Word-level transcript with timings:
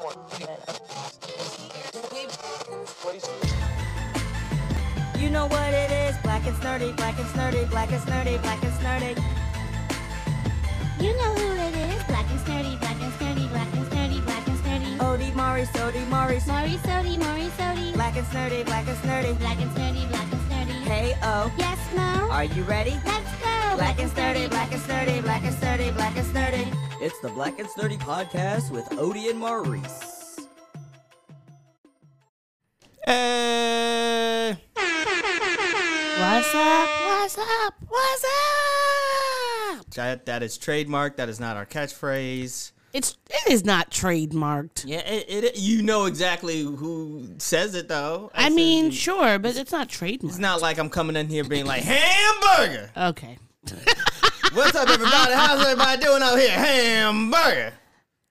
You 0.00 0.08
know 5.28 5.46
what 5.46 5.74
it 5.74 5.90
is, 5.90 6.16
black 6.22 6.46
and 6.46 6.56
snurdy, 6.56 6.96
black 6.96 7.18
and 7.18 7.28
snurdy, 7.28 7.68
black 7.68 7.92
and 7.92 8.00
snurdy, 8.00 8.40
black 8.40 8.62
and 8.62 8.72
snurdy. 8.80 9.14
You 10.98 11.12
know 11.18 11.34
who 11.34 11.52
it 11.52 11.76
is. 11.76 12.02
Black 12.04 12.30
and 12.30 12.40
sturdy, 12.40 12.76
black 12.76 12.96
and 13.02 13.12
sturdy, 13.12 13.46
black 13.48 13.74
and 13.74 13.86
sturdy, 13.92 14.20
black 14.22 14.48
and 14.48 14.56
sturdy. 14.60 14.96
Odie 15.00 15.34
Mari, 15.34 15.66
Sody 15.66 16.00
Mari, 16.06 16.40
Maury 16.46 16.78
sody, 16.78 17.18
Maury 17.18 17.50
sody. 17.58 17.92
black 17.92 18.16
and 18.16 18.26
snurdy, 18.28 18.64
black 18.64 18.88
and 18.88 18.96
snurdy. 18.98 19.38
Black 19.38 19.60
and 19.60 19.70
sturdy, 19.72 20.06
black 20.06 20.32
and 20.32 20.40
sturdy. 20.48 20.72
Hey 20.88 21.14
oh, 21.22 21.52
Yes, 21.58 21.78
Mo? 21.94 22.30
are 22.30 22.44
you 22.44 22.62
ready? 22.62 22.98
Let's 23.04 23.30
go. 23.42 23.76
Black 23.76 24.00
and 24.00 24.10
sturdy, 24.10 24.48
black 24.48 24.72
and 24.72 24.80
sturdy, 24.80 25.20
black 25.20 25.44
and 25.44 25.54
sturdy, 25.54 25.90
black 25.90 26.16
and 26.16 26.26
sturdy. 26.26 26.89
It's 27.00 27.18
the 27.20 27.28
Black 27.30 27.58
and 27.58 27.68
Sturdy 27.68 27.96
podcast 27.96 28.70
with 28.70 28.84
Odie 28.90 29.30
and 29.30 29.38
Maurice. 29.38 30.40
Hey. 33.06 34.56
What's 34.74 36.54
up? 36.54 36.88
What's 37.06 37.38
up? 37.38 37.74
What's 37.88 38.24
up? 38.24 39.90
That, 39.94 40.26
that 40.26 40.42
is 40.42 40.58
trademark. 40.58 41.16
That 41.16 41.28
is 41.28 41.40
not 41.40 41.56
our 41.56 41.66
catchphrase. 41.66 42.72
It's 42.92 43.16
it 43.30 43.52
is 43.52 43.64
not 43.64 43.90
trademarked. 43.90 44.84
Yeah, 44.84 44.98
it, 44.98 45.44
it 45.44 45.56
you 45.58 45.80
know 45.82 46.06
exactly 46.06 46.62
who 46.62 47.28
says 47.38 47.74
it 47.76 47.86
though. 47.88 48.30
I 48.34 48.48
said 48.48 48.52
mean, 48.54 48.84
you- 48.86 48.90
sure, 48.92 49.38
but 49.38 49.56
it's 49.56 49.70
not 49.72 49.88
trademarked. 49.88 50.24
it's 50.24 50.38
not 50.38 50.60
like 50.60 50.78
I'm 50.78 50.90
coming 50.90 51.14
in 51.16 51.28
here 51.28 51.44
being 51.44 51.66
like 51.66 51.82
hamburger. 51.84 52.90
Okay. 52.96 53.38
What's 54.52 54.74
up, 54.74 54.88
everybody? 54.88 55.32
How's 55.32 55.60
everybody 55.64 56.02
doing 56.02 56.22
out 56.22 56.36
here? 56.38 56.50
Hamburger. 56.50 57.72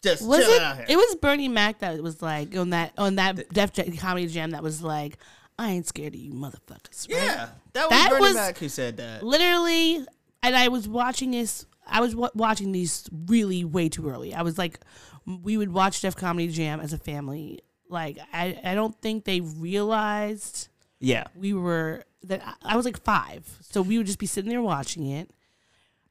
Just 0.04 0.26
Was 0.28 0.40
chilling 0.44 0.56
it? 0.58 0.62
out 0.62 0.76
here. 0.78 0.86
It 0.90 0.96
was 0.98 1.16
Bernie 1.16 1.48
Mac 1.48 1.80
that 1.80 2.02
was 2.04 2.22
like 2.22 2.56
on 2.58 2.72
that 2.72 2.94
on 2.98 3.16
that 3.16 3.50
Def 3.54 3.74
Jam 3.74 3.96
comedy 3.98 4.28
jam 4.28 4.52
that 4.52 4.64
was 4.64 4.82
like, 4.82 5.18
I 5.58 5.72
ain't 5.72 5.88
scared 5.88 6.14
of 6.16 6.20
you 6.20 6.32
motherfuckers. 6.34 7.08
right? 7.14 7.24
yeah, 7.24 7.50
that 7.74 7.90
was 7.90 7.90
That 7.90 8.10
Bernie 8.10 8.22
was- 8.22 8.36
Mac 8.36 8.58
who 8.58 8.70
said 8.70 8.98
that. 8.98 9.24
literally 9.24 10.06
and 10.42 10.56
i 10.56 10.70
was 10.70 10.88
watching 10.88 11.32
this 11.32 11.66
i 11.86 12.00
was 12.00 12.16
wa- 12.16 12.30
watching 12.34 12.72
these 12.72 13.10
really 13.28 13.66
way 13.66 13.90
too 13.90 14.08
early 14.10 14.34
i 14.34 14.42
was 14.42 14.58
like 14.58 14.80
we 15.26 15.58
would 15.58 15.74
watch 15.74 16.00
def 16.02 16.16
comedy 16.16 16.48
jam 16.48 16.80
as 16.80 16.94
a 16.94 16.98
family 16.98 17.60
like 17.90 18.18
i, 18.32 18.58
I 18.64 18.74
don't 18.74 18.96
think 19.02 19.26
they 19.26 19.42
realized 19.42 20.70
Yeah, 21.02 21.26
we 21.36 21.52
were 21.54 22.06
that 22.24 22.42
I- 22.46 22.74
i 22.74 22.76
was 22.78 22.86
like 22.86 23.04
five 23.04 23.46
so 23.60 23.82
we 23.82 23.98
would 23.98 24.08
just 24.08 24.18
be 24.20 24.26
sitting 24.28 24.50
there 24.50 24.62
watching 24.62 25.06
it 25.08 25.30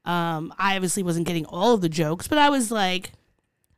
um 0.05 0.53
i 0.57 0.75
obviously 0.75 1.03
wasn't 1.03 1.25
getting 1.27 1.45
all 1.45 1.73
of 1.73 1.81
the 1.81 1.89
jokes 1.89 2.27
but 2.27 2.37
i 2.37 2.49
was 2.49 2.71
like 2.71 3.11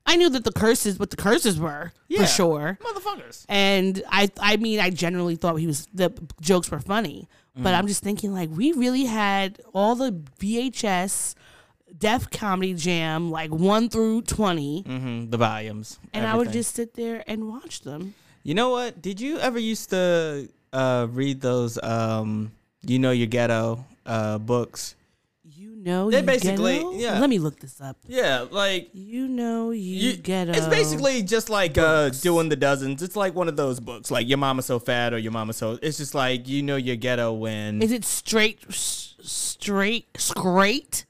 i 0.05 0.15
knew 0.15 0.29
that 0.29 0.43
the 0.43 0.51
curses 0.51 0.99
what 0.99 1.09
the 1.09 1.17
curses 1.17 1.59
were 1.59 1.91
Yeah. 2.07 2.21
for 2.21 2.27
sure 2.27 2.77
motherfuckers. 2.83 3.45
and 3.49 4.01
I 4.09 4.29
I 4.39 4.57
mean 4.57 4.79
I 4.79 4.89
generally 4.89 5.35
thought 5.35 5.55
he 5.55 5.67
was 5.67 5.87
the 5.93 6.11
jokes 6.41 6.69
were 6.71 6.79
funny, 6.79 7.27
Mm-hmm. 7.53 7.63
but 7.63 7.73
I'm 7.73 7.85
just 7.87 8.01
thinking 8.01 8.33
like 8.33 8.49
we 8.49 8.71
really 8.71 9.03
had 9.05 9.59
all 9.73 9.95
the 9.95 10.11
VHS 10.39 11.35
Def 11.97 12.29
Comedy 12.31 12.73
Jam 12.73 13.29
like 13.29 13.51
one 13.51 13.89
through 13.89 14.21
20 14.23 14.83
hmm 14.83 15.29
the 15.29 15.37
volumes, 15.37 15.99
and 16.13 16.25
I 16.25 16.35
would 16.35 16.47
everything. 16.47 16.59
just 16.61 16.75
sit 16.75 16.93
there 16.93 17.23
and 17.27 17.49
watch 17.49 17.81
them. 17.81 18.13
You 18.43 18.53
know 18.53 18.69
what? 18.69 19.01
Did 19.01 19.19
you 19.19 19.37
ever 19.39 19.59
used 19.59 19.89
to 19.89 20.47
uh, 20.71 21.07
read 21.11 21.41
those? 21.41 21.77
Um, 21.83 22.53
you 22.87 22.99
know 22.99 23.11
your 23.11 23.27
ghetto 23.27 23.83
uh, 24.05 24.37
books. 24.37 24.95
You 25.81 25.87
know 25.87 26.11
They 26.11 26.19
you 26.19 26.23
basically- 26.23 26.75
ghetto? 26.77 26.91
yeah. 26.93 27.19
Let 27.19 27.27
me 27.27 27.39
look 27.39 27.59
this 27.59 27.81
up. 27.81 27.97
Yeah, 28.07 28.45
like 28.51 28.89
You 28.93 29.27
know 29.27 29.71
you, 29.71 30.11
you, 30.11 30.17
ghetto. 30.17 30.51
It's 30.51 30.67
basically 30.67 31.23
just 31.23 31.49
like 31.49 31.75
uh, 31.75 32.09
doing 32.09 32.49
the 32.49 32.55
dozens. 32.55 33.01
It's 33.01 33.15
like 33.15 33.33
one 33.33 33.47
of 33.47 33.55
those 33.55 33.79
books, 33.79 34.11
like 34.11 34.29
your 34.29 34.37
mama 34.37 34.61
so 34.61 34.77
fat 34.77 35.11
or 35.11 35.17
your 35.17 35.31
mama 35.31 35.53
so. 35.53 35.79
It's 35.81 35.97
just 35.97 36.13
like 36.13 36.47
you 36.47 36.61
know 36.61 36.75
your 36.75 36.97
ghetto 36.97 37.33
when. 37.33 37.81
Is 37.81 37.91
it 37.91 38.05
straight 38.05 38.59
s- 38.69 39.15
straight 39.23 40.05
straight 40.17 41.05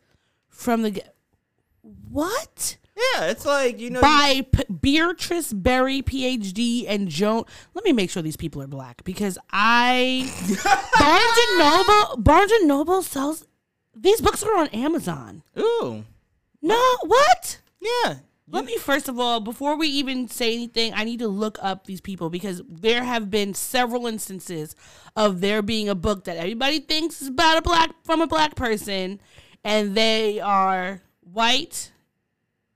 from 0.47 0.83
the 0.83 1.03
What? 2.09 2.77
yeah, 3.15 3.25
it's 3.25 3.45
like 3.45 3.77
you 3.79 3.89
know. 3.89 3.99
by 4.01 4.45
P- 4.53 4.63
Beatrice 4.73 5.51
Berry, 5.51 6.01
PhD, 6.01 6.85
and 6.87 7.09
Joan. 7.09 7.43
Let 7.73 7.83
me 7.83 7.91
make 7.93 8.09
sure 8.09 8.21
these 8.23 8.37
people 8.37 8.61
are 8.61 8.67
black 8.67 9.03
because 9.03 9.37
I 9.51 10.29
Barnes 10.99 11.37
and 11.49 11.59
Noble. 11.59 12.21
Barnes 12.21 12.51
and 12.53 12.67
Noble 12.69 13.01
sells 13.01 13.45
these 13.95 14.21
books 14.21 14.43
are 14.43 14.55
on 14.57 14.67
Amazon. 14.69 15.43
Ooh, 15.57 16.05
No, 16.61 16.97
what? 17.03 17.59
yeah. 17.79 18.15
Let 18.47 18.65
me 18.65 18.75
first 18.77 19.07
of 19.07 19.17
all, 19.17 19.39
before 19.39 19.77
we 19.77 19.87
even 19.87 20.27
say 20.27 20.53
anything, 20.53 20.93
I 20.93 21.05
need 21.05 21.19
to 21.19 21.29
look 21.29 21.57
up 21.61 21.85
these 21.85 22.01
people 22.01 22.29
because 22.29 22.61
there 22.67 23.03
have 23.03 23.31
been 23.31 23.53
several 23.53 24.07
instances 24.07 24.75
of 25.15 25.39
there 25.39 25.61
being 25.61 25.87
a 25.87 25.95
book 25.95 26.25
that 26.25 26.35
everybody 26.35 26.79
thinks 26.81 27.21
is 27.21 27.29
about 27.29 27.57
a 27.59 27.61
black 27.61 27.91
from 28.03 28.19
a 28.19 28.27
black 28.27 28.55
person, 28.55 29.21
and 29.63 29.95
they 29.95 30.41
are 30.41 31.01
white 31.21 31.93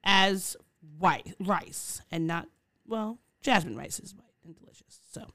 as 0.05 0.55
white 0.97 1.33
rice 1.41 2.01
and 2.09 2.25
not 2.25 2.47
well, 2.87 3.19
jasmine 3.41 3.75
rice 3.75 3.99
is 3.99 4.13
white 4.15 4.31
and 4.45 4.55
delicious. 4.55 5.01
So, 5.11 5.25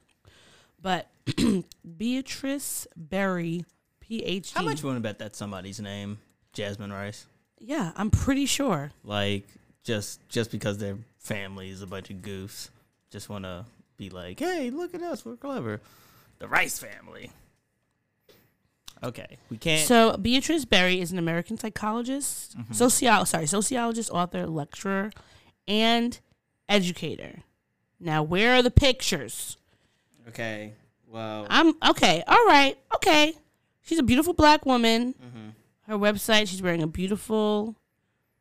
but 0.80 1.10
Beatrice 1.98 2.86
Berry, 2.96 3.66
PhD. 4.10 4.52
How 4.52 4.62
much 4.62 4.82
you 4.82 4.86
want 4.88 4.96
to 4.96 5.00
bet 5.02 5.18
that's 5.18 5.38
somebody's 5.38 5.78
name? 5.80 6.18
Jasmine 6.52 6.92
Rice. 6.92 7.26
Yeah, 7.58 7.92
I'm 7.96 8.10
pretty 8.10 8.46
sure. 8.46 8.90
Like 9.04 9.46
just 9.84 10.26
just 10.28 10.50
because 10.50 10.78
their 10.78 10.96
family 11.18 11.68
is 11.70 11.82
a 11.82 11.86
bunch 11.86 12.10
of 12.10 12.16
goofs, 12.16 12.70
just 13.10 13.28
want 13.28 13.44
to 13.44 13.64
be 13.96 14.10
like, 14.10 14.38
hey, 14.40 14.70
look 14.70 14.94
at 14.94 15.02
us, 15.02 15.24
we're 15.24 15.36
clever. 15.36 15.80
The 16.38 16.48
Rice 16.48 16.78
family. 16.78 17.30
Okay, 19.02 19.38
we 19.48 19.56
can't. 19.56 19.86
So 19.86 20.16
Beatrice 20.18 20.64
Berry 20.66 21.00
is 21.00 21.10
an 21.12 21.18
American 21.18 21.56
psychologist, 21.56 22.56
Mm-hmm. 22.58 22.74
socio 22.74 23.24
sorry, 23.24 23.46
sociologist, 23.46 24.10
author, 24.10 24.46
lecturer, 24.46 25.10
and 25.66 26.18
educator. 26.68 27.42
Now, 27.98 28.22
where 28.22 28.54
are 28.56 28.62
the 28.62 28.70
pictures? 28.70 29.56
okay, 30.28 30.72
well, 31.08 31.46
I'm 31.50 31.74
okay. 31.90 32.22
All 32.26 32.44
right. 32.46 32.76
Okay. 32.96 33.34
She's 33.82 33.98
a 33.98 34.02
beautiful 34.02 34.34
black 34.34 34.66
woman. 34.66 35.14
Mm-hmm. 35.14 35.48
Her 35.86 35.98
website, 35.98 36.48
she's 36.48 36.62
wearing 36.62 36.82
a 36.82 36.86
beautiful 36.86 37.76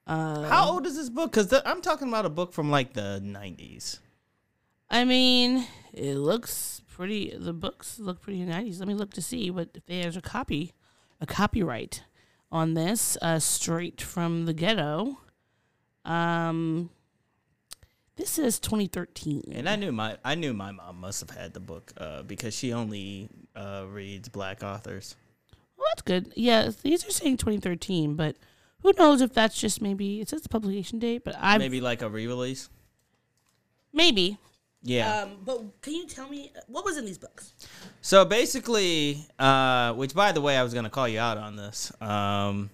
uh 0.08 0.50
how 0.50 0.72
old 0.72 0.88
is 0.88 0.96
this 0.96 1.10
book? 1.10 1.32
Because 1.32 1.54
I'm 1.66 1.82
talking 1.82 2.08
about 2.08 2.26
a 2.26 2.30
book 2.30 2.52
from 2.52 2.72
like 2.72 2.94
the 2.94 3.22
90s. 3.24 4.00
I 4.90 5.06
mean, 5.06 5.68
it 5.94 6.16
looks 6.16 6.82
pretty 6.88 7.36
the 7.38 7.54
books 7.54 8.00
look 8.00 8.22
pretty 8.22 8.44
nice. 8.44 8.80
Let 8.80 8.88
me 8.88 8.96
look 8.96 9.14
to 9.14 9.22
see 9.22 9.52
what 9.52 9.70
if 9.76 9.86
there's 9.86 10.18
a 10.18 10.22
copy 10.22 10.74
a 11.22 11.26
copyright 11.26 12.04
on 12.52 12.74
this, 12.74 13.18
uh 13.22 13.40
straight 13.40 14.02
from 14.02 14.46
the 14.46 14.54
ghetto. 14.54 15.20
Um 16.06 16.90
this 18.20 18.38
is 18.38 18.60
2013. 18.60 19.54
And 19.54 19.70
I 19.70 19.76
knew 19.78 19.92
my 19.92 20.18
I 20.26 20.36
knew 20.36 20.54
my 20.54 20.72
mom 20.72 21.00
must 21.00 21.22
have 21.22 21.30
had 21.30 21.54
the 21.54 21.62
book 21.62 21.94
uh, 21.98 22.24
because 22.24 22.54
she 22.54 22.74
only 22.74 23.30
uh, 23.56 23.86
reads 23.88 24.28
black 24.28 24.62
authors. 24.62 25.16
Well, 25.80 25.86
that's 25.94 26.02
good. 26.04 26.34
Yeah, 26.36 26.70
these 26.84 27.08
are 27.08 27.12
saying 27.12 27.38
2013, 27.38 28.16
but 28.16 28.36
who 28.84 28.92
knows 28.98 29.22
if 29.22 29.34
that's 29.34 29.60
just 29.60 29.82
maybe 29.82 30.20
it 30.22 30.30
says 30.30 30.42
the 30.42 30.50
publication 30.50 31.00
date, 31.00 31.24
but 31.24 31.36
I 31.40 31.58
maybe 31.58 31.70
Maybe 31.78 31.82
like 31.82 32.02
a 32.02 32.10
re-release. 32.10 32.70
maybe. 33.94 34.38
Yeah. 34.84 35.24
Um, 35.24 35.32
but 35.44 35.82
can 35.82 35.94
you 35.94 36.08
tell 36.08 36.30
me 36.30 36.52
what 36.68 36.86
was 36.86 36.98
in 36.98 37.06
these 37.06 37.18
books? 37.18 37.54
So 38.02 38.24
basically, 38.24 39.26
uh, 39.38 39.94
which 39.94 40.14
by 40.14 40.32
the 40.32 40.40
way, 40.42 40.56
I 40.58 40.64
was 40.64 40.74
gonna 40.74 40.90
call 40.90 41.08
you 41.08 41.20
out 41.20 41.38
on 41.38 41.58
this, 41.58 41.92
um, 42.02 42.70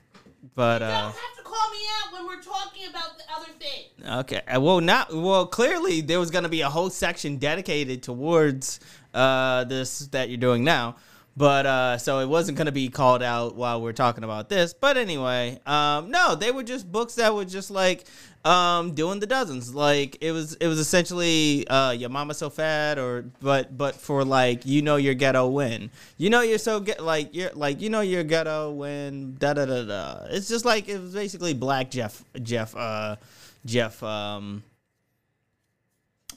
but 0.54 0.84
uh, 0.84 1.06
have 1.08 1.14
to 1.38 1.44
call 1.44 1.72
me 1.72 1.80
out 2.04 2.14
when 2.14 2.28
we're 2.28 2.44
talking 2.44 2.88
about 2.90 3.18
the 3.18 3.24
other 3.36 3.52
thing. 3.60 4.20
okay, 4.20 4.42
Uh, 4.48 4.62
well, 4.62 4.82
not 4.82 5.12
well. 5.16 5.48
Clearly, 5.48 6.02
there 6.02 6.20
was 6.20 6.30
gonna 6.30 6.50
be 6.50 6.62
a 6.62 6.70
whole 6.70 6.92
section 6.92 7.38
dedicated 7.38 8.04
towards 8.04 8.80
uh, 9.16 9.64
this 9.64 10.00
that 10.10 10.30
you're 10.30 10.38
doing 10.38 10.64
now, 10.64 10.98
but 11.38 11.66
uh, 11.66 11.98
so 11.98 12.20
it 12.20 12.28
wasn't 12.28 12.58
gonna 12.58 12.72
be 12.72 12.88
called 12.88 13.22
out 13.22 13.56
while 13.56 13.82
we're 13.82 13.94
talking 13.94 14.24
about 14.24 14.48
this. 14.48 14.74
But 14.74 14.98
anyway, 14.98 15.60
um, 15.66 16.10
no, 16.10 16.36
they 16.36 16.52
were 16.52 16.64
just 16.64 16.90
books 16.90 17.16
that 17.16 17.36
were 17.36 17.46
just 17.46 17.70
like 17.70 18.06
um, 18.46 18.94
doing 18.94 19.20
the 19.20 19.28
dozens. 19.28 19.76
Like 19.76 20.18
it 20.22 20.32
was, 20.32 20.54
it 20.56 20.68
was 20.68 20.80
essentially 20.80 21.68
uh, 21.68 21.92
your 21.92 22.10
mama 22.10 22.34
so 22.34 22.50
fat, 22.50 22.98
or 22.98 23.26
but 23.42 23.78
but 23.78 23.96
for 23.96 24.24
like 24.24 24.66
you 24.66 24.82
know 24.82 24.96
your 24.96 25.14
ghetto 25.14 25.48
win. 25.48 25.92
you 26.18 26.30
know 26.30 26.42
you're 26.42 26.58
so 26.58 26.80
get 26.80 27.04
like 27.04 27.36
you're 27.36 27.52
like 27.54 27.82
you 27.82 27.90
know 27.90 28.02
your 28.02 28.24
ghetto 28.24 28.72
win. 28.72 29.36
da 29.38 29.54
da 29.54 29.66
da 29.66 29.84
da. 29.84 30.26
It's 30.30 30.48
just 30.48 30.64
like 30.64 30.88
it 30.88 31.00
was 31.00 31.14
basically 31.14 31.54
black 31.54 31.92
Jeff 31.92 32.24
Jeff 32.42 32.74
uh 32.76 33.18
Jeff 33.66 34.02
um 34.04 34.64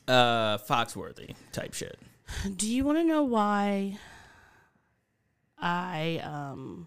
uh 0.09 0.59
Foxworthy 0.59 1.37
type 1.53 1.75
shit. 1.75 1.99
Do 2.57 2.69
you 2.69 2.85
want 2.85 2.99
to 2.99 3.05
know 3.05 3.23
why 3.23 3.99
I 5.61 6.21
um 6.25 6.87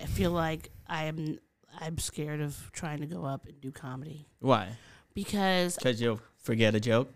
I 0.00 0.06
feel 0.06 0.30
like 0.30 0.70
I 0.86 1.04
am 1.04 1.38
I'm 1.80 1.98
scared 1.98 2.40
of 2.40 2.70
trying 2.72 3.00
to 3.00 3.06
go 3.06 3.24
up 3.24 3.46
and 3.46 3.60
do 3.60 3.70
comedy 3.70 4.28
Why? 4.40 4.76
because 5.14 5.76
Because 5.76 6.00
you'll 6.00 6.20
forget 6.38 6.74
a 6.74 6.80
joke. 6.80 7.12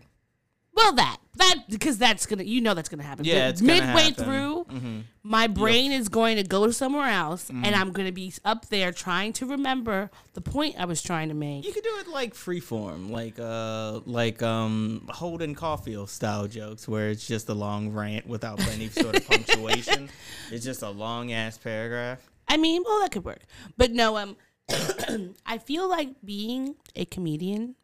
Well, 0.77 0.93
that 0.93 1.17
that 1.37 1.55
because 1.69 1.97
that's 1.97 2.25
gonna 2.27 2.43
you 2.43 2.61
know 2.61 2.73
that's 2.75 2.87
gonna 2.87 3.01
happen. 3.03 3.25
Yeah, 3.25 3.49
it's 3.49 3.61
gonna 3.61 3.73
midway 3.73 4.03
happen. 4.11 4.23
through, 4.25 4.65
Mhm. 4.69 5.03
my 5.23 5.47
brain 5.47 5.91
is 5.91 6.07
going 6.07 6.37
to 6.37 6.43
go 6.43 6.69
somewhere 6.71 7.09
else, 7.09 7.45
Mm-hmm. 7.49 7.65
and 7.65 7.75
I'm 7.75 7.91
gonna 7.91 8.11
be 8.11 8.31
up 8.45 8.69
there 8.69 8.91
trying 8.91 9.33
to 9.33 9.45
remember 9.47 10.11
the 10.33 10.41
point 10.41 10.75
I 10.77 10.85
was 10.85 11.01
trying 11.01 11.29
to 11.29 11.33
make. 11.33 11.65
You 11.65 11.73
could 11.73 11.83
do 11.83 11.97
it 11.99 12.07
like 12.07 12.35
freeform, 12.35 13.09
like 13.09 13.39
uh, 13.39 14.01
like 14.05 14.43
um, 14.43 15.07
Holden 15.09 15.55
Caulfield 15.55 16.09
style 16.11 16.47
jokes, 16.47 16.87
where 16.87 17.09
it's 17.09 17.25
just 17.27 17.49
a 17.49 17.55
long 17.55 17.89
rant 17.89 18.27
without 18.27 18.59
any 18.69 18.89
sort 18.89 19.15
of 19.17 19.25
punctuation. 19.27 20.09
It's 20.51 20.63
just 20.63 20.83
a 20.83 20.89
long 20.91 21.31
ass 21.33 21.57
paragraph. 21.57 22.19
I 22.47 22.57
mean, 22.57 22.83
well, 22.85 22.99
that 23.01 23.11
could 23.11 23.25
work, 23.25 23.41
but 23.77 23.91
no. 23.91 24.15
Um, 24.17 24.37
I 25.45 25.57
feel 25.57 25.89
like 25.89 26.09
being 26.23 26.75
a 26.95 27.05
comedian 27.05 27.75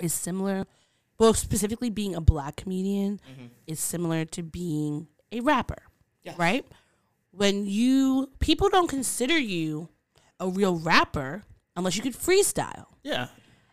is 0.00 0.12
similar. 0.14 0.66
Well, 1.18 1.34
specifically 1.34 1.90
being 1.90 2.14
a 2.14 2.20
black 2.20 2.56
comedian 2.56 3.20
Mm-hmm. 3.30 3.46
is 3.66 3.80
similar 3.80 4.24
to 4.26 4.42
being 4.42 5.06
a 5.32 5.40
rapper, 5.40 5.82
right? 6.36 6.64
When 7.30 7.66
you 7.66 8.30
people 8.40 8.68
don't 8.68 8.88
consider 8.88 9.38
you 9.38 9.88
a 10.40 10.48
real 10.48 10.76
rapper 10.76 11.42
unless 11.76 11.96
you 11.96 12.02
could 12.02 12.14
freestyle. 12.14 12.86
Yeah, 13.02 13.28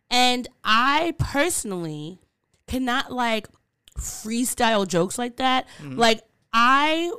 And 0.09 0.47
I 0.63 1.13
personally 1.19 2.19
cannot 2.67 3.11
like 3.11 3.47
freestyle 3.97 4.87
jokes 4.87 5.17
like 5.17 5.37
that. 5.37 5.67
Mm-hmm. 5.79 5.97
Like 5.99 6.21
I 6.53 7.11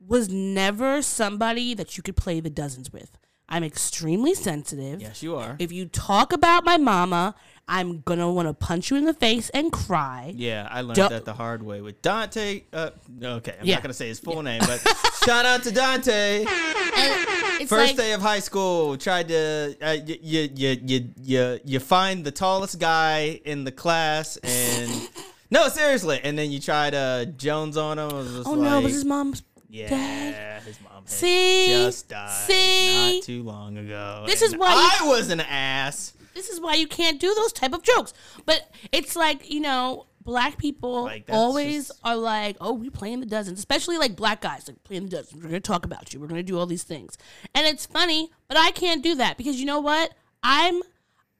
was 0.00 0.28
never 0.28 1.02
somebody 1.02 1.74
that 1.74 1.96
you 1.96 2.02
could 2.02 2.16
play 2.16 2.40
the 2.40 2.50
dozens 2.50 2.92
with. 2.92 3.18
I'm 3.48 3.62
extremely 3.62 4.34
sensitive. 4.34 5.00
yes, 5.00 5.22
you 5.22 5.36
are. 5.36 5.56
If 5.60 5.70
you 5.70 5.86
talk 5.86 6.32
about 6.32 6.64
my 6.64 6.76
mama, 6.78 7.34
I'm 7.68 8.00
gonna 8.02 8.30
want 8.30 8.46
to 8.48 8.54
punch 8.54 8.90
you 8.90 8.96
in 8.96 9.06
the 9.06 9.14
face 9.14 9.50
and 9.50 9.72
cry. 9.72 10.32
Yeah, 10.36 10.68
I 10.70 10.82
learned 10.82 10.94
Don't- 10.96 11.10
that 11.10 11.24
the 11.24 11.32
hard 11.34 11.62
way 11.64 11.80
with 11.80 12.00
Dante. 12.00 12.62
Uh, 12.72 12.90
okay, 13.22 13.56
I'm 13.60 13.66
Yeah. 13.66 13.74
not 13.76 13.82
gonna 13.82 13.92
say 13.94 14.06
his 14.08 14.20
full 14.20 14.40
name, 14.42 14.60
but 14.66 14.80
shout 15.24 15.44
out 15.44 15.64
to 15.64 15.72
Dante. 15.72 16.44
And 16.44 17.60
it's 17.60 17.68
First 17.68 17.88
like, 17.88 17.96
day 17.96 18.12
of 18.12 18.20
high 18.22 18.38
school, 18.38 18.96
tried 18.96 19.28
to 19.28 19.76
uh, 19.82 19.90
you, 20.04 20.16
you 20.22 20.48
you 20.54 20.76
you 20.84 21.08
you 21.20 21.60
you 21.64 21.80
find 21.80 22.24
the 22.24 22.30
tallest 22.30 22.78
guy 22.78 23.40
in 23.44 23.64
the 23.64 23.72
class, 23.72 24.36
and 24.38 25.08
no, 25.50 25.68
seriously, 25.68 26.20
and 26.22 26.38
then 26.38 26.52
you 26.52 26.60
try 26.60 26.90
to 26.90 27.32
Jones 27.36 27.76
on 27.76 27.98
him. 27.98 28.10
It 28.10 28.12
was 28.14 28.32
just 28.32 28.46
oh 28.48 28.52
like, 28.52 28.70
no, 28.70 28.80
was 28.82 28.92
his 28.92 29.04
mom's 29.04 29.42
yeah, 29.68 29.88
dad? 29.88 30.62
his 30.62 30.78
mom 30.80 31.02
had 31.02 31.10
See? 31.10 31.66
just 31.66 32.08
died 32.08 32.30
See? 32.46 33.16
not 33.16 33.24
too 33.24 33.42
long 33.42 33.76
ago. 33.76 34.22
This 34.26 34.40
and 34.42 34.52
is 34.54 34.56
why 34.58 34.70
you- 34.72 35.06
I 35.06 35.08
was 35.10 35.30
an 35.30 35.40
ass. 35.40 36.12
This 36.36 36.48
is 36.48 36.60
why 36.60 36.74
you 36.74 36.86
can't 36.86 37.18
do 37.18 37.34
those 37.34 37.52
type 37.52 37.72
of 37.72 37.82
jokes. 37.82 38.12
But 38.44 38.70
it's 38.92 39.16
like, 39.16 39.50
you 39.50 39.60
know, 39.60 40.06
black 40.20 40.58
people 40.58 41.04
Like, 41.04 41.24
always 41.28 41.88
just- 41.88 42.00
are 42.04 42.16
like, 42.16 42.56
oh, 42.60 42.72
we 42.74 42.90
playing 42.90 43.20
the 43.20 43.26
dozens, 43.26 43.58
especially 43.58 43.96
like 43.98 44.14
black 44.16 44.40
guys, 44.40 44.68
like 44.68 44.82
playing 44.84 45.04
the 45.04 45.10
dozens. 45.10 45.42
We're 45.42 45.48
going 45.48 45.62
to 45.62 45.66
talk 45.66 45.84
about 45.84 46.12
you. 46.12 46.20
We're 46.20 46.26
going 46.26 46.38
to 46.40 46.42
do 46.52 46.58
all 46.58 46.66
these 46.66 46.82
things. 46.84 47.16
And 47.54 47.66
it's 47.66 47.86
funny, 47.86 48.30
but 48.48 48.56
I 48.56 48.70
can't 48.70 49.02
do 49.02 49.14
that 49.16 49.36
because 49.36 49.58
you 49.58 49.66
know 49.66 49.80
what? 49.80 50.12
I'm, 50.42 50.82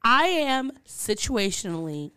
I 0.03 0.25
am 0.25 0.71
situationally 0.87 2.11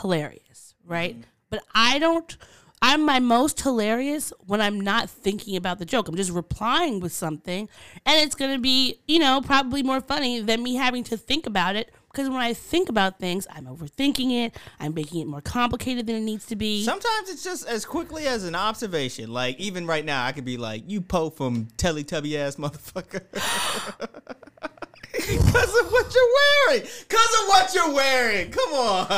hilarious, 0.00 0.74
right? 0.86 1.14
Mm-hmm. 1.14 1.28
But 1.50 1.64
I 1.74 1.98
don't. 1.98 2.36
I'm 2.84 3.06
my 3.06 3.20
most 3.20 3.60
hilarious 3.60 4.32
when 4.46 4.60
I'm 4.60 4.80
not 4.80 5.08
thinking 5.08 5.54
about 5.56 5.78
the 5.78 5.84
joke. 5.84 6.08
I'm 6.08 6.16
just 6.16 6.32
replying 6.32 6.98
with 6.98 7.12
something, 7.12 7.68
and 8.04 8.20
it's 8.20 8.34
gonna 8.34 8.58
be, 8.58 8.98
you 9.06 9.20
know, 9.20 9.40
probably 9.40 9.84
more 9.84 10.00
funny 10.00 10.40
than 10.40 10.64
me 10.64 10.74
having 10.74 11.04
to 11.04 11.16
think 11.16 11.46
about 11.46 11.76
it. 11.76 11.92
Because 12.10 12.28
when 12.28 12.40
I 12.40 12.52
think 12.52 12.88
about 12.90 13.18
things, 13.18 13.46
I'm 13.50 13.64
overthinking 13.64 14.46
it. 14.46 14.56
I'm 14.78 14.92
making 14.92 15.22
it 15.22 15.26
more 15.26 15.40
complicated 15.40 16.06
than 16.06 16.16
it 16.16 16.20
needs 16.20 16.44
to 16.46 16.56
be. 16.56 16.84
Sometimes 16.84 17.30
it's 17.30 17.42
just 17.42 17.66
as 17.66 17.86
quickly 17.86 18.26
as 18.26 18.44
an 18.44 18.54
observation. 18.54 19.32
Like 19.32 19.58
even 19.58 19.86
right 19.86 20.04
now, 20.04 20.26
I 20.26 20.32
could 20.32 20.44
be 20.44 20.56
like, 20.56 20.82
"You 20.90 21.00
Po 21.00 21.30
from 21.30 21.66
Teletubby 21.78 22.34
ass 22.34 22.56
motherfucker," 22.56 23.22
because 25.12 25.80
of 25.80 25.92
what 25.92 26.14
you're 26.14 26.32
wearing. 26.68 26.86
Because 27.08 27.40
of 27.40 27.48
what 27.48 27.74
you're 27.74 27.94
wearing. 27.94 28.50
Come 28.50 28.72
on. 28.72 29.08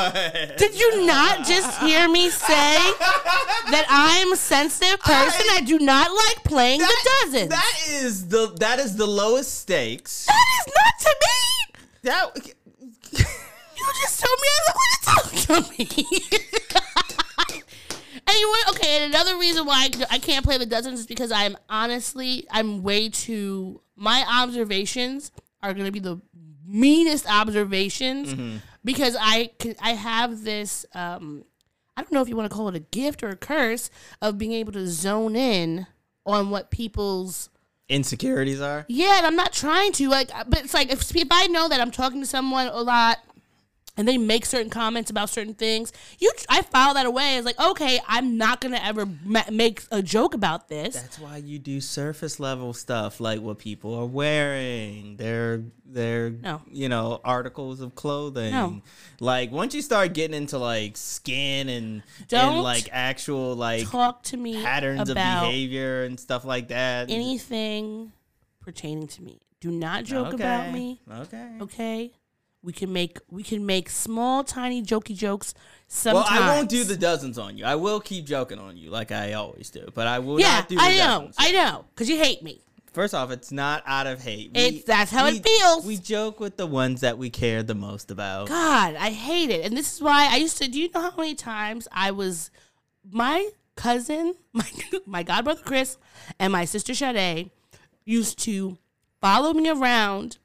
Did 0.57 0.77
you 0.79 1.05
not 1.05 1.45
just 1.45 1.79
hear 1.79 2.09
me 2.09 2.29
say 2.29 2.75
that 3.71 3.85
I'm 3.89 4.33
a 4.33 4.35
sensitive 4.35 4.99
person? 4.99 5.45
I, 5.51 5.61
do 5.61 5.79
not 5.79 6.11
like 6.11 6.43
playing 6.43 6.79
the 6.79 7.09
dozens. 7.23 7.49
That 7.49 7.79
is 7.89 8.27
the 8.27 8.53
that 8.59 8.79
is 8.79 8.95
the 8.97 9.07
lowest 9.07 9.61
stakes. 9.61 10.25
that 10.25 10.45
is 10.59 10.73
not 10.75 10.93
to 10.99 11.15
me. 11.21 11.85
That 12.03 12.35
You 13.77 13.85
just 14.01 14.23
told 14.23 14.39
me 14.41 14.47
I 14.51 14.59
look 14.67 14.77
like 15.17 15.49
a 15.49 15.61
me. 15.77 15.85
anyway, 18.27 18.59
okay, 18.69 18.97
and 18.97 19.13
another 19.13 19.37
reason 19.37 19.65
why 19.65 19.89
I, 19.93 20.05
I 20.15 20.19
can't 20.19 20.45
play 20.45 20.57
the 20.57 20.65
dozens 20.65 21.01
is 21.01 21.07
because 21.07 21.31
I'm 21.31 21.57
honestly, 21.69 22.45
I'm 22.51 22.83
way 22.83 23.09
too. 23.09 23.81
My 23.95 24.25
observations 24.29 25.31
are 25.69 25.73
going 25.73 25.85
to 25.85 25.91
be 25.91 25.99
the 25.99 26.19
meanest 26.65 27.29
observations 27.29 28.61
because 28.83 29.15
I 29.19 29.51
I 29.81 29.91
have 29.91 30.43
this. 30.43 30.85
Um, 30.93 31.43
I 31.97 32.01
don't 32.01 32.11
know 32.11 32.21
if 32.21 32.27
you 32.29 32.35
want 32.35 32.49
to 32.49 32.55
call 32.55 32.67
it 32.67 32.75
a 32.75 32.79
gift 32.79 33.23
or 33.23 33.29
a 33.29 33.35
curse 33.35 33.89
of 34.21 34.37
being 34.37 34.51
able 34.51 34.73
to 34.73 34.87
zone 34.87 35.35
in 35.35 35.87
on 36.25 36.49
what 36.49 36.69
people's 36.71 37.49
insecurities 37.87 38.59
are. 38.61 38.85
yeah, 38.89 39.17
and 39.17 39.25
I'm 39.27 39.35
not 39.35 39.53
trying 39.53 39.91
to 39.93 40.09
like, 40.09 40.29
but 40.47 40.63
it's 40.63 40.73
like 40.73 40.91
if 40.91 41.15
if 41.15 41.27
I 41.31 41.47
know 41.47 41.69
that 41.69 41.79
I'm 41.79 41.91
talking 41.91 42.19
to 42.21 42.27
someone 42.27 42.67
a 42.67 42.81
lot, 42.81 43.19
and 43.97 44.07
they 44.07 44.17
make 44.17 44.45
certain 44.45 44.69
comments 44.69 45.09
about 45.09 45.29
certain 45.29 45.53
things, 45.53 45.91
you 46.19 46.31
I 46.49 46.61
file 46.61 46.93
that 46.95 47.05
away 47.05 47.37
as 47.37 47.45
like, 47.45 47.59
okay, 47.59 47.99
I'm 48.07 48.37
not 48.37 48.61
gonna 48.61 48.79
ever 48.83 49.05
ma- 49.23 49.43
make 49.51 49.83
a 49.91 50.01
joke 50.01 50.33
about 50.33 50.67
this. 50.67 50.95
That's 50.95 51.19
why 51.19 51.37
you 51.37 51.59
do 51.59 51.79
surface 51.81 52.39
level 52.39 52.73
stuff 52.73 53.19
like 53.19 53.41
what 53.41 53.57
people 53.59 53.93
are 53.95 54.05
wearing, 54.05 55.17
their 55.17 55.63
their 55.87 56.29
No. 56.31 56.61
you 56.69 56.89
know 56.89 57.21
articles 57.23 57.79
of 57.79 57.95
clothing. 57.95 58.51
No. 58.51 58.81
Like 59.19 59.51
once 59.51 59.73
you 59.73 59.81
start 59.81 60.13
getting 60.13 60.35
into 60.35 60.57
like 60.57 60.97
skin 60.97 61.69
and 61.69 62.03
Don't 62.27 62.55
and 62.55 62.63
like 62.63 62.89
actual 62.91 63.55
like 63.55 63.89
Talk 63.89 64.23
to 64.23 64.37
me 64.37 64.61
patterns 64.61 65.09
of 65.09 65.15
behavior 65.15 66.03
and 66.03 66.19
stuff 66.19 66.43
like 66.43 66.67
that. 66.69 67.09
anything 67.09 68.11
pertaining 68.59 69.07
to 69.07 69.21
me. 69.21 69.39
Do 69.61 69.71
not 69.71 70.03
joke 70.03 70.33
about 70.33 70.73
me. 70.73 71.01
Okay. 71.09 71.49
Okay, 71.61 72.11
we 72.65 72.73
can 72.73 72.91
make 72.91 73.19
we 73.29 73.43
can 73.43 73.65
make 73.65 73.89
small, 73.89 74.43
tiny, 74.43 74.81
jokey 74.81 75.15
jokes. 75.15 75.53
Sometimes. 75.87 76.29
Well, 76.31 76.43
I 76.43 76.55
won't 76.55 76.67
do 76.69 76.83
the 76.83 76.97
dozens 76.97 77.37
on 77.37 77.57
you. 77.57 77.63
I 77.63 77.75
will 77.75 77.99
keep 77.99 78.25
joking 78.25 78.57
on 78.57 78.75
you 78.75 78.89
like 78.89 79.11
I 79.11 79.33
always 79.33 79.69
do, 79.69 79.87
but 79.93 80.07
I 80.07 80.17
will 80.19 80.39
Yeah, 80.39 80.55
not 80.55 80.69
do 80.69 80.75
the 80.75 80.81
I 80.81 80.97
know, 80.97 81.19
dozens. 81.19 81.35
I 81.37 81.51
know, 81.51 81.85
because 81.93 82.09
you 82.09 82.17
hate 82.17 82.41
me. 82.41 82.61
First 82.91 83.13
off, 83.13 83.29
it's 83.29 83.51
not 83.51 83.83
out 83.85 84.07
of 84.07 84.21
hate. 84.23 84.51
It's- 84.55 84.83
that's 84.85 85.11
how 85.11 85.27
it 85.27 85.43
feels. 85.45 85.85
We 85.85 85.97
joke 85.97 86.39
with 86.39 86.57
the 86.57 86.65
ones 86.65 87.01
that 87.01 87.17
we 87.17 87.29
care 87.29 87.61
the 87.61 87.75
most 87.75 88.09
about. 88.09 88.47
God, 88.47 88.95
I 88.95 89.09
hate 89.11 89.49
it. 89.51 89.65
And 89.65 89.77
this 89.77 89.93
is 89.95 90.01
why 90.01 90.27
I 90.31 90.37
used 90.37 90.57
to. 90.59 90.67
Do 90.67 90.79
you 90.79 90.89
know 90.93 91.01
how 91.01 91.13
many 91.17 91.35
times 91.35 91.87
I 91.91 92.09
was 92.11 92.49
my 93.11 93.49
cousin, 93.75 94.33
my 94.53 94.67
my 95.05 95.23
godbrother 95.23 95.63
Chris, 95.63 95.97
and 96.39 96.51
my 96.51 96.65
sister 96.65 96.95
Sade 96.95 97.51
used 98.05 98.39
to 98.39 98.77
follow 99.21 99.53
me 99.53 99.69
around 99.69 100.37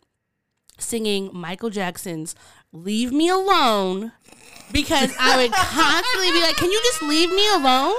singing 0.80 1.30
Michael 1.32 1.70
Jackson's 1.70 2.34
"Leave 2.72 3.12
Me 3.12 3.28
Alone" 3.28 4.12
because 4.72 5.14
I 5.18 5.37
would 5.37 5.52
constantly 5.52 6.32
be 6.32 6.40
like, 6.40 6.56
"Can 6.56 6.70
you 6.70 6.80
just 6.82 7.02
leave 7.02 7.30
me 7.30 7.49
alone?" 7.54 7.94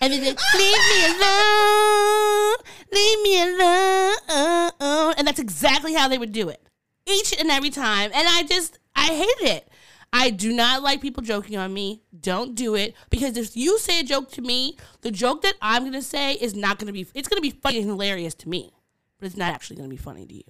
And 0.00 0.12
then 0.12 0.20
they'd, 0.20 0.38
leave 0.58 0.82
me 0.90 1.06
alone, 1.06 2.56
leave 2.92 3.22
me 3.22 3.42
alone, 3.42 5.14
and 5.16 5.26
that's 5.26 5.38
exactly 5.38 5.94
how 5.94 6.08
they 6.08 6.18
would 6.18 6.32
do 6.32 6.48
it 6.48 6.60
each 7.06 7.38
and 7.38 7.50
every 7.50 7.70
time. 7.70 8.10
And 8.14 8.26
I 8.28 8.42
just, 8.42 8.78
I 8.96 9.06
hate 9.06 9.48
it. 9.48 9.68
I 10.12 10.30
do 10.30 10.52
not 10.52 10.82
like 10.82 11.00
people 11.00 11.22
joking 11.24 11.56
on 11.56 11.74
me. 11.74 12.02
Don't 12.18 12.54
do 12.54 12.76
it 12.76 12.94
because 13.10 13.36
if 13.36 13.56
you 13.56 13.78
say 13.78 14.00
a 14.00 14.04
joke 14.04 14.30
to 14.32 14.42
me, 14.42 14.76
the 15.00 15.10
joke 15.10 15.42
that 15.42 15.54
I'm 15.60 15.84
gonna 15.84 16.02
say 16.02 16.34
is 16.34 16.54
not 16.54 16.78
gonna 16.78 16.92
be. 16.92 17.06
It's 17.14 17.26
gonna 17.26 17.40
be 17.40 17.50
funny 17.50 17.78
and 17.78 17.86
hilarious 17.86 18.34
to 18.36 18.48
me, 18.48 18.72
but 19.18 19.26
it's 19.26 19.36
not 19.36 19.52
actually 19.52 19.76
gonna 19.76 19.88
be 19.88 19.96
funny 19.96 20.24
to 20.24 20.34
you. 20.34 20.44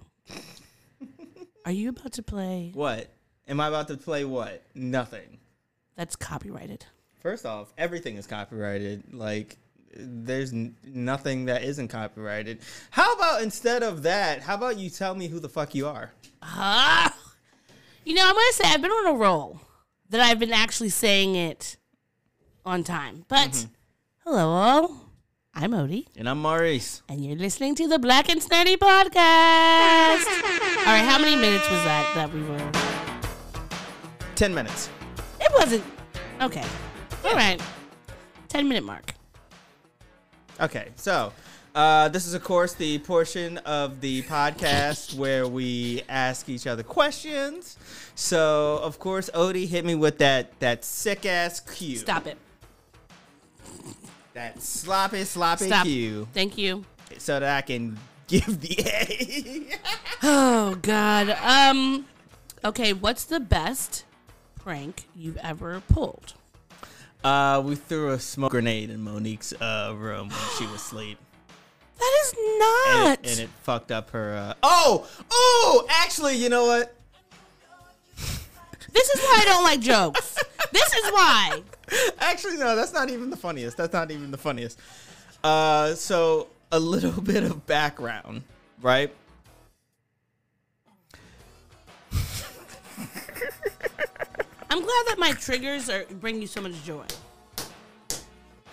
Are 1.64 1.72
you 1.72 1.88
about 1.90 2.12
to 2.14 2.22
play? 2.22 2.70
What? 2.74 3.08
Am 3.48 3.60
I 3.60 3.68
about 3.68 3.88
to 3.88 3.96
play 3.96 4.24
what? 4.24 4.62
Nothing. 4.74 5.38
That's 5.96 6.16
copyrighted. 6.16 6.84
First 7.20 7.46
off, 7.46 7.72
everything 7.78 8.16
is 8.16 8.26
copyrighted. 8.26 9.14
Like, 9.14 9.56
there's 9.96 10.52
n- 10.52 10.76
nothing 10.84 11.46
that 11.46 11.62
isn't 11.62 11.88
copyrighted. 11.88 12.58
How 12.90 13.14
about 13.14 13.42
instead 13.42 13.82
of 13.82 14.02
that, 14.02 14.42
how 14.42 14.54
about 14.56 14.76
you 14.78 14.90
tell 14.90 15.14
me 15.14 15.28
who 15.28 15.40
the 15.40 15.48
fuck 15.48 15.74
you 15.74 15.86
are? 15.86 16.12
Ah, 16.42 17.14
you 18.04 18.14
know, 18.14 18.22
I'm 18.26 18.34
gonna 18.34 18.52
say 18.52 18.64
I've 18.66 18.82
been 18.82 18.90
on 18.90 19.14
a 19.14 19.18
roll 19.18 19.60
that 20.10 20.20
I've 20.20 20.38
been 20.38 20.52
actually 20.52 20.90
saying 20.90 21.34
it 21.36 21.76
on 22.66 22.84
time. 22.84 23.24
But 23.28 23.66
hello, 24.24 24.48
all. 24.50 25.00
I'm 25.54 25.70
Odie. 25.70 26.06
And 26.16 26.28
I'm 26.28 26.42
Maurice. 26.42 27.02
and 27.08 27.24
you're 27.24 27.36
listening 27.36 27.74
to 27.76 27.86
the 27.88 27.98
Black 27.98 28.28
and 28.28 28.42
Sturdy 28.42 28.76
podcast. 28.76 30.24
All 30.86 30.92
right, 30.92 31.04
how 31.04 31.18
many 31.18 31.34
minutes 31.34 31.68
was 31.70 31.82
that 31.84 32.12
that 32.14 32.30
we 32.32 32.42
were? 32.42 32.70
Ten 34.34 34.54
minutes. 34.54 34.90
It 35.40 35.50
wasn't. 35.54 35.82
Okay. 36.42 36.64
All 37.24 37.34
right. 37.34 37.58
10 38.48 38.68
minute 38.68 38.84
mark. 38.84 39.14
Okay, 40.60 40.90
so 40.96 41.32
uh, 41.74 42.08
this 42.08 42.26
is, 42.26 42.34
of 42.34 42.44
course, 42.44 42.74
the 42.74 42.98
portion 42.98 43.56
of 43.58 44.00
the 44.02 44.22
podcast 44.24 45.14
where 45.16 45.48
we 45.48 46.02
ask 46.08 46.48
each 46.50 46.66
other 46.66 46.82
questions. 46.82 47.78
So, 48.14 48.78
of 48.82 48.98
course, 48.98 49.30
Odie 49.34 49.66
hit 49.66 49.84
me 49.86 49.94
with 49.94 50.18
that 50.18 50.60
that 50.60 50.84
sick 50.84 51.24
ass 51.24 51.60
cue. 51.60 51.96
Stop 51.96 52.26
it. 52.26 52.36
That 54.34 54.60
sloppy, 54.62 55.24
sloppy 55.24 55.66
Stop. 55.66 55.86
cue, 55.86 56.28
Thank 56.34 56.58
you. 56.58 56.84
so 57.18 57.40
that 57.40 57.56
I 57.56 57.62
can 57.62 57.98
give 58.26 58.60
the 58.60 58.76
A. 58.80 59.78
Oh, 60.22 60.76
God. 60.80 61.30
Um. 61.30 62.06
Okay, 62.64 62.92
what's 62.94 63.24
the 63.24 63.40
best 63.40 64.04
prank 64.58 65.06
you've 65.14 65.36
ever 65.38 65.82
pulled? 65.88 66.34
uh, 67.24 67.62
we 67.64 67.74
threw 67.74 68.12
a 68.12 68.18
smoke 68.18 68.50
grenade 68.52 68.90
in 68.90 69.02
Monique's 69.02 69.52
uh, 69.54 69.94
room 69.96 70.28
when 70.28 70.38
she 70.58 70.64
was 70.66 70.76
asleep. 70.76 71.18
That 71.96 72.12
is 72.24 72.32
and 72.36 72.58
not. 72.58 73.18
it, 73.24 73.30
and 73.30 73.40
it 73.40 73.48
fucked 73.62 73.92
up 73.92 74.10
her. 74.10 74.34
Uh, 74.36 74.54
oh, 74.64 75.06
oh! 75.30 75.86
Actually, 75.88 76.34
you 76.36 76.48
know 76.48 76.66
what? 76.66 76.92
this 78.92 79.08
is 79.10 79.20
why 79.20 79.38
I 79.40 79.44
don't 79.44 79.62
like 79.62 79.80
jokes. 79.80 80.36
this 80.72 80.92
is 80.92 81.12
why. 81.12 81.62
Actually, 82.18 82.56
no, 82.56 82.74
that's 82.74 82.92
not 82.92 83.10
even 83.10 83.30
the 83.30 83.36
funniest. 83.36 83.76
That's 83.76 83.92
not 83.92 84.10
even 84.10 84.32
the 84.32 84.38
funniest. 84.38 84.80
Uh, 85.44 85.94
so 85.94 86.48
a 86.74 86.78
little 86.78 87.22
bit 87.32 87.44
of 87.44 87.66
background, 87.66 88.42
right? 88.82 89.14
I'm 94.70 94.80
glad 94.80 95.04
that 95.06 95.16
my 95.18 95.30
triggers 95.32 95.88
are 95.88 96.04
bring 96.20 96.40
you 96.42 96.48
so 96.48 96.60
much 96.60 96.82
joy. 96.84 97.04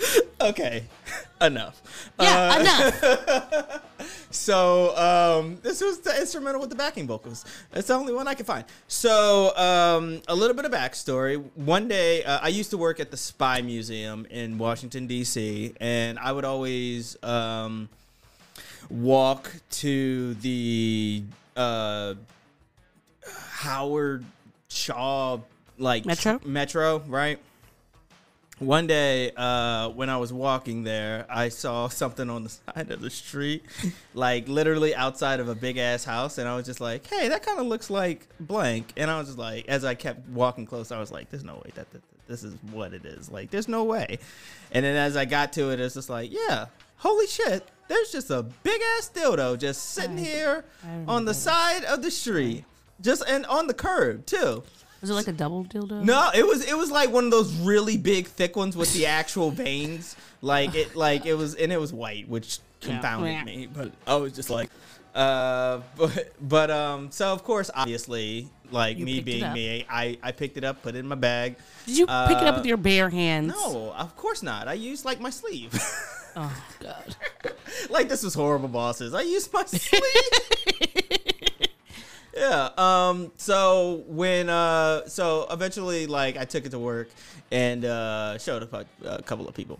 Okay, 0.41 0.85
enough. 1.41 1.81
Yeah, 2.19 2.49
Uh, 2.49 2.59
enough. 2.61 3.81
So 4.31 4.97
um, 4.97 5.59
this 5.61 5.81
was 5.81 5.99
the 5.99 6.19
instrumental 6.19 6.59
with 6.61 6.71
the 6.71 6.75
backing 6.75 7.05
vocals. 7.05 7.45
It's 7.73 7.89
the 7.89 7.93
only 7.93 8.13
one 8.13 8.27
I 8.27 8.33
can 8.33 8.45
find. 8.45 8.65
So 8.87 9.55
um, 9.55 10.21
a 10.27 10.33
little 10.33 10.55
bit 10.55 10.65
of 10.65 10.71
backstory. 10.71 11.43
One 11.55 11.87
day, 11.87 12.23
uh, 12.23 12.39
I 12.41 12.47
used 12.47 12.71
to 12.71 12.77
work 12.77 12.99
at 12.99 13.11
the 13.11 13.17
Spy 13.17 13.61
Museum 13.61 14.25
in 14.31 14.57
Washington 14.57 15.05
D.C., 15.05 15.73
and 15.79 16.17
I 16.17 16.31
would 16.31 16.45
always 16.45 17.21
um, 17.23 17.89
walk 18.89 19.51
to 19.71 20.33
the 20.35 21.23
uh, 21.55 22.15
Howard 23.51 24.25
Shaw 24.69 25.39
like 25.77 26.05
Metro? 26.05 26.39
Metro, 26.43 26.99
right? 27.07 27.39
One 28.61 28.85
day, 28.85 29.31
uh, 29.35 29.89
when 29.89 30.11
I 30.11 30.17
was 30.17 30.31
walking 30.31 30.83
there, 30.83 31.25
I 31.27 31.49
saw 31.49 31.87
something 31.87 32.29
on 32.29 32.43
the 32.43 32.49
side 32.75 32.91
of 32.91 33.01
the 33.01 33.09
street, 33.09 33.65
like 34.13 34.47
literally 34.47 34.93
outside 34.93 35.39
of 35.39 35.49
a 35.49 35.55
big 35.55 35.77
ass 35.79 36.03
house, 36.03 36.37
and 36.37 36.47
I 36.47 36.55
was 36.55 36.67
just 36.67 36.79
like, 36.79 37.07
"Hey, 37.07 37.27
that 37.27 37.41
kind 37.43 37.59
of 37.59 37.65
looks 37.65 37.89
like 37.89 38.27
blank." 38.39 38.93
And 38.97 39.09
I 39.09 39.17
was 39.17 39.29
just 39.29 39.39
like, 39.39 39.67
as 39.67 39.83
I 39.83 39.95
kept 39.95 40.29
walking 40.29 40.67
close, 40.67 40.91
I 40.91 40.99
was 40.99 41.11
like, 41.11 41.31
"There's 41.31 41.43
no 41.43 41.55
way 41.55 41.71
that, 41.73 41.91
that, 41.91 42.03
that 42.03 42.27
this 42.27 42.43
is 42.43 42.53
what 42.71 42.93
it 42.93 43.03
is. 43.03 43.31
Like, 43.31 43.49
there's 43.49 43.67
no 43.67 43.83
way." 43.83 44.19
And 44.71 44.85
then 44.85 44.95
as 44.95 45.17
I 45.17 45.25
got 45.25 45.53
to 45.53 45.71
it, 45.71 45.79
it's 45.79 45.95
just 45.95 46.11
like, 46.11 46.31
"Yeah, 46.31 46.67
holy 46.97 47.25
shit!" 47.25 47.67
There's 47.87 48.11
just 48.11 48.29
a 48.29 48.43
big 48.43 48.79
ass 48.99 49.09
dildo 49.11 49.57
just 49.57 49.93
sitting 49.93 50.19
here 50.19 50.65
on 51.07 51.25
the 51.25 51.33
side 51.33 51.83
of 51.85 52.03
the 52.03 52.11
street, 52.11 52.65
just 53.01 53.23
and 53.27 53.43
on 53.47 53.65
the 53.65 53.73
curb 53.73 54.27
too. 54.27 54.61
Was 55.01 55.09
it 55.09 55.13
like 55.13 55.27
a 55.27 55.31
double 55.33 55.65
dildo? 55.65 56.03
No, 56.03 56.29
it 56.33 56.45
was 56.45 56.63
it 56.65 56.77
was 56.77 56.91
like 56.91 57.11
one 57.11 57.25
of 57.25 57.31
those 57.31 57.51
really 57.55 57.97
big 57.97 58.27
thick 58.27 58.55
ones 58.55 58.77
with 58.77 58.93
the 58.93 59.07
actual 59.07 59.49
veins. 59.65 60.15
Like 60.41 60.75
it 60.75 60.95
like 60.95 61.25
it 61.25 61.33
was 61.33 61.55
and 61.55 61.71
it 61.73 61.79
was 61.79 61.91
white, 61.91 62.27
which 62.29 62.59
confounded 62.81 63.31
Yeah. 63.33 63.43
me. 63.43 63.67
But 63.67 63.91
I 64.07 64.15
was 64.15 64.33
just 64.33 64.49
like 64.49 64.69
uh 65.13 65.81
but 65.97 66.31
but 66.39 66.71
um 66.71 67.11
so 67.11 67.33
of 67.33 67.43
course 67.43 67.69
obviously 67.75 68.47
like 68.71 68.97
You 68.97 69.05
me 69.05 69.19
being 69.21 69.51
me, 69.53 69.85
I 69.89 70.17
I 70.23 70.31
picked 70.31 70.55
it 70.57 70.63
up, 70.63 70.81
put 70.83 70.95
it 70.95 70.99
in 70.99 71.07
my 71.07 71.15
bag. 71.15 71.55
Did 71.85 71.97
you 71.97 72.05
pick 72.05 72.37
it 72.37 72.47
up 72.47 72.53
Uh, 72.55 72.57
with 72.59 72.65
your 72.67 72.77
bare 72.77 73.09
hands? 73.09 73.53
No, 73.53 73.91
of 73.97 74.15
course 74.15 74.41
not. 74.43 74.67
I 74.67 74.73
used 74.73 75.03
like 75.03 75.19
my 75.19 75.29
sleeve. 75.31 75.73
Oh 76.35 76.63
God. 76.79 77.15
like 77.89 78.07
this 78.07 78.23
was 78.23 78.33
horrible 78.33 78.69
bosses. 78.69 79.13
I 79.13 79.23
used 79.23 79.51
my 79.51 79.65
sleeve. 79.65 81.00
Yeah. 82.35 82.69
Um. 82.77 83.31
So 83.37 84.03
when 84.07 84.49
uh. 84.49 85.07
So 85.07 85.47
eventually, 85.49 86.07
like, 86.07 86.37
I 86.37 86.45
took 86.45 86.65
it 86.65 86.69
to 86.69 86.79
work 86.79 87.09
and 87.51 87.83
uh 87.83 88.37
showed 88.37 88.63
up 88.63 88.73
a, 88.73 88.85
a 89.05 89.21
couple 89.21 89.47
of 89.47 89.53
people. 89.55 89.79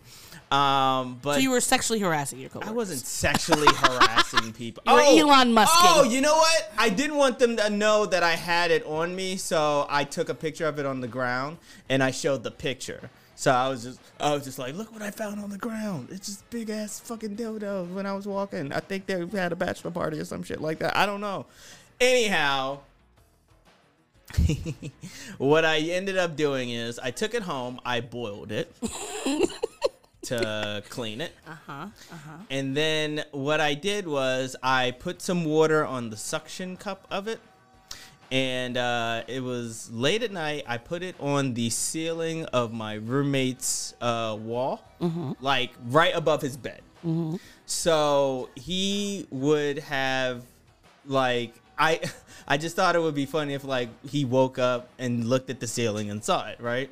Um. 0.52 1.20
But 1.22 1.36
So 1.36 1.40
you 1.40 1.52
were 1.52 1.62
sexually 1.62 2.00
harassing 2.00 2.40
your 2.40 2.50
coworkers. 2.50 2.70
I 2.72 2.74
wasn't 2.74 3.00
sexually 3.00 3.68
harassing 3.76 4.52
people. 4.54 4.84
You 4.86 4.94
were 4.94 5.32
Elon 5.34 5.54
Musk. 5.54 5.72
Oh, 5.76 6.04
you 6.04 6.20
know 6.22 6.36
what? 6.36 6.72
I 6.78 6.90
didn't 6.90 7.18
want 7.18 7.40
them 7.40 7.56
to 7.58 7.70
know 7.70 8.06
that 8.06 8.24
I 8.24 8.32
had 8.36 8.72
it 8.72 8.86
on 8.86 9.16
me, 9.16 9.38
so 9.38 9.86
I 9.90 10.04
took 10.04 10.30
a 10.30 10.36
picture 10.36 10.66
of 10.68 10.78
it 10.80 10.86
on 10.86 11.00
the 11.00 11.08
ground 11.08 11.58
and 11.88 12.04
I 12.04 12.12
showed 12.12 12.44
the 12.44 12.52
picture. 12.52 13.10
So 13.42 13.52
I 13.52 13.70
was 13.70 13.84
just, 13.84 14.00
I 14.20 14.34
was 14.36 14.44
just 14.44 14.60
like, 14.60 14.76
look 14.76 14.94
what 14.94 15.02
I 15.02 15.10
found 15.10 15.42
on 15.42 15.50
the 15.50 15.58
ground. 15.58 16.10
It's 16.12 16.28
just 16.28 16.48
big 16.52 16.70
ass 16.70 17.00
fucking 17.00 17.38
dildo. 17.38 17.92
When 17.92 18.06
I 18.06 18.14
was 18.14 18.28
walking, 18.28 18.72
I 18.72 18.82
think 18.82 19.08
they 19.08 19.26
had 19.36 19.52
a 19.52 19.56
bachelor 19.56 19.90
party 19.90 20.20
or 20.20 20.26
some 20.26 20.44
shit 20.44 20.62
like 20.62 20.78
that. 20.78 20.96
I 20.96 21.08
don't 21.08 21.22
know. 21.22 21.48
Anyhow, 22.02 22.80
what 25.38 25.64
I 25.66 25.78
ended 25.78 26.18
up 26.18 26.36
doing 26.36 26.72
is 26.72 26.98
I 26.98 27.12
took 27.12 27.36
it 27.36 27.44
home, 27.44 27.80
I 27.86 28.02
boiled 28.02 28.52
it 28.52 28.74
to 30.24 30.82
clean 30.90 31.22
it. 31.22 31.32
Uh-huh. 31.48 31.72
Uh-huh. 31.72 32.38
And 32.50 32.76
then 32.76 33.24
what 33.32 33.62
I 33.62 33.76
did 33.76 34.08
was 34.08 34.56
I 34.64 34.92
put 34.98 35.22
some 35.22 35.46
water 35.46 35.86
on 35.86 36.10
the 36.10 36.18
suction 36.18 36.76
cup 36.76 37.06
of 37.12 37.28
it. 37.28 37.40
And 38.32 38.78
uh, 38.78 39.22
it 39.28 39.44
was 39.44 39.92
late 39.92 40.24
at 40.24 40.32
night. 40.32 40.64
I 40.66 40.80
put 40.80 41.04
it 41.04 41.16
on 41.20 41.54
the 41.54 41.70
ceiling 41.70 42.46
of 42.46 42.74
my 42.74 42.96
roommate's 42.96 43.94
uh, 44.02 44.38
wall, 44.40 44.82
like 45.40 45.72
right 45.90 46.16
above 46.16 46.42
his 46.42 46.58
bed. 46.58 46.82
So 47.68 48.50
he 48.56 49.28
would 49.32 49.80
have, 49.80 50.44
like, 51.06 51.54
I, 51.82 52.00
I 52.48 52.58
just 52.58 52.76
thought 52.76 52.96
it 52.96 53.02
would 53.02 53.16
be 53.16 53.26
funny 53.26 53.54
if, 53.54 53.64
like, 53.64 53.90
he 54.08 54.24
woke 54.24 54.60
up 54.60 54.90
and 55.00 55.28
looked 55.28 55.50
at 55.50 55.60
the 55.60 55.68
ceiling 55.68 56.10
and 56.10 56.24
saw 56.24 56.48
it, 56.48 56.60
right? 56.60 56.90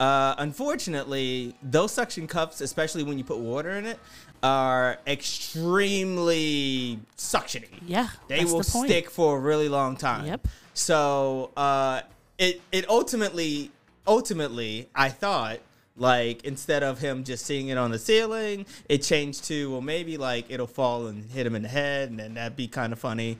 Uh, 0.00 0.34
unfortunately, 0.38 1.54
those 1.62 1.92
suction 1.92 2.26
cups, 2.26 2.60
especially 2.60 3.02
when 3.02 3.18
you 3.18 3.24
put 3.24 3.38
water 3.38 3.70
in 3.70 3.84
it, 3.84 3.98
are 4.42 4.98
extremely 5.06 6.98
suctiony. 7.16 7.68
Yeah. 7.86 8.08
They 8.28 8.44
will 8.46 8.58
the 8.58 8.64
stick 8.64 9.10
for 9.10 9.36
a 9.36 9.40
really 9.40 9.68
long 9.68 9.96
time. 9.96 10.26
Yep. 10.26 10.48
So 10.72 11.50
uh, 11.56 12.00
it 12.38 12.62
it 12.72 12.88
ultimately 12.88 13.70
ultimately 14.06 14.88
I 14.94 15.10
thought 15.10 15.58
like 15.96 16.44
instead 16.44 16.82
of 16.82 16.98
him 16.98 17.24
just 17.24 17.44
seeing 17.44 17.68
it 17.68 17.76
on 17.76 17.90
the 17.90 17.98
ceiling, 17.98 18.64
it 18.88 19.02
changed 19.02 19.44
to 19.44 19.70
well 19.70 19.82
maybe 19.82 20.16
like 20.16 20.46
it'll 20.48 20.66
fall 20.66 21.08
and 21.08 21.30
hit 21.30 21.46
him 21.46 21.54
in 21.54 21.62
the 21.62 21.68
head, 21.68 22.08
and 22.08 22.18
then 22.18 22.34
that'd 22.34 22.56
be 22.56 22.68
kind 22.68 22.94
of 22.94 22.98
funny. 22.98 23.38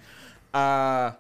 Uh, 0.53 1.13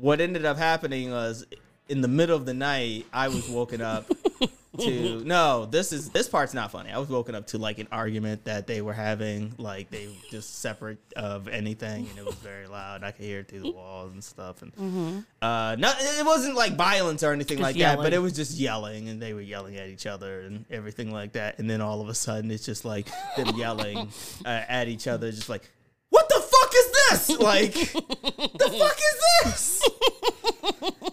what 0.00 0.20
ended 0.20 0.44
up 0.44 0.56
happening 0.56 1.10
was 1.10 1.46
in 1.88 2.00
the 2.00 2.08
middle 2.08 2.36
of 2.36 2.46
the 2.46 2.54
night, 2.54 3.06
I 3.12 3.28
was 3.28 3.48
woken 3.48 3.80
up 3.80 4.06
to 4.78 5.24
no, 5.24 5.66
this 5.66 5.92
is 5.92 6.10
this 6.10 6.28
part's 6.28 6.54
not 6.54 6.70
funny. 6.70 6.90
I 6.90 6.98
was 6.98 7.08
woken 7.08 7.34
up 7.34 7.46
to 7.48 7.58
like 7.58 7.78
an 7.78 7.88
argument 7.90 8.44
that 8.44 8.66
they 8.66 8.80
were 8.82 8.92
having, 8.92 9.54
like 9.58 9.90
they 9.90 10.08
just 10.30 10.60
separate 10.60 10.98
of 11.16 11.48
anything, 11.48 12.06
and 12.08 12.18
it 12.18 12.24
was 12.24 12.34
very 12.36 12.66
loud. 12.66 13.02
I 13.02 13.10
could 13.10 13.24
hear 13.24 13.40
it 13.40 13.48
through 13.48 13.60
the 13.60 13.70
walls 13.72 14.12
and 14.12 14.22
stuff, 14.22 14.62
and 14.62 15.24
uh, 15.42 15.76
no, 15.78 15.92
it 15.98 16.24
wasn't 16.24 16.54
like 16.54 16.76
violence 16.76 17.22
or 17.22 17.32
anything 17.32 17.58
Just 17.58 17.66
like 17.66 17.76
that, 17.78 17.98
but 17.98 18.12
it 18.12 18.18
was 18.18 18.34
just 18.34 18.58
yelling, 18.58 19.08
and 19.08 19.20
they 19.20 19.32
were 19.32 19.40
yelling 19.40 19.76
at 19.76 19.88
each 19.88 20.06
other 20.06 20.42
and 20.42 20.64
everything 20.70 21.10
like 21.10 21.32
that. 21.32 21.58
And 21.58 21.68
then 21.68 21.80
all 21.80 22.00
of 22.00 22.08
a 22.08 22.14
sudden, 22.14 22.50
it's 22.50 22.64
just 22.64 22.84
like 22.84 23.08
them 23.36 23.56
yelling 23.56 24.10
uh, 24.44 24.48
at 24.48 24.88
each 24.88 25.08
other, 25.08 25.30
just 25.30 25.48
like. 25.48 25.68
What 26.10 26.26
the 26.30 26.40
fuck 26.40 26.72
is 26.74 26.90
this? 27.10 27.30
Like, 27.38 27.74
the 27.74 28.74
fuck 28.78 28.98
is 28.98 29.44
this? 29.44 29.82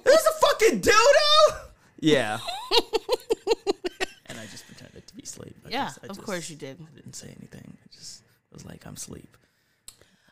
This 0.04 0.22
is 0.22 0.28
a 0.28 0.48
fucking 0.48 0.82
dildo? 0.82 1.58
Yeah. 2.00 2.40
and 4.28 4.40
I 4.40 4.46
just 4.48 4.66
pretended 4.68 5.08
to 5.08 5.16
be 5.16 5.24
asleep. 5.24 5.56
I 5.66 5.70
Yeah, 5.70 5.86
just- 5.86 6.00
I 6.04 6.08
of 6.08 6.16
just 6.16 6.24
course 6.24 6.50
you 6.50 6.56
did. 6.56 6.80
I 6.82 6.96
didn't 6.96 7.16
say 7.16 7.28
anything. 7.40 7.78
I 7.84 7.88
just 7.96 8.24
was 8.52 8.66
like, 8.66 8.86
I'm 8.86 8.94
asleep. 8.96 9.38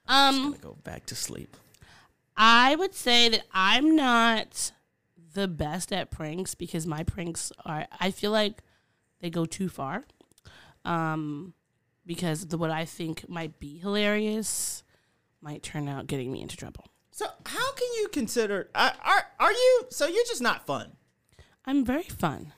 Um, 0.07 0.43
gonna 0.51 0.57
go 0.57 0.77
back 0.83 1.05
to 1.07 1.15
sleep. 1.15 1.55
I 2.35 2.75
would 2.75 2.93
say 2.93 3.29
that 3.29 3.43
I'm 3.53 3.95
not 3.95 4.71
the 5.33 5.47
best 5.47 5.91
at 5.93 6.11
pranks 6.11 6.53
because 6.55 6.85
my 6.85 7.03
pranks 7.03 7.51
are 7.65 7.87
I 7.99 8.11
feel 8.11 8.31
like 8.31 8.61
they 9.21 9.29
go 9.29 9.45
too 9.45 9.69
far. 9.69 10.03
Um 10.83 11.53
because 12.05 12.47
the 12.47 12.57
what 12.57 12.69
I 12.69 12.83
think 12.85 13.27
might 13.29 13.59
be 13.59 13.77
hilarious 13.77 14.82
might 15.43 15.61
turn 15.61 15.87
out 15.87 16.07
getting 16.07 16.31
me 16.31 16.41
into 16.41 16.57
trouble. 16.57 16.85
So 17.11 17.25
how 17.45 17.73
can 17.73 17.87
you 17.99 18.07
consider? 18.07 18.69
Are, 18.73 18.93
are 19.03 19.25
are 19.39 19.51
you? 19.51 19.83
So 19.89 20.07
you're 20.07 20.25
just 20.25 20.41
not 20.41 20.65
fun. 20.65 20.93
I'm 21.65 21.85
very 21.85 22.03
fun. 22.03 22.53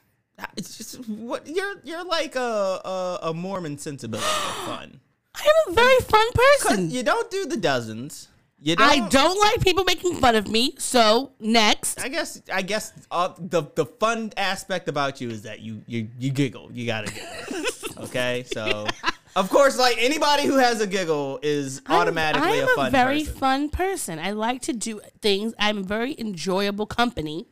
It's 0.56 0.78
just 0.78 1.08
what 1.08 1.48
you're 1.48 1.76
you're 1.84 2.06
like 2.06 2.36
a 2.36 2.40
a, 2.40 3.20
a 3.24 3.34
Mormon 3.34 3.78
sensibility 3.78 4.26
of 4.26 4.56
fun. 4.66 5.02
I 5.36 5.42
am 5.42 5.72
a 5.74 5.76
very 5.76 6.00
fun 6.00 6.28
person. 6.34 6.90
You 6.90 7.04
don't 7.04 7.30
do 7.30 7.46
the 7.46 7.58
dozens. 7.58 8.30
You 8.60 8.76
don't. 8.78 8.90
I 8.90 9.08
don't 9.10 9.40
like 9.40 9.62
people 9.62 9.84
making 9.84 10.16
fun 10.16 10.36
of 10.36 10.48
me. 10.48 10.76
So 10.78 11.34
next, 11.40 12.02
I 12.02 12.08
guess 12.08 12.42
I 12.52 12.62
guess 12.62 12.94
uh, 13.12 13.34
the 13.38 13.64
the 13.76 13.86
fun 13.86 14.32
aspect 14.38 14.88
about 14.88 15.20
you 15.20 15.30
is 15.30 15.42
that 15.42 15.60
you 15.60 15.82
you 15.88 16.08
you 16.18 16.32
giggle. 16.32 16.72
You 16.72 16.86
gotta 16.86 17.12
giggle. 17.12 17.66
okay, 18.06 18.46
so 18.48 18.88
of 19.36 19.50
course, 19.50 19.78
like 19.78 19.98
anybody 20.00 20.46
who 20.46 20.58
has 20.58 20.80
a 20.82 20.88
giggle 20.88 21.40
is 21.44 21.82
automatically 21.88 22.62
I'm, 22.62 22.64
a 22.64 22.68
fun 22.68 22.80
I'm 22.80 22.88
a 22.88 22.90
very 22.92 23.20
person. 23.24 23.36
fun 23.38 23.70
person. 23.70 24.20
I 24.20 24.32
like 24.32 24.62
to 24.64 24.74
do 24.74 25.02
things. 25.22 25.54
I'm 25.60 25.84
very 25.84 26.16
enjoyable 26.18 26.86
company, 26.86 27.48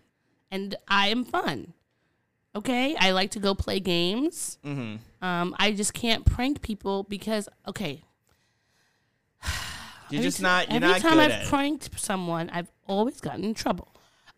and 0.49 0.75
I 0.87 1.07
am 1.09 1.25
fun. 1.25 1.73
Okay, 2.55 2.95
I 2.99 3.11
like 3.11 3.31
to 3.31 3.39
go 3.39 3.55
play 3.55 3.79
games. 3.79 4.59
Mm-hmm. 4.63 5.25
Um, 5.25 5.55
I 5.57 5.71
just 5.71 5.93
can't 5.93 6.23
prank 6.25 6.61
people 6.61 7.03
because 7.03 7.49
okay. 7.67 8.03
You're 10.09 10.19
every 10.19 10.23
just 10.29 10.41
not. 10.41 10.67
You're 10.69 10.77
every 10.77 10.87
not 10.89 11.01
time 11.01 11.13
good 11.13 11.19
I've 11.19 11.31
at. 11.31 11.41
it. 11.43 11.47
pranked 11.49 11.99
someone, 11.99 12.49
I've 12.51 12.69
always 12.87 13.19
gotten 13.21 13.43
in 13.43 13.53
trouble. 13.53 13.89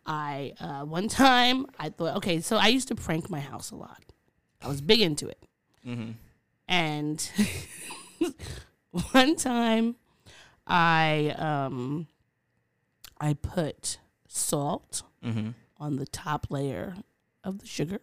I 0.05 0.53
uh, 0.59 0.85
one 0.85 1.07
time 1.09 1.65
I 1.79 1.89
thought, 1.89 2.15
okay, 2.17 2.39
so 2.39 2.57
I 2.57 2.67
used 2.67 2.87
to 2.89 2.95
prank 2.95 3.29
my 3.29 3.39
house 3.39 3.71
a 3.71 3.75
lot. 3.75 4.01
I 4.61 4.67
was 4.67 4.81
big 4.81 5.01
into 5.01 5.27
it, 5.27 5.43
Mm-hmm. 5.85 6.11
And 6.67 7.29
one 9.11 9.35
time 9.35 9.95
I 10.67 11.33
um 11.37 12.07
I 13.19 13.33
put 13.33 13.97
salt 14.27 15.03
Mm-hmm. 15.23 15.51
on 15.79 15.95
the 15.95 16.05
top 16.05 16.47
layer 16.49 16.95
of 17.43 17.59
the 17.59 17.65
sugar. 17.67 17.99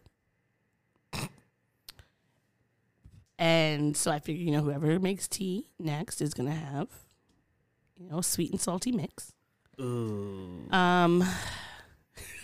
And 3.39 3.97
so 3.97 4.11
I 4.11 4.19
figured, 4.21 4.45
you 4.47 4.53
know, 4.53 4.63
whoever 4.63 4.99
makes 5.01 5.27
tea 5.27 5.69
next 5.79 6.21
is 6.21 6.33
gonna 6.35 6.51
have, 6.55 6.89
you 7.97 8.09
know, 8.09 8.21
sweet 8.21 8.51
and 8.53 8.61
salty 8.61 8.93
mix. 8.93 9.33
Ooh. 9.81 10.69
Um, 10.71 11.25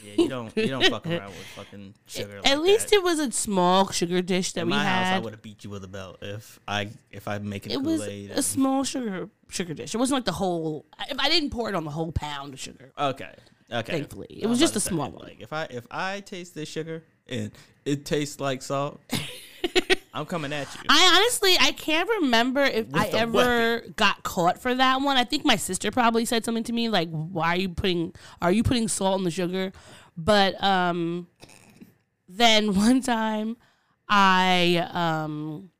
Yeah, 0.04 0.12
you 0.22 0.28
don't. 0.28 0.56
You 0.56 0.68
don't 0.68 0.84
fuck 0.86 1.06
around 1.06 1.28
with 1.28 1.46
fucking 1.56 1.94
sugar. 2.06 2.40
at 2.44 2.60
least 2.60 2.92
it 2.92 3.02
was 3.02 3.18
a 3.18 3.30
small 3.32 3.90
sugar 3.90 4.22
dish 4.22 4.52
that 4.52 4.60
we 4.66 4.72
In 4.72 4.78
we 4.78 4.84
my 4.84 4.84
house, 4.84 5.16
I 5.16 5.18
would 5.18 5.32
have 5.32 5.42
beat 5.42 5.64
you 5.64 5.70
with 5.70 5.82
a 5.84 5.88
belt 5.88 6.18
if 6.22 6.58
I 6.68 6.90
if 7.10 7.26
I 7.28 7.38
make 7.38 7.66
making 7.66 7.72
It 7.72 7.82
was 7.82 8.02
Aid. 8.02 8.30
a 8.30 8.42
small 8.42 8.84
sugar 8.84 9.28
sugar 9.48 9.74
dish. 9.74 9.94
It 9.94 9.98
wasn't 9.98 10.18
like 10.18 10.24
the 10.24 10.32
whole. 10.32 10.86
If 11.10 11.18
I 11.18 11.28
didn't 11.28 11.50
pour 11.50 11.68
it 11.68 11.74
on 11.74 11.84
the 11.84 11.90
whole 11.90 12.12
pound 12.12 12.54
of 12.54 12.60
sugar, 12.60 12.92
Okay. 12.98 13.32
Okay. 13.70 13.92
Thankfully. 13.92 14.26
It 14.30 14.46
was 14.46 14.58
just 14.58 14.76
a 14.76 14.80
say, 14.80 14.88
small 14.90 15.10
one. 15.10 15.24
Like 15.26 15.40
if 15.40 15.52
I 15.52 15.64
if 15.70 15.86
I 15.90 16.20
taste 16.20 16.54
this 16.54 16.68
sugar 16.68 17.04
and 17.28 17.50
it 17.84 18.04
tastes 18.06 18.40
like 18.40 18.62
salt, 18.62 19.00
I'm 20.18 20.26
coming 20.26 20.52
at 20.52 20.72
you. 20.74 20.80
I 20.88 21.16
honestly 21.16 21.56
I 21.60 21.72
can't 21.72 22.08
remember 22.20 22.62
if 22.62 22.86
With 22.86 22.96
I 22.96 23.06
ever 23.08 23.84
got 23.96 24.22
caught 24.22 24.60
for 24.60 24.74
that 24.74 25.00
one. 25.00 25.16
I 25.16 25.24
think 25.24 25.44
my 25.44 25.56
sister 25.56 25.90
probably 25.90 26.24
said 26.24 26.44
something 26.44 26.64
to 26.64 26.72
me 26.72 26.88
like, 26.88 27.08
"Why 27.10 27.54
are 27.54 27.56
you 27.56 27.68
putting 27.68 28.14
are 28.42 28.50
you 28.50 28.62
putting 28.62 28.88
salt 28.88 29.18
in 29.18 29.24
the 29.24 29.30
sugar?" 29.30 29.72
But 30.16 30.62
um, 30.62 31.28
then 32.28 32.74
one 32.74 33.00
time 33.00 33.56
I 34.08 34.88
um 34.92 35.70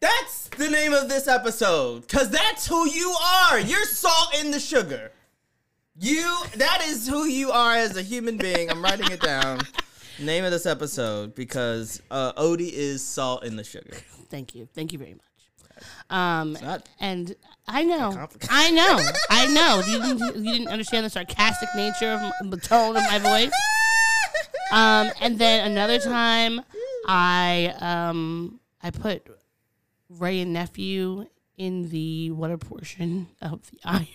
That's 0.00 0.48
the 0.48 0.70
name 0.70 0.94
of 0.94 1.08
this 1.08 1.28
episode, 1.28 2.08
cause 2.08 2.30
that's 2.30 2.66
who 2.66 2.88
you 2.88 3.14
are. 3.22 3.60
You're 3.60 3.84
salt 3.84 4.34
in 4.40 4.50
the 4.50 4.60
sugar. 4.60 5.12
You 5.98 6.36
that 6.56 6.82
is 6.86 7.06
who 7.06 7.26
you 7.26 7.50
are 7.50 7.74
as 7.74 7.96
a 7.98 8.02
human 8.02 8.38
being. 8.38 8.70
I'm 8.70 8.82
writing 8.82 9.10
it 9.10 9.20
down. 9.20 9.60
Name 10.24 10.44
of 10.44 10.52
this 10.52 10.66
episode 10.66 11.34
because 11.34 12.00
uh, 12.10 12.32
Odie 12.34 12.70
is 12.72 13.04
salt 13.04 13.44
in 13.44 13.56
the 13.56 13.64
sugar. 13.64 13.96
thank 14.30 14.54
you, 14.54 14.68
thank 14.72 14.92
you 14.92 14.98
very 14.98 15.14
much. 15.14 15.20
Um, 16.10 16.52
not 16.62 16.88
and 17.00 17.34
I 17.66 17.82
know. 17.82 18.28
I 18.48 18.70
know, 18.70 18.98
I 19.30 19.46
know. 19.48 19.82
You 19.84 20.00
didn't, 20.00 20.44
you 20.44 20.52
didn't 20.52 20.68
understand 20.68 21.06
the 21.06 21.10
sarcastic 21.10 21.68
nature 21.74 22.12
of 22.12 22.20
m- 22.40 22.50
the 22.50 22.56
tone 22.56 22.96
of 22.96 23.02
my 23.04 23.18
voice. 23.18 23.52
Um, 24.70 25.10
and 25.20 25.38
then 25.38 25.70
another 25.70 25.98
time, 25.98 26.62
I 27.08 27.74
um, 27.80 28.60
I 28.80 28.90
put 28.90 29.26
Wray 30.08 30.40
and 30.40 30.52
Nephew 30.52 31.26
in 31.56 31.88
the 31.88 32.30
water 32.30 32.58
portion 32.58 33.26
of 33.40 33.68
the 33.70 33.78
iron, 33.84 34.06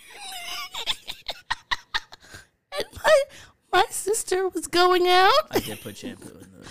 and 2.77 2.85
my 2.95 3.21
my 3.71 3.85
sister 3.89 4.47
was 4.49 4.67
going 4.67 5.07
out. 5.07 5.33
I 5.51 5.59
did 5.59 5.81
put 5.81 5.97
shampoo 5.97 6.29
in 6.29 6.33
the, 6.33 6.39
in 6.45 6.51
the. 6.61 6.67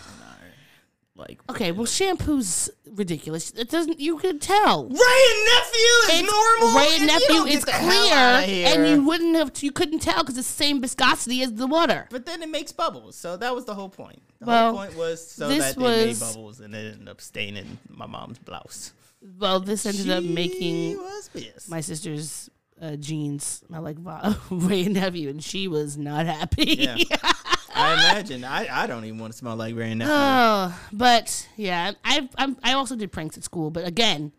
Like 1.18 1.40
Okay, 1.48 1.72
well, 1.72 1.86
shampoo's 1.86 2.68
ridiculous. 2.84 3.50
It 3.52 3.70
doesn't. 3.70 3.98
You 3.98 4.18
could 4.18 4.42
tell. 4.42 4.84
Wray 4.84 4.90
and 4.90 5.44
Nephew 5.46 5.94
is 6.02 6.08
It's- 6.10 6.30
normal. 6.60 6.76
Ray 6.78 6.88
and 6.92 7.00
you 7.00 7.06
nephew 7.06 7.26
don't 7.28 7.48
is 7.48 7.64
get 7.64 7.66
the 7.66 7.72
hell 7.72 7.88
clear, 8.08 8.14
outta 8.14 8.46
here. 8.46 8.68
and 8.68 8.86
you 8.88 9.06
wouldn't 9.06 9.34
have. 9.36 9.52
You 9.62 9.72
couldn't 9.72 10.00
tell 10.00 10.22
because 10.22 10.36
it's 10.36 10.46
the 10.48 10.54
same 10.64 10.82
viscosity 10.82 11.42
as 11.42 11.54
the 11.54 11.66
water. 11.66 12.06
But 12.10 12.26
then 12.26 12.42
it 12.42 12.50
makes 12.50 12.70
bubbles, 12.72 13.16
so 13.16 13.38
that 13.38 13.54
was 13.54 13.64
the 13.64 13.74
whole 13.74 13.88
point. 13.88 14.20
The 14.40 14.46
Well, 14.46 14.68
whole 14.76 14.84
point 14.84 14.96
was 14.98 15.26
so 15.26 15.48
this 15.48 15.64
that 15.74 15.78
they 15.78 15.82
made 15.84 16.08
was- 16.08 16.20
bubbles, 16.20 16.60
and 16.60 16.74
it 16.74 16.92
ended 16.92 17.08
up 17.08 17.22
staining 17.22 17.78
my 17.88 18.04
mom's 18.06 18.38
blouse. 18.38 18.92
Well, 19.38 19.58
this 19.60 19.86
ended 19.86 20.10
up 20.10 20.22
making 20.22 20.98
was 20.98 21.30
my 21.66 21.80
sister's 21.80 22.50
uh, 22.80 22.96
jeans 22.96 23.62
smell 23.66 23.82
like 23.82 23.96
Wray 24.50 24.84
and 24.84 24.94
Nephew, 24.94 25.28
and 25.28 25.42
she 25.42 25.68
was 25.68 25.96
not 25.96 26.26
happy. 26.26 26.76
Yeah. 26.78 26.96
I 27.74 27.92
imagine. 27.92 28.42
I, 28.44 28.84
I 28.84 28.86
don't 28.86 29.04
even 29.04 29.18
want 29.18 29.32
to 29.32 29.38
smell 29.38 29.56
like 29.56 29.74
Wray 29.74 29.90
and 29.90 29.98
Nephew. 29.98 30.14
Oh, 30.14 30.80
but 30.92 31.48
yeah, 31.56 31.92
I 32.04 32.28
I'm, 32.38 32.56
I 32.62 32.72
also 32.72 32.96
did 32.96 33.12
pranks 33.12 33.36
at 33.36 33.44
school, 33.44 33.70
but 33.70 33.86
again, 33.86 34.32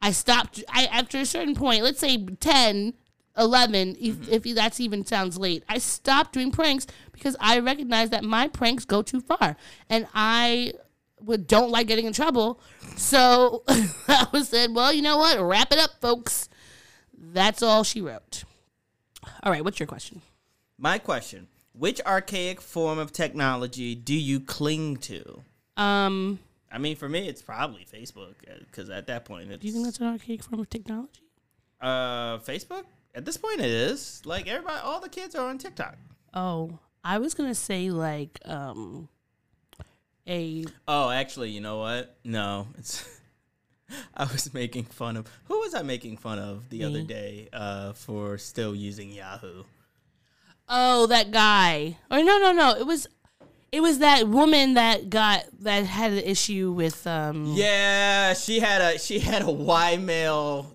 I 0.00 0.12
stopped. 0.12 0.62
I 0.68 0.86
after 0.86 1.18
a 1.18 1.26
certain 1.26 1.54
point, 1.54 1.84
let's 1.84 2.00
say 2.00 2.18
10, 2.18 2.92
11, 3.38 3.96
if, 3.98 4.28
if 4.28 4.54
that's 4.54 4.78
even 4.80 5.06
sounds 5.06 5.38
late, 5.38 5.64
I 5.68 5.78
stopped 5.78 6.34
doing 6.34 6.50
pranks 6.50 6.86
because 7.12 7.36
I 7.40 7.60
recognize 7.60 8.10
that 8.10 8.24
my 8.24 8.48
pranks 8.48 8.84
go 8.84 9.00
too 9.02 9.20
far, 9.20 9.56
and 9.88 10.06
I 10.14 10.74
would 11.20 11.46
don't 11.46 11.70
like 11.70 11.86
getting 11.86 12.06
in 12.06 12.12
trouble. 12.12 12.60
So 12.96 13.62
I 13.68 14.26
was 14.32 14.48
said, 14.48 14.74
well, 14.74 14.92
you 14.92 15.02
know 15.02 15.18
what? 15.18 15.40
Wrap 15.40 15.72
it 15.72 15.78
up, 15.78 15.92
folks. 16.00 16.48
That's 17.22 17.62
all 17.62 17.84
she 17.84 18.00
wrote. 18.00 18.42
All 19.44 19.52
right, 19.52 19.64
what's 19.64 19.78
your 19.78 19.86
question? 19.86 20.20
My 20.76 20.98
question: 20.98 21.46
Which 21.72 22.00
archaic 22.02 22.60
form 22.60 22.98
of 22.98 23.12
technology 23.12 23.94
do 23.94 24.14
you 24.14 24.40
cling 24.40 24.96
to? 24.98 25.42
Um, 25.76 26.40
I 26.70 26.78
mean, 26.78 26.96
for 26.96 27.08
me, 27.08 27.28
it's 27.28 27.40
probably 27.40 27.86
Facebook, 27.90 28.34
because 28.66 28.90
at 28.90 29.06
that 29.06 29.24
point, 29.24 29.50
it's 29.52 29.60
do 29.60 29.68
you 29.68 29.72
think 29.72 29.84
that's 29.84 30.00
an 30.00 30.08
archaic 30.08 30.42
form 30.42 30.60
of 30.60 30.68
technology? 30.68 31.22
uh 31.80 32.38
Facebook. 32.38 32.84
At 33.14 33.24
this 33.24 33.36
point, 33.36 33.60
it 33.60 33.70
is 33.70 34.22
like 34.24 34.48
everybody. 34.48 34.80
All 34.82 35.00
the 35.00 35.08
kids 35.08 35.34
are 35.34 35.48
on 35.48 35.58
TikTok. 35.58 35.96
Oh, 36.34 36.78
I 37.04 37.18
was 37.18 37.34
gonna 37.34 37.54
say 37.54 37.90
like 37.90 38.40
um 38.44 39.08
a 40.26 40.64
Oh, 40.88 41.10
actually, 41.10 41.50
you 41.50 41.60
know 41.60 41.78
what? 41.78 42.16
No, 42.24 42.66
it's. 42.78 43.04
I 44.16 44.24
was 44.24 44.52
making 44.54 44.84
fun 44.84 45.16
of 45.16 45.26
who 45.44 45.58
was 45.60 45.74
I 45.74 45.82
making 45.82 46.16
fun 46.18 46.38
of 46.38 46.68
the 46.70 46.84
other 46.84 47.02
day 47.02 47.48
uh, 47.52 47.92
for 47.92 48.38
still 48.38 48.74
using 48.74 49.10
Yahoo. 49.10 49.64
oh 50.68 51.06
that 51.06 51.30
guy 51.30 51.98
or 52.10 52.22
no 52.22 52.38
no 52.38 52.52
no 52.52 52.74
it 52.74 52.86
was 52.86 53.06
it 53.72 53.80
was 53.80 54.00
that 54.00 54.28
woman 54.28 54.74
that 54.74 55.08
got 55.08 55.44
that 55.60 55.86
had 55.86 56.12
an 56.12 56.18
issue 56.18 56.70
with 56.72 57.06
um 57.06 57.46
Yeah, 57.46 58.34
she 58.34 58.60
had 58.60 58.82
a 58.82 58.98
she 58.98 59.18
had 59.18 59.40
a 59.40 59.46
ymail.com 59.46 60.66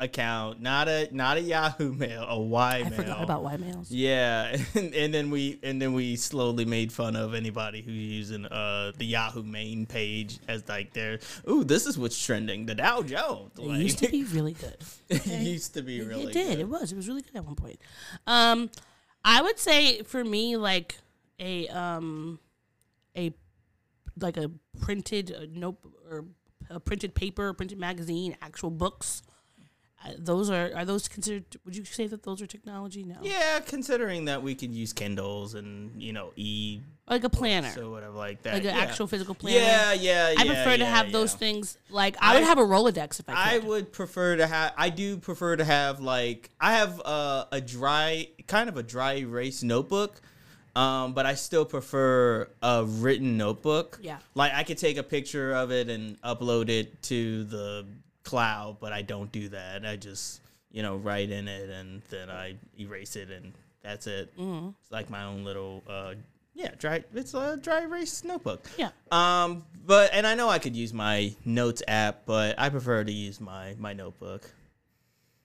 account, 0.00 0.62
not 0.62 0.88
a 0.88 1.08
not 1.14 1.36
a 1.36 1.42
Yahoo 1.42 1.92
mail, 1.92 2.22
a 2.22 2.36
Ymail. 2.36 2.86
I 2.86 2.88
forgot 2.88 3.22
about 3.22 3.42
Y 3.44 3.58
mails. 3.58 3.90
Yeah, 3.90 4.56
and, 4.74 4.94
and 4.94 5.12
then 5.12 5.30
we 5.30 5.58
and 5.62 5.82
then 5.82 5.92
we 5.92 6.16
slowly 6.16 6.64
made 6.64 6.90
fun 6.90 7.14
of 7.14 7.34
anybody 7.34 7.82
who's 7.82 7.94
using 7.94 8.46
uh 8.46 8.92
the 8.96 9.04
Yahoo 9.04 9.42
main 9.42 9.84
page 9.84 10.38
as 10.48 10.66
like 10.70 10.94
their 10.94 11.18
ooh 11.48 11.62
this 11.62 11.86
is 11.86 11.98
what's 11.98 12.18
trending 12.24 12.64
the 12.64 12.74
Dow 12.74 13.02
Jones. 13.02 13.52
It 13.58 13.64
used 13.64 13.98
to 13.98 14.08
be 14.08 14.24
really 14.32 14.54
good. 14.54 14.78
it 15.10 15.26
used 15.26 15.74
to 15.74 15.82
be 15.82 16.00
really 16.00 16.32
good. 16.32 16.36
it 16.36 16.38
did. 16.38 16.48
good. 16.48 16.60
It 16.60 16.68
was. 16.68 16.90
It 16.90 16.96
was 16.96 17.06
really 17.06 17.20
good 17.20 17.36
at 17.36 17.44
one 17.44 17.56
point. 17.56 17.78
Um, 18.26 18.70
I 19.24 19.42
would 19.42 19.58
say 19.58 20.02
for 20.04 20.24
me, 20.24 20.56
like 20.56 20.96
a 21.42 21.68
um, 21.68 22.38
a 23.16 23.32
like 24.20 24.36
a 24.36 24.50
printed 24.80 25.34
uh, 25.36 25.46
note 25.50 25.78
or 26.10 26.24
a 26.70 26.80
printed 26.80 27.14
paper, 27.14 27.52
printed 27.52 27.78
magazine, 27.78 28.36
actual 28.40 28.70
books. 28.70 29.22
Uh, 30.04 30.10
those 30.18 30.50
are 30.50 30.70
are 30.74 30.84
those 30.84 31.08
considered? 31.08 31.44
Would 31.64 31.76
you 31.76 31.84
say 31.84 32.06
that 32.06 32.22
those 32.22 32.42
are 32.42 32.46
technology? 32.46 33.04
No. 33.04 33.16
Yeah, 33.22 33.60
considering 33.60 34.24
that 34.26 34.42
we 34.42 34.54
could 34.54 34.72
use 34.72 34.92
Kindles 34.92 35.54
and 35.54 36.00
you 36.00 36.12
know 36.12 36.32
e 36.36 36.80
Like 37.08 37.24
a 37.24 37.28
planner, 37.30 37.72
or 37.78 37.90
whatever 37.90 38.16
like 38.16 38.42
that. 38.42 38.54
like 38.54 38.64
an 38.64 38.74
yeah. 38.74 38.80
actual 38.80 39.06
physical 39.06 39.34
planner. 39.34 39.58
Yeah, 39.58 39.92
yeah, 39.92 40.34
I 40.36 40.42
yeah, 40.42 40.54
prefer 40.54 40.76
to 40.76 40.84
yeah, 40.84 40.96
have 40.96 41.12
those 41.12 41.34
things. 41.34 41.78
Like 41.88 42.16
I 42.20 42.34
would 42.34 42.44
have 42.44 42.58
a 42.58 42.62
Rolodex 42.62 43.20
if 43.20 43.28
I 43.28 43.56
I 43.56 43.58
would 43.58 43.92
prefer 43.92 44.36
to 44.36 44.46
have. 44.46 44.72
I 44.76 44.88
do 44.88 45.18
prefer 45.18 45.56
to 45.56 45.64
have 45.64 46.00
like 46.00 46.50
I 46.60 46.72
have 46.74 47.00
uh, 47.04 47.44
a 47.52 47.60
dry, 47.60 48.28
kind 48.48 48.68
of 48.68 48.76
a 48.76 48.82
dry 48.82 49.14
erase 49.18 49.62
notebook 49.62 50.20
Um, 50.74 51.12
but 51.12 51.26
I 51.26 51.34
still 51.34 51.64
prefer 51.64 52.48
a 52.62 52.84
written 52.84 53.36
notebook. 53.36 53.98
Yeah. 54.00 54.18
Like 54.34 54.54
I 54.54 54.62
could 54.64 54.78
take 54.78 54.96
a 54.96 55.02
picture 55.02 55.52
of 55.52 55.70
it 55.70 55.90
and 55.90 56.20
upload 56.22 56.68
it 56.70 57.02
to 57.04 57.44
the 57.44 57.86
cloud, 58.24 58.78
but 58.80 58.92
I 58.92 59.02
don't 59.02 59.30
do 59.30 59.48
that. 59.50 59.84
I 59.84 59.96
just, 59.96 60.40
you 60.70 60.82
know, 60.82 60.96
write 60.96 61.30
in 61.30 61.46
it 61.48 61.68
and 61.68 62.00
then 62.08 62.30
I 62.30 62.56
erase 62.78 63.16
it 63.16 63.30
and 63.30 63.52
that's 63.82 64.06
it. 64.06 64.34
Mm-hmm. 64.38 64.68
It's 64.80 64.90
like 64.90 65.10
my 65.10 65.24
own 65.24 65.44
little 65.44 65.82
uh 65.88 66.14
yeah, 66.54 66.70
dry 66.78 67.02
it's 67.14 67.34
a 67.34 67.56
dry 67.56 67.82
erase 67.82 68.24
notebook. 68.24 68.68
Yeah. 68.76 68.90
Um, 69.10 69.64
but 69.86 70.10
and 70.12 70.26
I 70.26 70.34
know 70.34 70.48
I 70.48 70.58
could 70.58 70.76
use 70.76 70.92
my 70.92 71.34
notes 71.44 71.82
app, 71.88 72.24
but 72.26 72.58
I 72.58 72.68
prefer 72.68 73.04
to 73.04 73.12
use 73.12 73.40
my 73.40 73.74
my 73.78 73.92
notebook. 73.92 74.50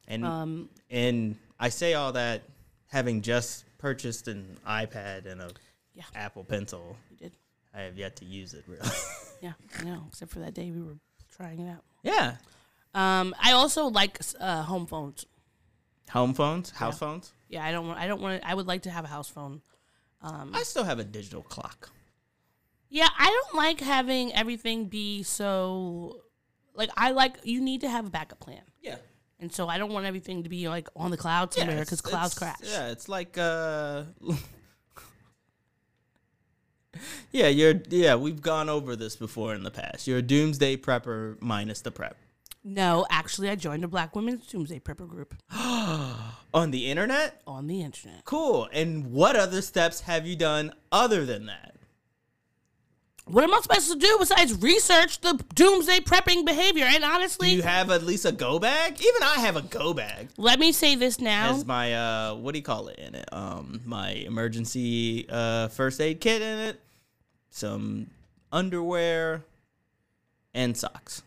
And 0.07 0.25
Um, 0.25 0.69
and 0.89 1.35
I 1.59 1.69
say 1.69 1.95
all 1.95 2.13
that 2.13 2.43
having 2.87 3.21
just 3.21 3.65
purchased 3.77 4.27
an 4.27 4.57
iPad 4.67 5.25
and 5.25 5.41
a 5.41 5.49
Yeah. 5.93 6.03
Apple 6.15 6.43
Pencil. 6.43 6.95
we 7.09 7.15
did. 7.17 7.33
I 7.73 7.81
have 7.81 7.97
yet 7.97 8.15
to 8.17 8.25
use 8.25 8.53
it 8.53 8.63
really. 8.67 8.87
Yeah, 9.41 9.53
I 9.79 9.83
know. 9.83 10.05
Except 10.07 10.31
for 10.31 10.39
that 10.39 10.55
day 10.55 10.71
we 10.71 10.81
were 10.81 10.97
trying 11.35 11.59
it 11.59 11.69
out. 11.69 11.83
yeah. 12.01 12.37
Um, 12.95 13.35
I 13.39 13.51
also 13.51 13.85
like 13.85 14.19
uh, 14.39 14.63
home 14.63 14.87
phones. 14.87 15.27
Home 16.09 16.33
phones, 16.33 16.71
house 16.71 16.97
phones. 16.97 17.33
Yeah, 17.47 17.63
I 17.63 17.71
don't 17.71 17.85
want. 17.87 17.99
I 17.99 18.07
don't 18.07 18.19
want. 18.21 18.41
I 18.43 18.55
would 18.55 18.65
like 18.65 18.81
to 18.83 18.89
have 18.89 19.05
a 19.05 19.07
house 19.07 19.29
phone. 19.29 19.61
Um, 20.23 20.51
I 20.55 20.63
still 20.63 20.85
have 20.85 20.97
a 20.97 21.03
digital 21.03 21.43
clock. 21.43 21.91
Yeah, 22.89 23.09
I 23.19 23.25
don't 23.29 23.55
like 23.55 23.79
having 23.79 24.33
everything 24.33 24.85
be 24.85 25.21
so. 25.21 26.21
Like 26.73 26.89
I 26.97 27.11
like 27.11 27.35
you 27.43 27.61
need 27.61 27.81
to 27.81 27.89
have 27.89 28.07
a 28.07 28.09
backup 28.09 28.39
plan, 28.39 28.55
Yeah. 28.57 28.66
And 29.39 29.51
so 29.51 29.67
I 29.67 29.77
don't 29.77 29.91
want 29.91 30.05
everything 30.05 30.43
to 30.43 30.49
be 30.49 30.67
like 30.69 30.87
on 30.95 31.11
the 31.11 31.17
cloud 31.17 31.53
somewhere 31.53 31.79
because 31.79 32.01
clouds 32.01 32.33
crash. 32.33 32.57
Yeah, 32.63 32.89
it's 32.89 33.07
like 33.09 33.37
uh 33.37 34.03
Yeah, 37.31 37.47
you're 37.47 37.75
yeah, 37.89 38.15
we've 38.15 38.41
gone 38.41 38.69
over 38.69 38.95
this 38.95 39.15
before 39.15 39.53
in 39.53 39.63
the 39.63 39.71
past. 39.71 40.07
You're 40.07 40.17
a 40.19 40.23
doomsday 40.23 40.77
prepper 40.77 41.39
minus 41.41 41.81
the 41.81 41.91
prep. 41.91 42.17
No, 42.63 43.05
actually, 43.09 43.49
I 43.49 43.55
joined 43.55 43.85
a 43.85 43.87
Black 43.87 44.13
Women's 44.13 44.45
Doomsday 44.47 44.81
Prepper 44.81 45.07
group 45.07 45.33
On 46.53 46.71
the 46.71 46.91
internet? 46.91 47.41
on 47.47 47.67
the 47.67 47.81
internet. 47.81 48.25
Cool. 48.25 48.67
And 48.73 49.13
what 49.13 49.37
other 49.37 49.61
steps 49.61 50.01
have 50.01 50.27
you 50.27 50.35
done 50.35 50.73
other 50.91 51.25
than 51.25 51.45
that? 51.45 51.76
What 53.27 53.43
am 53.43 53.53
I 53.53 53.59
supposed 53.61 53.91
to 53.91 53.97
do 53.97 54.15
besides 54.19 54.61
research 54.61 55.19
the 55.19 55.33
doomsday 55.53 55.99
prepping 55.99 56.45
behavior? 56.45 56.85
And 56.85 57.03
Do 57.03 57.09
honestly, 57.09 57.49
you 57.51 57.61
have 57.61 57.91
at 57.91 58.03
least 58.03 58.25
a 58.25 58.31
go 58.31 58.57
bag? 58.57 59.01
Even 59.01 59.21
I 59.21 59.39
have 59.39 59.57
a 59.57 59.61
go 59.61 59.93
bag. 59.93 60.29
let 60.37 60.59
me 60.59 60.71
say 60.71 60.95
this 60.95 61.19
now. 61.19 61.49
As 61.51 61.65
my 61.65 61.93
uh 61.93 62.35
what 62.35 62.53
do 62.53 62.59
you 62.59 62.63
call 62.63 62.87
it 62.87 62.99
in 62.99 63.15
it? 63.15 63.27
Um 63.33 63.81
my 63.85 64.11
emergency 64.11 65.25
uh 65.29 65.67
first 65.67 65.99
aid 65.99 66.21
kit 66.21 66.41
in 66.41 66.59
it, 66.59 66.79
some 67.49 68.07
underwear 68.51 69.43
and 70.53 70.75
socks. 70.77 71.21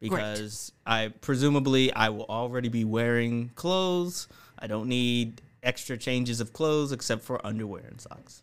Because 0.00 0.72
I 0.86 1.08
presumably 1.20 1.92
I 1.92 2.08
will 2.08 2.26
already 2.26 2.68
be 2.68 2.84
wearing 2.84 3.50
clothes. 3.54 4.26
I 4.58 4.66
don't 4.66 4.88
need 4.88 5.40
extra 5.62 5.96
changes 5.96 6.40
of 6.40 6.52
clothes 6.52 6.92
except 6.92 7.22
for 7.22 7.44
underwear 7.46 7.84
and 7.88 8.00
socks. 8.00 8.42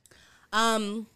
Um, 0.51 1.07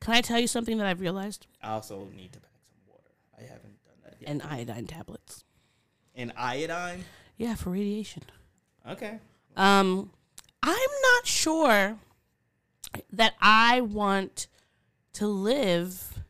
can 0.00 0.14
I 0.14 0.20
tell 0.20 0.38
you 0.38 0.46
something 0.46 0.78
that 0.78 0.86
I've 0.86 1.00
realized? 1.00 1.46
I 1.62 1.72
also 1.72 2.08
need 2.14 2.32
to 2.32 2.40
pack 2.40 2.50
some 2.68 2.92
water. 2.92 3.10
I 3.38 3.42
haven't 3.42 3.82
done 3.84 3.94
that 4.04 4.16
yet. 4.20 4.30
And 4.30 4.42
iodine 4.42 4.86
tablets. 4.86 5.44
And 6.14 6.32
iodine? 6.36 7.04
Yeah, 7.36 7.54
for 7.54 7.70
radiation. 7.70 8.22
Okay. 8.88 9.18
Um, 9.56 10.10
I'm 10.62 10.90
not 11.14 11.26
sure 11.26 11.98
that 13.12 13.34
I 13.40 13.80
want 13.80 14.46
to 15.14 15.26
live 15.26 16.22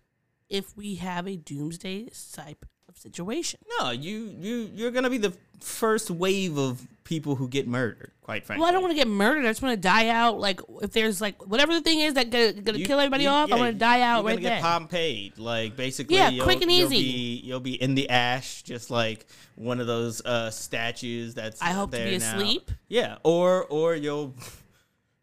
if 0.48 0.76
we 0.76 0.96
have 0.96 1.26
a 1.26 1.37
doomsday 1.37 2.09
type 2.33 2.64
of 2.88 2.96
situation. 2.96 3.61
No, 3.79 3.90
you 3.90 4.35
you 4.38 4.70
you're 4.74 4.90
gonna 4.90 5.11
be 5.11 5.18
the 5.18 5.33
first 5.60 6.10
wave 6.10 6.56
of 6.58 6.86
people 7.04 7.36
who 7.36 7.48
get 7.48 7.68
murdered. 7.68 8.10
Quite 8.22 8.44
frankly, 8.44 8.60
Well, 8.62 8.68
I 8.68 8.72
don't 8.72 8.82
want 8.82 8.90
to 8.90 8.96
get 8.96 9.06
murdered. 9.06 9.44
I 9.44 9.48
just 9.50 9.62
want 9.62 9.74
to 9.74 9.80
die 9.80 10.08
out. 10.08 10.40
Like 10.40 10.60
if 10.82 10.90
there's 10.92 11.20
like 11.20 11.46
whatever 11.46 11.72
the 11.72 11.80
thing 11.80 12.00
is 12.00 12.14
that 12.14 12.30
gonna, 12.30 12.52
gonna 12.54 12.78
You- 12.78 12.84
kill 12.86 12.98
everybody 12.98 13.22
you- 13.24 13.28
off, 13.30 13.52
I 13.52 13.56
want 13.56 13.72
to 13.74 13.78
die 13.78 14.00
out 14.00 14.16
you're 14.18 14.24
right 14.26 14.32
gonna 14.32 14.40
get 14.40 14.48
there. 14.54 14.60
Pompeii. 14.62 15.32
Like 15.36 15.76
basically, 15.76 16.16
Yeah, 16.16 16.30
you'll, 16.30 16.44
quick 16.44 16.60
and 16.62 16.72
you'll 16.72 16.92
easy. 16.92 17.02
Be, 17.02 17.40
you'll 17.44 17.60
be 17.60 17.80
in 17.80 17.94
the 17.94 18.10
ash, 18.10 18.62
just 18.64 18.90
like 18.90 19.26
one 19.54 19.78
of 19.78 19.86
those 19.86 20.20
uh, 20.26 20.50
statues 20.50 21.34
that's. 21.34 21.62
I 21.62 21.70
hope 21.70 21.92
to 21.92 21.98
be 21.98 22.18
now. 22.18 22.34
asleep. 22.34 22.72
Yeah, 22.88 23.18
or 23.22 23.64
or 23.66 23.94
you'll. 23.94 24.34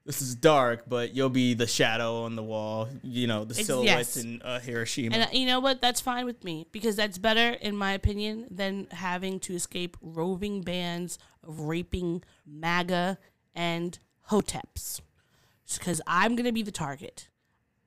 This 0.05 0.21
is 0.21 0.35
dark, 0.35 0.83
but 0.85 1.15
you'll 1.15 1.29
be 1.29 1.53
the 1.53 1.65
shadow 1.65 2.23
on 2.23 2.35
the 2.35 2.43
wall. 2.43 2.89
You 3.03 3.25
know 3.25 3.45
the 3.45 3.55
Ex- 3.55 3.67
silhouettes 3.67 4.17
yes. 4.17 4.25
in 4.25 4.41
uh, 4.41 4.59
Hiroshima. 4.59 5.15
And 5.15 5.23
uh, 5.23 5.27
you 5.31 5.45
know 5.45 5.61
what? 5.61 5.79
That's 5.79 6.01
fine 6.01 6.25
with 6.25 6.43
me 6.43 6.67
because 6.73 6.97
that's 6.97 7.17
better, 7.17 7.57
in 7.61 7.77
my 7.77 7.93
opinion, 7.93 8.47
than 8.51 8.87
having 8.91 9.39
to 9.41 9.55
escape 9.55 9.95
roving 10.01 10.61
bands 10.61 11.19
of 11.41 11.61
raping 11.61 12.21
MAGA 12.45 13.17
and 13.55 13.97
HOTEPs. 14.29 14.99
Because 15.77 16.01
I'm 16.05 16.35
going 16.35 16.45
to 16.45 16.51
be 16.51 16.63
the 16.63 16.71
target. 16.71 17.29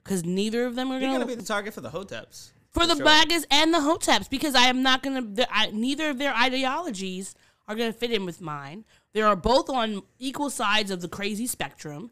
Because 0.02 0.24
neither 0.24 0.64
of 0.64 0.74
them 0.74 0.90
are 0.90 0.98
going 0.98 1.12
gonna 1.12 1.26
be 1.26 1.34
the 1.34 1.42
target 1.42 1.74
for 1.74 1.82
the 1.82 1.90
hoteps. 1.90 2.52
for 2.70 2.86
the 2.86 2.96
sure. 2.96 3.04
MAGAs 3.04 3.44
and 3.50 3.74
the 3.74 3.78
HOTEPs. 3.78 4.30
Because 4.30 4.54
I 4.54 4.68
am 4.68 4.82
not 4.82 5.02
going 5.02 5.36
to. 5.36 5.46
Neither 5.72 6.08
of 6.08 6.18
their 6.18 6.34
ideologies 6.34 7.34
are 7.68 7.74
going 7.74 7.92
to 7.92 7.98
fit 7.98 8.10
in 8.10 8.24
with 8.24 8.40
mine. 8.40 8.84
They 9.16 9.22
are 9.22 9.34
both 9.34 9.70
on 9.70 10.02
equal 10.18 10.50
sides 10.50 10.90
of 10.90 11.00
the 11.00 11.08
crazy 11.08 11.46
spectrum. 11.46 12.10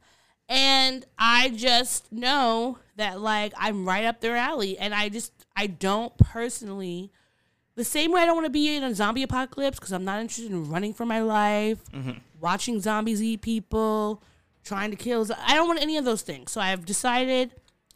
And 0.49 1.05
I 1.19 1.51
just 1.51 2.11
know 2.11 2.79
that 2.97 3.21
like 3.21 3.53
I'm 3.59 3.87
right 3.87 4.07
up 4.07 4.23
their 4.23 4.37
alley 4.37 4.79
and 4.79 4.95
I 4.95 5.11
just 5.11 5.31
I 5.55 5.67
don't 5.67 6.17
personally 6.17 7.13
the 7.75 7.85
same 7.85 8.11
way 8.11 8.23
I 8.23 8.25
don't 8.25 8.37
want 8.37 8.47
to 8.47 8.51
be 8.51 8.75
in 8.75 8.83
a 8.83 8.95
zombie 8.95 9.23
apocalypse 9.23 9.79
because 9.79 9.93
I'm 9.93 10.07
not 10.07 10.19
interested 10.19 10.51
in 10.51 10.71
running 10.71 10.95
for 10.95 11.05
my 11.05 11.21
life, 11.21 11.85
mm-hmm. 11.93 12.13
watching 12.41 12.81
zombies 12.81 13.23
eat 13.23 13.43
people, 13.43 14.23
trying 14.65 14.91
to 14.91 14.97
kill. 14.97 15.29
I 15.47 15.57
don't 15.57 15.69
want 15.69 15.83
any 15.83 15.99
of 15.99 16.07
those 16.07 16.23
things. 16.23 16.53
So 16.53 16.63
I've 16.63 16.87
decided 16.87 17.51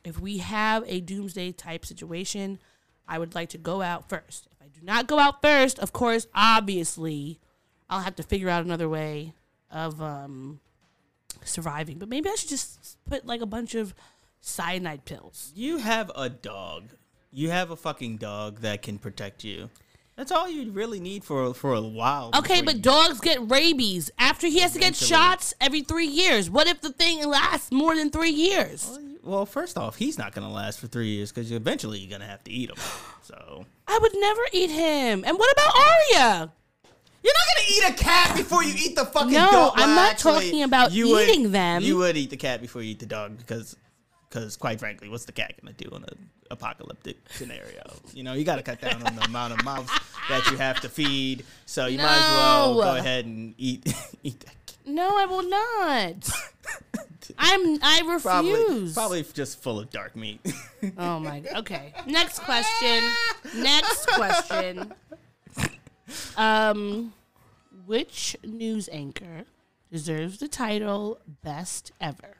if 0.04 0.20
we 0.20 0.36
have 0.36 0.84
a 0.86 1.00
doomsday 1.00 1.52
type 1.52 1.86
situation, 1.86 2.58
I 3.08 3.18
would 3.18 3.34
like 3.34 3.48
to 3.50 3.58
go 3.58 3.80
out 3.80 4.10
first. 4.10 4.48
If 4.52 4.58
I 4.60 4.68
do 4.68 4.84
not 4.84 5.06
go 5.06 5.18
out 5.18 5.40
first, 5.40 5.78
of 5.78 5.94
course, 5.94 6.26
obviously, 6.34 7.40
I'll 7.90 8.00
have 8.00 8.16
to 8.16 8.22
figure 8.22 8.48
out 8.48 8.64
another 8.64 8.88
way 8.88 9.32
of 9.70 10.00
um, 10.02 10.60
surviving. 11.44 11.98
But 11.98 12.08
maybe 12.08 12.28
I 12.28 12.34
should 12.34 12.48
just 12.48 12.98
put 13.08 13.26
like 13.26 13.40
a 13.40 13.46
bunch 13.46 13.74
of 13.74 13.94
cyanide 14.40 15.04
pills. 15.04 15.52
You 15.54 15.78
have 15.78 16.10
a 16.14 16.28
dog. 16.28 16.90
You 17.32 17.50
have 17.50 17.70
a 17.70 17.76
fucking 17.76 18.16
dog 18.16 18.60
that 18.60 18.82
can 18.82 18.98
protect 18.98 19.44
you. 19.44 19.68
That's 20.16 20.32
all 20.32 20.48
you 20.48 20.72
really 20.72 20.98
need 20.98 21.22
for 21.22 21.54
for 21.54 21.74
a 21.74 21.80
while. 21.80 22.30
Okay, 22.36 22.60
but 22.60 22.82
dogs 22.82 23.20
get 23.20 23.38
rabies 23.48 24.10
after 24.18 24.48
he 24.48 24.58
has 24.58 24.72
to 24.72 24.80
get 24.80 24.88
Eventually. 24.88 25.08
shots 25.08 25.54
every 25.60 25.82
three 25.82 26.08
years. 26.08 26.50
What 26.50 26.66
if 26.66 26.80
the 26.80 26.90
thing 26.90 27.24
lasts 27.24 27.70
more 27.70 27.94
than 27.94 28.10
three 28.10 28.30
years? 28.30 28.98
Well, 29.22 29.46
first 29.46 29.76
off, 29.78 29.96
he's 29.96 30.18
not 30.18 30.32
gonna 30.32 30.50
last 30.50 30.80
for 30.80 30.88
three 30.88 31.08
years 31.08 31.30
because 31.30 31.52
eventually 31.52 32.00
you're 32.00 32.10
gonna 32.10 32.28
have 32.28 32.42
to 32.44 32.50
eat 32.50 32.70
him. 32.70 32.76
So 33.22 33.66
I 33.86 33.98
would 34.00 34.12
never 34.16 34.40
eat 34.52 34.70
him. 34.70 35.22
And 35.24 35.38
what 35.38 35.52
about 35.52 35.74
Arya? 35.76 36.52
You're 37.22 37.32
not 37.34 37.46
gonna 37.56 37.68
eat 37.94 38.00
a 38.00 38.02
cat 38.04 38.36
before 38.36 38.64
you 38.64 38.74
eat 38.76 38.94
the 38.96 39.04
fucking 39.06 39.32
No, 39.32 39.50
dog. 39.50 39.72
I'm 39.76 39.94
not 39.94 40.12
actually, 40.12 40.32
talking 40.46 40.62
about 40.62 40.92
you 40.92 41.08
would- 41.10 41.28
eating 41.28 41.52
them. 41.52 41.82
You 41.82 41.96
would 41.98 42.16
eat 42.16 42.30
the 42.30 42.36
cat 42.36 42.60
before 42.60 42.82
you 42.82 42.90
eat 42.92 42.98
the 43.00 43.06
dog 43.06 43.36
because, 43.38 43.76
because 44.28 44.56
quite 44.56 44.78
frankly, 44.78 45.08
what's 45.08 45.24
the 45.24 45.32
cat 45.32 45.54
gonna 45.60 45.72
do 45.74 45.88
in 45.96 46.04
an 46.04 46.28
apocalyptic 46.50 47.16
scenario? 47.30 47.82
You 48.14 48.22
know, 48.22 48.34
you 48.34 48.44
got 48.44 48.56
to 48.56 48.62
cut 48.62 48.80
down 48.80 49.02
on 49.02 49.14
the 49.16 49.24
amount 49.24 49.52
of 49.54 49.64
mouths 49.64 49.90
that 50.28 50.46
you 50.50 50.56
have 50.56 50.80
to 50.80 50.88
feed. 50.88 51.44
So 51.66 51.86
you 51.86 51.98
might 51.98 52.04
as 52.16 52.36
well 52.36 52.74
go 52.74 52.96
ahead 52.96 53.24
and 53.26 53.54
eat 53.58 53.86
eat 54.22 54.40
that. 54.40 54.54
cat. 54.66 54.76
No, 54.86 55.16
I 55.18 55.26
will 55.26 55.42
not. 55.48 56.30
I'm. 57.38 57.78
I 57.82 58.00
refuse. 58.06 58.22
Probably, 58.22 58.92
probably 58.94 59.22
just 59.34 59.60
full 59.62 59.78
of 59.78 59.90
dark 59.90 60.16
meat. 60.16 60.40
Oh 60.96 61.18
my. 61.20 61.42
Okay. 61.56 61.92
Next 62.06 62.38
question. 62.40 63.02
Next 63.56 64.06
question. 64.08 64.94
Um, 66.36 67.12
which 67.86 68.36
news 68.44 68.88
anchor 68.92 69.44
deserves 69.90 70.38
the 70.38 70.48
title 70.48 71.18
"Best 71.42 71.92
Ever"? 72.00 72.36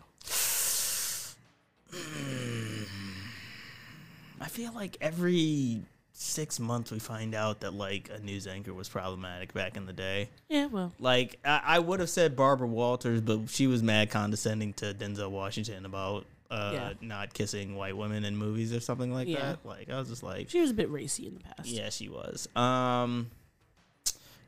I 4.41 4.47
feel 4.49 4.73
like 4.73 4.97
every 5.01 5.83
six 6.13 6.59
months 6.59 6.91
we 6.91 6.99
find 6.99 7.35
out 7.35 7.61
that 7.61 7.75
like 7.75 8.11
a 8.13 8.19
news 8.21 8.47
anchor 8.47 8.73
was 8.75 8.89
problematic 8.89 9.53
back 9.55 9.77
in 9.77 9.87
the 9.87 9.93
day. 9.93 10.29
Yeah. 10.49 10.67
Well. 10.67 10.93
Like 10.99 11.39
I, 11.45 11.61
I 11.65 11.79
would 11.79 12.01
have 12.01 12.11
said 12.11 12.37
Barbara 12.37 12.67
Walters, 12.69 13.21
but 13.21 13.49
she 13.49 13.67
was 13.67 13.83
mad 13.83 14.11
condescending 14.11 14.73
to 14.75 14.95
Denzel 14.95 15.31
Washington 15.31 15.85
about 15.87 16.27
uh, 16.51 16.71
Yeah. 16.75 16.93
not 17.01 17.35
kissing 17.35 17.75
white 17.77 17.97
women 17.97 18.25
in 18.25 18.37
movies 18.37 18.73
or 18.73 18.81
something 18.81 19.13
like 19.13 19.29
Yeah. 19.29 19.41
that. 19.53 19.67
Like 19.67 19.91
I 19.91 19.99
was 19.99 20.09
just 20.09 20.23
like, 20.23 20.51
She 20.51 20.61
was 20.61 20.71
a 20.71 20.75
bit 20.75 20.91
racy 20.91 21.27
in 21.27 21.35
the 21.35 21.41
past. 21.41 21.69
yeah, 21.69 21.91
she 21.91 22.09
was. 22.09 22.49
Um, 22.57 23.31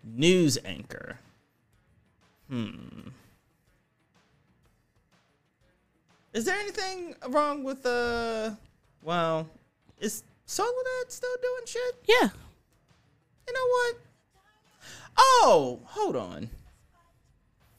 news 0.04 0.58
anchor. 0.64 1.18
Hmm. 2.48 3.08
Is 6.32 6.44
there 6.44 6.58
anything 6.58 7.14
wrong 7.28 7.64
with 7.64 7.84
uh? 7.84 8.50
Well, 9.02 9.48
is 9.98 10.22
Soledad 10.46 11.08
still 11.08 11.34
doing 11.42 11.66
shit? 11.66 11.94
Yeah. 12.06 12.28
You 13.46 13.54
know 13.54 13.66
what? 13.68 13.96
Oh, 15.18 15.80
hold 15.84 16.16
on. 16.16 16.50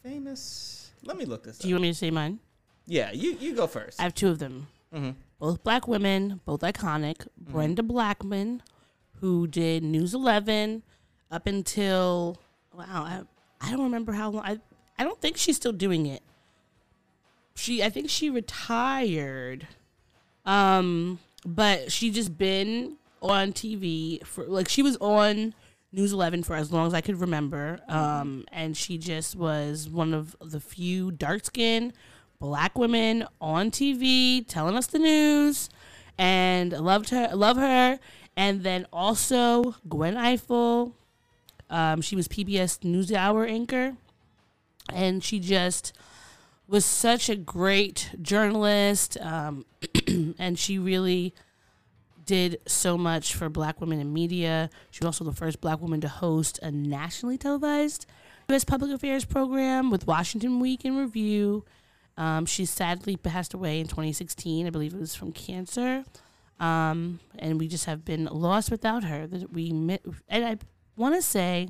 Famous. 0.03 0.91
Let 1.03 1.17
me 1.17 1.25
look 1.25 1.43
this 1.43 1.59
Do 1.59 1.65
up. 1.65 1.69
you 1.69 1.75
want 1.75 1.81
me 1.83 1.89
to 1.91 1.95
say 1.95 2.11
mine? 2.11 2.39
yeah, 2.85 3.11
you 3.11 3.37
you 3.39 3.55
go 3.55 3.67
first. 3.67 3.99
I 3.99 4.03
have 4.03 4.13
two 4.15 4.29
of 4.29 4.39
them. 4.39 4.67
Mhm. 4.93 5.15
Both 5.39 5.63
black 5.63 5.87
women, 5.87 6.41
both 6.45 6.61
iconic. 6.61 7.27
Brenda 7.37 7.81
Blackman, 7.83 8.61
who 9.21 9.47
did 9.47 9.83
News 9.83 10.13
11 10.13 10.83
up 11.31 11.47
until, 11.47 12.37
wow, 12.75 12.85
I, 12.85 13.21
I 13.61 13.71
don't 13.71 13.83
remember 13.83 14.11
how 14.13 14.29
long. 14.29 14.43
I, 14.45 14.59
I 14.97 15.03
don't 15.03 15.19
think 15.19 15.37
she's 15.37 15.55
still 15.55 15.71
doing 15.71 16.05
it. 16.05 16.21
She, 17.55 17.83
I 17.83 17.89
think 17.89 18.09
she 18.09 18.29
retired. 18.29 19.67
Um, 20.45 21.19
but 21.45 21.91
she 21.91 22.11
just 22.11 22.37
been 22.37 22.97
on 23.21 23.53
TV 23.53 24.23
for, 24.25 24.45
like, 24.45 24.67
she 24.67 24.83
was 24.83 24.97
on 24.97 25.53
News 25.93 26.13
11 26.13 26.43
for 26.43 26.55
as 26.55 26.71
long 26.71 26.87
as 26.87 26.93
I 26.93 27.01
could 27.01 27.19
remember. 27.19 27.79
Um, 27.87 28.45
and 28.51 28.75
she 28.75 28.97
just 28.97 29.35
was 29.35 29.89
one 29.89 30.13
of 30.13 30.35
the 30.41 30.59
few 30.59 31.11
dark 31.11 31.45
skinned 31.45 31.93
black 32.41 32.75
women 32.77 33.23
on 33.39 33.69
TV 33.69 34.45
telling 34.47 34.75
us 34.75 34.87
the 34.87 34.97
news 34.97 35.69
and 36.17 36.71
loved 36.71 37.11
her 37.11 37.29
love 37.33 37.55
her 37.55 37.99
and 38.35 38.63
then 38.63 38.87
also 38.91 39.75
Gwen 39.87 40.15
Ifill 40.15 40.93
um, 41.71 42.01
she 42.01 42.15
was 42.15 42.27
PBS 42.27 42.79
NewsHour 42.79 43.49
anchor 43.49 43.95
and 44.93 45.23
she 45.23 45.39
just 45.39 45.93
was 46.67 46.85
such 46.85 47.29
a 47.29 47.35
great 47.35 48.11
journalist 48.21 49.17
um, 49.19 49.65
and 50.37 50.59
she 50.59 50.77
really 50.77 51.33
did 52.25 52.59
so 52.67 52.97
much 52.97 53.33
for 53.33 53.49
black 53.49 53.81
women 53.81 53.99
in 53.99 54.13
media. 54.13 54.69
She 54.91 54.99
was 54.99 55.07
also 55.07 55.23
the 55.23 55.33
first 55.33 55.59
black 55.59 55.81
woman 55.81 56.01
to 56.01 56.07
host 56.07 56.59
a 56.61 56.71
nationally 56.71 57.37
televised 57.37 58.05
U.S. 58.49 58.63
public 58.63 58.91
affairs 58.91 59.25
program 59.25 59.89
with 59.89 60.07
Washington 60.07 60.59
Week 60.59 60.83
in 60.83 60.97
Review. 60.97 61.63
Um, 62.17 62.45
she 62.45 62.65
sadly 62.65 63.15
passed 63.15 63.53
away 63.53 63.79
in 63.79 63.87
2016. 63.87 64.67
I 64.67 64.69
believe 64.69 64.93
it 64.93 64.99
was 64.99 65.15
from 65.15 65.31
cancer. 65.31 66.03
Um, 66.59 67.19
and 67.39 67.59
we 67.59 67.67
just 67.67 67.85
have 67.85 68.03
been 68.03 68.25
lost 68.25 68.69
without 68.69 69.05
her. 69.05 69.25
That 69.25 69.51
we 69.51 69.69
and 69.69 70.45
I 70.45 70.57
want 70.97 71.15
to 71.15 71.21
say 71.21 71.69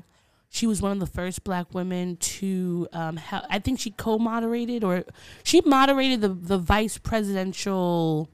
she 0.50 0.66
was 0.66 0.82
one 0.82 0.92
of 0.92 1.00
the 1.00 1.06
first 1.06 1.44
black 1.44 1.72
women 1.74 2.16
to 2.16 2.86
um, 2.92 3.16
ha- 3.16 3.46
I 3.48 3.58
think 3.58 3.80
she 3.80 3.90
co-moderated 3.90 4.84
or 4.84 5.04
she 5.44 5.60
moderated 5.62 6.20
the 6.20 6.28
the 6.28 6.58
vice 6.58 6.98
presidential 6.98 8.28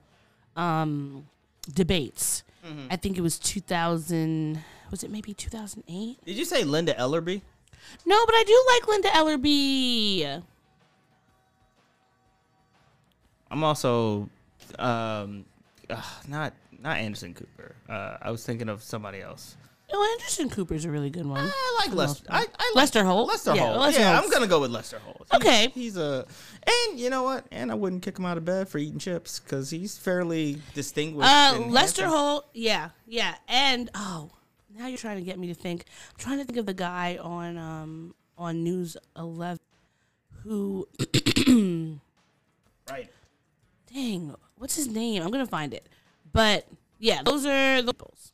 um, 0.57 1.27
debates. 1.73 2.43
I 2.91 2.97
think 2.97 3.17
it 3.17 3.23
was 3.23 3.39
2000. 3.39 4.63
Was 4.91 5.03
it 5.03 5.11
maybe 5.11 5.33
2008? 5.33 6.19
Did 6.27 6.37
you 6.37 6.45
say 6.45 6.65
Linda 6.65 6.93
Ellerbee? 6.95 7.41
No, 8.05 8.27
but 8.27 8.35
I 8.35 8.45
do 8.45 8.65
like 8.75 8.89
Linda 8.89 9.09
Ellerbee. 9.09 10.43
I'm 13.51 13.65
also 13.65 14.29
um 14.79 15.45
uh, 15.89 16.03
not 16.27 16.53
not 16.79 16.99
Anderson 16.99 17.33
Cooper. 17.35 17.75
Uh, 17.89 18.19
I 18.21 18.31
was 18.31 18.45
thinking 18.45 18.69
of 18.69 18.83
somebody 18.83 19.21
else. 19.23 19.57
Oh, 19.91 20.17
Anderson 20.19 20.51
Cooper's 20.51 20.85
a 20.85 20.91
really 20.91 21.09
good 21.09 21.25
one. 21.27 21.41
I 21.51 21.77
like 21.87 21.95
Lester. 21.95 22.25
I, 22.29 22.41
I 22.41 22.41
like 22.43 22.75
Lester 22.75 23.05
Holt. 23.05 23.29
Lester 23.29 23.55
Yeah, 23.55 23.63
Holt. 23.69 23.79
Lester 23.81 24.01
yeah, 24.01 24.13
Holt's- 24.13 24.27
I'm 24.27 24.33
gonna 24.33 24.47
go 24.47 24.61
with 24.61 24.71
Lester 24.71 24.99
Holt. 24.99 25.27
He's- 25.31 25.41
Okay. 25.41 25.69
he's 25.75 25.97
a, 25.97 26.27
and 26.67 27.01
you 27.01 27.09
know 27.09 27.23
what? 27.23 27.47
And 27.51 27.71
I 27.71 27.75
wouldn't 27.75 28.03
kick 28.03 28.19
him 28.19 28.27
out 28.27 28.37
of 28.37 28.45
bed 28.45 28.69
for 28.69 28.77
eating 28.79 28.99
chips 28.99 29.41
because 29.41 29.71
he's 29.71 29.97
fairly 29.97 30.61
distinguished. 30.75 31.27
Uh, 31.29 31.59
Lester 31.69 32.03
handsome. 32.03 32.09
Holt. 32.19 32.47
Yeah, 32.53 32.91
yeah, 33.07 33.37
and 33.49 33.91
oh, 33.95 34.31
now 34.77 34.89
you're 34.89 34.99
trying 34.99 35.17
to 35.17 35.23
get 35.25 35.39
me 35.39 35.47
to 35.49 35.55
think. 35.55 35.85
I'm 36.11 36.17
trying 36.19 36.39
to 36.39 36.45
think 36.45 36.59
of 36.59 36.67
the 36.67 36.75
guy 36.75 37.17
on 37.21 37.57
um 37.57 38.15
on 38.37 38.63
News 38.63 38.97
11 39.17 39.59
who, 40.45 40.87
Right. 42.91 43.09
dang, 43.93 44.35
what's 44.57 44.77
his 44.77 44.87
name? 44.89 45.23
I'm 45.23 45.31
gonna 45.31 45.47
find 45.47 45.73
it. 45.75 45.89
But 46.33 46.67
yeah, 46.99 47.23
those 47.23 47.45
are 47.47 47.81
the 47.83 47.93
peoples. 47.95 48.33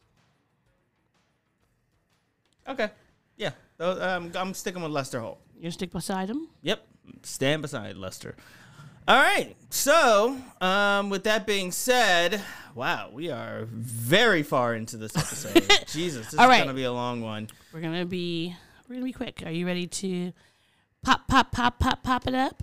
Okay. 2.68 2.90
Yeah. 3.36 3.50
Those, 3.76 4.00
um, 4.00 4.32
I'm 4.34 4.54
sticking 4.54 4.82
with 4.82 4.92
Lester 4.92 5.20
Holt. 5.20 5.40
You're 5.54 5.62
gonna 5.62 5.72
stick 5.72 5.92
beside 5.92 6.30
him. 6.30 6.48
Yep. 6.62 6.86
Stand 7.22 7.62
beside 7.62 7.96
Lester. 7.96 8.36
All 9.06 9.16
right. 9.16 9.54
So, 9.70 10.38
um, 10.60 11.10
with 11.10 11.24
that 11.24 11.46
being 11.46 11.72
said, 11.72 12.40
wow, 12.74 13.10
we 13.12 13.30
are 13.30 13.66
very 13.70 14.42
far 14.42 14.74
into 14.74 14.96
this 14.96 15.14
episode. 15.16 15.70
Jesus, 15.88 16.30
this 16.30 16.38
All 16.40 16.46
is 16.46 16.48
right. 16.48 16.60
gonna 16.60 16.72
be 16.74 16.84
a 16.84 16.92
long 16.92 17.20
one. 17.20 17.48
We're 17.72 17.82
gonna 17.82 18.06
be 18.06 18.56
we're 18.88 18.94
gonna 18.94 19.04
be 19.04 19.12
quick. 19.12 19.42
Are 19.44 19.50
you 19.50 19.66
ready 19.66 19.86
to 19.86 20.32
pop 21.02 21.28
pop 21.28 21.52
pop 21.52 21.78
pop 21.78 22.02
pop 22.02 22.26
it 22.26 22.34
up? 22.34 22.62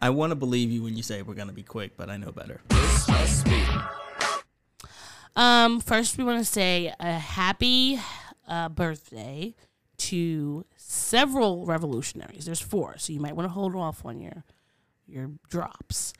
I 0.00 0.10
want 0.10 0.30
to 0.30 0.34
believe 0.34 0.70
you 0.70 0.82
when 0.82 0.96
you 0.96 1.02
say 1.02 1.20
we're 1.22 1.34
gonna 1.34 1.52
be 1.52 1.62
quick, 1.62 1.96
but 1.96 2.08
I 2.08 2.16
know 2.16 2.32
better. 2.32 2.60
Um, 5.36 5.80
first, 5.80 6.18
we 6.18 6.24
want 6.24 6.38
to 6.38 6.44
say 6.44 6.92
a 6.98 7.12
happy 7.12 8.00
uh, 8.50 8.68
birthday 8.68 9.54
to 9.96 10.66
several 10.76 11.64
revolutionaries. 11.64 12.44
There's 12.44 12.60
four, 12.60 12.98
so 12.98 13.12
you 13.12 13.20
might 13.20 13.36
want 13.36 13.48
to 13.48 13.52
hold 13.52 13.76
off 13.76 14.04
on 14.04 14.20
your 14.20 14.44
your 15.06 15.30
drops. 15.48 16.12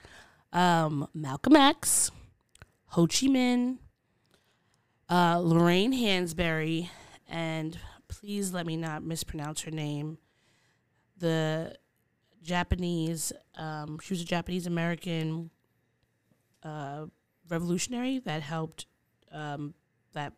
Um, 0.53 1.07
Malcolm 1.15 1.57
X, 1.57 2.11
Ho 2.87 3.07
Chi 3.07 3.27
Minh, 3.27 3.79
uh, 5.09 5.39
Lorraine 5.39 5.93
Hansberry, 5.93 6.89
and 7.29 7.79
please 8.09 8.53
let 8.53 8.67
me 8.67 8.77
not 8.77 9.03
mispronounce 9.03 9.63
her 9.63 9.71
name. 9.71 10.19
The 11.19 11.77
Japanese, 12.43 13.33
um, 13.57 13.99
she 14.03 14.15
was 14.15 14.23
a 14.23 14.25
Japanese 14.25 14.67
American 14.67 15.51
uh, 16.63 17.07
revolutionary 17.49 18.19
that 18.21 18.43
helped 18.43 18.87
um, 19.31 19.75
that 20.13 20.33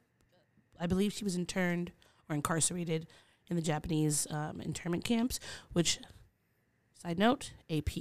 I 0.82 0.86
believe 0.86 1.12
she 1.12 1.24
was 1.24 1.36
interned 1.36 1.92
or 2.28 2.34
incarcerated 2.34 3.06
in 3.48 3.54
the 3.54 3.62
Japanese 3.62 4.26
um, 4.30 4.60
internment 4.60 5.04
camps. 5.04 5.38
Which, 5.72 6.00
side 7.00 7.18
note, 7.18 7.52
AP 7.70 7.96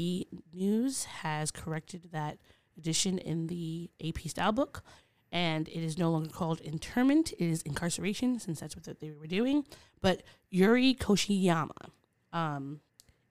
News 0.52 1.06
has 1.06 1.52
corrected 1.52 2.10
that 2.12 2.40
edition 2.76 3.20
in 3.20 3.48
the 3.48 3.92
AP 4.04 4.22
style 4.22 4.52
book, 4.52 4.84
and 5.32 5.68
it 5.70 5.84
is 5.84 5.98
no 6.00 6.10
longer 6.10 6.30
called 6.30 6.60
internment; 6.62 7.34
it 7.34 7.46
is 7.46 7.62
incarceration, 7.62 8.40
since 8.40 8.60
that's 8.60 8.76
what 8.76 9.00
they 9.00 9.12
were 9.12 9.28
doing. 9.28 9.64
But 10.02 10.24
Yuri 10.50 10.96
Kochiyama, 10.96 11.92
um, 12.34 12.82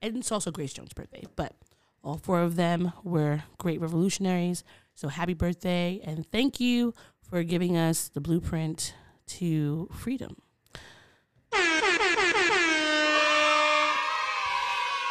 and 0.00 0.16
it's 0.16 0.30
also 0.30 0.52
Grace 0.52 0.72
Jones' 0.72 0.92
birthday, 0.94 1.24
but. 1.34 1.54
All 2.02 2.16
four 2.16 2.40
of 2.40 2.56
them 2.56 2.94
were 3.04 3.42
great 3.58 3.78
revolutionaries. 3.78 4.64
So 4.94 5.08
happy 5.08 5.34
birthday 5.34 6.00
and 6.02 6.24
thank 6.32 6.58
you 6.58 6.94
for 7.20 7.42
giving 7.42 7.76
us 7.76 8.08
the 8.08 8.22
blueprint 8.22 8.94
to 9.38 9.88
freedom. 9.92 10.36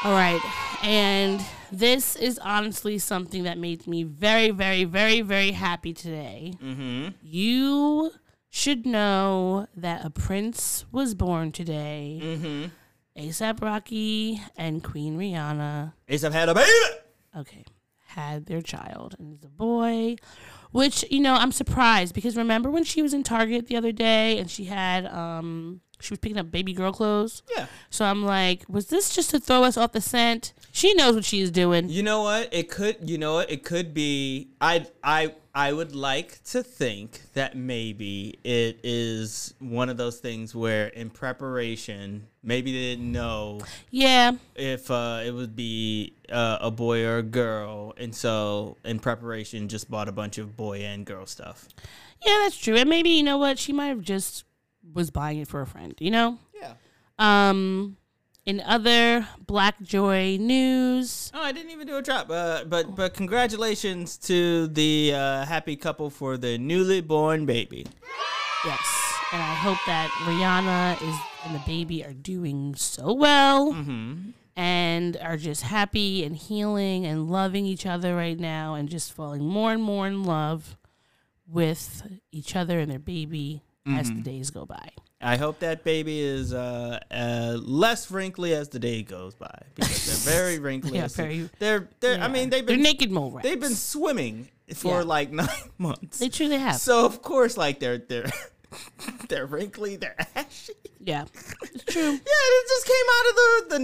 All 0.01 0.13
right. 0.13 0.41
And 0.81 1.43
this 1.71 2.15
is 2.15 2.39
honestly 2.39 2.97
something 2.99 3.43
that 3.43 3.57
made 3.57 3.85
me 3.85 4.03
very, 4.03 4.49
very, 4.51 4.85
very, 4.85 5.21
very 5.21 5.51
happy 5.51 5.93
today. 5.93 6.53
Mm-hmm. 6.63 7.09
You 7.21 8.11
should 8.49 8.85
know 8.85 9.67
that 9.75 10.05
a 10.05 10.09
prince 10.09 10.85
was 10.91 11.13
born 11.15 11.51
today. 11.51 12.21
Mm-hmm. 12.23 12.65
ASAP 13.17 13.61
Rocky 13.61 14.41
and 14.55 14.81
Queen 14.81 15.17
Rihanna 15.17 15.91
ASAP 16.09 16.31
had 16.31 16.47
a 16.47 16.55
baby. 16.55 16.71
okay, 17.37 17.65
had 18.07 18.45
their 18.45 18.61
child, 18.61 19.15
and 19.19 19.33
it's 19.33 19.43
a 19.45 19.49
boy. 19.49 20.15
Which 20.71 21.03
you 21.09 21.19
know, 21.19 21.33
I'm 21.35 21.51
surprised 21.51 22.13
because 22.13 22.37
remember 22.37 22.69
when 22.69 22.83
she 22.83 23.01
was 23.01 23.13
in 23.13 23.23
Target 23.23 23.67
the 23.67 23.75
other 23.75 23.91
day 23.91 24.37
and 24.37 24.49
she 24.49 24.65
had 24.65 25.05
um 25.07 25.81
she 25.99 26.13
was 26.13 26.19
picking 26.19 26.37
up 26.37 26.51
baby 26.51 26.73
girl 26.73 26.91
clothes. 26.91 27.43
Yeah. 27.55 27.65
So 27.89 28.05
I'm 28.05 28.23
like, 28.23 28.63
was 28.69 28.87
this 28.87 29.13
just 29.13 29.31
to 29.31 29.39
throw 29.39 29.63
us 29.63 29.77
off 29.77 29.91
the 29.91 30.01
scent? 30.01 30.53
She 30.71 30.93
knows 30.93 31.15
what 31.15 31.25
she's 31.25 31.51
doing. 31.51 31.89
You 31.89 32.03
know 32.03 32.21
what? 32.23 32.53
It 32.53 32.69
could. 32.69 33.09
You 33.09 33.17
know 33.17 33.35
what? 33.35 33.51
It 33.51 33.63
could 33.63 33.93
be. 33.93 34.49
I. 34.61 34.85
I. 35.03 35.33
I 35.59 35.73
would 35.73 35.93
like 35.93 36.41
to 36.45 36.63
think 36.63 37.21
that 37.33 37.57
maybe 37.57 38.39
it 38.45 38.79
is 38.81 39.53
one 39.59 39.89
of 39.89 39.97
those 39.97 40.19
things 40.19 40.55
where, 40.55 40.87
in 40.87 41.09
preparation, 41.09 42.27
maybe 42.41 42.71
they 42.71 42.95
didn't 42.95 43.11
know 43.11 43.59
Yeah, 43.89 44.31
if 44.55 44.89
uh, 44.89 45.21
it 45.25 45.31
would 45.31 45.57
be 45.57 46.13
uh, 46.31 46.59
a 46.61 46.71
boy 46.71 47.03
or 47.03 47.17
a 47.17 47.23
girl, 47.23 47.93
and 47.97 48.15
so 48.15 48.77
in 48.85 48.99
preparation, 48.99 49.67
just 49.67 49.91
bought 49.91 50.07
a 50.07 50.13
bunch 50.13 50.37
of 50.37 50.55
boy 50.55 50.77
and 50.79 51.05
girl 51.05 51.25
stuff. 51.25 51.67
yeah, 52.25 52.37
that's 52.43 52.57
true. 52.57 52.77
And 52.77 52.89
maybe 52.89 53.09
you 53.09 53.23
know 53.23 53.37
what? 53.37 53.59
She 53.59 53.73
might 53.73 53.87
have 53.87 54.01
just 54.01 54.45
was 54.93 55.11
buying 55.11 55.39
it 55.39 55.47
for 55.49 55.59
a 55.61 55.67
friend. 55.67 55.93
You 55.99 56.11
know. 56.11 56.37
Yeah. 56.55 56.73
Um, 57.19 57.97
In 58.49 58.61
other 58.61 59.27
Black 59.45 59.79
Joy 59.79 60.37
news, 60.41 61.29
Oh, 61.35 61.41
I 61.41 61.51
didn't 61.51 61.69
even 61.71 61.85
do 61.85 61.97
a 61.97 62.01
drop. 62.01 62.31
Uh, 62.31 62.63
but 62.65 62.95
but 62.95 63.13
congratulations 63.13 64.17
to 64.29 64.65
the 64.67 65.13
uh, 65.13 65.45
happy 65.45 65.75
couple 65.75 66.09
for 66.09 66.35
the 66.35 66.57
newly 66.57 66.99
born 67.01 67.45
baby. 67.45 67.85
yes, 68.65 68.87
and 69.33 69.39
I 69.39 69.53
hope 69.53 69.77
that 69.85 70.09
Rihanna 70.25 70.97
is 71.07 71.15
and 71.45 71.53
the 71.53 71.61
baby 71.67 72.03
are 72.03 72.13
doing 72.13 72.73
so 72.73 73.13
well 73.13 73.71
and 74.55 75.15
are 75.21 75.37
just 75.37 75.61
happy 75.61 76.23
and 76.25 76.35
healing 76.35 77.05
and 77.05 77.29
loving 77.29 77.65
each 77.67 77.85
other 77.85 78.15
right 78.15 78.39
now 78.39 78.73
and 78.73 78.89
just 78.89 79.13
falling 79.13 79.45
more 79.45 79.71
and 79.71 79.83
more 79.83 80.07
in 80.07 80.23
love 80.23 80.75
with 81.47 82.01
each 82.31 82.55
other 82.55 82.79
and 82.79 82.89
their 82.91 82.99
baby 82.99 83.61
as 83.87 84.09
the 84.09 84.21
days 84.21 84.49
go 84.49 84.65
by. 84.65 84.89
I 85.21 85.35
hope 85.35 85.59
that 85.59 85.83
baby 85.83 86.21
is 86.21 86.53
uh, 86.53 86.99
uh, 87.11 87.57
less 87.61 88.09
wrinkly 88.09 88.53
as 88.53 88.69
the 88.69 88.79
day 88.79 89.03
goes 89.03 89.35
by 89.35 89.53
because 89.75 90.05
they're 90.25 90.33
very 90.33 90.59
wrinkly. 90.65 90.97
Yeah, 90.97 91.07
very- 91.09 91.49
they're 91.59 91.89
they're. 91.99 92.19
I 92.21 92.27
mean, 92.29 92.49
they've 92.49 92.65
been 92.65 92.77
They're 92.81 92.83
naked 92.93 93.11
mole 93.11 93.31
rats. 93.31 93.43
they've 93.47 93.59
been 93.59 93.75
swimming 93.75 94.47
for 94.75 94.99
Yeah. 94.99 95.03
like 95.03 95.31
nine 95.43 95.47
months. 95.77 96.19
They 96.19 96.29
truly 96.29 96.57
have. 96.57 96.75
So 96.77 97.05
of 97.05 97.21
course, 97.21 97.57
like 97.57 97.79
they're 97.79 97.97
they're 97.97 98.31
they're 99.29 99.45
wrinkly, 99.45 99.97
they're 99.97 100.15
ashy. 100.35 100.73
yeah, 100.99 101.25
it's 101.73 101.83
true. 101.83 102.11
Yeah, 102.11 102.17
it 102.17 102.67
just 102.67 102.85
came 102.87 103.05
out 103.11 103.29
of 103.29 103.35
the 103.35 103.65
the 103.69 103.79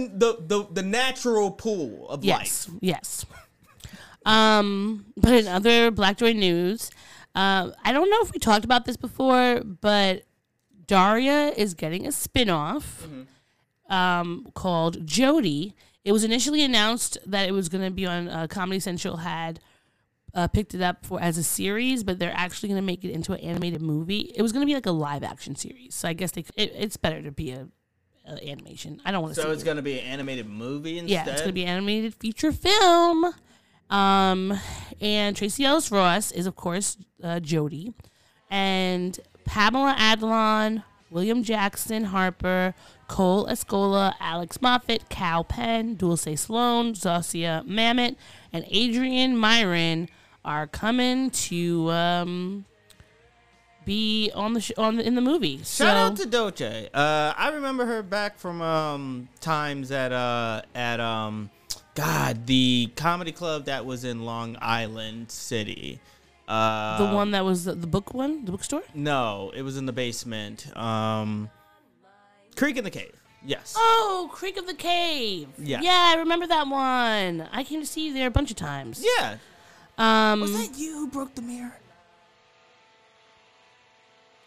the, 0.46 0.46
the, 0.64 0.72
the 0.74 0.82
natural 0.82 1.50
pool 1.50 2.08
of 2.08 2.24
Yes, 2.24 2.68
life. 2.68 2.78
yes. 2.80 3.26
Um, 4.24 5.06
but 5.16 5.32
in 5.32 5.46
other 5.48 5.90
Black 5.90 6.16
Joy 6.18 6.32
news, 6.32 6.90
uh, 7.34 7.70
I 7.84 7.92
don't 7.92 8.10
know 8.10 8.20
if 8.22 8.32
we 8.32 8.38
talked 8.40 8.64
about 8.64 8.84
this 8.84 8.96
before, 8.96 9.60
but 9.62 10.24
Daria 10.86 11.48
is 11.56 11.74
getting 11.74 12.06
a 12.06 12.12
spin-off 12.12 13.06
um, 13.88 14.48
called 14.54 15.06
Jody. 15.06 15.74
It 16.04 16.12
was 16.12 16.24
initially 16.24 16.62
announced 16.62 17.18
that 17.26 17.48
it 17.48 17.52
was 17.52 17.68
going 17.68 17.84
to 17.84 17.90
be 17.90 18.06
on 18.06 18.28
uh, 18.28 18.46
Comedy 18.46 18.78
Central 18.80 19.18
had 19.18 19.60
uh, 20.34 20.46
picked 20.46 20.74
it 20.74 20.82
up 20.82 21.04
for 21.04 21.20
as 21.20 21.38
a 21.38 21.42
series, 21.42 22.04
but 22.04 22.18
they're 22.18 22.32
actually 22.34 22.68
going 22.68 22.80
to 22.80 22.86
make 22.86 23.04
it 23.04 23.10
into 23.10 23.32
an 23.32 23.40
animated 23.40 23.80
movie. 23.80 24.32
It 24.36 24.42
was 24.42 24.52
going 24.52 24.60
to 24.60 24.66
be 24.66 24.74
like 24.74 24.86
a 24.86 24.92
live 24.92 25.24
action 25.24 25.56
series, 25.56 25.94
so 25.94 26.08
I 26.08 26.12
guess 26.12 26.32
they, 26.32 26.44
it, 26.56 26.72
it's 26.76 26.96
better 26.96 27.22
to 27.22 27.32
be 27.32 27.52
a, 27.52 27.66
a 28.26 28.48
animation. 28.48 29.00
I 29.04 29.12
don't 29.12 29.22
want 29.22 29.34
to. 29.34 29.40
So 29.40 29.50
it's 29.50 29.62
it. 29.62 29.66
gonna 29.66 29.82
be 29.82 29.98
an 29.98 30.04
animated 30.06 30.46
movie 30.48 30.98
instead. 30.98 31.26
Yeah, 31.26 31.32
it's 31.32 31.40
gonna 31.40 31.52
be 31.52 31.62
an 31.62 31.68
animated 31.68 32.14
feature 32.14 32.52
film. 32.52 33.32
Um, 33.88 34.58
and 35.00 35.36
Tracee 35.36 35.64
Ellis 35.64 35.90
Ross 35.90 36.32
is 36.32 36.46
of 36.46 36.54
course 36.56 36.98
uh, 37.22 37.40
Jody, 37.40 37.94
and 38.50 39.18
Pamela 39.46 39.94
Adlon, 39.98 40.82
William 41.10 41.42
Jackson 41.42 42.04
Harper, 42.04 42.74
Cole 43.08 43.46
Escola, 43.46 44.14
Alex 44.20 44.60
Moffat, 44.60 45.08
Kal 45.08 45.44
Penn, 45.44 45.94
Dulce 45.94 46.38
Sloan, 46.38 46.92
Zosia 46.94 47.64
Mamet, 47.66 48.16
and 48.52 48.66
Adrian 48.68 49.36
Myron 49.36 50.08
are 50.44 50.66
coming 50.66 51.30
to 51.30 51.90
um, 51.90 52.64
be 53.84 54.30
on 54.34 54.52
the 54.52 54.60
sh- 54.60 54.72
on 54.76 54.96
the, 54.96 55.06
in 55.06 55.14
the 55.14 55.20
movie. 55.20 55.62
Shout 55.64 55.96
out 55.96 56.16
to 56.16 56.26
Dulce. 56.26 56.60
Uh, 56.60 57.32
I 57.36 57.50
remember 57.54 57.86
her 57.86 58.02
back 58.02 58.38
from 58.38 58.60
um, 58.60 59.28
times 59.40 59.90
at 59.92 60.12
uh, 60.12 60.62
at 60.74 61.00
um, 61.00 61.50
God, 61.94 62.46
the 62.46 62.90
comedy 62.96 63.32
club 63.32 63.64
that 63.66 63.86
was 63.86 64.04
in 64.04 64.24
Long 64.24 64.56
Island 64.60 65.30
City. 65.30 66.00
Uh, 66.48 66.98
the 66.98 67.14
one 67.14 67.32
that 67.32 67.44
was 67.44 67.64
the, 67.64 67.74
the 67.74 67.86
book 67.86 68.14
one, 68.14 68.44
the 68.44 68.52
bookstore. 68.52 68.82
No, 68.94 69.50
it 69.54 69.62
was 69.62 69.76
in 69.76 69.86
the 69.86 69.92
basement. 69.92 70.74
Um, 70.76 71.50
Creek 72.54 72.76
and 72.76 72.86
the 72.86 72.90
Cave. 72.90 73.12
Yes. 73.44 73.74
Oh, 73.76 74.28
Creek 74.32 74.56
and 74.56 74.68
the 74.68 74.74
Cave. 74.74 75.48
Yeah. 75.58 75.80
Yeah, 75.82 76.12
I 76.14 76.16
remember 76.18 76.46
that 76.46 76.66
one. 76.68 77.48
I 77.52 77.64
came 77.64 77.80
to 77.80 77.86
see 77.86 78.06
you 78.06 78.12
there 78.14 78.26
a 78.26 78.30
bunch 78.30 78.50
of 78.50 78.56
times. 78.56 79.04
Yeah. 79.18 79.36
Um, 79.98 80.40
Was 80.40 80.52
that 80.52 80.78
you 80.78 80.92
who 80.94 81.08
broke 81.08 81.34
the 81.34 81.42
mirror? 81.42 81.76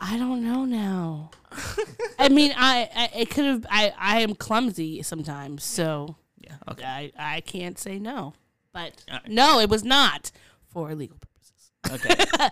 I 0.00 0.16
don't 0.18 0.44
know 0.44 0.64
now. 0.64 1.30
I 2.18 2.28
mean, 2.28 2.52
I, 2.56 2.88
I 2.94 3.10
it 3.20 3.30
could 3.30 3.44
have. 3.44 3.66
I 3.70 3.92
I 3.98 4.20
am 4.20 4.34
clumsy 4.34 5.02
sometimes, 5.02 5.64
so 5.64 6.16
Yeah. 6.38 6.56
Okay. 6.70 6.84
I 6.84 7.12
I 7.36 7.40
can't 7.40 7.78
say 7.78 7.98
no. 7.98 8.34
But 8.72 9.02
right. 9.10 9.28
no, 9.28 9.58
it 9.60 9.68
was 9.68 9.84
not 9.84 10.30
for 10.70 10.94
legal 10.94 11.18
purposes. 11.18 11.70
Okay. 11.90 12.24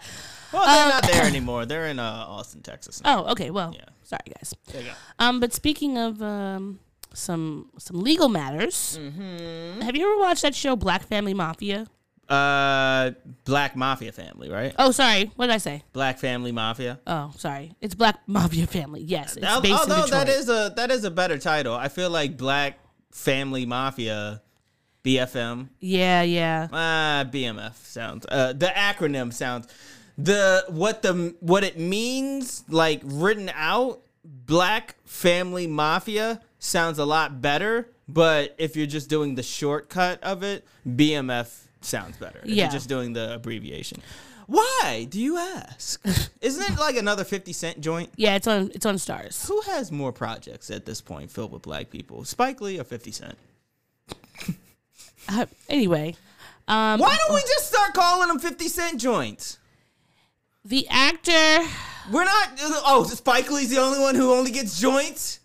well, 0.52 0.66
they're 0.66 0.88
not 0.88 1.02
there 1.11 1.24
anymore. 1.24 1.66
They're 1.66 1.87
in 1.87 1.98
uh, 1.98 2.24
Austin, 2.28 2.62
Texas. 2.62 3.02
Now. 3.02 3.24
Oh, 3.26 3.30
okay. 3.33 3.50
Well, 3.50 3.72
Yeah. 3.74 3.85
sorry 4.02 4.20
guys. 4.37 4.54
There 4.72 4.83
you 4.83 4.88
go. 4.88 4.94
Um, 5.18 5.40
but 5.40 5.52
speaking 5.54 5.96
of 5.98 6.20
um 6.22 6.80
some 7.14 7.70
some 7.78 8.00
legal 8.02 8.28
matters, 8.28 8.98
Mm-hmm. 9.00 9.80
have 9.83 9.96
you 9.96 10.04
ever 10.11 10.20
watched 10.20 10.42
that 10.42 10.54
show 10.54 10.76
Black 10.76 11.06
Family 11.06 11.35
Mafia? 11.35 11.87
Uh, 12.28 13.11
Black 13.44 13.74
Mafia 13.74 14.12
family, 14.12 14.48
right? 14.48 14.72
Oh, 14.78 14.92
sorry. 14.92 15.33
What 15.35 15.46
did 15.46 15.54
I 15.54 15.59
say? 15.59 15.83
Black 15.92 16.20
Family 16.20 16.52
Mafia. 16.52 17.00
Oh, 17.04 17.33
sorry. 17.37 17.72
It's 17.80 17.96
Black 17.96 18.20
Mafia 18.28 18.68
Family. 18.68 19.02
Yes, 19.02 19.37
it's 19.37 19.44
Although 19.44 20.06
that 20.06 20.28
is 20.28 20.48
a 20.48 20.72
that 20.76 20.92
is 20.92 21.02
a 21.02 21.11
better 21.11 21.38
title. 21.38 21.74
I 21.74 21.88
feel 21.88 22.09
like 22.11 22.37
Black 22.37 22.78
Family 23.11 23.66
Mafia, 23.66 24.42
BFM. 25.05 25.69
yeah, 25.81 26.23
yeah. 26.23 26.69
Ah, 26.73 27.25
BMF 27.31 27.75
sounds. 27.85 28.27
Uh, 28.29 28.53
the 28.53 28.67
acronym 28.67 29.33
sounds. 29.33 29.67
The 30.19 30.65
what 30.69 31.03
the 31.03 31.35
what 31.41 31.65
it 31.65 31.79
means 31.79 32.65
like 32.69 33.01
written 33.05 33.51
out. 33.55 34.01
Black 34.23 34.97
Family 35.07 35.67
Mafia 35.67 36.43
sounds 36.59 36.99
a 36.99 37.05
lot 37.07 37.41
better. 37.41 37.89
But 38.07 38.55
if 38.59 38.77
you're 38.77 38.87
just 38.87 39.09
doing 39.09 39.35
the 39.37 39.43
shortcut 39.43 40.23
of 40.23 40.43
it, 40.43 40.67
BMF 40.87 41.51
sounds 41.81 42.17
better. 42.19 42.41
If 42.43 42.49
Yeah. 42.51 42.65
you're 42.65 42.73
just 42.73 42.89
doing 42.89 43.13
the 43.15 43.35
abbreviation. 43.35 44.03
Why 44.47 45.07
do 45.09 45.21
you 45.21 45.39
ask? 45.39 46.05
Isn't 46.41 46.73
it 46.73 46.79
like 46.79 46.97
another 46.97 47.25
Fifty 47.25 47.53
Cent 47.55 47.81
joint? 47.81 48.11
Yeah, 48.17 48.35
it's 48.35 48.47
on 48.49 48.71
it's 48.75 48.85
on 48.85 48.97
Starz. 48.97 49.47
Who 49.47 49.61
has 49.63 49.91
more 49.91 50.13
projects 50.13 50.71
at 50.71 50.85
this 50.85 51.01
point 51.01 51.31
filled 51.31 51.53
with 51.53 51.63
black 51.63 51.89
people? 51.89 52.25
Spike 52.25 52.61
Lee 52.61 52.79
or 52.79 52.85
50 52.85 53.13
Cent? 53.13 53.39
Uh, 55.31 55.47
anyway, 55.69 56.16
um, 56.66 56.99
Why 57.01 57.16
don't 57.16 57.35
we 57.35 57.40
just 57.43 57.69
start 57.69 57.95
calling 57.95 58.29
them 58.29 58.38
50 58.40 58.69
Cent 58.69 59.01
joints? 59.01 59.59
the 60.64 60.87
actor. 60.88 61.66
We're 62.12 62.25
not. 62.25 62.49
Oh, 62.85 63.05
Spike 63.05 63.51
Lee's 63.51 63.71
the 63.71 63.79
only 63.79 63.99
one 64.01 64.14
who 64.14 64.33
only 64.33 64.51
gets 64.51 64.79
joints? 64.81 65.40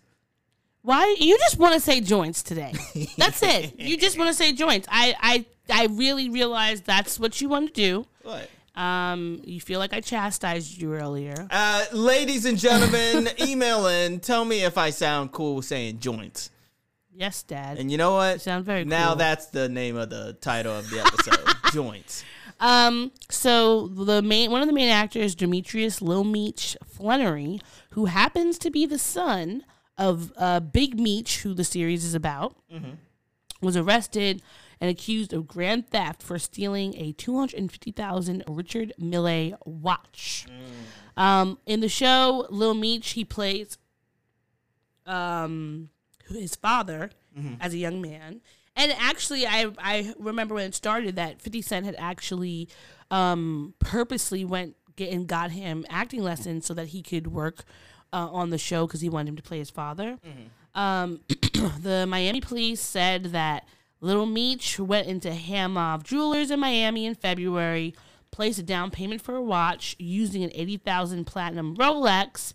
Why 0.82 1.16
you 1.18 1.36
just 1.38 1.58
want 1.58 1.74
to 1.74 1.80
say 1.80 2.00
joints 2.00 2.42
today? 2.42 2.72
That's 3.16 3.42
it. 3.42 3.78
You 3.78 3.96
just 3.96 4.18
want 4.18 4.28
to 4.28 4.34
say 4.34 4.52
joints. 4.52 4.86
I 4.90 5.14
I 5.20 5.46
I 5.82 5.86
really 5.86 6.28
realized 6.28 6.84
that's 6.84 7.18
what 7.18 7.40
you 7.40 7.48
want 7.48 7.68
to 7.68 7.72
do. 7.74 8.06
What? 8.22 8.50
Um, 8.80 9.40
you 9.44 9.60
feel 9.60 9.78
like 9.78 9.94
I 9.94 10.00
chastised 10.00 10.80
you 10.80 10.92
earlier. 10.94 11.48
Uh, 11.50 11.86
ladies 11.92 12.44
and 12.44 12.58
gentlemen, 12.58 13.30
email 13.40 13.86
in. 13.86 14.20
Tell 14.20 14.44
me 14.44 14.64
if 14.64 14.76
I 14.76 14.90
sound 14.90 15.32
cool 15.32 15.62
saying 15.62 15.98
joints. 16.00 16.50
Yes, 17.16 17.42
Dad. 17.42 17.78
And 17.78 17.90
you 17.90 17.96
know 17.96 18.14
what? 18.14 18.40
sound 18.42 18.64
very 18.66 18.84
Now 18.84 19.08
cool. 19.08 19.16
that's 19.16 19.46
the 19.46 19.68
name 19.68 19.96
of 19.96 20.10
the 20.10 20.34
title 20.34 20.78
of 20.78 20.90
the 20.90 21.00
episode 21.00 21.38
joints. 21.72 22.24
Um, 22.60 23.10
so 23.30 23.88
the 23.88 24.20
main 24.22 24.50
one 24.50 24.60
of 24.60 24.66
the 24.66 24.72
main 24.74 24.88
actors, 24.90 25.34
Demetrius 25.34 26.00
Lil 26.02 26.24
Meech 26.24 26.76
Flenory, 26.84 27.60
who 27.90 28.04
happens 28.06 28.58
to 28.58 28.70
be 28.70 28.86
the 28.86 28.98
son 28.98 29.64
of 29.98 30.32
uh, 30.36 30.60
Big 30.60 30.98
Meech, 31.00 31.40
who 31.42 31.54
the 31.54 31.64
series 31.64 32.04
is 32.04 32.14
about, 32.14 32.54
was 33.62 33.76
arrested 33.76 34.42
and 34.78 34.90
accused 34.90 35.32
of 35.32 35.46
grand 35.46 35.88
theft 35.88 36.22
for 36.22 36.38
stealing 36.38 36.94
a 36.96 37.12
two 37.12 37.38
hundred 37.38 37.58
and 37.58 37.70
fifty 37.72 37.92
thousand 37.92 38.44
Richard 38.46 38.92
Mille 38.98 39.58
watch. 39.64 40.46
Um, 41.16 41.58
in 41.64 41.80
the 41.80 41.88
show, 41.88 42.46
Lil 42.50 42.74
Meech 42.74 43.10
he 43.10 43.24
plays 43.24 43.78
um 45.06 45.88
his 46.34 46.54
father 46.56 47.10
as 47.60 47.74
a 47.74 47.78
young 47.78 48.00
man. 48.00 48.40
And 48.74 48.92
actually, 48.98 49.46
I 49.46 49.70
I 49.78 50.14
remember 50.18 50.54
when 50.54 50.64
it 50.66 50.74
started 50.74 51.16
that 51.16 51.40
Fifty 51.40 51.62
Cent 51.62 51.86
had 51.86 51.94
actually 51.98 52.68
um, 53.10 53.74
purposely 53.78 54.44
went 54.44 54.76
get 54.96 55.12
and 55.12 55.26
got 55.26 55.50
him 55.50 55.84
acting 55.88 56.22
lessons 56.22 56.66
so 56.66 56.74
that 56.74 56.88
he 56.88 57.02
could 57.02 57.26
work 57.28 57.64
uh, 58.12 58.28
on 58.30 58.50
the 58.50 58.58
show 58.58 58.86
because 58.86 59.00
he 59.00 59.08
wanted 59.08 59.30
him 59.30 59.36
to 59.36 59.42
play 59.42 59.58
his 59.58 59.70
father. 59.70 60.18
Um, 60.74 61.20
the 61.80 62.06
Miami 62.08 62.40
police 62.40 62.80
said 62.80 63.26
that 63.26 63.66
Little 64.00 64.26
Meech 64.26 64.78
went 64.78 65.06
into 65.06 65.30
Haimov 65.30 66.02
Jewelers 66.02 66.50
in 66.50 66.60
Miami 66.60 67.06
in 67.06 67.14
February, 67.14 67.94
placed 68.30 68.58
a 68.58 68.62
down 68.62 68.90
payment 68.90 69.22
for 69.22 69.36
a 69.36 69.42
watch 69.42 69.96
using 69.98 70.42
an 70.44 70.50
eighty 70.54 70.76
thousand 70.76 71.26
platinum 71.26 71.76
Rolex, 71.76 72.52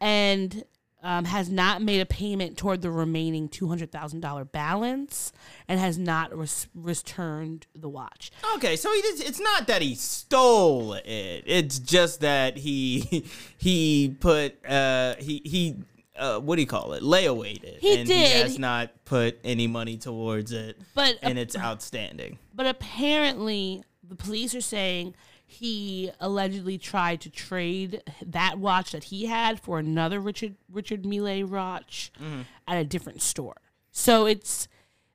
and 0.00 0.64
um, 1.04 1.26
has 1.26 1.50
not 1.50 1.82
made 1.82 2.00
a 2.00 2.06
payment 2.06 2.56
toward 2.56 2.80
the 2.82 2.90
remaining 2.90 3.48
two 3.48 3.68
hundred 3.68 3.92
thousand 3.92 4.20
dollar 4.20 4.44
balance, 4.44 5.32
and 5.68 5.78
has 5.78 5.98
not 5.98 6.36
res- 6.36 6.66
returned 6.74 7.66
the 7.74 7.88
watch. 7.88 8.32
Okay, 8.56 8.74
so 8.74 8.92
he 8.92 9.02
did, 9.02 9.20
it's 9.20 9.38
not 9.40 9.66
that 9.68 9.82
he 9.82 9.94
stole 9.94 10.94
it. 10.94 11.44
It's 11.46 11.78
just 11.78 12.20
that 12.22 12.56
he 12.56 13.24
he 13.58 14.16
put 14.18 14.56
uh 14.66 15.14
he 15.18 15.40
he 15.44 15.76
uh, 16.16 16.38
what 16.38 16.56
do 16.56 16.62
you 16.62 16.66
call 16.68 16.92
it? 16.94 17.02
Layawayed 17.02 17.62
it. 17.64 17.78
He 17.80 17.98
and 17.98 18.08
did. 18.08 18.16
He 18.32 18.38
has 18.40 18.58
not 18.58 18.90
put 19.04 19.38
any 19.44 19.66
money 19.66 19.96
towards 19.98 20.52
it, 20.52 20.78
But 20.94 21.18
and 21.22 21.38
it's 21.38 21.56
outstanding. 21.56 22.38
but 22.54 22.66
apparently 22.66 23.82
the 24.06 24.14
police 24.16 24.54
are 24.54 24.60
saying 24.60 25.14
he 25.54 26.10
allegedly 26.20 26.78
tried 26.78 27.20
to 27.22 27.30
trade 27.30 28.02
that 28.24 28.58
watch 28.58 28.92
that 28.92 29.04
he 29.04 29.26
had 29.26 29.60
for 29.60 29.78
another 29.78 30.20
Richard 30.20 30.56
Richard 30.70 31.04
Mille 31.06 31.46
watch 31.46 32.10
Mm-hmm. 32.22 32.42
at 32.68 32.76
a 32.78 32.84
different 32.84 33.22
store. 33.22 33.56
So 33.90 34.26
it's 34.26 34.68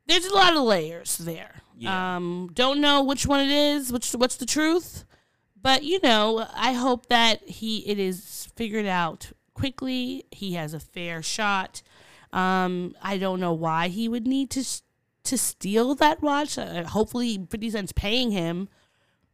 there's 0.07 0.25
a 0.25 0.33
lot 0.33 0.55
of 0.55 0.63
layers 0.63 1.17
there. 1.17 1.61
Yeah. 1.77 2.15
Um, 2.17 2.49
don't 2.53 2.81
know 2.81 3.03
which 3.03 3.25
one 3.25 3.41
it 3.41 3.51
is, 3.51 3.91
which 3.91 4.11
what's 4.11 4.35
the 4.37 4.45
truth, 4.45 5.05
but 5.61 5.83
you 5.83 5.99
know, 6.01 6.45
I 6.53 6.73
hope 6.73 7.07
that 7.07 7.47
he 7.47 7.79
it 7.87 7.99
is 7.99 8.47
figured 8.55 8.85
out 8.85 9.31
quickly. 9.53 10.25
He 10.31 10.53
has 10.53 10.73
a 10.73 10.79
fair 10.79 11.21
shot. 11.21 11.81
Um, 12.33 12.95
I 13.01 13.17
don't 13.17 13.39
know 13.39 13.53
why 13.53 13.87
he 13.87 14.07
would 14.09 14.27
need 14.27 14.49
to 14.51 14.63
to 15.23 15.37
steal 15.37 15.95
that 15.95 16.21
watch. 16.21 16.57
Uh, 16.57 16.83
hopefully, 16.85 17.45
Fifty 17.49 17.69
Cent's 17.69 17.91
paying 17.91 18.31
him 18.31 18.67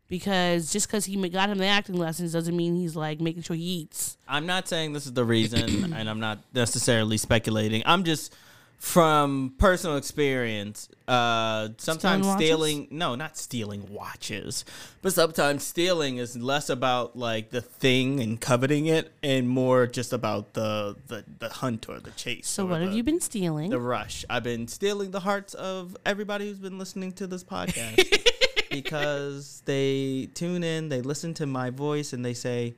because 0.07 0.71
just 0.71 0.87
because 0.87 1.05
he 1.05 1.15
got 1.29 1.49
him 1.49 1.57
the 1.57 1.65
acting 1.65 1.95
lessons 1.95 2.33
doesn't 2.33 2.55
mean 2.55 2.75
he's 2.75 2.95
like 2.95 3.19
making 3.19 3.43
sure 3.43 3.55
he 3.55 3.63
eats. 3.63 4.17
I'm 4.27 4.45
not 4.45 4.67
saying 4.67 4.93
this 4.93 5.05
is 5.05 5.13
the 5.13 5.25
reason, 5.25 5.93
and 5.93 6.09
I'm 6.09 6.19
not 6.19 6.39
necessarily 6.53 7.17
speculating. 7.17 7.83
I'm 7.85 8.03
just 8.03 8.35
from 8.77 9.53
personal 9.57 9.97
experience. 9.97 10.89
Uh, 11.07 11.69
sometimes 11.77 12.25
watches? 12.25 12.45
stealing, 12.45 12.87
no, 12.91 13.15
not 13.15 13.37
stealing 13.37 13.91
watches, 13.91 14.65
but 15.01 15.13
sometimes 15.13 15.63
stealing 15.63 16.17
is 16.17 16.37
less 16.37 16.69
about 16.69 17.15
like 17.15 17.49
the 17.49 17.61
thing 17.61 18.19
and 18.19 18.39
coveting 18.39 18.85
it, 18.85 19.11
and 19.23 19.49
more 19.49 19.87
just 19.87 20.13
about 20.13 20.53
the 20.53 20.95
the, 21.07 21.23
the 21.39 21.49
hunt 21.49 21.89
or 21.89 21.99
the 21.99 22.11
chase. 22.11 22.47
So 22.47 22.65
what 22.65 22.81
have 22.81 22.93
you 22.93 23.03
been 23.03 23.21
stealing? 23.21 23.69
The 23.71 23.79
rush. 23.79 24.23
I've 24.29 24.43
been 24.43 24.67
stealing 24.67 25.11
the 25.11 25.21
hearts 25.21 25.53
of 25.55 25.97
everybody 26.05 26.47
who's 26.47 26.59
been 26.59 26.77
listening 26.77 27.11
to 27.13 27.27
this 27.27 27.43
podcast 27.55 28.34
because 28.83 29.61
they 29.65 30.29
tune 30.33 30.63
in, 30.63 30.89
they 30.89 31.01
listen 31.01 31.33
to 31.35 31.45
my 31.45 31.69
voice, 31.69 32.13
and 32.13 32.23
they 32.23 32.33
say, 32.33 32.75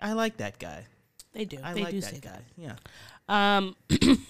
"I 0.00 0.12
like 0.12 0.36
that 0.38 0.58
guy. 0.58 0.84
they 1.32 1.44
do. 1.44 1.58
I 1.62 1.74
they 1.74 1.82
like 1.82 1.90
do 1.92 2.00
that 2.00 2.10
say 2.10 2.20
guy." 2.20 2.40
Yeah. 2.56 2.76
Um, 3.28 3.76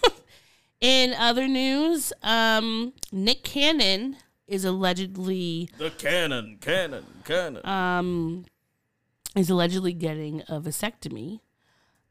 in 0.80 1.14
other 1.14 1.46
news, 1.48 2.12
um, 2.22 2.92
Nick 3.12 3.42
Cannon 3.44 4.16
is 4.46 4.64
allegedly 4.64 5.68
The 5.78 5.90
cannon, 5.90 6.58
cannon, 6.60 7.04
cannon. 7.24 7.64
um, 7.66 8.44
is 9.36 9.50
allegedly 9.50 9.92
getting 9.92 10.40
a 10.48 10.60
vasectomy. 10.60 11.40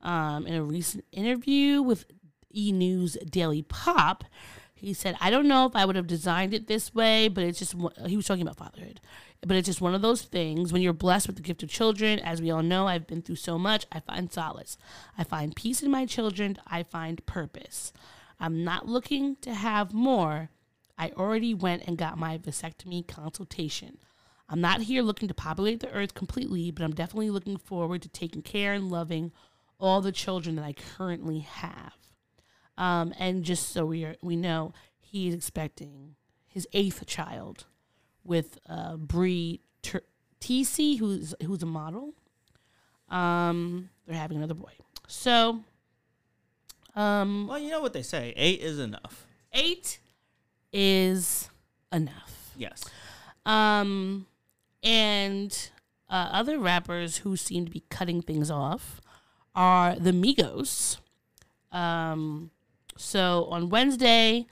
Um, 0.01 0.45
in 0.45 0.53
a 0.53 0.63
recent 0.63 1.05
interview 1.11 1.81
with 1.81 2.05
E 2.53 2.71
News 2.71 3.17
Daily 3.29 3.63
Pop, 3.63 4.23
he 4.78 4.93
said, 4.93 5.15
"I 5.19 5.30
don't 5.30 5.47
know 5.47 5.65
if 5.65 5.75
I 5.75 5.86
would 5.86 5.95
have 5.95 6.07
designed 6.07 6.53
it 6.53 6.67
this 6.67 6.93
way, 6.93 7.28
but 7.28 7.43
it's 7.43 7.59
just 7.59 7.75
he 8.05 8.15
was 8.15 8.25
talking 8.25 8.43
about 8.43 8.57
fatherhood." 8.57 9.01
But 9.41 9.55
it's 9.55 9.67
just 9.67 9.82
one 9.82 9.93
of 9.93 10.01
those 10.01 10.23
things 10.23 10.73
when 10.73 10.82
you're 10.82 10.93
blessed 10.93 11.28
with 11.28 11.36
the 11.36 11.43
gift 11.43 11.61
of 11.61 11.69
children. 11.69 12.19
As 12.19 12.41
we 12.41 12.49
all 12.49 12.63
know, 12.63 12.88
I've 12.88 13.05
been 13.05 13.21
through 13.21 13.36
so 13.36 13.59
much. 13.59 13.86
I 13.91 13.99
find 13.99 14.32
solace. 14.32 14.78
I 15.17 15.23
find 15.23 15.55
peace 15.55 15.84
in 15.84 15.91
my 15.91 16.05
children. 16.05 16.57
I 16.65 16.84
find 16.84 17.25
purpose. 17.25 17.93
I'm 18.39 18.63
not 18.63 18.88
looking 18.88 19.36
to 19.41 19.53
have 19.53 19.93
more. 19.93 20.49
I 20.97 21.11
already 21.11 21.53
went 21.53 21.84
and 21.86 21.97
got 21.97 22.17
my 22.17 22.38
vasectomy 22.38 23.07
consultation. 23.07 23.99
I'm 24.49 24.61
not 24.61 24.84
here 24.84 25.03
looking 25.03 25.28
to 25.28 25.34
populate 25.34 25.82
the 25.82 25.91
earth 25.91 26.13
completely, 26.13 26.71
but 26.71 26.84
I'm 26.84 26.95
definitely 26.95 27.30
looking 27.30 27.57
forward 27.57 28.01
to 28.03 28.09
taking 28.09 28.41
care 28.41 28.73
and 28.73 28.89
loving 28.89 29.32
all 29.80 30.01
the 30.01 30.11
children 30.11 30.55
that 30.55 30.65
I 30.65 30.73
currently 30.73 31.39
have. 31.39 31.93
Um, 32.78 33.13
and 33.17 33.43
just 33.43 33.69
so 33.69 33.86
we 33.86 34.03
are, 34.03 34.15
we 34.21 34.36
know, 34.36 34.73
he's 34.99 35.34
expecting 35.34 36.15
his 36.47 36.67
eighth 36.73 37.05
child 37.05 37.65
with 38.23 38.59
uh, 38.69 38.97
Bre 38.97 39.55
Tiesi, 40.39 40.99
who's 40.99 41.34
who's 41.43 41.63
a 41.63 41.65
model. 41.65 42.13
Um, 43.09 43.89
they're 44.05 44.17
having 44.17 44.38
another 44.38 44.53
boy. 44.53 44.71
So, 45.07 45.61
um, 46.95 47.47
well, 47.47 47.57
you 47.57 47.69
know 47.71 47.82
what 47.82 47.93
they 47.93 48.03
say: 48.03 48.34
eight 48.36 48.61
is 48.61 48.80
enough. 48.80 49.25
eight 49.53 49.99
is 50.71 51.49
enough. 51.91 52.51
Yes. 52.57 52.84
Um, 53.45 54.28
and 54.84 55.69
uh, 56.09 56.30
other 56.32 56.59
rappers 56.59 57.17
who 57.17 57.36
seem 57.36 57.65
to 57.65 57.71
be 57.71 57.84
cutting 57.89 58.21
things 58.21 58.51
off 58.51 59.01
are 59.55 59.95
the 59.95 60.11
Migos. 60.11 60.97
Um, 61.71 62.51
so 62.97 63.45
on 63.49 63.69
Wednesday, 63.69 64.47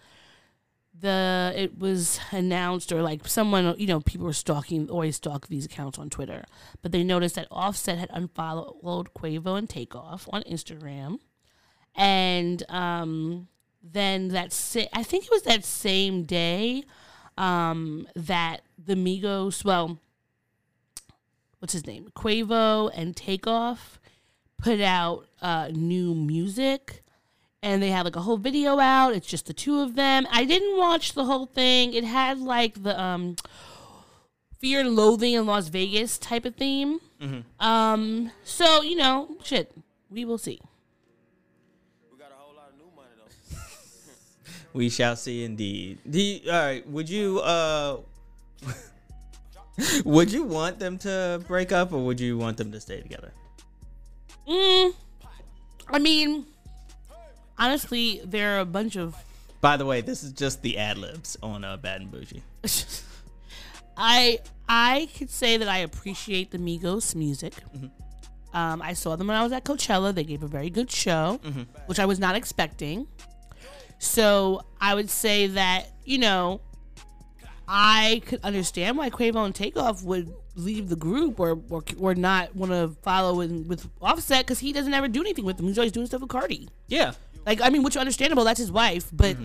the 0.98 1.52
it 1.56 1.78
was 1.78 2.20
announced 2.32 2.92
or 2.92 3.02
like 3.02 3.28
someone 3.28 3.76
you 3.78 3.88
know 3.88 4.00
people 4.00 4.26
were 4.26 4.34
stalking 4.34 4.90
always 4.90 5.18
stalk 5.18 5.48
these 5.48 5.66
accounts 5.66 6.00
on 6.00 6.10
Twitter, 6.10 6.46
but 6.82 6.92
they 6.92 7.04
noticed 7.04 7.36
that 7.36 7.48
Offset 7.52 7.98
had 7.98 8.10
unfollowed 8.14 9.14
Quavo 9.14 9.58
and 9.58 9.70
Takeoff 9.70 10.30
on 10.32 10.44
Instagram, 10.44 11.20
and 11.96 12.64
um, 12.70 13.48
then 13.84 14.30
that 14.30 14.48
I 14.94 15.04
think 15.04 15.26
it 15.26 15.32
was 15.32 15.44
that 15.44 15.66
same 15.66 16.24
day 16.24 16.84
um, 17.38 18.08
that 18.16 18.62
the 18.84 18.96
Migos, 18.96 19.64
well, 19.64 20.00
what's 21.60 21.74
his 21.74 21.86
name, 21.86 22.10
Quavo 22.16 22.92
and 22.96 23.16
Takeoff, 23.16 24.00
put 24.58 24.82
out 24.82 25.28
uh, 25.42 25.70
new 25.74 26.16
music, 26.16 27.04
and 27.66 27.82
they 27.82 27.90
had 27.90 28.06
like 28.06 28.16
a 28.16 28.22
whole 28.22 28.38
video 28.38 28.80
out. 28.80 29.16
It's 29.16 29.26
just 29.26 29.48
the 29.48 29.54
two 29.54 29.82
of 29.82 29.96
them. 29.96 30.28
I 30.32 30.46
didn't 30.46 30.78
watch 30.78 31.14
the 31.14 31.26
whole 31.26 31.48
thing. 31.48 31.96
It 31.96 32.04
had 32.04 32.40
like 32.40 32.84
the 32.84 32.98
um, 33.02 33.38
Fear 34.60 34.82
and 34.82 34.96
Loathing 34.96 35.34
in 35.34 35.48
Las 35.48 35.70
Vegas 35.70 36.20
type 36.20 36.46
of 36.46 36.56
theme. 36.56 37.02
Um, 37.60 38.32
so 38.44 38.84
you 38.84 38.96
know, 38.96 39.36
shit, 39.44 39.72
we 40.12 40.26
will 40.26 40.38
see. 40.38 40.62
We 42.12 42.20
got 42.20 42.32
a 42.32 42.36
whole 42.36 42.56
lot 42.56 42.70
of 42.70 42.78
new 42.78 42.96
money 42.96 43.10
though. 43.18 44.52
we 44.74 44.90
shall 44.90 45.16
see 45.16 45.44
indeed. 45.44 45.98
The, 46.06 46.44
all 46.46 46.52
right, 46.54 46.88
would 46.88 47.10
you 47.10 47.40
uh 47.40 47.98
would 50.06 50.32
you 50.32 50.44
want 50.44 50.78
them 50.78 51.00
to 51.00 51.44
break 51.48 51.72
up 51.72 51.94
or 51.94 52.06
would 52.06 52.20
you 52.20 52.38
want 52.38 52.58
them 52.58 52.72
to 52.72 52.80
stay 52.80 53.02
together? 53.02 53.32
Mm, 54.48 54.94
I 55.90 55.98
mean, 55.98 56.46
honestly, 57.58 58.22
there 58.24 58.58
are 58.58 58.60
a 58.60 58.66
bunch 58.66 58.96
of 58.96 59.16
By 59.62 59.78
the 59.78 59.86
way, 59.86 60.02
this 60.02 60.24
is 60.24 60.32
just 60.32 60.62
the 60.62 60.78
ad 60.78 60.98
libs 60.98 61.38
on 61.42 61.64
uh, 61.64 61.78
Bad 61.78 62.02
and 62.02 62.12
Boujee. 62.12 62.42
I 63.98 64.40
I 64.68 65.10
could 65.18 65.30
say 65.30 65.58
that 65.58 65.68
I 65.68 65.80
appreciate 65.80 66.52
the 66.52 66.58
Migos 66.58 67.16
music. 67.16 67.54
Um, 68.54 68.82
I 68.82 68.94
saw 68.94 69.16
them 69.16 69.28
when 69.28 69.38
I 69.38 69.44
was 69.44 69.52
at 69.52 69.64
Coachella. 69.66 70.14
They 70.14 70.24
gave 70.24 70.44
a 70.44 70.48
very 70.48 70.70
good 70.70 70.90
show, 70.90 71.40
which 71.88 72.00
I 72.00 72.06
was 72.06 72.20
not 72.20 72.36
expecting. 72.36 73.08
So 74.00 74.62
I 74.82 74.94
would 74.96 75.10
say 75.10 75.48
that 75.48 75.88
you 76.06 76.18
know, 76.20 76.62
I 77.68 78.22
could 78.26 78.42
understand 78.44 78.98
why 78.98 79.10
Quavo 79.10 79.46
and 79.46 79.56
Takeoff 79.56 80.04
would 80.04 80.34
leave 80.56 80.88
the 80.90 80.96
group 80.96 81.40
or 81.40 81.60
or, 81.70 81.84
or 82.00 82.16
not 82.16 82.56
want 82.56 82.72
to 82.72 82.96
follow 83.02 83.42
in, 83.42 83.68
with 83.68 83.88
Offset 84.02 84.46
because 84.46 84.60
he 84.60 84.72
doesn't 84.74 84.94
ever 84.94 85.08
do 85.08 85.22
anything 85.22 85.46
with 85.46 85.58
them. 85.58 85.68
He's 85.68 85.78
always 85.78 85.92
doing 85.92 86.08
stuff 86.08 86.22
with 86.22 86.30
Cardi. 86.30 86.70
Yeah. 86.88 87.14
Like, 87.46 87.62
I 87.62 87.70
mean, 87.70 87.84
which 87.84 87.96
is 87.96 88.00
understandable. 88.00 88.44
That's 88.44 88.60
his 88.60 88.72
wife. 88.72 89.10
But 89.12 89.38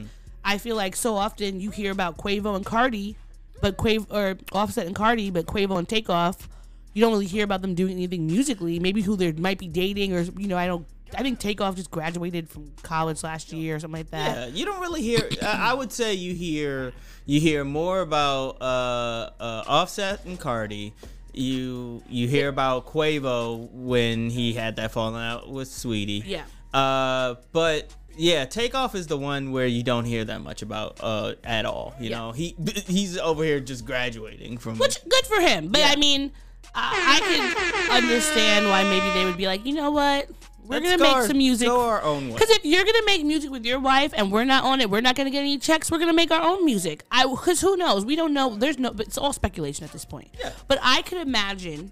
I 0.44 0.58
feel 0.58 0.76
like 0.76 0.96
so 0.96 1.16
often 1.16 1.60
you 1.60 1.70
hear 1.70 1.92
about 1.92 2.16
Quavo 2.16 2.56
and 2.56 2.64
Cardi, 2.64 3.16
but 3.60 3.76
Quavo 3.76 4.06
or 4.10 4.36
Offset 4.52 4.86
and 4.86 4.94
Cardi, 4.96 5.30
but 5.30 5.46
Quavo 5.46 5.78
and 5.78 5.88
Takeoff, 5.88 6.48
you 6.94 7.00
don't 7.02 7.12
really 7.12 7.26
hear 7.26 7.44
about 7.44 7.62
them 7.62 7.74
doing 7.74 7.92
anything 7.92 8.26
musically. 8.26 8.78
Maybe 8.78 9.02
who 9.02 9.16
they 9.16 9.32
might 9.32 9.58
be 9.58 9.68
dating, 9.68 10.14
or 10.14 10.20
you 10.22 10.48
know, 10.48 10.56
I 10.56 10.66
don't. 10.66 10.86
I 11.14 11.22
think 11.22 11.40
Takeoff 11.40 11.74
just 11.74 11.90
graduated 11.90 12.48
from 12.48 12.72
college 12.82 13.24
last 13.24 13.52
year 13.52 13.76
or 13.76 13.80
something 13.80 14.00
like 14.00 14.10
that. 14.10 14.36
Yeah, 14.36 14.46
you 14.54 14.64
don't 14.64 14.80
really 14.80 15.02
hear. 15.02 15.28
I 15.42 15.70
I 15.70 15.74
would 15.74 15.92
say 15.92 16.14
you 16.14 16.34
hear 16.34 16.92
you 17.26 17.40
hear 17.40 17.64
more 17.64 18.00
about 18.00 18.62
uh, 18.62 19.30
uh, 19.40 19.64
Offset 19.66 20.24
and 20.24 20.38
Cardi. 20.38 20.94
You 21.32 22.02
you 22.08 22.26
hear 22.28 22.48
about 22.48 22.86
Quavo 22.86 23.70
when 23.72 24.30
he 24.30 24.52
had 24.54 24.76
that 24.76 24.92
falling 24.92 25.20
out 25.20 25.50
with 25.50 25.68
Saweetie. 25.68 26.22
Yeah. 26.24 26.44
Uh, 26.72 27.34
but 27.52 27.92
yeah, 28.16 28.44
Takeoff 28.44 28.94
is 28.94 29.06
the 29.06 29.16
one 29.16 29.50
where 29.52 29.66
you 29.66 29.82
don't 29.82 30.04
hear 30.04 30.24
that 30.24 30.40
much 30.42 30.62
about 30.62 30.98
uh 31.00 31.34
at 31.44 31.64
all. 31.66 31.94
You 32.00 32.10
Yeah. 32.10 32.18
know, 32.18 32.32
he 32.32 32.54
he's 32.86 33.16
over 33.18 33.42
here 33.44 33.60
just 33.60 33.84
graduating 33.84 34.58
from. 34.58 34.78
Which 34.78 34.98
good 35.08 35.26
for 35.26 35.40
him. 35.40 35.68
But 35.68 35.82
I 35.84 35.96
mean, 35.96 36.32
I, 36.74 37.18
I 37.18 37.20
can 37.20 38.04
understand 38.04 38.66
why 38.68 38.84
maybe 38.84 39.10
they 39.18 39.24
would 39.24 39.36
be 39.36 39.46
like, 39.46 39.64
you 39.66 39.74
know 39.74 39.90
what, 39.90 40.28
we're 40.64 40.76
Let's 40.78 40.84
gonna 40.84 40.98
go 40.98 41.04
make 41.04 41.12
our- 41.16 41.26
some 41.26 41.38
music. 41.38 41.66
Go 41.66 41.80
our 41.80 42.02
own 42.02 42.28
way. 42.28 42.34
Because 42.34 42.50
if 42.50 42.64
you're 42.64 42.84
gonna 42.84 43.04
make 43.06 43.24
music 43.24 43.50
with 43.50 43.64
your 43.64 43.80
wife 43.80 44.12
and 44.16 44.30
we're 44.30 44.44
not 44.44 44.62
on 44.62 44.80
it, 44.80 44.88
we're 44.90 45.00
not 45.00 45.16
gonna 45.16 45.30
get 45.30 45.40
any 45.40 45.58
checks. 45.58 45.90
We're 45.90 45.98
gonna 45.98 46.12
make 46.12 46.30
our 46.30 46.42
own 46.42 46.64
music. 46.64 47.04
I 47.10 47.26
because 47.26 47.60
who 47.60 47.76
knows? 47.76 48.04
We 48.04 48.14
don't 48.14 48.32
know. 48.32 48.54
There's 48.54 48.78
no. 48.78 48.92
But 48.92 49.06
it's 49.06 49.18
all 49.18 49.32
speculation 49.32 49.84
at 49.84 49.92
this 49.92 50.04
point. 50.04 50.28
Yeah. 50.38 50.52
But 50.68 50.78
I 50.82 51.02
could 51.02 51.18
imagine 51.18 51.90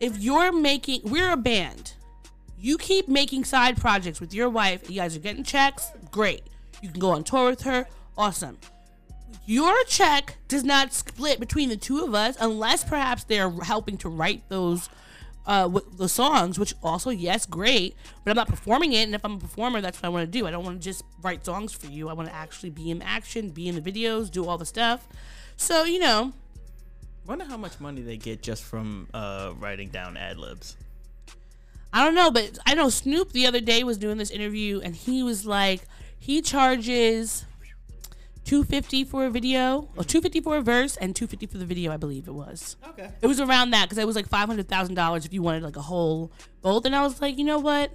if 0.00 0.18
you're 0.18 0.52
making, 0.52 1.02
we're 1.04 1.30
a 1.30 1.36
band. 1.38 1.94
You 2.62 2.78
keep 2.78 3.08
making 3.08 3.44
side 3.44 3.76
projects 3.76 4.20
with 4.20 4.32
your 4.32 4.48
wife. 4.48 4.88
You 4.88 5.00
guys 5.00 5.16
are 5.16 5.20
getting 5.20 5.42
checks. 5.42 5.90
Great. 6.12 6.44
You 6.80 6.90
can 6.90 7.00
go 7.00 7.10
on 7.10 7.24
tour 7.24 7.50
with 7.50 7.62
her. 7.62 7.86
Awesome. 8.16 8.56
Your 9.46 9.74
check 9.84 10.36
does 10.46 10.62
not 10.62 10.92
split 10.92 11.40
between 11.40 11.68
the 11.68 11.76
two 11.76 12.04
of 12.04 12.14
us 12.14 12.36
unless 12.38 12.84
perhaps 12.84 13.24
they're 13.24 13.50
helping 13.50 13.96
to 13.98 14.08
write 14.08 14.48
those 14.48 14.88
uh, 15.44 15.68
the 15.98 16.08
songs, 16.08 16.56
which 16.56 16.72
also 16.84 17.10
yes, 17.10 17.46
great, 17.46 17.96
but 18.22 18.30
I'm 18.30 18.36
not 18.36 18.46
performing 18.46 18.92
it. 18.92 19.02
And 19.02 19.14
if 19.16 19.24
I'm 19.24 19.32
a 19.32 19.38
performer, 19.38 19.80
that's 19.80 19.98
what 20.00 20.06
I 20.06 20.08
want 20.10 20.30
to 20.30 20.38
do. 20.38 20.46
I 20.46 20.52
don't 20.52 20.64
want 20.64 20.80
to 20.80 20.84
just 20.84 21.02
write 21.20 21.44
songs 21.44 21.72
for 21.72 21.88
you. 21.88 22.08
I 22.08 22.12
want 22.12 22.28
to 22.28 22.34
actually 22.34 22.70
be 22.70 22.92
in 22.92 23.02
action, 23.02 23.50
be 23.50 23.66
in 23.66 23.74
the 23.74 23.80
videos, 23.80 24.30
do 24.30 24.46
all 24.46 24.56
the 24.56 24.66
stuff. 24.66 25.08
So 25.56 25.82
you 25.82 25.98
know, 25.98 26.32
Wonder 27.24 27.44
how 27.44 27.56
much 27.56 27.78
money 27.78 28.02
they 28.02 28.16
get 28.16 28.42
just 28.42 28.64
from 28.64 29.08
uh, 29.14 29.52
writing 29.58 29.88
down 29.90 30.16
ad 30.16 30.38
libs. 30.38 30.76
I 31.92 32.04
don't 32.04 32.14
know, 32.14 32.30
but 32.30 32.58
I 32.66 32.74
know 32.74 32.88
Snoop 32.88 33.32
the 33.32 33.46
other 33.46 33.60
day 33.60 33.84
was 33.84 33.98
doing 33.98 34.16
this 34.18 34.30
interview 34.30 34.80
and 34.80 34.96
he 34.96 35.22
was 35.22 35.44
like, 35.44 35.82
he 36.18 36.40
charges 36.40 37.44
two 38.44 38.64
fifty 38.64 39.04
for 39.04 39.26
a 39.26 39.30
video, 39.30 39.88
or 39.96 40.04
two 40.04 40.20
fifty 40.20 40.40
for 40.40 40.56
a 40.56 40.62
verse, 40.62 40.96
and 40.96 41.14
two 41.14 41.26
fifty 41.26 41.46
for 41.46 41.58
the 41.58 41.64
video. 41.64 41.92
I 41.92 41.96
believe 41.96 42.26
it 42.28 42.34
was. 42.34 42.76
Okay. 42.88 43.10
It 43.20 43.26
was 43.26 43.40
around 43.40 43.70
that 43.70 43.84
because 43.84 43.98
it 43.98 44.06
was 44.06 44.16
like 44.16 44.28
five 44.28 44.48
hundred 44.48 44.68
thousand 44.68 44.94
dollars 44.94 45.26
if 45.26 45.32
you 45.32 45.42
wanted 45.42 45.62
like 45.62 45.76
a 45.76 45.82
whole 45.82 46.32
both. 46.60 46.84
And 46.84 46.94
I 46.94 47.02
was 47.02 47.20
like, 47.20 47.38
you 47.38 47.44
know 47.44 47.58
what? 47.58 47.92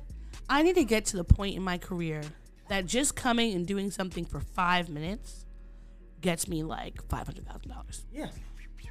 I 0.49 0.61
need 0.61 0.75
to 0.75 0.83
get 0.83 1.05
to 1.05 1.17
the 1.17 1.23
point 1.23 1.55
in 1.55 1.63
my 1.63 1.77
career 1.77 2.21
that 2.69 2.85
just 2.85 3.15
coming 3.15 3.53
and 3.53 3.65
doing 3.65 3.91
something 3.91 4.25
for 4.25 4.39
five 4.39 4.89
minutes 4.89 5.45
gets 6.21 6.47
me 6.47 6.63
like 6.63 7.01
five 7.09 7.25
hundred 7.27 7.45
thousand 7.47 7.69
dollars. 7.69 8.05
Yeah, 8.11 8.29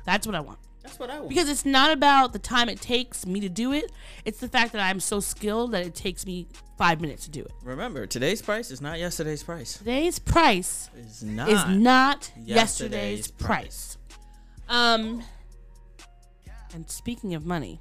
That's 0.05 0.27
what 0.27 0.35
I 0.37 0.41
want 0.41 0.59
that's 0.87 0.99
what 0.99 1.11
I 1.11 1.17
want. 1.19 1.29
because 1.29 1.49
it's 1.49 1.65
not 1.65 1.91
about 1.93 2.33
the 2.33 2.39
time 2.39 2.69
it 2.69 2.81
takes 2.81 3.27
me 3.27 3.41
to 3.41 3.49
do 3.49 3.73
it. 3.73 3.91
It's 4.25 4.39
the 4.39 4.49
fact 4.49 4.73
that 4.73 4.81
I'm 4.81 5.01
so 5.01 5.21
skilled 5.21 5.73
that 5.73 5.85
it 5.87 5.95
takes 5.95 6.25
me 6.27 6.47
five 6.79 7.01
minutes 7.01 7.25
to 7.25 7.31
do 7.31 7.41
it. 7.41 7.51
remember, 7.63 8.07
today's 8.07 8.43
price 8.43 8.71
is 8.71 8.81
not 8.81 8.99
yesterday's 8.99 9.43
price. 9.43 9.79
Today's 9.79 10.19
price 10.19 10.91
It's 10.99 11.23
not. 11.23 11.49
is 11.49 11.65
not 11.67 12.31
yesterday's 12.37 12.57
yesterday's 12.57 13.31
price. 13.31 13.99
Um, 14.69 15.23
and 16.75 16.91
speaking 16.91 17.35
of 17.35 17.47
money, 17.47 17.81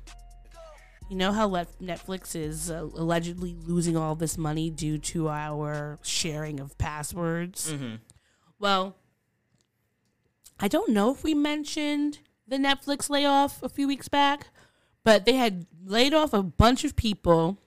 you 1.10 1.16
know 1.16 1.32
how 1.34 1.50
Netflix 1.50 2.36
is 2.36 2.72
uh, 2.72 2.88
allegedly 2.96 3.56
losing 3.66 3.96
all 3.98 4.16
this 4.16 4.38
money 4.38 4.70
due 4.70 4.98
to 4.98 5.28
our 5.30 6.00
sharing 6.02 6.60
of 6.60 6.78
passwords. 6.78 7.72
Mhm. 7.74 8.00
Well, 8.60 8.96
I 10.60 10.68
don't 10.68 10.90
know 10.94 11.12
if 11.12 11.24
we 11.24 11.34
mentioned 11.34 12.20
the 12.48 12.58
Netflix 12.58 13.10
layoff 13.10 13.62
a 13.64 13.70
few 13.70 13.88
weeks 13.88 14.08
back, 14.08 14.48
but 15.04 15.26
they 15.26 15.34
had 15.34 15.66
laid 15.86 16.14
off 16.14 16.34
a 16.34 16.44
bunch 16.44 16.84
of 16.84 16.96
people 16.96 17.58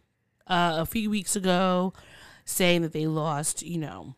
uh, 0.47 0.77
a 0.79 0.87
few 0.87 1.11
weeks 1.11 1.37
ago, 1.37 1.93
saying 2.45 2.83
that 2.83 2.93
they 2.93 3.07
lost, 3.07 3.63
you 3.63 3.79
know, 3.79 4.15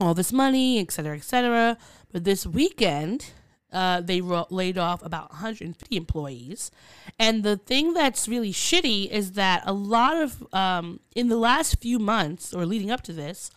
all 0.00 0.14
this 0.14 0.32
money, 0.32 0.78
et 0.78 0.90
cetera, 0.90 1.16
et 1.16 1.24
cetera. 1.24 1.76
But 2.10 2.24
this 2.24 2.46
weekend, 2.46 3.32
uh, 3.72 4.00
they 4.00 4.20
ro- 4.20 4.46
laid 4.50 4.78
off 4.78 5.04
about 5.04 5.30
150 5.30 5.96
employees. 5.96 6.70
And 7.18 7.42
the 7.42 7.56
thing 7.56 7.92
that's 7.92 8.28
really 8.28 8.52
shitty 8.52 9.10
is 9.10 9.32
that 9.32 9.62
a 9.66 9.72
lot 9.72 10.16
of, 10.16 10.46
um, 10.52 11.00
in 11.14 11.28
the 11.28 11.36
last 11.36 11.80
few 11.80 11.98
months 11.98 12.52
or 12.52 12.64
leading 12.66 12.90
up 12.90 13.02
to 13.02 13.12
this, 13.12 13.50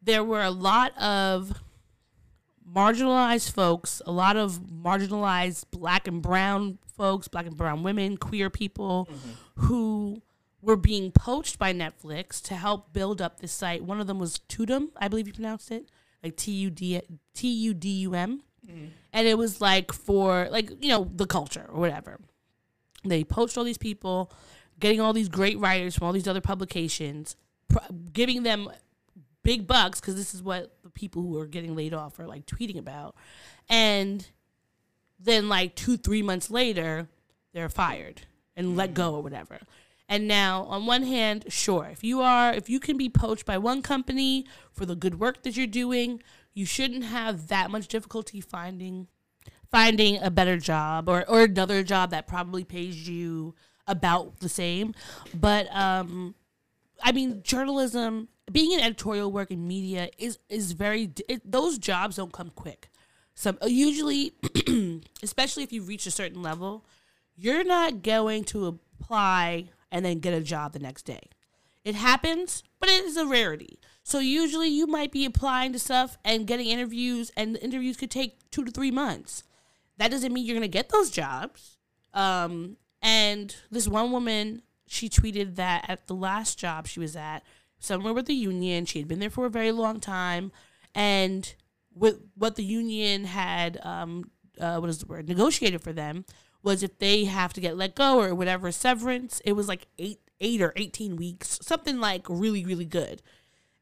there 0.00 0.24
were 0.24 0.42
a 0.42 0.50
lot 0.50 0.96
of 0.98 1.60
marginalized 2.74 3.52
folks, 3.52 4.00
a 4.06 4.12
lot 4.12 4.36
of 4.36 4.60
marginalized 4.62 5.64
black 5.70 6.08
and 6.08 6.22
brown 6.22 6.78
folks, 6.96 7.28
black 7.28 7.46
and 7.46 7.56
brown 7.56 7.82
women, 7.82 8.16
queer 8.16 8.50
people 8.50 9.08
mm-hmm. 9.10 9.66
who 9.66 10.22
were 10.60 10.76
being 10.76 11.10
poached 11.10 11.58
by 11.58 11.72
Netflix 11.72 12.40
to 12.42 12.54
help 12.54 12.92
build 12.92 13.20
up 13.20 13.40
this 13.40 13.52
site. 13.52 13.82
One 13.82 14.00
of 14.00 14.06
them 14.06 14.18
was 14.18 14.40
Tudum, 14.48 14.88
I 14.96 15.08
believe 15.08 15.26
you 15.26 15.32
pronounced 15.32 15.70
it, 15.70 15.90
like 16.22 16.36
T 16.36 16.52
U 16.52 16.70
D 16.70 17.00
T 17.34 17.48
U 17.48 17.74
D 17.74 17.88
U 17.88 18.14
M. 18.14 18.42
Mm-hmm. 18.66 18.86
And 19.12 19.26
it 19.26 19.36
was 19.36 19.60
like 19.60 19.92
for 19.92 20.48
like, 20.50 20.70
you 20.80 20.88
know, 20.88 21.10
the 21.14 21.26
culture 21.26 21.66
or 21.68 21.80
whatever. 21.80 22.20
They 23.04 23.24
poached 23.24 23.58
all 23.58 23.64
these 23.64 23.78
people, 23.78 24.32
getting 24.78 25.00
all 25.00 25.12
these 25.12 25.28
great 25.28 25.58
writers 25.58 25.96
from 25.96 26.06
all 26.06 26.12
these 26.12 26.28
other 26.28 26.40
publications, 26.40 27.36
pr- 27.68 27.80
giving 28.12 28.44
them 28.44 28.70
big 29.42 29.66
bucks 29.66 30.00
because 30.00 30.14
this 30.14 30.34
is 30.34 30.42
what 30.42 30.72
people 30.94 31.22
who 31.22 31.38
are 31.38 31.46
getting 31.46 31.74
laid 31.74 31.94
off 31.94 32.18
are 32.18 32.26
like 32.26 32.46
tweeting 32.46 32.78
about. 32.78 33.14
And 33.68 34.26
then 35.18 35.48
like 35.48 35.74
two, 35.74 35.96
three 35.96 36.22
months 36.22 36.50
later, 36.50 37.08
they're 37.52 37.68
fired 37.68 38.22
and 38.56 38.76
let 38.76 38.94
go 38.94 39.14
or 39.14 39.22
whatever. 39.22 39.58
And 40.08 40.28
now, 40.28 40.64
on 40.64 40.84
one 40.84 41.04
hand, 41.04 41.46
sure, 41.48 41.88
if 41.90 42.04
you 42.04 42.20
are, 42.20 42.52
if 42.52 42.68
you 42.68 42.80
can 42.80 42.98
be 42.98 43.08
poached 43.08 43.46
by 43.46 43.56
one 43.56 43.80
company 43.80 44.46
for 44.70 44.84
the 44.84 44.96
good 44.96 45.18
work 45.18 45.42
that 45.42 45.56
you're 45.56 45.66
doing, 45.66 46.22
you 46.52 46.66
shouldn't 46.66 47.04
have 47.04 47.48
that 47.48 47.70
much 47.70 47.88
difficulty 47.88 48.40
finding 48.40 49.08
finding 49.70 50.22
a 50.22 50.30
better 50.30 50.58
job 50.58 51.08
or, 51.08 51.26
or 51.26 51.44
another 51.44 51.82
job 51.82 52.10
that 52.10 52.26
probably 52.26 52.62
pays 52.62 53.08
you 53.08 53.54
about 53.86 54.40
the 54.40 54.48
same. 54.48 54.94
But 55.34 55.74
um, 55.74 56.34
I 57.02 57.12
mean, 57.12 57.42
journalism, 57.42 58.28
being 58.50 58.72
in 58.72 58.80
editorial 58.80 59.30
work 59.30 59.50
in 59.50 59.66
media 59.66 60.10
is 60.18 60.38
is 60.48 60.72
very. 60.72 61.12
It, 61.28 61.50
those 61.50 61.78
jobs 61.78 62.16
don't 62.16 62.32
come 62.32 62.50
quick. 62.50 62.88
Some 63.34 63.58
usually, 63.66 64.34
especially 65.22 65.62
if 65.62 65.72
you 65.72 65.82
reach 65.82 66.06
a 66.06 66.10
certain 66.10 66.42
level, 66.42 66.84
you're 67.36 67.64
not 67.64 68.02
going 68.02 68.44
to 68.44 68.66
apply 69.00 69.70
and 69.90 70.04
then 70.04 70.18
get 70.18 70.34
a 70.34 70.40
job 70.40 70.72
the 70.72 70.78
next 70.78 71.02
day. 71.02 71.30
It 71.84 71.94
happens, 71.94 72.62
but 72.78 72.88
it 72.88 73.04
is 73.04 73.16
a 73.16 73.26
rarity. 73.26 73.78
So 74.04 74.18
usually, 74.18 74.68
you 74.68 74.86
might 74.86 75.12
be 75.12 75.24
applying 75.24 75.72
to 75.72 75.78
stuff 75.78 76.18
and 76.24 76.46
getting 76.46 76.66
interviews, 76.66 77.30
and 77.36 77.54
the 77.54 77.62
interviews 77.62 77.96
could 77.96 78.10
take 78.10 78.50
two 78.50 78.64
to 78.64 78.70
three 78.70 78.90
months. 78.90 79.44
That 79.98 80.10
doesn't 80.10 80.32
mean 80.32 80.44
you're 80.44 80.56
going 80.56 80.62
to 80.62 80.68
get 80.68 80.88
those 80.88 81.10
jobs. 81.10 81.76
Um, 82.12 82.76
and 83.00 83.54
this 83.70 83.88
one 83.88 84.10
woman, 84.10 84.62
she 84.86 85.08
tweeted 85.08 85.56
that 85.56 85.84
at 85.88 86.06
the 86.06 86.14
last 86.14 86.58
job 86.58 86.86
she 86.86 87.00
was 87.00 87.16
at, 87.16 87.42
somewhere 87.82 88.14
with 88.14 88.26
the 88.26 88.34
union, 88.34 88.86
she 88.86 88.98
had 88.98 89.08
been 89.08 89.18
there 89.18 89.30
for 89.30 89.46
a 89.46 89.50
very 89.50 89.72
long 89.72 90.00
time, 90.00 90.52
and 90.94 91.54
with 91.94 92.20
what 92.34 92.56
the 92.56 92.64
union 92.64 93.24
had, 93.24 93.78
um, 93.82 94.30
uh, 94.58 94.78
what 94.78 94.88
is 94.88 94.98
the 94.98 95.06
word, 95.06 95.28
negotiated 95.28 95.82
for 95.82 95.92
them 95.92 96.24
was 96.62 96.82
if 96.82 96.98
they 96.98 97.24
have 97.24 97.52
to 97.52 97.60
get 97.60 97.76
let 97.76 97.94
go 97.94 98.20
or 98.20 98.34
whatever 98.34 98.70
severance, 98.70 99.42
it 99.44 99.52
was 99.52 99.68
like 99.68 99.88
eight, 99.98 100.20
eight 100.40 100.62
or 100.62 100.72
eighteen 100.76 101.16
weeks, 101.16 101.58
something 101.60 101.98
like 102.00 102.24
really, 102.28 102.64
really 102.64 102.84
good. 102.84 103.20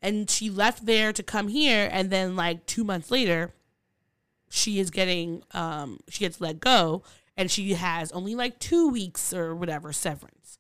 And 0.02 0.30
she 0.30 0.48
left 0.48 0.86
there 0.86 1.12
to 1.12 1.22
come 1.22 1.48
here, 1.48 1.88
and 1.92 2.10
then 2.10 2.36
like 2.36 2.66
two 2.66 2.84
months 2.84 3.10
later, 3.10 3.52
she 4.48 4.80
is 4.80 4.90
getting 4.90 5.42
um 5.52 6.00
she 6.08 6.20
gets 6.20 6.40
let 6.40 6.58
go. 6.58 7.02
And 7.36 7.50
she 7.50 7.72
has 7.72 8.12
only 8.12 8.34
like 8.34 8.58
two 8.58 8.88
weeks 8.90 9.32
or 9.32 9.54
whatever 9.54 9.94
severance. 9.94 10.58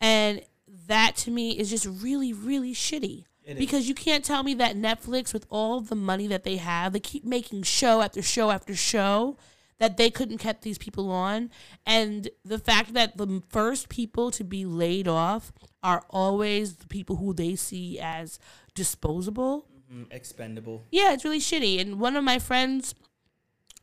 And 0.00 0.42
that 0.86 1.16
to 1.16 1.30
me 1.30 1.52
is 1.58 1.70
just 1.70 1.86
really 1.86 2.32
really 2.32 2.74
shitty. 2.74 3.24
Because 3.58 3.88
you 3.88 3.94
can't 3.94 4.24
tell 4.24 4.42
me 4.44 4.54
that 4.54 4.76
netflix 4.76 5.32
with 5.32 5.46
all 5.50 5.80
the 5.80 5.96
money 5.96 6.28
that 6.28 6.44
they 6.44 6.56
have 6.56 6.92
they 6.92 7.00
keep 7.00 7.24
making 7.24 7.64
show 7.64 8.00
after 8.00 8.22
show 8.22 8.50
after 8.50 8.74
show 8.74 9.36
that 9.82 9.96
they 9.96 10.10
couldn't 10.10 10.38
keep 10.38 10.60
these 10.60 10.78
people 10.78 11.10
on. 11.10 11.50
And 11.84 12.28
the 12.44 12.60
fact 12.60 12.94
that 12.94 13.16
the 13.16 13.42
first 13.48 13.88
people 13.88 14.30
to 14.30 14.44
be 14.44 14.64
laid 14.64 15.08
off 15.08 15.52
are 15.82 16.04
always 16.08 16.76
the 16.76 16.86
people 16.86 17.16
who 17.16 17.34
they 17.34 17.56
see 17.56 17.98
as 17.98 18.38
disposable. 18.76 19.66
Mm, 19.92 20.06
expendable. 20.12 20.84
yeah, 20.92 21.12
it's 21.12 21.24
really 21.24 21.40
shitty. 21.40 21.80
And 21.80 21.98
one 21.98 22.14
of 22.14 22.22
my 22.22 22.38
friends, 22.38 22.94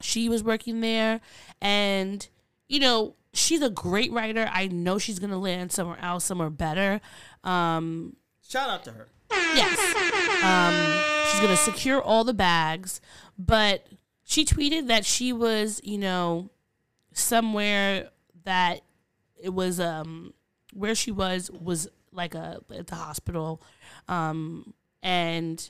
she 0.02 0.30
was 0.30 0.41
working 0.41 0.80
there, 0.80 1.20
and 1.62 2.26
you 2.70 2.80
know, 2.80 3.15
she's 3.34 3.61
a 3.61 3.70
great 3.70 4.11
writer. 4.13 4.49
I 4.51 4.67
know 4.67 4.97
she's 4.97 5.20
gonna 5.20 5.38
land 5.39 5.74
somewhere 5.74 5.99
else, 5.99 6.24
somewhere 6.24 6.49
better. 6.49 7.01
Um, 7.43 8.15
Shout 8.47 8.70
out 8.70 8.84
to 8.86 8.91
her. 8.91 9.09
yes, 9.32 9.78
um, 10.43 11.32
she's 11.32 11.41
gonna 11.41 11.57
secure 11.57 12.01
all 12.01 12.24
the 12.24 12.34
bags. 12.34 13.01
But 13.38 13.86
she 14.24 14.45
tweeted 14.45 14.88
that 14.88 15.05
she 15.05 15.34
was, 15.34 15.82
you 15.84 15.97
know, 15.97 16.49
somewhere 17.11 18.09
that 18.45 18.82
it 19.41 19.49
was 19.49 19.80
um 19.80 20.34
where 20.74 20.95
she 20.95 21.11
was 21.11 21.49
was 21.51 21.88
like 22.11 22.36
a 22.36 22.61
at 22.76 22.88
the 22.88 22.95
hospital, 22.95 23.61
um, 24.07 24.74
and 25.03 25.70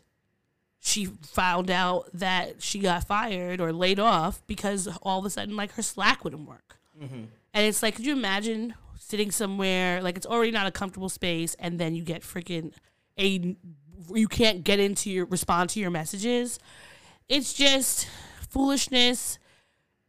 she 0.80 1.06
found 1.06 1.70
out 1.70 2.10
that 2.14 2.62
she 2.62 2.80
got 2.80 3.06
fired 3.06 3.60
or 3.60 3.74
laid 3.74 4.00
off 4.00 4.42
because 4.48 4.88
all 5.04 5.20
of 5.20 5.26
a 5.26 5.30
sudden 5.30 5.56
like 5.58 5.74
her 5.74 5.82
slack 5.82 6.24
wouldn't 6.24 6.48
work 6.48 6.79
and 7.00 7.66
it's 7.66 7.82
like 7.84 7.96
could 7.96 8.06
you 8.06 8.14
imagine 8.14 8.74
sitting 9.00 9.32
somewhere 9.32 10.02
like 10.04 10.18
it's 10.18 10.26
already 10.28 10.52
not 10.52 10.68
a 10.68 10.72
comfortable 10.72 11.10
space 11.10 11.56
and 11.60 11.80
then 11.80 11.96
you 11.96 12.04
get 12.04 12.22
freaking 12.22 12.72
a 13.18 13.56
you 14.14 14.28
can't 14.28 14.64
get 14.64 14.80
into 14.80 15.10
your 15.10 15.26
respond 15.26 15.70
to 15.70 15.80
your 15.80 15.90
messages 15.90 16.60
it's 17.28 17.54
just 17.54 18.08
foolishness 18.50 19.40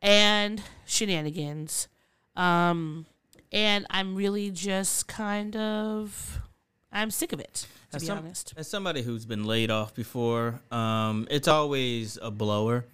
and 0.03 0.62
shenanigans 0.86 1.88
um 2.36 3.07
and 3.53 3.84
I'm 3.91 4.14
really 4.14 4.51
just 4.51 5.09
kind 5.09 5.57
of 5.57 6.41
I'm 6.93 7.11
sick 7.11 7.32
of 7.32 7.41
it 7.41 7.66
to 7.91 7.97
As 7.97 8.03
be 8.03 8.07
some- 8.07 8.18
honest. 8.18 8.55
As 8.57 8.68
somebody 8.68 9.03
who's 9.03 9.24
been 9.26 9.45
laid 9.45 9.70
off 9.70 9.95
before, 9.95 10.61
um, 10.70 11.26
it's 11.30 11.49
always 11.49 12.16
a 12.22 12.30
blower. 12.30 12.84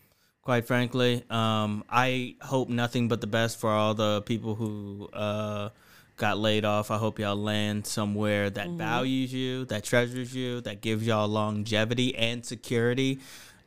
Quite 0.46 0.64
frankly, 0.64 1.24
um, 1.28 1.82
I 1.90 2.36
hope 2.40 2.68
nothing 2.68 3.08
but 3.08 3.20
the 3.20 3.26
best 3.26 3.58
for 3.58 3.68
all 3.68 3.94
the 3.94 4.22
people 4.22 4.54
who 4.54 5.08
uh, 5.12 5.70
got 6.16 6.38
laid 6.38 6.64
off. 6.64 6.92
I 6.92 6.98
hope 6.98 7.18
y'all 7.18 7.34
land 7.34 7.84
somewhere 7.84 8.48
that 8.50 8.68
values 8.68 9.32
you, 9.34 9.64
that 9.64 9.82
treasures 9.82 10.32
you, 10.32 10.60
that 10.60 10.80
gives 10.82 11.04
y'all 11.04 11.26
longevity 11.26 12.14
and 12.14 12.46
security. 12.46 13.18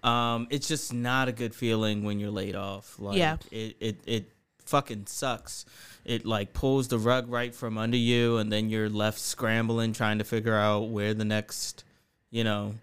Um, 0.03 0.47
it's 0.49 0.69
just 0.69 0.93
not 0.93 1.27
a 1.27 1.33
good 1.33 1.53
feeling 1.53 2.05
when 2.05 2.17
you're 2.17 2.31
laid 2.31 2.55
off. 2.55 2.95
Like, 2.97 3.17
Yeah. 3.17 3.35
it, 3.51 3.75
it 3.81 3.97
it 4.05 4.31
fucking 4.65 5.07
sucks. 5.07 5.65
It 6.05 6.25
like 6.25 6.53
pulls 6.53 6.87
the 6.87 6.97
rug 6.97 7.29
right 7.29 7.53
from 7.53 7.77
under 7.77 7.97
you, 7.97 8.37
and 8.37 8.49
then 8.53 8.69
you're 8.69 8.87
left 8.89 9.19
scrambling 9.19 9.91
trying 9.91 10.19
to 10.19 10.23
figure 10.23 10.55
out 10.55 10.87
where 10.87 11.13
the 11.13 11.25
next, 11.25 11.83
you 12.31 12.45
know, 12.45 12.75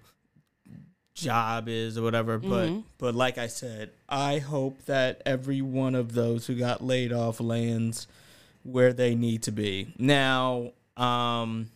job 1.16 1.68
is 1.68 1.98
or 1.98 2.02
whatever. 2.02 2.38
But 2.38 2.70
but 2.98 3.14
like 3.16 3.38
I 3.38 3.48
said, 3.48 3.90
I 4.08 4.38
hope 4.38 4.84
that 4.84 5.22
every 5.26 5.62
one 5.62 5.96
of 5.96 6.12
those 6.12 6.46
who 6.46 6.54
got 6.54 6.84
laid 6.84 7.12
off 7.12 7.40
lands 7.40 8.06
where 8.62 8.92
they 8.92 9.14
need 9.14 9.42
to 9.44 9.52
be. 9.52 9.92
Now, 9.98 10.72
um 10.96 11.70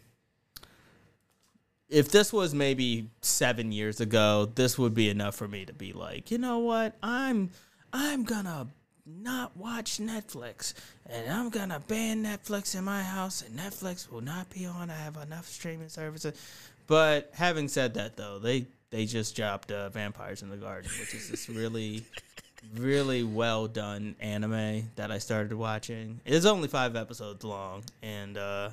if 1.88 2.12
this 2.12 2.32
was 2.32 2.54
maybe 2.54 3.10
seven 3.20 3.72
years 3.72 4.00
ago, 4.00 4.48
this 4.54 4.78
would 4.78 4.94
be 4.94 5.08
enough 5.08 5.34
for 5.34 5.48
me 5.48 5.64
to 5.64 5.72
be 5.72 5.92
like, 5.92 6.30
you 6.30 6.38
know 6.38 6.58
what, 6.58 6.96
I'm 7.02 7.50
I'm 7.92 8.22
gonna 8.22 8.68
not 9.06 9.56
watch 9.56 9.98
Netflix 9.98 10.74
and 11.06 11.32
I'm 11.32 11.48
gonna 11.48 11.80
ban 11.88 12.22
Netflix 12.22 12.76
in 12.76 12.84
my 12.84 13.02
house 13.02 13.42
and 13.42 13.58
Netflix 13.58 14.08
will 14.10 14.20
not 14.20 14.50
be 14.50 14.66
on. 14.66 14.90
I 14.90 14.94
have 14.94 15.16
enough 15.16 15.48
streaming 15.48 15.88
services. 15.88 16.34
But 16.86 17.30
having 17.34 17.68
said 17.68 17.94
that 17.94 18.16
though, 18.16 18.38
they 18.38 18.66
they 18.90 19.06
just 19.06 19.34
dropped 19.36 19.70
uh, 19.72 19.88
Vampires 19.90 20.42
in 20.42 20.48
the 20.50 20.56
Garden, 20.56 20.90
which 21.00 21.14
is 21.14 21.28
this 21.30 21.48
really 21.48 22.04
really 22.76 23.22
well 23.22 23.66
done 23.66 24.14
anime 24.20 24.90
that 24.96 25.10
I 25.10 25.18
started 25.18 25.52
watching. 25.54 26.20
It's 26.26 26.44
only 26.44 26.68
five 26.68 26.94
episodes 26.96 27.42
long, 27.44 27.82
and 28.02 28.36
uh, 28.36 28.70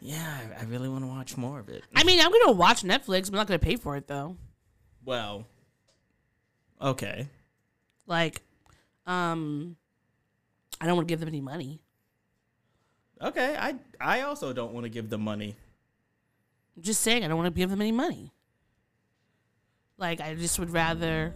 yeah, 0.00 0.38
I, 0.58 0.62
I 0.62 0.64
really 0.66 0.88
want 0.88 1.02
to 1.04 1.08
watch 1.08 1.36
more 1.36 1.58
of 1.58 1.68
it. 1.68 1.82
I 1.96 2.04
mean, 2.04 2.20
I'm 2.20 2.30
gonna 2.30 2.52
watch 2.52 2.82
Netflix. 2.82 3.22
But 3.24 3.28
I'm 3.32 3.36
not 3.38 3.46
gonna 3.48 3.58
pay 3.58 3.76
for 3.76 3.96
it 3.96 4.06
though. 4.06 4.36
Well, 5.04 5.46
okay, 6.80 7.26
Like, 8.06 8.40
um, 9.06 9.76
I 10.80 10.86
don't 10.86 10.94
want 10.96 11.08
to 11.08 11.12
give 11.12 11.18
them 11.20 11.28
any 11.28 11.40
money. 11.40 11.80
okay. 13.20 13.56
I 13.58 13.74
I 14.00 14.20
also 14.22 14.52
don't 14.52 14.72
want 14.72 14.84
to 14.84 14.90
give 14.90 15.10
them 15.10 15.22
money. 15.22 15.56
I'm 16.76 16.82
just 16.82 17.00
saying, 17.02 17.24
I 17.24 17.28
don't 17.28 17.36
want 17.36 17.52
to 17.52 17.58
give 17.58 17.70
them 17.70 17.80
any 17.80 17.92
money. 17.92 18.32
Like, 20.02 20.20
I 20.20 20.34
just 20.34 20.58
would 20.58 20.70
rather. 20.70 21.32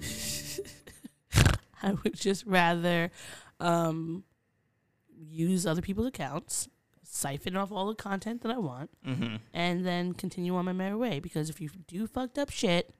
I 1.82 1.92
would 1.92 2.14
just 2.14 2.44
rather 2.44 3.10
um, 3.60 4.24
use 5.16 5.64
other 5.66 5.80
people's 5.80 6.08
accounts, 6.08 6.68
siphon 7.04 7.56
off 7.56 7.70
all 7.72 7.86
the 7.88 7.94
content 7.94 8.42
that 8.42 8.52
I 8.52 8.58
want, 8.58 8.90
Mm-hmm. 9.06 9.36
and 9.54 9.86
then 9.86 10.12
continue 10.12 10.54
on 10.56 10.64
my 10.66 10.72
merry 10.72 10.96
way. 10.96 11.20
Because 11.20 11.48
if 11.48 11.60
you 11.60 11.70
do 11.86 12.06
fucked 12.06 12.36
up 12.38 12.50
shit, 12.50 12.92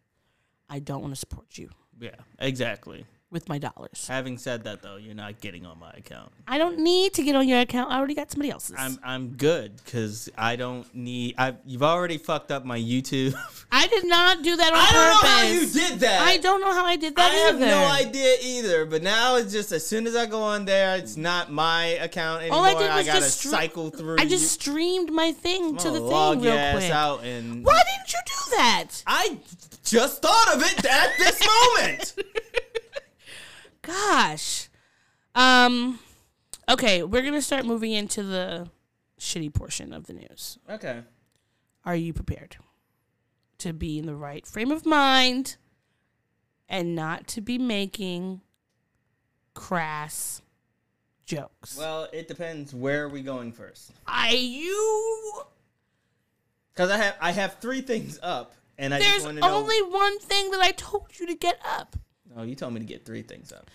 I 0.70 0.78
don't 0.78 1.02
want 1.02 1.12
to 1.12 1.20
support 1.20 1.58
you 1.58 1.70
Yeah, 2.00 2.14
exactly. 2.38 3.04
With 3.30 3.48
my 3.48 3.58
dollars. 3.58 4.06
Having 4.08 4.38
said 4.38 4.64
that, 4.64 4.80
though, 4.82 4.96
you're 4.96 5.14
not 5.14 5.40
getting 5.40 5.66
on 5.66 5.78
my 5.78 5.90
account. 5.90 6.32
I 6.46 6.56
don't 6.56 6.78
need 6.78 7.12
to 7.14 7.22
get 7.22 7.34
on 7.36 7.46
your 7.46 7.60
account. 7.60 7.90
I 7.92 7.98
already 7.98 8.14
got 8.14 8.30
somebody 8.30 8.50
else's. 8.50 8.76
I'm 8.78 8.98
I'm 9.04 9.28
good 9.36 9.76
because 9.84 10.30
I 10.36 10.56
don't 10.56 10.86
need. 10.94 11.34
I 11.36 11.54
you've 11.66 11.82
already 11.82 12.16
fucked 12.16 12.50
up 12.50 12.64
my 12.64 12.78
YouTube. 12.78 13.34
I 13.72 13.86
did 13.86 14.06
not 14.06 14.42
do 14.42 14.56
that 14.56 14.72
on 14.72 14.78
I 14.78 14.86
purpose. 14.86 14.94
don't 14.94 15.22
know 15.22 15.28
how 15.28 15.42
you 15.46 15.66
did 15.90 16.00
that. 16.00 16.22
I 16.22 16.36
don't 16.38 16.60
know 16.62 16.72
how 16.72 16.86
I 16.86 16.96
did 16.96 17.16
that 17.16 17.30
I 17.30 17.34
have 17.34 17.56
either. 17.56 17.66
no 17.66 17.86
idea 17.86 18.36
either. 18.42 18.86
But 18.86 19.02
now 19.02 19.36
it's 19.36 19.52
just 19.52 19.72
as 19.72 19.86
soon 19.86 20.06
as 20.06 20.16
I 20.16 20.24
go 20.26 20.40
on 20.42 20.64
there, 20.64 20.96
it's 20.96 21.16
not 21.18 21.52
my 21.52 21.84
account 22.00 22.40
anymore. 22.42 22.60
All 22.60 22.64
I 22.64 22.72
did 22.74 22.90
was 22.94 23.06
gotta 23.06 23.20
just 23.20 23.44
stre- 23.44 23.50
cycle 23.50 23.90
through. 23.90 24.16
I 24.18 24.24
just 24.26 24.50
streamed 24.52 25.12
my 25.12 25.32
thing 25.32 25.76
to 25.76 25.90
the 25.90 26.00
thing 26.00 26.40
real 26.40 26.72
quick. 26.72 26.90
out 26.90 27.24
and 27.24 27.62
Why 27.64 27.82
didn't 27.94 28.12
you 28.12 28.18
do 28.26 28.56
that? 28.56 28.88
I 29.06 29.38
just 29.84 30.22
thought 30.22 30.54
of 30.54 30.62
it 30.62 30.84
at 30.86 31.10
this 31.18 31.40
moment. 31.76 32.14
Gosh. 33.88 34.68
Um. 35.34 35.98
Okay, 36.68 37.02
we're 37.02 37.22
gonna 37.22 37.40
start 37.40 37.64
moving 37.64 37.92
into 37.92 38.22
the 38.22 38.68
shitty 39.18 39.52
portion 39.52 39.94
of 39.94 40.06
the 40.06 40.12
news. 40.12 40.58
Okay. 40.68 41.00
Are 41.86 41.96
you 41.96 42.12
prepared 42.12 42.56
to 43.58 43.72
be 43.72 43.98
in 43.98 44.04
the 44.04 44.14
right 44.14 44.46
frame 44.46 44.70
of 44.70 44.84
mind 44.84 45.56
and 46.68 46.94
not 46.94 47.26
to 47.28 47.40
be 47.40 47.56
making 47.56 48.42
crass 49.54 50.42
jokes? 51.24 51.78
Well, 51.78 52.08
it 52.12 52.28
depends. 52.28 52.74
Where 52.74 53.04
are 53.04 53.08
we 53.08 53.22
going 53.22 53.52
first? 53.52 53.92
I 54.06 54.32
you. 54.32 55.42
Because 56.74 56.90
I 56.90 56.98
have 56.98 57.16
I 57.22 57.32
have 57.32 57.54
three 57.54 57.80
things 57.80 58.18
up, 58.22 58.54
and 58.76 58.92
I 58.92 58.98
just 58.98 59.10
There's 59.10 59.24
to 59.24 59.40
know. 59.40 59.54
only 59.54 59.80
one 59.80 60.18
thing 60.18 60.50
that 60.50 60.60
I 60.60 60.72
told 60.72 61.18
you 61.18 61.26
to 61.26 61.34
get 61.34 61.58
up. 61.64 61.96
No, 62.34 62.42
you 62.42 62.54
told 62.54 62.74
me 62.74 62.80
to 62.80 62.86
get 62.86 63.04
three 63.04 63.22
things 63.22 63.52
up. 63.52 63.70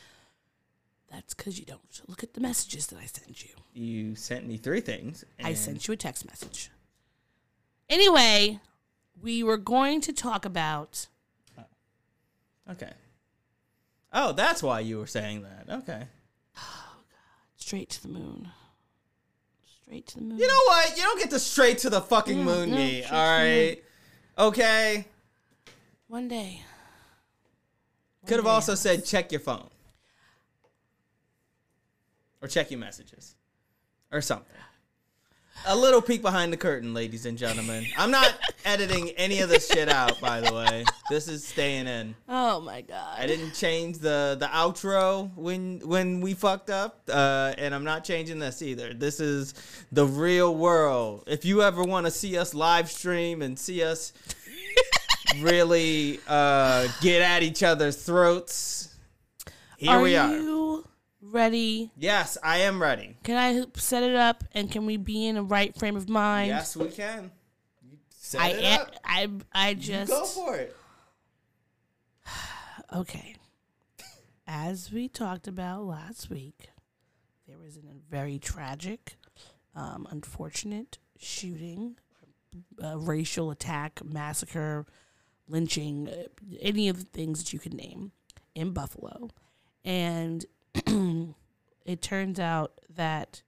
That's 1.11 1.33
because 1.33 1.59
you 1.59 1.65
don't 1.65 1.81
look 2.07 2.23
at 2.23 2.33
the 2.33 2.41
messages 2.41 2.87
that 2.87 2.99
I 2.99 3.05
send 3.05 3.41
you. 3.43 3.49
You 3.73 4.15
sent 4.15 4.47
me 4.47 4.57
three 4.57 4.81
things. 4.81 5.23
I 5.43 5.53
sent 5.53 5.87
you 5.87 5.93
a 5.93 5.97
text 5.97 6.25
message. 6.25 6.69
Anyway, 7.89 8.59
we 9.21 9.43
were 9.43 9.57
going 9.57 10.01
to 10.01 10.13
talk 10.13 10.45
about 10.45 11.07
uh, 11.57 11.63
Okay. 12.71 12.91
Oh, 14.11 14.31
that's 14.31 14.61
why 14.63 14.79
you 14.79 14.97
were 14.99 15.07
saying 15.07 15.43
that. 15.43 15.73
Okay. 15.79 16.03
Oh 16.57 16.61
God! 16.95 17.01
Straight 17.57 17.89
to 17.91 18.01
the 18.03 18.07
moon. 18.09 18.49
Straight 19.83 20.07
to 20.07 20.15
the 20.17 20.23
moon. 20.23 20.37
You 20.39 20.47
know 20.47 20.61
what? 20.67 20.97
You 20.97 21.03
don't 21.03 21.19
get 21.19 21.29
to 21.31 21.39
straight 21.39 21.79
to 21.79 21.89
the 21.89 22.01
fucking 22.01 22.39
Yeah, 22.39 22.43
moon 22.43 22.71
no, 22.71 22.77
me. 22.77 23.03
All 23.03 23.11
right. 23.11 23.83
Okay. 24.37 25.05
one 26.07 26.27
day. 26.27 26.61
Could 28.25 28.37
have 28.37 28.47
also 28.47 28.75
said 28.75 29.05
check 29.05 29.31
your 29.31 29.41
phone. 29.41 29.69
Or 32.41 32.47
check 32.47 32.71
your 32.71 32.79
messages. 32.79 33.35
Or 34.11 34.21
something. 34.21 34.55
A 35.65 35.75
little 35.75 36.01
peek 36.01 36.21
behind 36.21 36.51
the 36.51 36.57
curtain, 36.57 36.93
ladies 36.93 37.25
and 37.25 37.37
gentlemen. 37.37 37.85
I'm 37.97 38.11
not 38.11 38.33
editing 38.65 39.11
any 39.11 39.39
of 39.39 39.47
this 39.47 39.69
shit 39.69 39.87
out, 39.87 40.19
by 40.19 40.41
the 40.41 40.53
way. 40.53 40.83
This 41.09 41.29
is 41.29 41.45
staying 41.45 41.87
in. 41.87 42.15
Oh 42.27 42.59
my 42.59 42.81
god. 42.81 43.17
I 43.17 43.27
didn't 43.27 43.53
change 43.53 43.99
the 43.99 44.35
the 44.37 44.47
outro 44.47 45.33
when 45.35 45.79
when 45.85 46.19
we 46.19 46.33
fucked 46.33 46.69
up, 46.69 47.03
uh, 47.09 47.53
and 47.57 47.73
I'm 47.73 47.85
not 47.85 48.03
changing 48.03 48.39
this 48.39 48.61
either. 48.61 48.93
This 48.93 49.21
is 49.21 49.53
the 49.91 50.05
real 50.05 50.53
world. 50.53 51.23
If 51.27 51.45
you 51.45 51.61
ever 51.61 51.83
want 51.83 52.07
to 52.07 52.11
see 52.11 52.37
us 52.37 52.53
live 52.53 52.91
stream 52.91 53.41
and 53.41 53.57
see 53.57 53.83
us 53.83 54.11
really 55.39 56.19
uh, 56.27 56.87
get 57.01 57.21
at 57.21 57.43
each 57.43 57.63
other's 57.63 58.03
throats, 58.03 58.93
here 59.77 59.91
are 59.91 60.01
we 60.01 60.15
are. 60.15 60.31
you 60.33 60.87
ready? 61.21 61.91
Yes, 61.97 62.37
I 62.43 62.59
am 62.59 62.81
ready. 62.81 63.17
Can 63.23 63.37
I 63.37 63.65
set 63.79 64.03
it 64.03 64.15
up 64.15 64.43
and 64.53 64.71
can 64.71 64.85
we 64.85 64.97
be 64.97 65.25
in 65.27 65.37
a 65.37 65.43
right 65.43 65.77
frame 65.77 65.95
of 65.95 66.09
mind? 66.09 66.49
Yes, 66.49 66.75
we 66.75 66.89
can. 66.89 67.31
Set 68.09 68.41
I 68.41 68.49
it 68.49 68.63
am, 68.63 68.81
up. 68.81 68.95
I 69.03 69.29
I 69.53 69.69
You 69.69 69.75
just 69.75 70.11
Go 70.11 70.25
for 70.25 70.55
it. 70.55 70.75
Okay. 72.95 73.35
As 74.45 74.91
we 74.91 75.07
talked 75.07 75.47
about 75.47 75.85
last 75.85 76.29
week, 76.29 76.69
there 77.47 77.57
was 77.57 77.77
a 77.77 77.81
very 78.09 78.37
tragic, 78.37 79.15
um, 79.75 80.07
unfortunate 80.11 80.99
shooting, 81.17 81.95
uh, 82.83 82.97
racial 82.99 83.49
attack, 83.49 84.03
massacre, 84.03 84.85
lynching, 85.53 86.09
uh, 86.09 86.23
any 86.59 86.89
of 86.89 86.97
the 86.97 87.05
things 87.05 87.39
that 87.39 87.53
you 87.53 87.59
could 87.59 87.75
name 87.75 88.11
in 88.55 88.71
Buffalo. 88.71 89.29
And 89.85 90.45
it 91.85 92.01
turns 92.01 92.39
out 92.39 92.73
that 92.89 93.43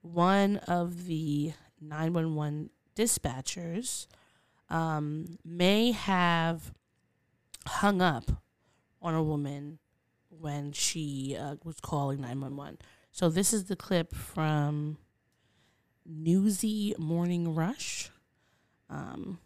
one 0.00 0.58
of 0.68 1.06
the 1.06 1.52
911 1.80 2.70
dispatchers 2.94 4.06
um, 4.68 5.38
may 5.44 5.90
have 5.90 6.72
hung 7.66 8.00
up 8.00 8.30
on 9.02 9.14
a 9.14 9.22
woman 9.22 9.80
when 10.28 10.70
she 10.70 11.36
uh, 11.38 11.56
was 11.64 11.80
calling 11.80 12.20
911. 12.20 12.78
So 13.10 13.28
this 13.28 13.52
is 13.52 13.64
the 13.64 13.76
clip 13.76 14.14
from 14.14 14.98
Newsy 16.06 16.94
Morning 16.96 17.56
Rush. 17.56 18.10
Um, 18.88 19.40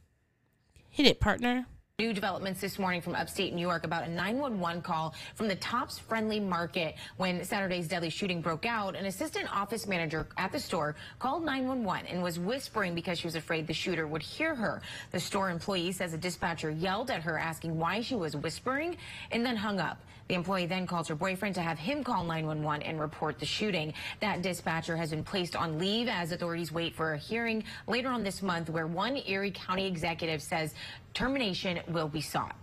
hit 0.91 1.07
it, 1.07 1.19
partner. 1.19 1.67
New 2.01 2.13
developments 2.13 2.61
this 2.61 2.77
morning 2.77 3.01
from 3.01 3.15
upstate 3.15 3.55
New 3.55 3.61
York 3.61 3.85
about 3.85 4.03
a 4.03 4.11
911 4.11 4.83
call 4.83 5.15
from 5.37 5.47
the 5.47 5.55
Tops 5.55 5.97
Friendly 5.97 6.41
Market. 6.41 6.97
When 7.19 7.45
Saturday's 7.45 7.87
deadly 7.87 8.11
shooting 8.11 8.41
broke 8.41 8.67
out, 8.67 8.97
an 8.97 9.07
assistant 9.07 9.47
office 9.57 9.87
manager 9.87 10.27
at 10.37 10.51
the 10.51 10.59
store 10.59 10.97
called 11.21 11.45
911 11.45 12.07
and 12.07 12.21
was 12.21 12.37
whispering 12.37 12.97
because 12.97 13.21
she 13.21 13.29
was 13.29 13.37
afraid 13.37 13.69
the 13.69 13.73
shooter 13.73 14.09
would 14.09 14.23
hear 14.25 14.57
her. 14.57 14.83
The 15.13 15.21
store 15.21 15.51
employee 15.51 15.93
says 15.93 16.13
a 16.15 16.19
dispatcher 16.19 16.69
yelled 16.69 17.13
at 17.13 17.23
her 17.23 17.39
asking 17.39 17.79
why 17.79 18.01
she 18.01 18.17
was 18.17 18.35
whispering 18.35 18.97
and 19.31 19.47
then 19.47 19.55
hung 19.55 19.79
up. 19.79 20.01
The 20.29 20.35
employee 20.35 20.67
then 20.67 20.87
calls 20.87 21.09
her 21.09 21.15
boyfriend 21.15 21.55
to 21.57 21.61
have 21.61 21.79
him 21.79 22.03
call 22.03 22.25
911 22.25 22.83
and 22.83 22.99
report 22.99 23.39
the 23.39 23.47
shooting. 23.47 23.93
That 24.21 24.41
dispatcher 24.41 24.97
has 24.97 25.11
been 25.11 25.25
placed 25.25 25.55
on 25.55 25.79
leave 25.79 26.09
as 26.09 26.33
authorities 26.33 26.73
wait 26.73 26.95
for 26.95 27.13
a 27.13 27.19
hearing 27.19 27.65
later 27.87 28.09
on 28.09 28.23
this 28.23 28.43
month 28.43 28.71
where 28.71 28.87
one 28.87 29.21
Erie 29.27 29.51
County 29.51 29.87
executive 29.87 30.43
says 30.43 30.75
termination 31.13 31.81
will 31.89 32.09
be 32.09 32.23
sought. 32.23 32.57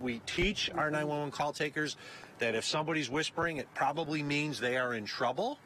We 0.00 0.18
teach 0.26 0.70
our 0.70 0.90
911 0.90 1.30
call 1.30 1.52
takers 1.52 1.96
that 2.38 2.54
if 2.54 2.64
somebody's 2.64 3.08
whispering, 3.08 3.56
it 3.56 3.68
probably 3.74 4.22
means 4.22 4.60
they 4.60 4.76
are 4.76 4.94
in 4.94 5.06
trouble. 5.06 5.58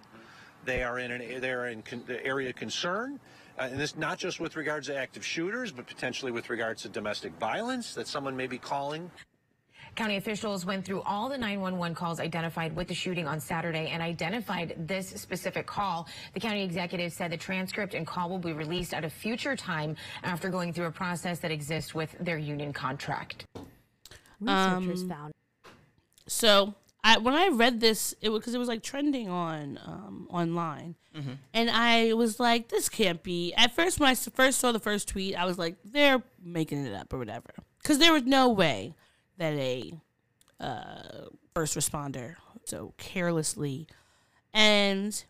They 0.65 0.83
are 0.83 0.99
in 0.99 1.11
an 1.11 1.41
they're 1.41 1.69
in 1.69 1.83
con, 1.83 2.05
the 2.07 2.25
area 2.25 2.51
of 2.51 2.57
concern. 2.57 3.19
Uh, 3.59 3.63
and 3.63 3.81
this 3.81 3.97
not 3.97 4.19
just 4.19 4.39
with 4.39 4.55
regards 4.55 4.87
to 4.87 4.97
active 4.97 5.25
shooters, 5.25 5.73
but 5.73 5.87
potentially 5.87 6.31
with 6.31 6.51
regards 6.51 6.83
to 6.83 6.89
domestic 6.89 7.33
violence 7.41 7.95
that 7.95 8.07
someone 8.07 8.37
may 8.37 8.47
be 8.47 8.59
calling. 8.59 9.11
County 9.99 10.17
officials 10.17 10.65
went 10.65 10.85
through 10.85 11.03
all 11.03 11.29
the 11.29 11.37
911 11.37 11.93
calls 11.93 12.21
identified 12.21 12.77
with 12.77 12.87
the 12.87 12.95
shooting 12.95 13.27
on 13.27 13.41
Saturday 13.41 13.89
and 13.89 14.01
identified 14.01 14.87
this 14.87 15.09
specific 15.09 15.67
call. 15.67 16.07
The 16.35 16.39
county 16.39 16.63
executive 16.63 17.13
said 17.13 17.33
the 17.33 17.37
transcript 17.37 17.95
and 17.95 18.07
call 18.07 18.31
will 18.31 18.39
be 18.39 18.53
released 18.53 18.95
at 18.95 19.05
a 19.05 19.11
future 19.11 19.57
time 19.57 19.97
after 20.23 20.51
going 20.51 20.73
through 20.73 20.87
a 20.87 20.93
process 20.93 21.41
that 21.41 21.51
exists 21.51 21.97
with 21.97 22.15
their 22.21 22.39
union 22.39 22.73
contract. 22.73 23.45
Researchers 24.41 25.03
found 25.03 25.35
So 26.29 26.75
I 27.03 27.19
when 27.19 27.35
I 27.35 27.49
read 27.49 27.81
this, 27.81 28.15
it 28.21 28.29
was 28.29 28.39
because 28.39 28.55
it 28.55 28.59
was 28.59 28.69
like 28.69 28.85
trending 28.85 29.29
on 29.29 29.81
um, 29.85 30.29
online, 30.31 30.95
and 31.53 31.69
I 31.69 32.13
was 32.13 32.39
like, 32.39 32.69
"This 32.69 32.89
can't 32.89 33.21
be." 33.25 33.53
At 33.55 33.75
first, 33.75 33.99
when 33.99 34.09
I 34.09 34.15
first 34.15 34.61
saw 34.61 34.71
the 34.71 34.79
first 34.79 35.09
tweet, 35.09 35.35
I 35.35 35.45
was 35.45 35.59
like, 35.59 35.75
"They're 35.85 36.23
making 36.41 36.87
it 36.87 36.95
up 36.95 37.13
or 37.13 37.19
whatever," 37.19 37.53
because 37.83 37.99
there 37.99 38.13
was 38.13 38.23
no 38.23 38.49
way 38.49 38.95
that 39.39 39.55
a 39.55 39.93
uh, 40.61 41.27
first 41.55 41.77
responder 41.77 42.37
so 42.65 42.95
carelessly, 42.99 43.87
and 44.53 45.25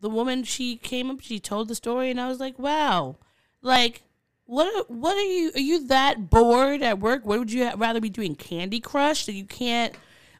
the 0.00 0.10
woman 0.10 0.44
she 0.44 0.76
came 0.76 1.10
up, 1.10 1.20
she 1.20 1.40
told 1.40 1.68
the 1.68 1.74
story, 1.74 2.10
and 2.10 2.20
I 2.20 2.28
was 2.28 2.40
like, 2.40 2.58
"Wow, 2.58 3.16
like." 3.62 4.02
What 4.46 4.90
what 4.90 5.16
are 5.16 5.22
you 5.22 5.52
are 5.54 5.58
you 5.58 5.86
that 5.86 6.28
bored 6.28 6.82
at 6.82 6.98
work? 7.00 7.24
What 7.24 7.38
would 7.38 7.50
you 7.50 7.72
rather 7.76 7.98
be 7.98 8.10
doing? 8.10 8.34
Candy 8.34 8.78
Crush 8.78 9.24
that 9.24 9.32
you 9.32 9.46
can't 9.46 9.94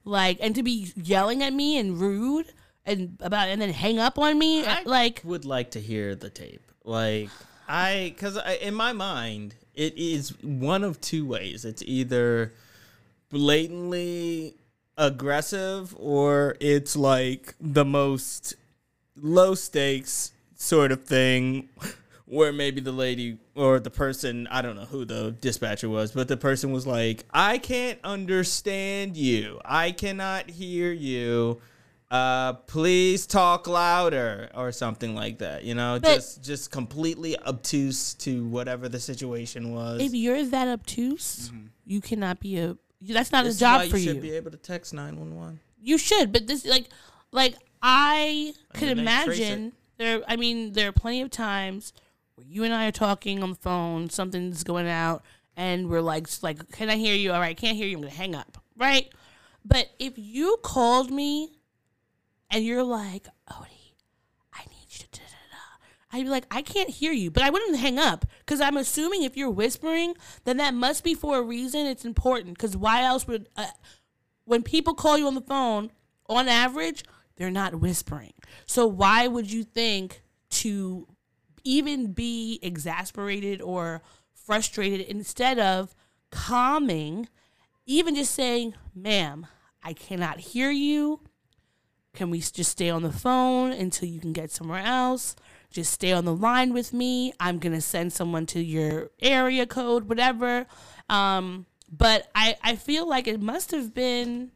like 0.04 0.36
and 0.42 0.54
to 0.56 0.62
be 0.62 0.92
yelling 0.94 1.42
at 1.42 1.54
me 1.54 1.78
and 1.78 1.98
rude 1.98 2.52
and 2.84 3.16
about 3.20 3.48
and 3.48 3.62
then 3.62 3.70
hang 3.70 3.98
up 3.98 4.18
on 4.18 4.38
me 4.38 4.62
like 4.84 5.22
would 5.24 5.46
like 5.46 5.70
to 5.70 5.80
hear 5.80 6.14
the 6.14 6.28
tape. 6.28 6.70
Like 6.84 7.30
I, 7.68 8.12
because 8.14 8.36
I, 8.36 8.54
in 8.54 8.74
my 8.74 8.92
mind, 8.92 9.54
it 9.74 9.96
is 9.96 10.30
one 10.42 10.84
of 10.84 11.00
two 11.00 11.26
ways. 11.26 11.64
It's 11.64 11.82
either 11.82 12.52
blatantly 13.30 14.56
aggressive 14.96 15.94
or 15.98 16.56
it's 16.60 16.94
like 16.96 17.54
the 17.60 17.84
most 17.84 18.54
low 19.16 19.54
stakes 19.54 20.32
sort 20.54 20.92
of 20.92 21.04
thing 21.04 21.68
where 22.26 22.52
maybe 22.52 22.80
the 22.80 22.92
lady 22.92 23.38
or 23.54 23.78
the 23.80 23.90
person 23.90 24.46
I 24.50 24.62
don't 24.62 24.76
know 24.76 24.84
who 24.86 25.04
the 25.04 25.32
dispatcher 25.40 25.88
was, 25.88 26.12
but 26.12 26.28
the 26.28 26.36
person 26.36 26.72
was 26.72 26.86
like, 26.86 27.24
"I 27.32 27.58
can't 27.58 27.98
understand 28.02 29.16
you. 29.16 29.60
I 29.64 29.92
cannot 29.92 30.50
hear 30.50 30.90
you. 30.92 31.60
Uh, 32.10 32.54
please 32.54 33.26
talk 33.26 33.66
louder," 33.66 34.48
or 34.54 34.72
something 34.72 35.14
like 35.14 35.38
that. 35.38 35.64
You 35.64 35.74
know, 35.74 35.98
But- 36.00 36.14
just 36.14 36.42
just 36.42 36.70
completely 36.70 37.38
obtuse 37.40 38.14
to 38.14 38.46
whatever 38.46 38.88
the 38.88 39.00
situation 39.00 39.72
was. 39.72 40.00
if 40.00 40.14
you're 40.14 40.44
that 40.46 40.68
obtuse 40.68 41.52
you 41.86 42.00
cannot 42.00 42.40
be 42.40 42.58
a 42.58 42.76
that's 43.12 43.32
not. 43.32 43.44
This 43.44 43.56
a 43.56 43.60
job 43.60 43.86
for 43.88 43.96
you 43.96 44.04
you 44.04 44.12
should 44.14 44.22
be 44.22 44.32
able 44.32 44.50
to 44.50 44.56
text 44.56 44.94
nine 44.94 45.18
one 45.18 45.36
one. 45.36 45.60
you 45.82 45.98
should 45.98 46.32
but 46.32 46.46
this 46.46 46.64
like 46.64 46.86
like 47.32 47.56
i 47.82 48.54
could 48.72 48.88
mean, 48.88 48.98
imagine 49.00 49.72
there 49.98 50.22
i 50.26 50.36
mean 50.36 50.72
there 50.72 50.88
are 50.88 50.92
plenty 50.92 51.20
of 51.20 51.30
times 51.30 51.92
where 52.36 52.46
you 52.46 52.64
and 52.64 52.72
i 52.72 52.86
are 52.86 52.92
talking 52.92 53.42
on 53.42 53.50
the 53.50 53.56
phone 53.56 54.08
something's 54.08 54.64
going 54.64 54.88
out 54.88 55.22
and 55.56 55.88
we're 55.90 56.00
like 56.00 56.26
like 56.42 56.70
can 56.72 56.88
i 56.88 56.96
hear 56.96 57.14
you 57.14 57.32
all 57.32 57.40
right 57.40 57.50
I 57.50 57.54
can't 57.60 57.76
hear 57.76 57.86
you 57.86 57.96
i'm 57.96 58.02
gonna 58.02 58.14
hang 58.14 58.34
up 58.34 58.58
right 58.76 59.12
but 59.64 59.90
if 59.98 60.14
you 60.16 60.58
called 60.62 61.10
me 61.10 61.52
and 62.50 62.64
you're 62.64 62.82
like 62.84 63.26
odie 63.50 63.92
i 64.54 64.60
need 64.70 64.86
you 64.88 65.04
to 65.10 65.20
da, 65.20 65.24
da, 65.24 65.50
da," 65.52 65.58
I'd 66.14 66.22
be 66.22 66.30
like, 66.30 66.46
I 66.48 66.62
can't 66.62 66.88
hear 66.88 67.10
you, 67.10 67.32
but 67.32 67.42
I 67.42 67.50
wouldn't 67.50 67.76
hang 67.76 67.98
up 67.98 68.24
because 68.38 68.60
I'm 68.60 68.76
assuming 68.76 69.24
if 69.24 69.36
you're 69.36 69.50
whispering, 69.50 70.14
then 70.44 70.58
that 70.58 70.72
must 70.72 71.02
be 71.02 71.12
for 71.12 71.38
a 71.38 71.42
reason. 71.42 71.86
It's 71.86 72.04
important 72.04 72.56
because 72.56 72.76
why 72.76 73.02
else 73.02 73.26
would 73.26 73.48
uh, 73.56 73.66
when 74.44 74.62
people 74.62 74.94
call 74.94 75.18
you 75.18 75.26
on 75.26 75.34
the 75.34 75.40
phone, 75.40 75.90
on 76.28 76.46
average, 76.46 77.02
they're 77.34 77.50
not 77.50 77.80
whispering. 77.80 78.32
So 78.64 78.86
why 78.86 79.26
would 79.26 79.50
you 79.50 79.64
think 79.64 80.22
to 80.50 81.08
even 81.64 82.12
be 82.12 82.60
exasperated 82.62 83.60
or 83.60 84.00
frustrated 84.32 85.00
instead 85.00 85.58
of 85.58 85.96
calming, 86.30 87.28
even 87.86 88.14
just 88.14 88.34
saying, 88.34 88.74
ma'am, 88.94 89.48
I 89.82 89.94
cannot 89.94 90.38
hear 90.38 90.70
you. 90.70 91.22
Can 92.12 92.30
we 92.30 92.38
just 92.38 92.70
stay 92.70 92.88
on 92.88 93.02
the 93.02 93.10
phone 93.10 93.72
until 93.72 94.08
you 94.08 94.20
can 94.20 94.32
get 94.32 94.52
somewhere 94.52 94.84
else? 94.84 95.34
Just 95.74 95.92
stay 95.92 96.12
on 96.12 96.24
the 96.24 96.34
line 96.34 96.72
with 96.72 96.92
me. 96.92 97.32
I'm 97.40 97.58
going 97.58 97.72
to 97.72 97.80
send 97.80 98.12
someone 98.12 98.46
to 98.46 98.62
your 98.62 99.10
area 99.20 99.66
code, 99.66 100.08
whatever. 100.08 100.66
Um, 101.08 101.66
but 101.90 102.28
I, 102.32 102.56
I 102.62 102.76
feel 102.76 103.08
like 103.08 103.26
it 103.26 103.42
must 103.42 103.72
have 103.72 103.92
been 103.92 104.52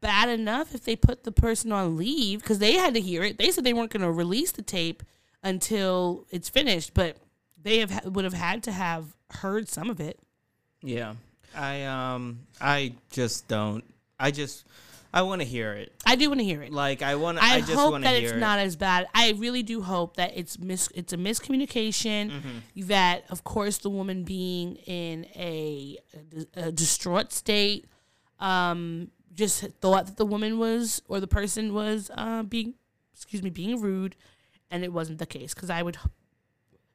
bad 0.00 0.30
enough 0.30 0.74
if 0.74 0.84
they 0.84 0.96
put 0.96 1.24
the 1.24 1.32
person 1.32 1.70
on 1.70 1.98
leave 1.98 2.40
because 2.40 2.60
they 2.60 2.72
had 2.72 2.94
to 2.94 3.00
hear 3.00 3.22
it. 3.24 3.36
They 3.36 3.50
said 3.50 3.64
they 3.64 3.74
weren't 3.74 3.90
going 3.90 4.02
to 4.02 4.10
release 4.10 4.52
the 4.52 4.62
tape 4.62 5.02
until 5.42 6.26
it's 6.30 6.48
finished, 6.48 6.94
but 6.94 7.18
they 7.62 7.80
have 7.80 8.06
would 8.06 8.24
have 8.24 8.32
had 8.32 8.62
to 8.62 8.72
have 8.72 9.14
heard 9.30 9.68
some 9.68 9.90
of 9.90 10.00
it. 10.00 10.18
Yeah, 10.80 11.14
I 11.54 11.84
um, 11.84 12.46
I 12.58 12.94
just 13.10 13.48
don't. 13.48 13.84
I 14.18 14.30
just, 14.30 14.64
I 15.16 15.22
want 15.22 15.40
to 15.40 15.46
hear 15.46 15.72
it. 15.72 15.94
I 16.04 16.14
do 16.14 16.28
want 16.28 16.40
to 16.40 16.44
hear 16.44 16.62
it. 16.62 16.74
Like 16.74 17.00
I 17.00 17.14
want. 17.14 17.42
I, 17.42 17.54
I, 17.54 17.60
just 17.60 17.72
hope 17.72 17.92
want 17.92 18.04
to 18.04 18.10
that 18.10 18.22
it's 18.22 18.32
it. 18.32 18.38
not 18.38 18.58
as 18.58 18.76
bad. 18.76 19.06
I 19.14 19.32
really 19.38 19.62
do 19.62 19.80
hope 19.80 20.16
that 20.16 20.32
it's 20.36 20.58
mis 20.58 20.90
it's 20.94 21.14
a 21.14 21.16
miscommunication. 21.16 22.30
Mm-hmm. 22.30 22.88
That 22.88 23.24
of 23.30 23.42
course 23.42 23.78
the 23.78 23.88
woman 23.88 24.24
being 24.24 24.76
in 24.76 25.24
a, 25.34 25.96
a 26.54 26.70
distraught 26.70 27.32
state, 27.32 27.86
um, 28.40 29.10
just 29.32 29.62
thought 29.80 30.04
that 30.04 30.18
the 30.18 30.26
woman 30.26 30.58
was 30.58 31.00
or 31.08 31.18
the 31.18 31.26
person 31.26 31.72
was 31.72 32.10
uh, 32.14 32.42
being, 32.42 32.74
excuse 33.14 33.42
me, 33.42 33.48
being 33.48 33.80
rude, 33.80 34.16
and 34.70 34.84
it 34.84 34.92
wasn't 34.92 35.18
the 35.18 35.24
case. 35.24 35.54
Because 35.54 35.70
I 35.70 35.82
would 35.82 35.96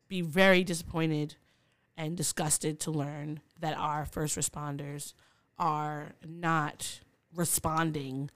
be 0.07 0.21
very 0.21 0.63
disappointed 0.63 1.37
and 1.97 2.15
disgusted 2.15 2.79
to 2.81 2.91
learn 2.91 3.39
that 3.59 3.75
our 3.75 4.05
first 4.05 4.37
responders 4.37 5.13
are 5.57 6.11
not 6.23 6.99
responding 7.35 8.29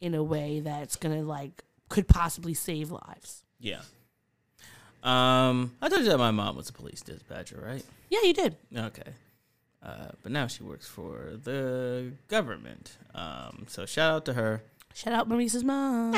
in 0.00 0.14
a 0.14 0.22
way 0.22 0.60
that's 0.60 0.96
gonna 0.96 1.22
like 1.22 1.64
could 1.88 2.06
possibly 2.08 2.54
save 2.54 2.90
lives. 2.90 3.42
Yeah. 3.60 3.80
Um, 5.02 5.76
I 5.80 5.88
told 5.88 6.02
you 6.02 6.08
that 6.08 6.18
my 6.18 6.30
mom 6.30 6.56
was 6.56 6.68
a 6.68 6.72
police 6.72 7.00
dispatcher, 7.00 7.62
right? 7.64 7.84
Yeah, 8.10 8.20
you 8.22 8.34
did. 8.34 8.56
Okay. 8.76 9.12
Uh, 9.82 10.08
but 10.22 10.32
now 10.32 10.46
she 10.48 10.62
works 10.64 10.88
for 10.88 11.32
the 11.44 12.12
government. 12.26 12.96
Um, 13.14 13.66
so 13.68 13.86
shout 13.86 14.12
out 14.12 14.24
to 14.26 14.32
her. 14.34 14.62
Shout 14.92 15.14
out 15.14 15.28
Maurice's 15.28 15.62
mom. 15.62 16.14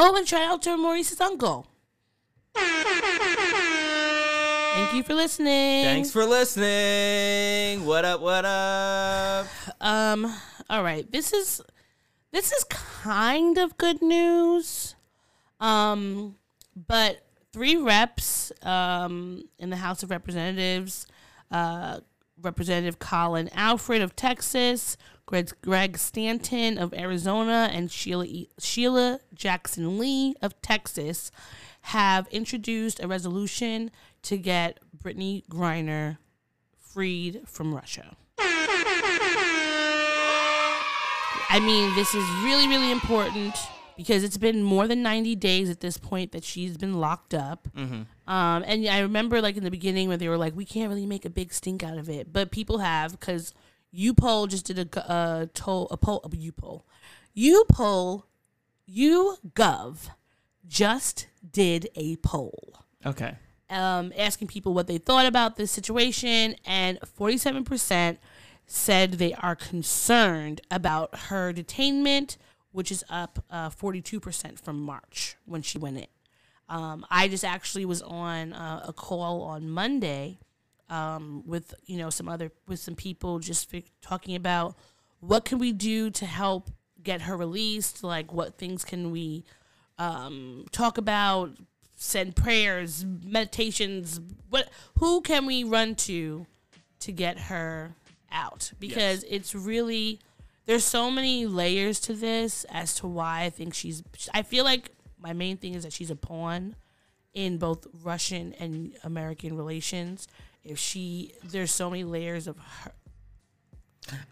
Oh, 0.00 0.16
and 0.16 0.26
shout 0.26 0.42
out 0.42 0.62
to 0.62 0.76
Maurice's 0.76 1.20
uncle. 1.20 1.66
Thank 4.74 4.94
you 4.94 5.02
for 5.02 5.14
listening. 5.14 5.84
Thanks 5.84 6.10
for 6.10 6.24
listening. 6.24 7.84
What 7.84 8.04
up? 8.04 8.20
What 8.20 8.44
up? 8.44 9.46
Um, 9.80 10.32
all 10.70 10.82
right. 10.82 11.10
This 11.10 11.32
is 11.32 11.60
this 12.32 12.52
is 12.52 12.64
kind 12.64 13.58
of 13.58 13.76
good 13.78 14.00
news. 14.02 14.94
Um, 15.60 16.36
but 16.86 17.24
three 17.52 17.76
reps 17.76 18.52
um 18.62 19.44
in 19.58 19.70
the 19.70 19.76
House 19.76 20.02
of 20.02 20.10
Representatives, 20.10 21.06
uh 21.50 22.00
Representative 22.40 22.98
Colin 22.98 23.48
Allred 23.48 24.02
of 24.02 24.14
Texas, 24.14 24.96
Greg, 25.26 25.50
Greg 25.62 25.98
Stanton 25.98 26.78
of 26.78 26.94
Arizona, 26.94 27.68
and 27.72 27.90
Sheila 27.90 28.26
E- 28.26 28.48
Sheila 28.60 29.18
Jackson 29.34 29.98
Lee 29.98 30.34
of 30.40 30.60
Texas 30.62 31.32
have 31.82 32.28
introduced 32.28 33.00
a 33.02 33.08
resolution 33.08 33.90
to 34.22 34.36
get 34.38 34.78
Brittney 34.96 35.46
Griner 35.48 36.18
freed 36.78 37.42
from 37.46 37.74
Russia. 37.74 38.16
I 41.50 41.60
mean, 41.60 41.94
this 41.94 42.14
is 42.14 42.24
really, 42.44 42.68
really 42.68 42.90
important 42.90 43.54
because 43.96 44.22
it's 44.22 44.36
been 44.36 44.62
more 44.62 44.86
than 44.86 45.02
90 45.02 45.34
days 45.36 45.70
at 45.70 45.80
this 45.80 45.96
point 45.96 46.32
that 46.32 46.44
she's 46.44 46.76
been 46.76 46.94
locked 47.00 47.32
up. 47.34 47.68
Um, 47.76 48.06
and 48.66 48.86
I 48.86 49.00
remember, 49.00 49.40
like, 49.40 49.56
in 49.56 49.64
the 49.64 49.70
beginning 49.70 50.08
where 50.08 50.16
they 50.18 50.28
were 50.28 50.36
like, 50.36 50.54
we 50.54 50.64
can't 50.66 50.88
really 50.90 51.06
make 51.06 51.24
a 51.24 51.30
big 51.30 51.52
stink 51.54 51.82
out 51.82 51.96
of 51.98 52.08
it. 52.08 52.32
But 52.32 52.50
people 52.50 52.78
have 52.78 53.12
because 53.18 53.54
you 53.90 54.12
poll 54.14 54.46
just 54.46 54.66
did 54.66 54.78
a, 54.78 54.84
g- 54.84 55.00
a, 55.00 55.48
toll, 55.54 55.88
a 55.90 55.96
poll, 55.96 56.20
a 56.24 56.28
poll 56.28 58.26
you 58.90 59.36
gov 59.54 60.08
just 60.66 61.28
did 61.52 61.88
a 61.94 62.16
poll 62.16 62.84
Okay. 63.06 63.36
Um, 63.70 64.12
asking 64.16 64.48
people 64.48 64.74
what 64.74 64.86
they 64.86 64.98
thought 64.98 65.26
about 65.26 65.56
this 65.56 65.70
situation, 65.70 66.56
and 66.64 66.98
47% 67.00 68.18
said 68.66 69.12
they 69.12 69.32
are 69.34 69.56
concerned 69.56 70.60
about 70.70 71.14
her 71.28 71.52
detainment, 71.52 72.36
which 72.72 72.92
is 72.92 73.04
up 73.08 73.44
uh, 73.50 73.70
42% 73.70 74.60
from 74.60 74.80
March 74.80 75.36
when 75.44 75.62
she 75.62 75.78
went 75.78 75.98
in. 75.98 76.06
Um, 76.68 77.06
I 77.10 77.28
just 77.28 77.44
actually 77.44 77.86
was 77.86 78.02
on 78.02 78.52
uh, 78.52 78.84
a 78.86 78.92
call 78.92 79.42
on 79.42 79.70
Monday 79.70 80.38
um, 80.90 81.42
with 81.46 81.74
you 81.86 81.96
know 81.96 82.10
some 82.10 82.28
other 82.28 82.50
with 82.66 82.78
some 82.78 82.94
people 82.94 83.38
just 83.38 83.74
talking 84.02 84.34
about 84.34 84.76
what 85.20 85.44
can 85.44 85.58
we 85.58 85.72
do 85.72 86.10
to 86.10 86.26
help 86.26 86.70
get 87.02 87.22
her 87.22 87.36
released, 87.36 88.04
like 88.04 88.32
what 88.32 88.58
things 88.58 88.84
can 88.84 89.10
we 89.10 89.44
um, 89.98 90.66
talk 90.72 90.98
about, 90.98 91.50
send 91.98 92.36
prayers, 92.36 93.04
meditations. 93.04 94.20
What 94.48 94.70
who 94.98 95.20
can 95.20 95.44
we 95.44 95.64
run 95.64 95.96
to 95.96 96.46
to 97.00 97.12
get 97.12 97.38
her 97.38 97.94
out? 98.32 98.72
Because 98.78 99.24
it's 99.28 99.54
really 99.54 100.20
there's 100.64 100.84
so 100.84 101.10
many 101.10 101.44
layers 101.44 102.00
to 102.00 102.14
this 102.14 102.64
as 102.70 102.94
to 102.96 103.06
why 103.06 103.42
I 103.42 103.50
think 103.50 103.74
she's. 103.74 104.02
I 104.32 104.42
feel 104.42 104.64
like 104.64 104.90
my 105.20 105.32
main 105.32 105.56
thing 105.56 105.74
is 105.74 105.82
that 105.82 105.92
she's 105.92 106.10
a 106.10 106.16
pawn 106.16 106.76
in 107.34 107.58
both 107.58 107.86
Russian 108.02 108.54
and 108.58 108.94
American 109.04 109.56
relations. 109.56 110.28
If 110.64 110.78
she, 110.78 111.32
there's 111.44 111.70
so 111.70 111.88
many 111.88 112.04
layers 112.04 112.46
of 112.46 112.58
her. 112.58 112.92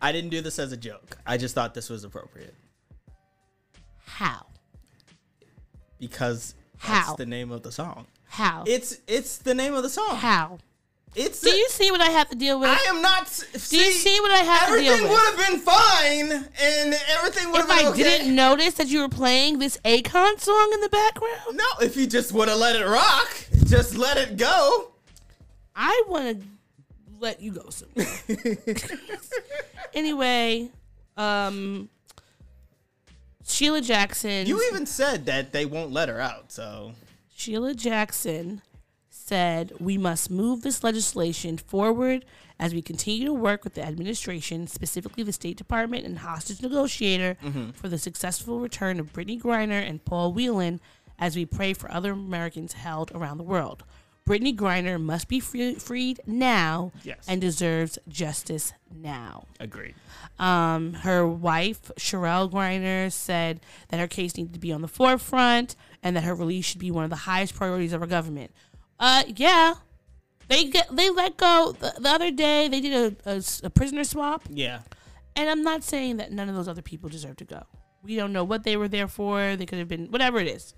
I 0.01 0.13
didn't 0.13 0.31
do 0.31 0.41
this 0.41 0.59
as 0.59 0.73
a 0.73 0.77
joke. 0.77 1.17
I 1.27 1.37
just 1.37 1.55
thought 1.55 1.75
this 1.75 1.89
was 1.89 2.05
appropriate 2.05 2.55
How? 4.05 4.47
because 5.99 6.55
How? 6.79 6.95
that's 6.95 7.17
the 7.17 7.27
name 7.27 7.51
of 7.51 7.63
the 7.63 7.73
song. 7.73 8.07
How? 8.29 8.65
It's 8.67 8.99
it's 9.07 9.39
the 9.39 9.55
name 9.55 9.75
of 9.75 9.83
the 9.83 9.89
song. 9.91 10.17
How? 10.17 10.59
It's 11.17 11.41
Do 11.41 11.51
you 11.51 11.69
see 11.71 11.91
what 11.91 12.03
I 12.03 12.11
have 12.11 12.29
to 12.29 12.37
deal 12.37 12.61
with? 12.61 12.69
I 12.69 12.91
am 12.91 13.01
not. 13.01 13.27
Do 13.27 13.77
you 13.79 13.91
see 13.91 14.21
what 14.21 14.31
I 14.33 14.39
have 14.39 14.69
to 14.69 14.79
deal 14.79 14.93
Everything 14.93 15.11
would 15.11 15.19
have 15.19 15.49
been 15.49 15.61
fine, 15.61 16.33
and 16.61 16.95
everything 17.09 17.51
would 17.53 17.63
have 17.63 17.69
been 17.69 17.87
If 17.87 17.95
I 17.95 17.97
didn't 17.97 18.35
notice 18.35 18.75
that 18.75 18.89
you 18.89 19.01
were 19.01 19.09
playing 19.09 19.59
this 19.59 19.79
Akon 19.79 20.39
song 20.39 20.71
in 20.75 20.81
the 20.83 20.91
background, 20.91 21.57
No, 21.57 21.65
if 21.81 21.97
you 21.97 22.07
just 22.07 22.33
would 22.33 22.49
have 22.49 22.59
let 22.59 22.77
it 22.77 22.85
rock, 22.85 23.29
just 23.65 23.97
let 23.97 24.19
it 24.19 24.37
go. 24.37 24.93
I 25.75 26.03
want 26.07 26.41
to 26.41 26.47
let 27.19 27.41
you 27.41 27.53
go 27.53 27.71
soon. 27.71 27.89
anyway, 29.95 30.69
um, 31.17 31.89
Sheila 33.47 33.81
Jackson. 33.81 34.47
You 34.47 34.63
even 34.71 34.87
said 34.87 35.27
that 35.27 35.53
they 35.53 35.65
won't 35.67 35.93
let 35.93 36.09
her 36.09 36.21
out, 36.21 36.53
so 36.53 36.93
Sheila 37.35 37.75
Jackson 37.75 38.63
said 39.09 39.73
we 39.81 39.99
must 39.99 40.31
move 40.31 40.63
this 40.63 40.85
legislation 40.85 41.57
forward 41.59 42.25
as 42.59 42.73
we 42.73 42.81
continue 42.81 43.27
to 43.27 43.33
work 43.33 43.65
with 43.65 43.75
the 43.75 43.83
administration, 43.83 44.67
specifically 44.67 45.23
the 45.23 45.33
State 45.33 45.57
Department 45.57 46.07
and 46.07 46.19
hostage 46.19 46.63
negotiator, 46.63 47.37
mm-hmm. 47.43 47.71
for 47.71 47.89
the 47.89 47.99
successful 47.99 48.61
return 48.61 48.99
of 48.99 49.13
Brittney 49.13 49.41
Griner 49.41 49.87
and 49.87 50.05
Paul 50.05 50.33
Whelan 50.33 50.81
as 51.19 51.37
we 51.37 51.45
pray 51.45 51.73
for 51.73 51.91
other 51.91 52.13
Americans 52.13 52.75
held 52.75 53.13
around 53.13 53.39
the 53.39 53.45
world. 53.45 53.85
Brittney 54.27 54.55
Griner 54.57 55.01
must 55.01 55.29
be 55.29 55.39
free- 55.39 55.77
freed 55.77 56.21
now 56.27 56.91
Yes. 57.05 57.25
and 57.29 57.41
deserves 57.41 57.99
justice 58.09 58.73
now. 58.93 59.47
agreed. 59.61 59.95
Um, 60.39 60.95
her 60.95 61.27
wife, 61.27 61.91
Cherelle 61.99 62.51
Griner, 62.51 63.11
said 63.13 63.61
that 63.89 64.01
her 64.01 64.09
case 64.09 64.37
needed 64.37 64.53
to 64.55 64.59
be 64.59 64.73
on 64.73 64.83
the 64.83 64.89
forefront 64.89 65.77
and 66.03 66.17
that 66.17 66.25
her 66.25 66.35
release 66.35 66.65
should 66.67 66.81
be 66.81 66.91
one 66.91 67.05
of 67.05 67.11
the 67.11 67.17
highest 67.17 67.55
priorities 67.55 67.93
of 67.93 68.01
our 68.03 68.07
government. 68.09 68.51
Uh, 68.99 69.23
yeah, 69.37 69.75
they 70.49 70.65
get 70.65 70.95
they 70.95 71.09
let 71.11 71.37
go 71.37 71.75
the, 71.79 71.95
the 71.99 72.09
other 72.09 72.31
day. 72.31 72.67
They 72.69 72.81
did 72.81 73.17
a 73.27 73.43
a 73.63 73.71
prisoner 73.71 74.05
swap, 74.05 74.43
Yeah, 74.51 74.81
and 75.37 75.49
I'm 75.49 75.63
not 75.63 75.85
saying 75.85 76.17
that 76.19 76.33
none 76.33 76.49
of 76.49 76.55
those 76.55 76.69
other 76.69 76.83
people 76.83 77.09
deserve 77.09 77.37
to 77.37 77.45
go. 77.45 77.63
We 78.03 78.17
don't 78.17 78.33
know 78.33 78.45
what 78.45 78.65
they 78.65 78.77
were 78.77 78.89
there 78.89 79.09
for. 79.09 79.57
They 79.57 79.67
could 79.67 79.79
have 79.79 79.89
been 79.89 80.07
whatever 80.11 80.39
it 80.39 80.49
is. 80.49 80.75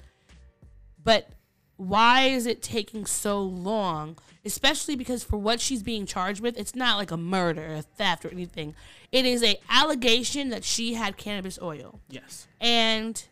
But 1.03 1.31
why 1.79 2.25
is 2.25 2.45
it 2.45 2.61
taking 2.61 3.07
so 3.07 3.41
long? 3.41 4.19
Especially 4.45 4.97
because 4.97 5.23
for 5.23 5.37
what 5.39 5.61
she's 5.61 5.83
being 5.83 6.07
charged 6.07 6.41
with, 6.41 6.59
it's 6.59 6.75
not 6.75 6.99
like 6.99 7.13
a 7.13 7.17
murder, 7.17 7.73
or 7.73 7.75
a 7.77 7.83
theft, 7.83 8.25
or 8.25 8.31
anything. 8.31 8.75
It 9.13 9.25
is 9.25 9.45
a 9.45 9.59
allegation 9.71 10.51
that 10.51 10.65
she 10.65 10.95
had 10.95 11.17
cannabis 11.17 11.59
oil. 11.63 12.01
yes. 12.09 12.49
And 12.61 13.25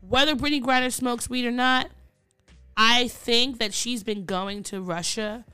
whether 0.00 0.36
Brittney 0.36 0.62
Griner 0.62 0.92
smokes 0.92 1.28
weed 1.28 1.44
or 1.44 1.50
not, 1.50 1.90
I 2.76 3.08
think 3.08 3.58
that 3.58 3.74
she's 3.74 4.04
been 4.04 4.24
going 4.24 4.62
to 4.64 4.80
Russia 4.80 5.44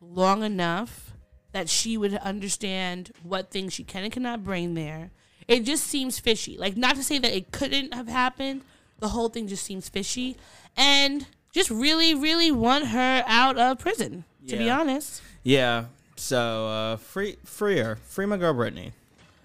long 0.00 0.44
enough 0.44 1.12
that 1.50 1.68
she 1.68 1.96
would 1.96 2.14
understand 2.14 3.10
what 3.24 3.50
things 3.50 3.72
she 3.72 3.82
can 3.82 4.04
and 4.04 4.12
cannot 4.12 4.44
bring 4.44 4.74
there. 4.74 5.10
It 5.48 5.64
just 5.64 5.84
seems 5.84 6.20
fishy. 6.20 6.56
Like, 6.56 6.76
not 6.76 6.94
to 6.94 7.02
say 7.02 7.18
that 7.18 7.34
it 7.34 7.50
couldn't 7.50 7.92
have 7.92 8.06
happened, 8.06 8.62
the 9.00 9.08
whole 9.08 9.28
thing 9.28 9.48
just 9.48 9.64
seems 9.64 9.88
fishy. 9.88 10.36
And 10.76 11.26
just 11.52 11.70
really, 11.70 12.14
really 12.14 12.50
want 12.50 12.88
her 12.88 13.24
out 13.26 13.58
of 13.58 13.78
prison, 13.78 14.24
to 14.46 14.56
be 14.56 14.68
honest. 14.70 15.22
Yeah. 15.42 15.86
So 16.16 16.66
uh, 16.66 16.96
free, 16.96 17.36
free 17.44 17.78
her, 17.78 17.96
free 17.96 18.26
my 18.26 18.36
girl 18.36 18.52
Brittney. 18.54 18.92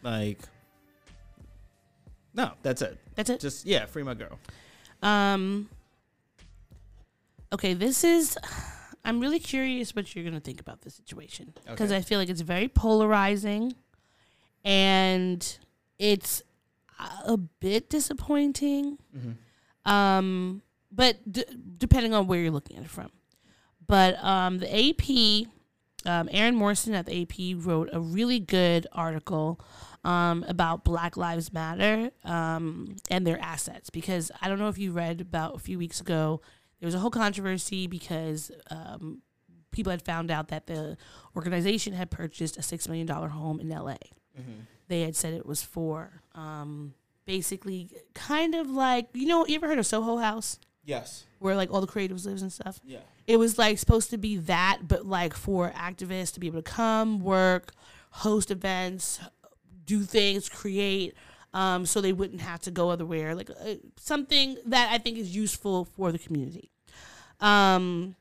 Like, 0.01 0.39
no, 2.33 2.51
that's 2.63 2.81
it. 2.81 2.97
That's 3.15 3.29
it. 3.29 3.39
Just 3.39 3.65
yeah, 3.65 3.85
free 3.85 4.03
my 4.03 4.13
girl. 4.15 4.39
Um. 5.01 5.69
Okay, 7.53 7.73
this 7.73 8.03
is. 8.03 8.37
I'm 9.05 9.19
really 9.19 9.39
curious 9.39 9.95
what 9.95 10.15
you're 10.15 10.23
gonna 10.25 10.39
think 10.39 10.59
about 10.61 10.81
this 10.81 10.95
situation 10.95 11.53
because 11.67 11.91
Okay. 11.91 11.97
I 11.97 12.01
feel 12.01 12.17
like 12.19 12.29
it's 12.29 12.41
very 12.41 12.67
polarizing, 12.67 13.75
and 14.65 15.57
it's 15.99 16.41
a 17.25 17.37
bit 17.37 17.89
disappointing. 17.89 18.97
Um, 19.85 20.61
but 20.93 21.17
d- 21.31 21.45
depending 21.77 22.13
on 22.13 22.27
where 22.27 22.39
you're 22.39 22.51
looking 22.51 22.77
at 22.77 22.83
it 22.83 22.89
from, 22.89 23.09
but 23.87 24.23
um, 24.23 24.59
the 24.59 24.69
AP, 24.89 25.47
um, 26.05 26.29
Aaron 26.31 26.55
Morrison 26.55 26.93
at 26.93 27.05
the 27.05 27.21
AP 27.23 27.55
wrote 27.65 27.89
a 27.91 27.99
really 27.99 28.39
good 28.39 28.87
article 28.93 29.59
um, 30.03 30.43
about 30.47 30.83
Black 30.83 31.17
Lives 31.17 31.51
Matter 31.53 32.11
um, 32.23 32.95
and 33.09 33.25
their 33.25 33.39
assets. 33.41 33.89
Because 33.89 34.31
I 34.41 34.47
don't 34.49 34.59
know 34.59 34.67
if 34.67 34.77
you 34.77 34.91
read 34.91 35.21
about 35.21 35.55
a 35.55 35.59
few 35.59 35.77
weeks 35.77 35.99
ago, 36.01 36.41
there 36.79 36.87
was 36.87 36.95
a 36.95 36.99
whole 36.99 37.09
controversy 37.11 37.87
because 37.87 38.51
um, 38.69 39.21
people 39.71 39.91
had 39.91 40.03
found 40.03 40.29
out 40.29 40.49
that 40.49 40.67
the 40.67 40.97
organization 41.35 41.93
had 41.93 42.11
purchased 42.11 42.57
a 42.57 42.61
$6 42.61 42.87
million 42.87 43.07
home 43.07 43.59
in 43.59 43.69
LA. 43.69 43.95
They 44.89 45.01
had 45.01 45.15
said 45.15 45.33
it 45.33 45.45
was 45.45 45.63
for 45.63 46.21
um, 46.35 46.93
basically 47.25 47.89
kind 48.13 48.53
of 48.55 48.69
like, 48.69 49.07
you 49.13 49.25
know, 49.25 49.45
you 49.47 49.55
ever 49.55 49.67
heard 49.67 49.79
of 49.79 49.85
Soho 49.85 50.17
House? 50.17 50.59
Yes. 50.85 51.25
Where 51.39 51.55
like 51.55 51.71
all 51.71 51.81
the 51.81 51.87
creatives 51.87 52.25
lives 52.25 52.41
and 52.41 52.51
stuff? 52.51 52.79
Yeah. 52.85 52.99
it 53.27 53.37
was 53.37 53.57
like 53.57 53.77
supposed 53.77 54.09
to 54.11 54.17
be 54.17 54.37
that, 54.37 54.79
but 54.87 55.05
like 55.05 55.33
for 55.33 55.71
activists 55.71 56.33
to 56.33 56.39
be 56.39 56.47
able 56.47 56.61
to 56.61 56.71
come, 56.71 57.19
work, 57.19 57.73
host 58.11 58.51
events, 58.51 59.19
do 59.85 60.03
things, 60.03 60.49
create, 60.49 61.15
um, 61.53 61.85
so 61.85 62.01
they 62.01 62.13
wouldn't 62.13 62.41
have 62.41 62.61
to 62.61 62.71
go 62.71 62.89
otherwhere. 62.89 63.35
Like 63.35 63.49
uh, 63.49 63.75
something 63.97 64.57
that 64.65 64.89
I 64.91 64.97
think 64.97 65.17
is 65.17 65.35
useful 65.35 65.85
for 65.85 66.11
the 66.11 66.19
community. 66.19 66.71
Um, 67.39 68.15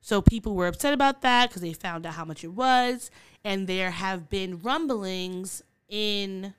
so 0.00 0.22
people 0.22 0.54
were 0.54 0.66
upset 0.66 0.94
about 0.94 1.22
that 1.22 1.48
because 1.48 1.62
they 1.62 1.72
found 1.72 2.06
out 2.06 2.14
how 2.14 2.24
much 2.24 2.42
it 2.42 2.52
was, 2.52 3.10
and 3.44 3.66
there 3.66 3.90
have 3.90 4.30
been 4.30 4.58
rumblings 4.60 5.62
in, 5.88 6.54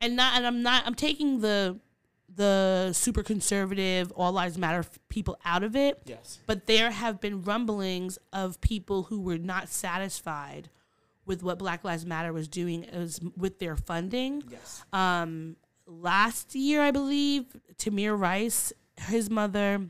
and 0.00 0.16
not, 0.16 0.36
and 0.36 0.46
I'm 0.46 0.62
not, 0.62 0.86
I'm 0.86 0.94
taking 0.94 1.40
the 1.40 1.78
the 2.34 2.90
super 2.92 3.22
conservative 3.22 4.10
all 4.12 4.32
lives 4.32 4.56
matter 4.56 4.84
people 5.08 5.38
out 5.44 5.62
of 5.62 5.76
it 5.76 6.00
Yes. 6.06 6.38
but 6.46 6.66
there 6.66 6.90
have 6.90 7.20
been 7.20 7.42
rumblings 7.42 8.18
of 8.32 8.60
people 8.60 9.04
who 9.04 9.20
were 9.20 9.38
not 9.38 9.68
satisfied 9.68 10.70
with 11.26 11.42
what 11.42 11.58
Black 11.58 11.84
Lives 11.84 12.04
Matter 12.06 12.32
was 12.32 12.48
doing 12.48 12.84
as 12.84 13.20
with 13.36 13.60
their 13.60 13.76
funding. 13.76 14.42
Yes. 14.50 14.82
Um, 14.92 15.54
last 15.86 16.54
year, 16.56 16.82
I 16.82 16.90
believe, 16.90 17.44
Tamir 17.76 18.18
Rice, 18.18 18.72
his 18.96 19.30
mother, 19.30 19.82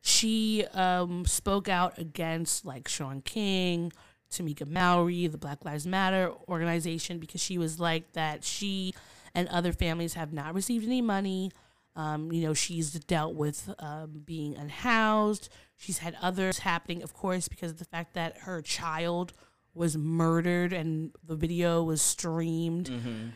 she 0.00 0.64
um, 0.74 1.24
spoke 1.26 1.68
out 1.68 1.98
against 1.98 2.64
like 2.64 2.88
Shaun 2.88 3.20
King, 3.20 3.92
Tamika 4.30 4.66
Mallory, 4.66 5.26
the 5.26 5.38
Black 5.38 5.64
Lives 5.64 5.86
Matter 5.86 6.32
organization, 6.48 7.18
because 7.18 7.40
she 7.42 7.58
was 7.58 7.78
like 7.78 8.12
that 8.12 8.44
she 8.44 8.94
and 9.38 9.48
other 9.48 9.72
families 9.72 10.14
have 10.14 10.32
not 10.32 10.52
received 10.52 10.84
any 10.84 11.00
money. 11.00 11.52
Um, 11.94 12.32
you 12.32 12.42
know, 12.42 12.54
she's 12.54 12.90
dealt 12.92 13.34
with 13.34 13.72
um, 13.78 14.22
being 14.24 14.56
unhoused. 14.56 15.48
She's 15.76 15.98
had 15.98 16.16
others 16.20 16.58
happening, 16.58 17.02
of 17.02 17.14
course, 17.14 17.46
because 17.46 17.70
of 17.72 17.78
the 17.78 17.84
fact 17.84 18.14
that 18.14 18.38
her 18.38 18.60
child 18.62 19.32
was 19.74 19.96
murdered 19.96 20.72
and 20.72 21.12
the 21.24 21.36
video 21.36 21.84
was 21.84 22.02
streamed 22.02 22.88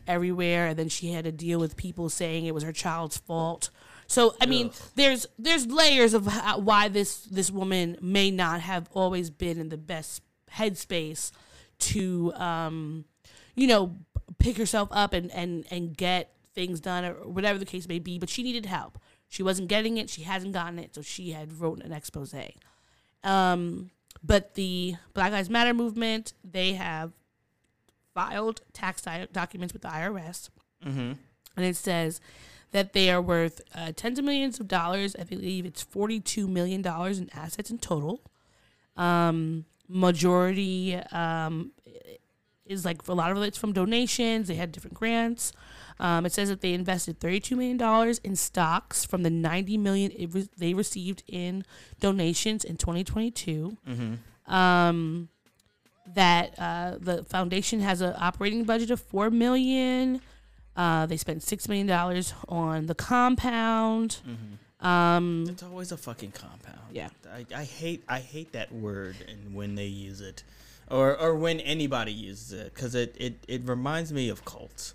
everywhere 0.08 0.66
and 0.68 0.76
then 0.78 0.88
she 0.88 1.12
had 1.12 1.24
to 1.24 1.30
deal 1.30 1.60
with 1.60 1.76
people 1.76 2.08
saying 2.08 2.46
it 2.46 2.54
was 2.54 2.64
her 2.64 2.72
child's 2.72 3.16
fault 3.16 3.70
so 4.08 4.34
i 4.40 4.46
mean 4.46 4.72
there's 4.96 5.24
there's 5.38 5.66
layers 5.68 6.14
of 6.14 6.26
how, 6.26 6.58
why 6.58 6.88
this 6.88 7.26
this 7.26 7.48
woman 7.48 7.96
may 8.00 8.28
not 8.28 8.60
have 8.60 8.88
always 8.92 9.30
been 9.30 9.56
in 9.60 9.68
the 9.68 9.76
best 9.76 10.20
headspace 10.50 11.30
to 11.78 12.32
um 12.34 13.04
you 13.54 13.66
know 13.66 13.96
pick 14.38 14.56
herself 14.56 14.88
up 14.92 15.12
and 15.12 15.30
and 15.32 15.66
and 15.70 15.96
get 15.96 16.34
things 16.54 16.80
done 16.80 17.04
or 17.04 17.14
whatever 17.26 17.58
the 17.58 17.64
case 17.64 17.88
may 17.88 17.98
be 17.98 18.18
but 18.18 18.28
she 18.28 18.42
needed 18.42 18.66
help 18.66 18.98
she 19.28 19.42
wasn't 19.42 19.68
getting 19.68 19.96
it 19.96 20.10
she 20.10 20.22
hasn't 20.22 20.52
gotten 20.52 20.78
it 20.78 20.94
so 20.94 21.00
she 21.00 21.30
had 21.30 21.60
wrote 21.60 21.82
an 21.82 21.92
expose 21.92 22.34
um 23.24 23.90
but 24.22 24.54
the 24.54 24.94
Black 25.14 25.32
Lives 25.32 25.50
Matter 25.50 25.74
movement, 25.74 26.32
they 26.44 26.74
have 26.74 27.12
filed 28.14 28.60
tax 28.72 29.02
di- 29.02 29.28
documents 29.32 29.72
with 29.72 29.82
the 29.82 29.88
IRS. 29.88 30.48
Mm-hmm. 30.84 31.12
And 31.56 31.66
it 31.66 31.76
says 31.76 32.20
that 32.70 32.92
they 32.92 33.10
are 33.10 33.20
worth 33.20 33.60
uh, 33.74 33.92
tens 33.94 34.18
of 34.18 34.24
millions 34.24 34.60
of 34.60 34.68
dollars. 34.68 35.16
I 35.18 35.24
believe 35.24 35.66
it's 35.66 35.84
$42 35.84 36.48
million 36.48 36.86
in 36.86 37.30
assets 37.34 37.70
in 37.70 37.78
total. 37.78 38.20
Um, 38.96 39.64
majority 39.88 40.96
um, 41.10 41.72
is 42.66 42.84
like 42.84 43.06
a 43.08 43.12
lot 43.12 43.30
of 43.32 43.42
it's 43.42 43.58
from 43.58 43.72
donations. 43.72 44.48
They 44.48 44.54
had 44.54 44.72
different 44.72 44.94
grants. 44.94 45.52
Um, 46.00 46.24
it 46.26 46.32
says 46.32 46.48
that 46.48 46.60
they 46.60 46.72
invested 46.72 47.20
$32 47.20 47.56
million 47.56 48.16
in 48.24 48.36
stocks 48.36 49.04
from 49.04 49.22
the 49.22 49.30
90 49.30 49.78
million 49.78 50.10
it 50.12 50.32
re- 50.32 50.48
they 50.56 50.74
received 50.74 51.22
in 51.28 51.64
donations 52.00 52.64
in 52.64 52.76
2022. 52.76 53.76
Um, 54.46 55.28
that 56.14 56.54
uh, 56.58 56.96
the 56.98 57.22
foundation 57.24 57.80
has 57.80 58.00
an 58.00 58.14
operating 58.18 58.64
budget 58.64 58.90
of 58.90 59.00
4 59.00 59.30
million. 59.30 60.20
Uh, 60.76 61.06
they 61.06 61.16
spent 61.16 61.40
$6 61.40 61.68
million 61.68 61.90
on 62.48 62.86
the 62.86 62.94
compound. 62.94 64.18
Um, 64.80 65.44
It's 65.48 65.62
always 65.62 65.92
a 65.92 65.96
fucking 65.96 66.32
compound. 66.32 66.80
Yeah. 66.90 67.08
I, 67.32 67.46
I 67.54 67.64
hate 67.64 68.02
I 68.08 68.18
hate 68.18 68.52
that 68.52 68.72
word 68.72 69.16
and 69.28 69.54
when 69.54 69.74
they 69.76 69.86
use 69.86 70.20
it, 70.20 70.42
or 70.92 71.18
or 71.18 71.34
when 71.34 71.58
anybody 71.60 72.12
uses 72.12 72.52
it, 72.52 72.74
because 72.74 72.94
it, 72.94 73.16
it 73.18 73.44
it 73.48 73.62
reminds 73.64 74.12
me 74.12 74.28
of 74.28 74.44
cults. 74.44 74.94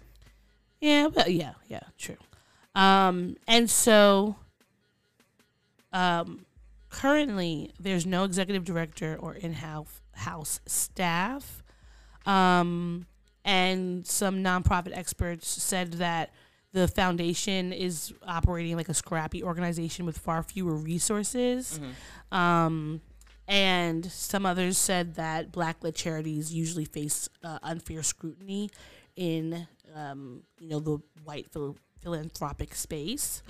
Yeah, 0.80 1.10
but 1.14 1.34
yeah, 1.34 1.54
yeah, 1.68 1.82
true. 1.98 2.18
Um, 2.76 3.36
and 3.48 3.70
so, 3.70 4.36
um, 5.91 6.45
currently 6.89 7.72
there's 7.80 8.06
no 8.06 8.24
executive 8.24 8.64
director 8.64 9.18
or 9.20 9.34
in-house 9.34 10.02
house 10.14 10.60
staff. 10.66 11.64
Um, 12.26 13.08
and 13.43 14.06
some 14.06 14.43
nonprofit 14.43 14.95
experts 14.95 15.48
said 15.48 15.93
that 15.93 16.32
the 16.74 16.88
foundation 16.88 17.72
is 17.72 18.14
operating 18.28 18.76
like 18.76 18.89
a 18.89 18.93
scrappy 18.93 19.41
organization 19.41 20.06
with 20.06 20.18
far 20.18 20.43
fewer 20.43 20.76
resources. 20.76 21.80
Um, 22.32 23.02
and 23.48 24.06
some 24.12 24.45
others 24.45 24.78
said 24.78 25.16
that 25.16 25.52
black-led 25.52 25.95
charities 25.95 26.54
usually 26.54 26.86
face 26.86 27.30
uh, 27.43 27.60
unfair 27.64 28.04
scrutiny 28.04 28.70
in, 29.16 29.68
um, 29.95 30.43
you 30.60 30.70
know, 30.70 30.80
the 30.80 31.00
white 31.24 31.48
phil- 31.52 31.78
philanthropic 32.02 32.76
space. 32.76 33.41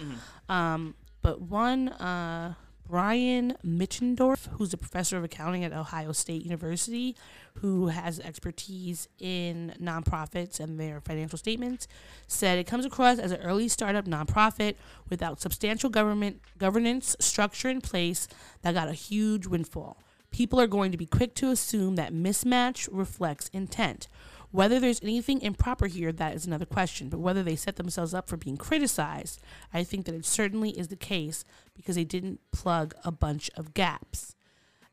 Um, 0.50 0.96
but 1.22 1.42
one, 1.42 1.90
uh, 1.90 2.54
Brian 2.90 3.54
Mittendorf, 3.66 4.48
who's 4.54 4.74
a 4.74 4.78
professor 4.78 5.18
of 5.18 5.24
accounting 5.24 5.64
at 5.66 5.74
Ohio 5.74 6.14
State 6.14 6.44
University, 6.44 7.16
who 7.56 7.88
has 7.88 8.20
expertise 8.22 9.10
in 9.20 9.74
nonprofits 9.82 10.60
and 10.60 10.80
their 10.80 11.02
financial 11.02 11.38
statements, 11.38 11.88
said 12.28 12.58
it 12.58 12.66
comes 12.68 12.86
across 12.86 13.20
as 13.20 13.32
an 13.32 13.42
early 13.42 13.68
startup 13.68 14.06
nonprofit 14.06 14.76
without 15.10 15.42
substantial 15.42 15.90
government 15.90 16.40
governance 16.58 17.16
structure 17.20 17.70
in 17.70 17.82
place 17.82 18.28
that 18.62 18.74
got 18.74 18.88
a 18.88 18.94
huge 18.94 19.48
windfall. 19.48 19.98
People 20.32 20.60
are 20.60 20.68
going 20.68 20.92
to 20.92 20.98
be 20.98 21.06
quick 21.06 21.36
to 21.36 21.50
assume 21.52 21.96
that 21.96 22.14
mismatch 22.14 22.88
reflects 22.92 23.50
intent. 23.54 24.08
Whether 24.52 24.80
there's 24.80 25.02
anything 25.02 25.42
improper 25.42 25.88
here, 25.88 26.12
that 26.12 26.36
is 26.36 26.46
another 26.46 26.66
question. 26.66 27.10
But 27.10 27.20
whether 27.20 27.44
they 27.44 27.56
set 27.56 27.76
themselves 27.76 28.14
up 28.14 28.30
for 28.30 28.38
being 28.38 28.58
criticized, 28.58 29.42
I 29.74 29.84
think 29.84 30.06
that 30.06 30.16
it 30.16 30.26
certainly 30.26 30.72
is 30.72 30.88
the 30.88 30.96
case 30.96 31.44
because 31.76 31.96
they 31.96 32.06
didn't 32.06 32.40
plug 32.52 32.96
a 33.04 33.12
bunch 33.12 33.52
of 33.58 33.74
gaps. 33.74 34.36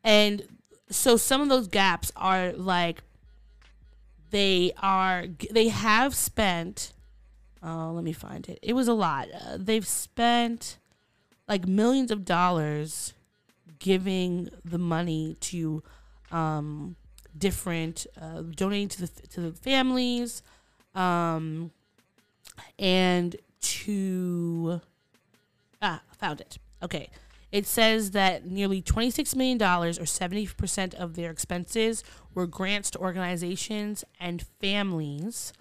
And 0.03 0.43
so 0.91 1.17
some 1.17 1.41
of 1.41 1.49
those 1.49 1.69
gaps 1.69 2.13
are 2.17 2.53
like 2.53 3.03
they 4.31 4.73
are 4.83 5.27
they 5.51 5.69
have 5.69 6.15
spent 6.15 6.93
oh 7.63 7.93
let 7.95 8.05
me 8.05 8.13
find 8.13 8.49
it 8.49 8.59
it 8.63 8.73
was 8.73 8.89
a 8.89 8.93
lot 8.93 9.29
uh, 9.33 9.57
they've 9.57 9.87
spent 9.87 10.79
like 11.49 11.67
millions 11.67 12.11
of 12.11 12.25
dollars 12.25 13.15
giving 13.79 14.49
the 14.65 14.79
money 14.79 15.37
to 15.41 15.83
um, 16.33 16.97
different 17.37 18.07
uh, 18.21 18.43
donating 18.43 18.89
to 18.89 19.01
the 19.03 19.09
to 19.29 19.41
the 19.41 19.53
families 19.53 20.43
um, 20.95 21.71
and 22.79 23.37
to 23.61 24.81
ah 25.83 26.03
found 26.19 26.41
it. 26.41 26.59
Okay. 26.83 27.09
It 27.51 27.67
says 27.69 28.11
that 28.11 28.45
nearly 28.45 28.83
$26 28.83 29.37
million 29.37 29.63
or 29.63 29.87
70% 29.87 30.95
of 30.95 31.15
their 31.15 31.31
expenses 31.31 32.03
were 32.35 32.49
grants 32.49 32.91
to 32.91 32.99
organizations 32.99 34.03
and 34.19 34.43
families. 34.61 35.53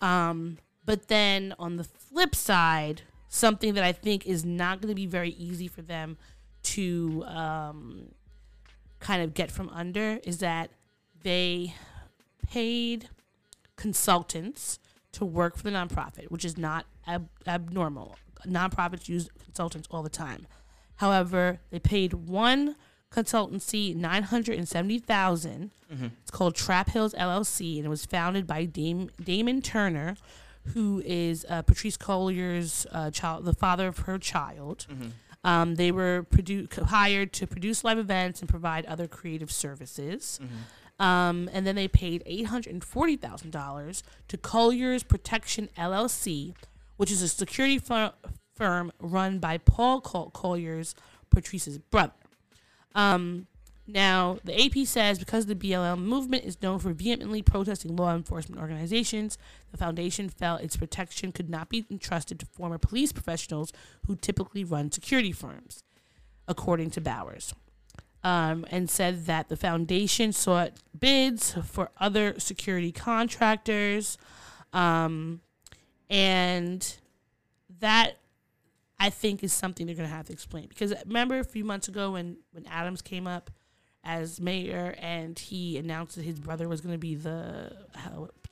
Um, 0.00 0.56
but 0.86 1.08
then 1.08 1.54
on 1.58 1.76
the 1.76 1.84
flip 1.84 2.34
side 2.34 3.02
something 3.28 3.72
that 3.74 3.82
i 3.84 3.92
think 3.92 4.26
is 4.26 4.44
not 4.44 4.80
going 4.80 4.90
to 4.90 4.94
be 4.94 5.06
very 5.06 5.30
easy 5.30 5.66
for 5.66 5.82
them 5.82 6.16
to 6.62 7.24
um, 7.26 8.08
kind 9.00 9.22
of 9.22 9.34
get 9.34 9.50
from 9.50 9.68
under 9.70 10.20
is 10.24 10.38
that 10.38 10.70
they 11.22 11.74
paid 12.48 13.08
consultants 13.76 14.78
to 15.12 15.24
work 15.24 15.56
for 15.56 15.62
the 15.64 15.70
nonprofit, 15.70 16.30
which 16.30 16.44
is 16.44 16.56
not 16.56 16.86
ab- 17.06 17.28
abnormal. 17.46 18.16
Nonprofits 18.46 19.08
use 19.08 19.28
consultants 19.44 19.88
all 19.90 20.02
the 20.02 20.08
time. 20.10 20.46
However, 20.96 21.60
they 21.70 21.78
paid 21.78 22.12
one 22.14 22.76
consultancy 23.10 23.94
nine 23.94 24.22
hundred 24.24 24.56
and 24.58 24.68
seventy 24.68 24.98
thousand. 24.98 25.70
It's 26.22 26.30
called 26.30 26.54
Trap 26.54 26.90
Heals 26.90 27.12
LLC, 27.14 27.76
and 27.76 27.84
it 27.86 27.88
was 27.90 28.06
founded 28.06 28.46
by 28.46 28.64
Dame, 28.64 29.10
Damon 29.22 29.60
Turner, 29.60 30.16
who 30.74 31.02
is 31.04 31.44
uh, 31.48 31.62
Patrisse 31.62 31.98
Cullors' 31.98 32.86
uh, 32.90 33.10
child, 33.10 33.44
the 33.44 33.52
father 33.52 33.86
of 33.88 33.98
her 34.00 34.18
child. 34.18 34.86
Um, 35.44 35.74
they 35.74 35.90
were 35.90 36.24
produ- 36.30 36.72
hired 36.84 37.32
to 37.34 37.46
produce 37.48 37.82
live 37.84 37.98
events 37.98 38.40
and 38.40 38.48
provide 38.48 38.86
other 38.86 39.08
creative 39.08 39.50
services. 39.50 40.38
Um, 41.02 41.50
and 41.52 41.66
then 41.66 41.74
they 41.74 41.88
paid 41.88 42.22
$840,000 42.26 44.02
to 44.28 44.36
Cullors 44.36 45.08
Protection 45.08 45.68
LLC, 45.76 46.54
which 46.96 47.10
is 47.10 47.20
a 47.22 47.26
security 47.26 47.80
fir- 47.80 48.12
firm 48.54 48.92
run 49.00 49.40
by 49.40 49.58
Paul 49.58 50.00
Col- 50.00 50.30
Cullors, 50.30 50.94
Patrisse's 51.28 51.78
brother. 51.78 52.12
Um, 52.94 53.48
now, 53.84 54.38
the 54.44 54.54
AP 54.64 54.86
says 54.86 55.18
because 55.18 55.46
the 55.46 55.56
BLM 55.56 56.04
movement 56.04 56.44
is 56.44 56.62
known 56.62 56.78
for 56.78 56.92
vehemently 56.92 57.42
protesting 57.42 57.96
law 57.96 58.14
enforcement 58.14 58.62
organizations, 58.62 59.38
the 59.72 59.78
foundation 59.78 60.28
felt 60.28 60.62
its 60.62 60.76
protection 60.76 61.32
could 61.32 61.50
not 61.50 61.68
be 61.68 61.84
entrusted 61.90 62.38
to 62.38 62.46
former 62.46 62.78
police 62.78 63.10
professionals 63.10 63.72
who 64.06 64.14
typically 64.14 64.62
run 64.62 64.92
security 64.92 65.32
firms, 65.32 65.82
according 66.46 66.90
to 66.90 67.00
Bowers. 67.00 67.54
Um, 68.24 68.64
and 68.70 68.88
said 68.88 69.26
that 69.26 69.48
the 69.48 69.56
foundation 69.56 70.32
sought 70.32 70.74
bids 70.96 71.56
for 71.64 71.90
other 71.98 72.38
security 72.38 72.92
contractors. 72.92 74.16
Um, 74.72 75.40
and 76.08 76.98
that 77.80 78.18
I 79.00 79.10
think 79.10 79.42
is 79.42 79.52
something 79.52 79.86
they're 79.86 79.96
going 79.96 80.08
to 80.08 80.14
have 80.14 80.26
to 80.26 80.32
explain. 80.32 80.68
Because 80.68 80.94
remember 81.04 81.40
a 81.40 81.44
few 81.44 81.64
months 81.64 81.88
ago 81.88 82.12
when, 82.12 82.36
when 82.52 82.64
Adams 82.66 83.02
came 83.02 83.26
up 83.26 83.50
as 84.04 84.40
mayor 84.40 84.94
and 84.98 85.36
he 85.38 85.78
announced 85.78 86.16
that 86.16 86.22
his 86.22 86.38
brother 86.38 86.68
was 86.68 86.80
going 86.80 86.94
to 86.94 86.98
be 86.98 87.16
the 87.16 87.76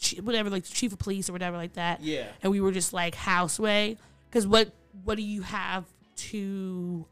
chi- 0.03 0.21
whatever, 0.21 0.51
like 0.51 0.65
the 0.65 0.73
chief 0.73 0.93
of 0.93 0.99
police 0.99 1.29
or 1.29 1.33
whatever 1.33 1.57
like 1.57 1.75
that. 1.75 2.03
Yeah. 2.03 2.27
And 2.43 2.51
we 2.51 2.61
were 2.61 2.73
just 2.73 2.93
like 2.93 3.15
houseway. 3.15 3.97
Because 4.29 4.47
what 4.47 4.73
what 5.05 5.17
do 5.17 5.23
you 5.23 5.43
have 5.43 5.85
to 6.17 7.05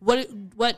what 0.00 0.28
what 0.56 0.76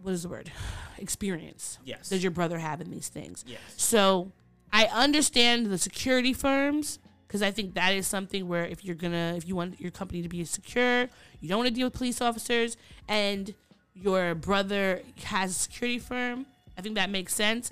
what 0.00 0.12
is 0.12 0.22
the 0.22 0.28
word? 0.28 0.50
Experience. 0.98 1.78
Yes. 1.84 2.08
Does 2.08 2.22
your 2.22 2.32
brother 2.32 2.58
have 2.58 2.80
in 2.80 2.90
these 2.90 3.08
things? 3.08 3.44
Yes. 3.46 3.60
So 3.76 4.32
I 4.72 4.86
understand 4.86 5.66
the 5.66 5.78
security 5.78 6.32
firms 6.32 6.98
because 7.26 7.42
I 7.42 7.50
think 7.50 7.74
that 7.74 7.94
is 7.94 8.06
something 8.06 8.48
where 8.48 8.64
if 8.64 8.84
you're 8.84 8.94
gonna 8.94 9.34
if 9.36 9.46
you 9.46 9.54
want 9.54 9.80
your 9.80 9.90
company 9.90 10.22
to 10.22 10.28
be 10.28 10.44
secure, 10.44 11.08
you 11.40 11.48
don't 11.48 11.58
want 11.58 11.68
to 11.68 11.74
deal 11.74 11.86
with 11.86 11.94
police 11.94 12.20
officers, 12.20 12.76
and 13.06 13.54
your 13.94 14.34
brother 14.34 15.02
has 15.24 15.50
a 15.50 15.54
security 15.54 15.98
firm. 15.98 16.46
I 16.76 16.80
think 16.80 16.94
that 16.94 17.10
makes 17.10 17.34
sense. 17.34 17.70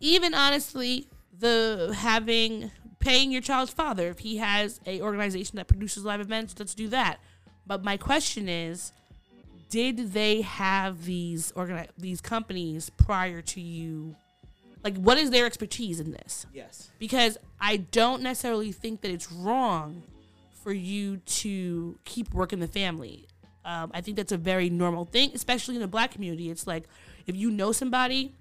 Even 0.00 0.34
honestly, 0.34 1.08
the 1.38 1.94
having 1.96 2.70
paying 2.98 3.30
your 3.30 3.42
child's 3.42 3.72
father 3.72 4.08
if 4.08 4.18
he 4.18 4.38
has 4.38 4.80
a 4.86 5.00
organization 5.00 5.56
that 5.56 5.68
produces 5.68 6.04
live 6.04 6.20
events, 6.20 6.54
let's 6.58 6.74
do 6.74 6.88
that. 6.88 7.20
But 7.66 7.84
my 7.84 7.96
question 7.96 8.48
is, 8.48 8.92
did 9.68 10.12
they 10.12 10.42
have 10.42 11.04
these 11.04 11.52
organi- 11.52 11.88
these 11.98 12.20
companies 12.20 12.90
prior 12.90 13.42
to 13.42 13.60
you? 13.60 14.14
Like, 14.84 14.96
what 14.96 15.18
is 15.18 15.30
their 15.30 15.46
expertise 15.46 15.98
in 15.98 16.12
this? 16.12 16.46
Yes. 16.52 16.90
because 16.98 17.38
I 17.60 17.78
don't 17.78 18.22
necessarily 18.22 18.70
think 18.72 19.00
that 19.00 19.10
it's 19.10 19.30
wrong 19.32 20.02
for 20.62 20.72
you 20.72 21.16
to 21.18 21.98
keep 22.04 22.32
working 22.32 22.60
the 22.60 22.68
family. 22.68 23.26
Um, 23.64 23.90
I 23.92 24.00
think 24.00 24.16
that's 24.16 24.30
a 24.32 24.36
very 24.36 24.70
normal 24.70 25.04
thing, 25.04 25.32
especially 25.34 25.74
in 25.74 25.80
the 25.80 25.88
black 25.88 26.12
community. 26.12 26.50
It's 26.50 26.66
like 26.68 26.84
if 27.26 27.34
you 27.34 27.50
know 27.50 27.72
somebody, 27.72 28.32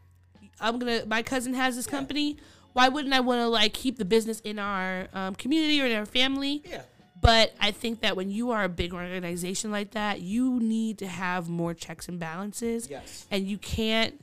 I'm 0.59 0.77
gonna. 0.77 1.05
My 1.07 1.23
cousin 1.23 1.55
has 1.55 1.75
this 1.75 1.87
company. 1.87 2.37
Why 2.73 2.89
wouldn't 2.89 3.13
I 3.13 3.21
want 3.21 3.39
to 3.39 3.47
like 3.47 3.73
keep 3.73 3.97
the 3.97 4.05
business 4.05 4.39
in 4.41 4.59
our 4.59 5.07
um, 5.13 5.33
community 5.35 5.81
or 5.81 5.85
in 5.87 5.95
our 5.97 6.05
family? 6.05 6.61
Yeah. 6.69 6.81
But 7.21 7.53
I 7.59 7.71
think 7.71 8.01
that 8.01 8.15
when 8.15 8.29
you 8.29 8.51
are 8.51 8.63
a 8.63 8.69
big 8.69 8.93
organization 8.93 9.71
like 9.71 9.91
that, 9.91 10.21
you 10.21 10.59
need 10.59 10.97
to 10.99 11.07
have 11.07 11.49
more 11.49 11.73
checks 11.73 12.07
and 12.07 12.19
balances. 12.19 12.87
Yes. 12.89 13.25
And 13.31 13.47
you 13.47 13.57
can't 13.57 14.21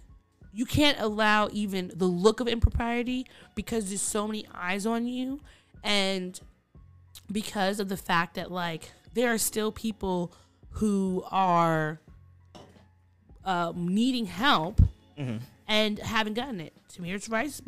you 0.55 0.67
can't 0.67 1.01
allow 1.01 1.49
even 1.53 1.91
the 1.95 2.05
look 2.05 2.41
of 2.41 2.47
impropriety 2.47 3.27
because 3.55 3.89
there's 3.89 4.03
so 4.03 4.27
many 4.27 4.47
eyes 4.55 4.85
on 4.85 5.07
you 5.07 5.41
and 5.83 6.39
because 7.31 7.81
of 7.81 7.89
the 7.89 7.97
fact 7.97 8.35
that 8.35 8.51
like 8.53 8.93
there 9.15 9.33
are 9.33 9.39
still 9.39 9.73
people 9.73 10.33
who 10.73 11.25
are 11.31 12.01
um, 13.45 13.89
needing 13.89 14.27
help 14.27 14.81
and 15.67 15.99
haven't 15.99 16.35
gotten 16.35 16.61
it. 16.61 16.75
Tamir's 16.93 17.29
Rice, 17.29 17.63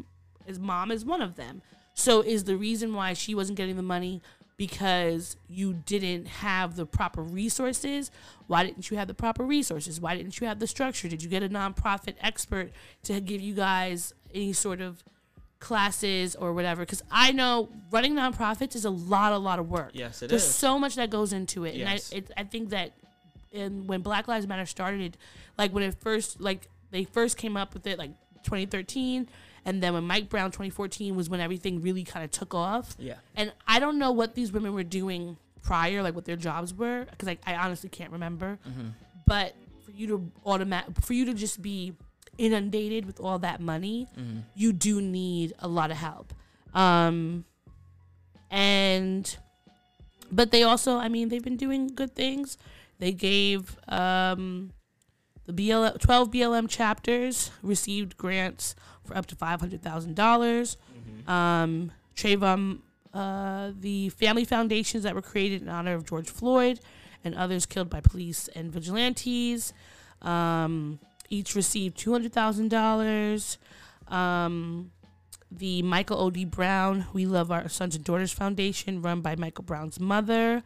his 0.47 0.59
mom 0.59 0.91
is 0.91 1.05
one 1.05 1.23
of 1.23 1.37
them. 1.37 1.63
So 1.95 2.21
is 2.21 2.45
the 2.45 2.57
reason 2.57 2.93
why 2.95 3.13
she 3.15 3.35
wasn't 3.35 3.57
getting 3.57 3.77
the 3.77 3.83
money 3.83 4.21
because 4.57 5.37
you 5.49 5.73
didn't 5.75 6.27
have 6.27 6.77
the 6.77 6.87
proper 6.87 7.23
resources? 7.23 8.11
Why 8.47 8.65
didn't 8.65 8.91
you 8.91 8.97
have 8.97 9.09
the 9.09 9.15
proper 9.15 9.45
resources? 9.45 10.01
Why 10.01 10.17
didn't 10.17 10.41
you 10.41 10.47
have 10.47 10.59
the 10.59 10.67
structure? 10.67 11.09
Did 11.09 11.23
you 11.23 11.29
get 11.29 11.43
a 11.43 11.49
nonprofit 11.49 12.15
expert 12.21 12.71
to 13.05 13.21
give 13.21 13.41
you 13.41 13.55
guys 13.55 14.13
any 14.33 14.53
sort 14.53 14.81
of 14.81 15.03
classes 15.61 16.37
or 16.37 16.53
whatever? 16.53 16.83
Because 16.83 17.03
I 17.11 17.33
know 17.33 17.69
running 17.91 18.15
nonprofits 18.15 18.77
is 18.77 18.85
a 18.85 18.91
lot, 18.91 19.33
a 19.33 19.39
lot 19.39 19.59
of 19.59 19.69
work. 19.69 19.91
Yes, 19.95 20.23
it 20.23 20.29
There's 20.29 20.45
is. 20.45 20.55
so 20.55 20.79
much 20.79 20.95
that 20.97 21.11
goes 21.11 21.33
into 21.33 21.65
it, 21.65 21.75
Yes. 21.75 22.13
and 22.13 22.17
I, 22.17 22.19
it, 22.19 22.31
I 22.37 22.45
think 22.45 22.71
that 22.71 22.93
and 23.53 23.87
when 23.89 24.03
Black 24.03 24.27
Lives 24.27 24.49
Matter 24.49 24.67
started, 24.67 25.17
like 25.57 25.73
when 25.73 25.85
it 25.85 25.95
first 26.01 26.41
like 26.41 26.69
they 26.91 27.05
first 27.05 27.37
came 27.37 27.57
up 27.57 27.73
with 27.75 27.87
it 27.87 27.99
like 27.99 28.11
2013 28.45 29.29
and 29.65 29.83
then 29.83 29.95
when 29.95 30.05
Mike 30.05 30.29
Brown 30.29 30.51
2014 30.51 31.17
was 31.17 31.29
when 31.31 31.41
everything 31.41 31.81
really 31.81 32.05
kind 32.05 32.25
of 32.25 32.31
took 32.31 32.55
off. 32.55 32.95
Yeah. 32.99 33.15
And 33.35 33.53
I 33.67 33.81
don't 33.81 33.99
know 33.99 34.13
what 34.13 34.35
these 34.35 34.53
women 34.53 34.75
were 34.75 34.85
doing 34.85 35.37
prior, 35.63 36.03
like 36.03 36.15
what 36.15 36.25
their 36.27 36.37
jobs 36.37 36.75
were, 36.75 37.07
because 37.11 37.29
I, 37.29 37.39
I 37.47 37.55
honestly 37.55 37.89
can't 37.89 38.13
remember. 38.13 38.59
But 39.27 39.55
for 39.85 39.91
you 39.93 40.07
to 40.09 40.31
automatic, 40.45 41.01
for 41.03 41.15
you 41.15 41.25
to 41.27 41.35
just 41.35 41.63
be 41.63 41.95
inundated 42.37 43.07
with 43.07 43.21
all 43.21 43.39
that 43.39 43.61
money, 43.61 44.07
you 44.55 44.73
do 44.73 45.01
need 45.01 45.55
a 45.61 45.69
lot 45.69 45.91
of 45.91 45.97
help. 45.97 46.35
Um, 46.75 47.45
and 48.51 49.37
but 50.31 50.51
they 50.51 50.63
also, 50.63 50.97
I 50.97 51.09
mean, 51.09 51.29
they've 51.29 51.43
been 51.43 51.57
doing 51.57 51.89
good 51.89 52.15
things. 52.15 52.59
They 52.99 53.13
gave 53.13 53.77
um, 53.89 54.73
the 55.47 55.53
BLM, 55.53 56.01
12 56.01 56.31
BLM 56.31 56.69
chapters 56.69 57.51
received 57.63 58.17
grants 58.17 58.75
for 59.05 59.17
up 59.17 59.27
to 59.27 59.37
$500,000. 59.37 60.15
dollars 60.15 60.77
Um, 61.27 61.93
Trayvon, 62.17 62.79
uh, 63.13 63.73
the 63.81 64.09
family 64.11 64.45
foundations 64.45 65.03
that 65.05 65.15
were 65.15 65.23
created 65.23 65.63
in 65.63 65.69
honor 65.69 65.95
of 65.95 66.05
George 66.07 66.29
Floyd 66.31 66.81
and 67.25 67.35
others 67.35 67.67
killed 67.67 67.89
by 67.91 68.01
police 68.01 68.49
and 68.55 68.71
vigilantes, 68.71 69.73
um, 70.23 70.99
each 71.31 71.55
received 71.55 71.97
$200,000. 71.99 73.57
Um, 74.13 74.91
the 75.51 75.83
Michael 75.83 76.19
O.D. 76.21 76.45
Brown 76.47 77.07
We 77.13 77.27
Love 77.27 77.51
Our 77.51 77.69
Sons 77.69 77.95
and 77.95 78.05
Daughters 78.05 78.33
Foundation, 78.33 79.01
run 79.03 79.21
by 79.21 79.37
Michael 79.37 79.65
Brown's 79.65 79.99
mother, 80.01 80.63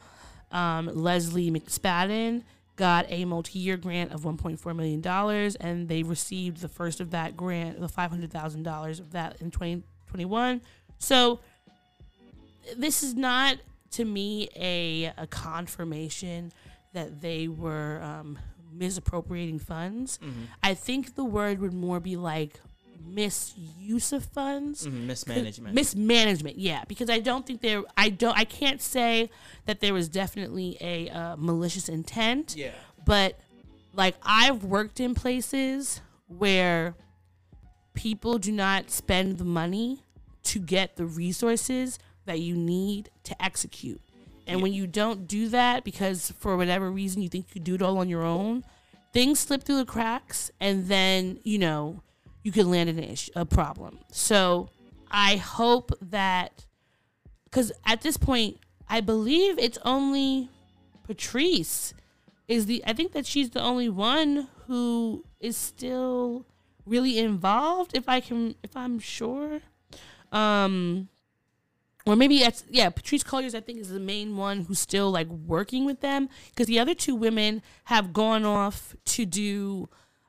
um, 0.51 0.91
Lesley 0.93 1.51
McSpadden, 1.51 2.43
got 2.79 3.05
a 3.11 3.27
multi-year 3.27 3.77
grant 3.77 4.13
of 4.13 4.23
1.4 4.23 4.75
million 4.75 5.03
dollars, 5.03 5.55
and 5.57 5.89
they 5.89 6.03
received 6.03 6.63
the 6.63 6.69
first 6.69 7.01
of 7.01 7.11
that 7.11 7.37
grant, 7.37 7.79
the 7.81 7.89
500,000 7.89 8.63
dollars 8.63 9.01
of 9.01 9.13
that 9.13 9.39
in 9.43 9.51
2021. 9.51 10.63
So 10.99 11.41
this 12.77 13.03
is 13.03 13.15
not 13.15 13.59
to 13.91 14.05
me 14.05 14.49
a 14.57 15.13
a 15.19 15.27
confirmation 15.27 16.53
that 16.95 17.21
they 17.21 17.49
were 17.49 18.01
um, 18.03 18.39
misappropriating 18.73 19.59
funds. 19.59 20.19
I 20.63 20.75
think 20.75 21.15
the 21.15 21.25
word 21.25 21.59
would 21.61 21.75
more 21.75 22.01
be 22.01 22.17
like 22.17 22.61
misuse 23.07 24.13
of 24.13 24.25
funds. 24.25 24.87
Mhm, 24.87 25.07
mismanagement. 25.07 25.75
mismanagement 25.75 26.59
yeah. 26.59 26.85
Because 26.89 27.09
i 27.11 27.19
don't 27.19 27.47
think 27.47 27.61
there 27.61 27.83
i 27.97 28.09
don't 28.09 28.37
i 28.39 28.45
can't 28.45 28.81
say 28.83 29.31
that 29.67 29.81
there 29.81 29.95
was 29.95 30.09
definitely 30.09 30.77
a 30.81 31.09
uh, 31.11 31.37
malicious 31.37 31.89
intent. 31.89 32.55
Yeah. 32.57 32.71
but 33.05 33.39
like 33.95 34.17
i've 34.23 34.65
worked 34.65 35.01
in 35.01 35.15
places 35.15 36.01
where 36.29 36.95
people 37.95 38.39
do 38.39 38.53
not 38.53 38.91
spend 38.91 39.39
the 39.39 39.45
money 39.45 40.05
to 40.45 40.59
get 40.61 40.97
the 40.97 41.05
resources 41.07 41.99
that 42.27 42.39
you 42.41 42.55
need 42.55 43.11
to 43.25 43.43
execute. 43.43 44.01
And 44.47 44.63
when 44.63 44.73
you 44.73 44.87
don't 44.87 45.27
do 45.27 45.49
that 45.49 45.85
because 45.85 46.31
for 46.39 46.57
whatever 46.57 46.91
reason 46.91 47.21
you 47.23 47.29
think 47.29 47.47
you 47.55 47.61
do 47.61 47.75
it 47.75 47.83
all 47.83 47.99
on 47.99 48.09
your 48.09 48.23
own 48.23 48.65
things 49.13 49.41
slip 49.41 49.63
through 49.63 49.77
the 49.79 49.85
cracks 49.85 50.51
and 50.61 50.87
then 50.87 51.39
you 51.43 51.59
know 51.59 52.01
you 52.43 52.53
can 52.53 52.71
land 52.71 52.89
in 52.89 52.99
an 52.99 53.17
a 53.35 53.45
problem. 53.45 53.99
So 54.11 54.71
i 55.11 55.37
hope 55.37 55.93
that 56.03 56.67
because 57.45 57.73
at 57.87 58.03
this 58.03 58.17
point 58.17 58.59
i 58.89 59.01
believe 59.01 59.59
it's 59.59 59.79
only 59.85 60.51
patrisse 61.09 61.95
is 62.47 62.67
the 62.67 62.83
i 62.87 62.93
think 62.93 63.13
that 63.13 63.25
she's 63.27 63.51
the 63.51 63.63
only 63.63 63.89
one 63.89 64.49
who 64.67 65.25
is 65.41 65.57
still 65.57 66.45
really 66.85 67.19
involved 67.19 67.93
if 67.95 68.09
i 68.09 68.21
can 68.21 68.55
if 68.63 68.77
i'm 68.77 68.99
sure. 68.99 69.61
Um 70.31 71.09
or 72.05 72.17
maybe 72.17 72.41
that's 72.41 72.65
yeah 72.69 72.91
patrisse 72.91 73.25
cullors 73.25 73.55
i 73.55 73.61
think 73.61 73.79
is 73.79 73.89
the 73.91 74.01
main 74.01 74.37
one 74.37 74.63
who's 74.63 74.79
still 74.79 75.11
like 75.11 75.29
working 75.29 75.85
with 75.85 76.01
them. 76.01 76.29
Because 76.51 76.67
the 76.67 76.79
other 76.79 76.95
two 76.95 77.15
women 77.15 77.63
have 77.85 78.13
gone 78.13 78.45
off 78.45 78.95
to 79.07 79.25
do 79.25 79.89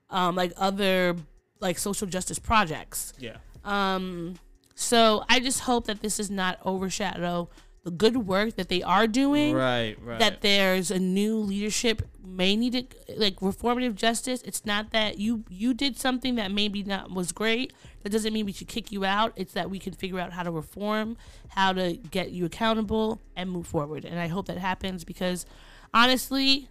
um 0.10 0.36
like 0.36 0.53
other 0.57 1.15
like 1.60 1.77
social 1.77 2.07
justice 2.07 2.40
projects 2.40 3.14
Yeah. 3.19 3.38
um, 3.65 4.36
so 4.76 5.23
I 5.30 5.40
just 5.41 5.61
hope 5.61 5.88
that 5.88 6.02
this 6.02 6.18
does 6.18 6.30
not 6.31 6.60
overshadow 6.64 7.49
the 7.84 7.91
good 7.91 8.18
work 8.27 8.56
that 8.57 8.68
they 8.69 8.81
are 8.84 9.07
doing. 9.07 9.56
Right, 9.56 9.98
right. 10.02 10.19
That 10.19 10.41
there's 10.41 10.91
a 10.91 10.99
new 10.99 11.38
leadership 11.38 12.02
may 12.26 12.56
need 12.57 12.73
to 12.73 12.86
like 13.15 13.38
reformative 13.38 13.95
justice. 13.95 14.41
It's 14.44 14.65
not 14.65 14.91
that 14.91 15.18
you 15.18 15.44
you 15.49 15.73
did 15.73 15.98
something 15.98 16.36
that 16.36 16.52
maybe 16.52 16.84
not 16.84 17.10
was 17.11 17.31
great. 17.31 17.72
That 18.03 18.10
doesn't 18.11 18.34
mean 18.34 18.45
we 18.45 18.52
should 18.52 18.68
kick 18.68 18.91
you 18.91 19.06
out. 19.06 19.31
It's 19.38 19.53
that 19.53 19.69
we 19.69 19.80
can 19.80 19.94
figure 19.94 20.19
out 20.19 20.34
how 20.34 20.44
to 20.44 20.52
reform, 20.52 21.15
how 21.49 21.72
to 21.73 21.94
get 22.11 22.31
you 22.31 22.44
accountable, 22.45 23.22
and 23.38 23.49
move 23.49 23.65
forward. 23.68 24.03
And 24.06 24.19
I 24.19 24.27
hope 24.27 24.48
that 24.48 24.57
happens 24.57 25.03
because 25.06 25.45
honestly, 25.94 26.68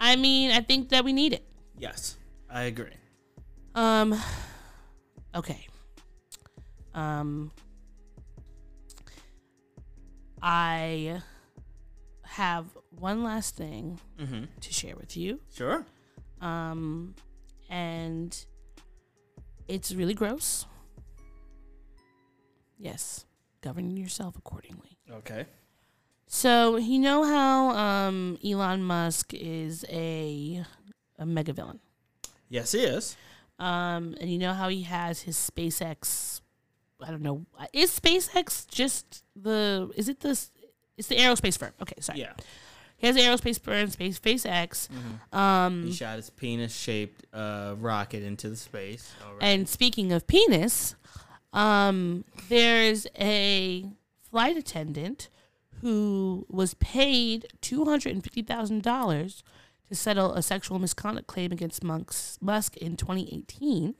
I 0.00 0.16
mean, 0.16 0.50
I 0.50 0.60
think 0.60 0.90
that 0.90 1.04
we 1.04 1.12
need 1.12 1.32
it. 1.32 1.44
yes, 1.78 2.16
I 2.50 2.62
agree. 2.64 2.92
Um. 3.74 4.14
Okay. 5.34 5.66
Um. 6.94 7.50
I 10.42 11.20
have 12.24 12.66
one 12.90 13.22
last 13.22 13.56
thing 13.56 14.00
Mm-hmm. 14.18 14.44
to 14.60 14.72
share 14.72 14.96
with 14.96 15.16
you. 15.16 15.40
Sure. 15.54 15.86
Um, 16.40 17.14
and 17.70 18.36
it's 19.68 19.92
really 19.94 20.14
gross. 20.14 20.66
Yes, 22.78 23.24
govern 23.60 23.96
yourself 23.96 24.36
accordingly. 24.36 24.98
Okay. 25.10 25.46
So 26.26 26.76
you 26.76 26.98
know 26.98 27.22
how 27.22 27.70
um, 27.70 28.38
Elon 28.44 28.82
Musk 28.82 29.32
is 29.34 29.84
a 29.88 30.64
a 31.18 31.26
mega 31.26 31.52
villain. 31.52 31.78
Yes, 32.48 32.72
he 32.72 32.80
is. 32.80 33.16
Um, 33.62 34.16
and 34.20 34.28
you 34.28 34.38
know 34.38 34.54
how 34.54 34.68
he 34.68 34.82
has 34.82 35.22
his 35.22 35.36
SpaceX. 35.36 36.40
I 37.00 37.10
don't 37.10 37.22
know. 37.22 37.46
Is 37.72 37.98
SpaceX 37.98 38.66
just 38.68 39.22
the? 39.36 39.90
Is 39.94 40.08
it 40.08 40.20
this? 40.20 40.50
It's 40.96 41.08
the 41.08 41.16
aerospace 41.16 41.56
firm. 41.58 41.72
Okay, 41.80 41.94
sorry. 42.00 42.20
Yeah. 42.20 42.32
He 42.96 43.06
has 43.06 43.16
an 43.16 43.22
aerospace 43.22 43.60
firm, 43.60 43.90
Space 43.90 44.18
SpaceX. 44.18 44.88
Um, 45.32 45.86
He 45.86 45.92
shot 45.92 46.16
his 46.16 46.30
penis-shaped 46.30 47.26
uh, 47.32 47.74
rocket 47.78 48.22
into 48.22 48.48
the 48.48 48.56
space. 48.56 49.12
And 49.40 49.68
speaking 49.68 50.12
of 50.12 50.28
penis, 50.28 50.94
um, 51.52 52.24
there's 52.48 53.08
a 53.18 53.90
flight 54.30 54.56
attendant 54.56 55.28
who 55.80 56.46
was 56.48 56.74
paid 56.74 57.48
two 57.60 57.84
hundred 57.84 58.12
and 58.12 58.22
fifty 58.22 58.42
thousand 58.42 58.82
dollars 58.82 59.42
to 59.92 59.96
settle 59.96 60.32
a 60.34 60.42
sexual 60.42 60.78
misconduct 60.78 61.26
claim 61.26 61.52
against 61.52 61.84
Musk's, 61.84 62.38
Musk 62.40 62.76
in 62.78 62.96
2018. 62.96 63.94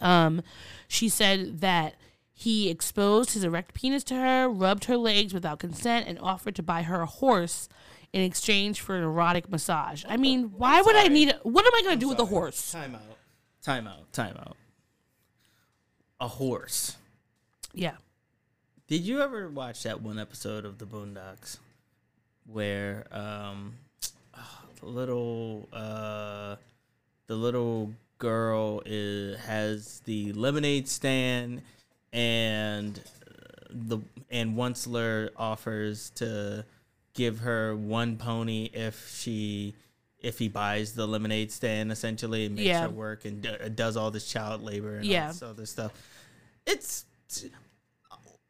Um, 0.00 0.42
she 0.86 1.08
said 1.08 1.60
that 1.60 1.94
he 2.32 2.68
exposed 2.70 3.32
his 3.32 3.42
erect 3.42 3.74
penis 3.74 4.04
to 4.04 4.14
her, 4.14 4.48
rubbed 4.48 4.84
her 4.84 4.96
legs 4.96 5.34
without 5.34 5.58
consent, 5.58 6.06
and 6.06 6.18
offered 6.20 6.54
to 6.56 6.62
buy 6.62 6.82
her 6.82 7.00
a 7.00 7.06
horse 7.06 7.68
in 8.12 8.22
exchange 8.22 8.80
for 8.80 8.96
an 8.96 9.02
erotic 9.02 9.50
massage. 9.50 10.04
I 10.08 10.16
mean, 10.16 10.52
why 10.56 10.80
would 10.80 10.94
I 10.96 11.08
need? 11.08 11.30
A, 11.30 11.38
What 11.42 11.66
am 11.66 11.74
I 11.74 11.82
going 11.82 11.96
to 11.96 12.00
do 12.00 12.08
with 12.08 12.18
a 12.20 12.24
horse? 12.26 12.70
Time 12.72 12.94
out. 12.94 13.02
Time 13.62 13.86
out. 13.88 14.12
Time 14.12 14.36
out. 14.38 14.56
A 16.20 16.28
horse. 16.28 16.96
Yeah. 17.74 17.96
Did 18.86 19.02
you 19.02 19.20
ever 19.20 19.48
watch 19.48 19.82
that 19.82 20.00
one 20.00 20.18
episode 20.18 20.64
of 20.64 20.78
the 20.78 20.86
Boondocks 20.86 21.58
where 22.46 23.06
um 23.10 23.74
little 24.82 25.68
uh 25.72 26.56
the 27.26 27.34
little 27.36 27.92
girl 28.18 28.82
is, 28.86 29.38
has 29.40 30.00
the 30.06 30.32
lemonade 30.32 30.88
stand 30.88 31.62
and 32.12 32.98
uh, 32.98 33.32
the 33.70 33.98
and 34.30 34.56
Onceler 34.56 35.30
offers 35.36 36.10
to 36.16 36.64
give 37.14 37.40
her 37.40 37.76
one 37.76 38.16
pony 38.16 38.70
if 38.72 39.08
she 39.14 39.74
if 40.20 40.38
he 40.38 40.48
buys 40.48 40.92
the 40.94 41.06
lemonade 41.06 41.52
stand 41.52 41.92
essentially 41.92 42.46
and 42.46 42.56
makes 42.56 42.66
Yeah. 42.66 42.82
her 42.82 42.88
work 42.88 43.24
and 43.24 43.42
d- 43.42 43.56
does 43.74 43.96
all 43.96 44.10
this 44.10 44.26
child 44.30 44.62
labor 44.62 44.96
and 44.96 45.04
Yeah. 45.06 45.26
all 45.26 45.32
this 45.32 45.42
other 45.42 45.66
stuff. 45.66 45.92
It's 46.66 47.04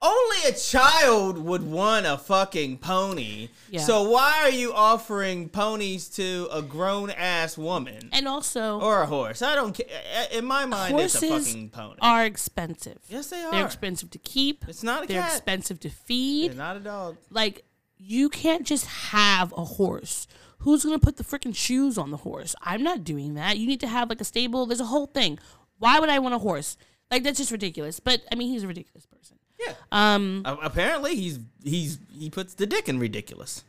only 0.01 0.37
a 0.49 0.53
child 0.53 1.39
would 1.39 1.62
want 1.65 2.07
a 2.07 2.16
fucking 2.16 2.79
pony. 2.79 3.49
Yeah. 3.70 3.81
So 3.81 4.09
why 4.11 4.41
are 4.43 4.51
you 4.51 4.73
offering 4.73 5.49
ponies 5.49 6.09
to 6.11 6.49
a 6.53 6.62
grown 6.62 7.11
ass 7.11 7.59
woman 7.59 8.09
And 8.12 8.29
also, 8.29 8.81
or 8.81 9.03
a 9.03 9.07
horse? 9.07 9.43
I 9.43 9.55
don't 9.57 9.73
care. 9.75 9.87
In 10.33 10.45
my 10.45 10.66
mind, 10.66 10.99
it's 11.01 11.20
a 11.20 11.27
horses 11.29 11.49
fucking 11.49 11.70
pony. 11.70 11.97
are 12.01 12.25
expensive. 12.25 12.99
yes, 13.09 13.29
they 13.31 13.43
are. 13.43 13.51
They're 13.51 13.66
expensive 13.66 14.11
to 14.11 14.19
keep. 14.19 14.65
It's 14.69 14.85
not 14.85 15.05
a 15.05 15.07
They're 15.09 15.20
cat. 15.23 15.33
expensive 15.33 15.81
to 15.81 15.91
feed. 15.91 16.53
They're 16.53 16.59
not 16.59 16.77
a 16.77 16.81
dog. 16.81 17.16
Like 17.31 17.65
you 17.97 18.29
can't 18.29 18.65
just 18.65 18.87
have 18.87 19.53
a 19.57 19.65
horse. 19.65 20.29
Who's 20.59 20.85
gonna 20.85 21.01
put 21.01 21.16
the 21.16 21.25
freaking 21.25 21.55
shoes 21.57 21.99
on 21.99 22.12
the 22.12 22.19
horse? 22.19 22.55
I'm 22.62 22.85
not 22.85 23.03
doing 23.03 23.35
that. 23.35 23.59
You 23.59 23.66
need 23.66 23.81
to 23.81 23.89
have 23.89 24.09
like 24.11 24.20
a 24.20 24.25
stable. 24.25 24.65
There's 24.66 24.81
a 24.81 24.85
whole 24.87 25.07
thing. 25.07 25.41
Why 25.79 25.99
would 25.99 26.09
I 26.09 26.20
want 26.20 26.35
a 26.35 26.39
horse? 26.39 26.77
Like 27.11 27.25
that's 27.25 27.39
just 27.39 27.51
ridiculous. 27.51 27.99
But 27.99 28.23
I 28.31 28.37
mean, 28.37 28.51
he's 28.53 28.62
a 28.62 28.69
ridiculous 28.69 29.05
person. 29.07 29.38
Yeah. 29.59 29.74
Um, 29.93 30.43
A- 30.44 30.55
apparently, 30.62 31.16
he's 31.16 31.39
he's 31.64 31.98
he 32.16 32.30
puts 32.30 32.55
the 32.55 32.66
dick 32.66 32.89
in 32.89 32.98
ridiculous. 32.98 33.64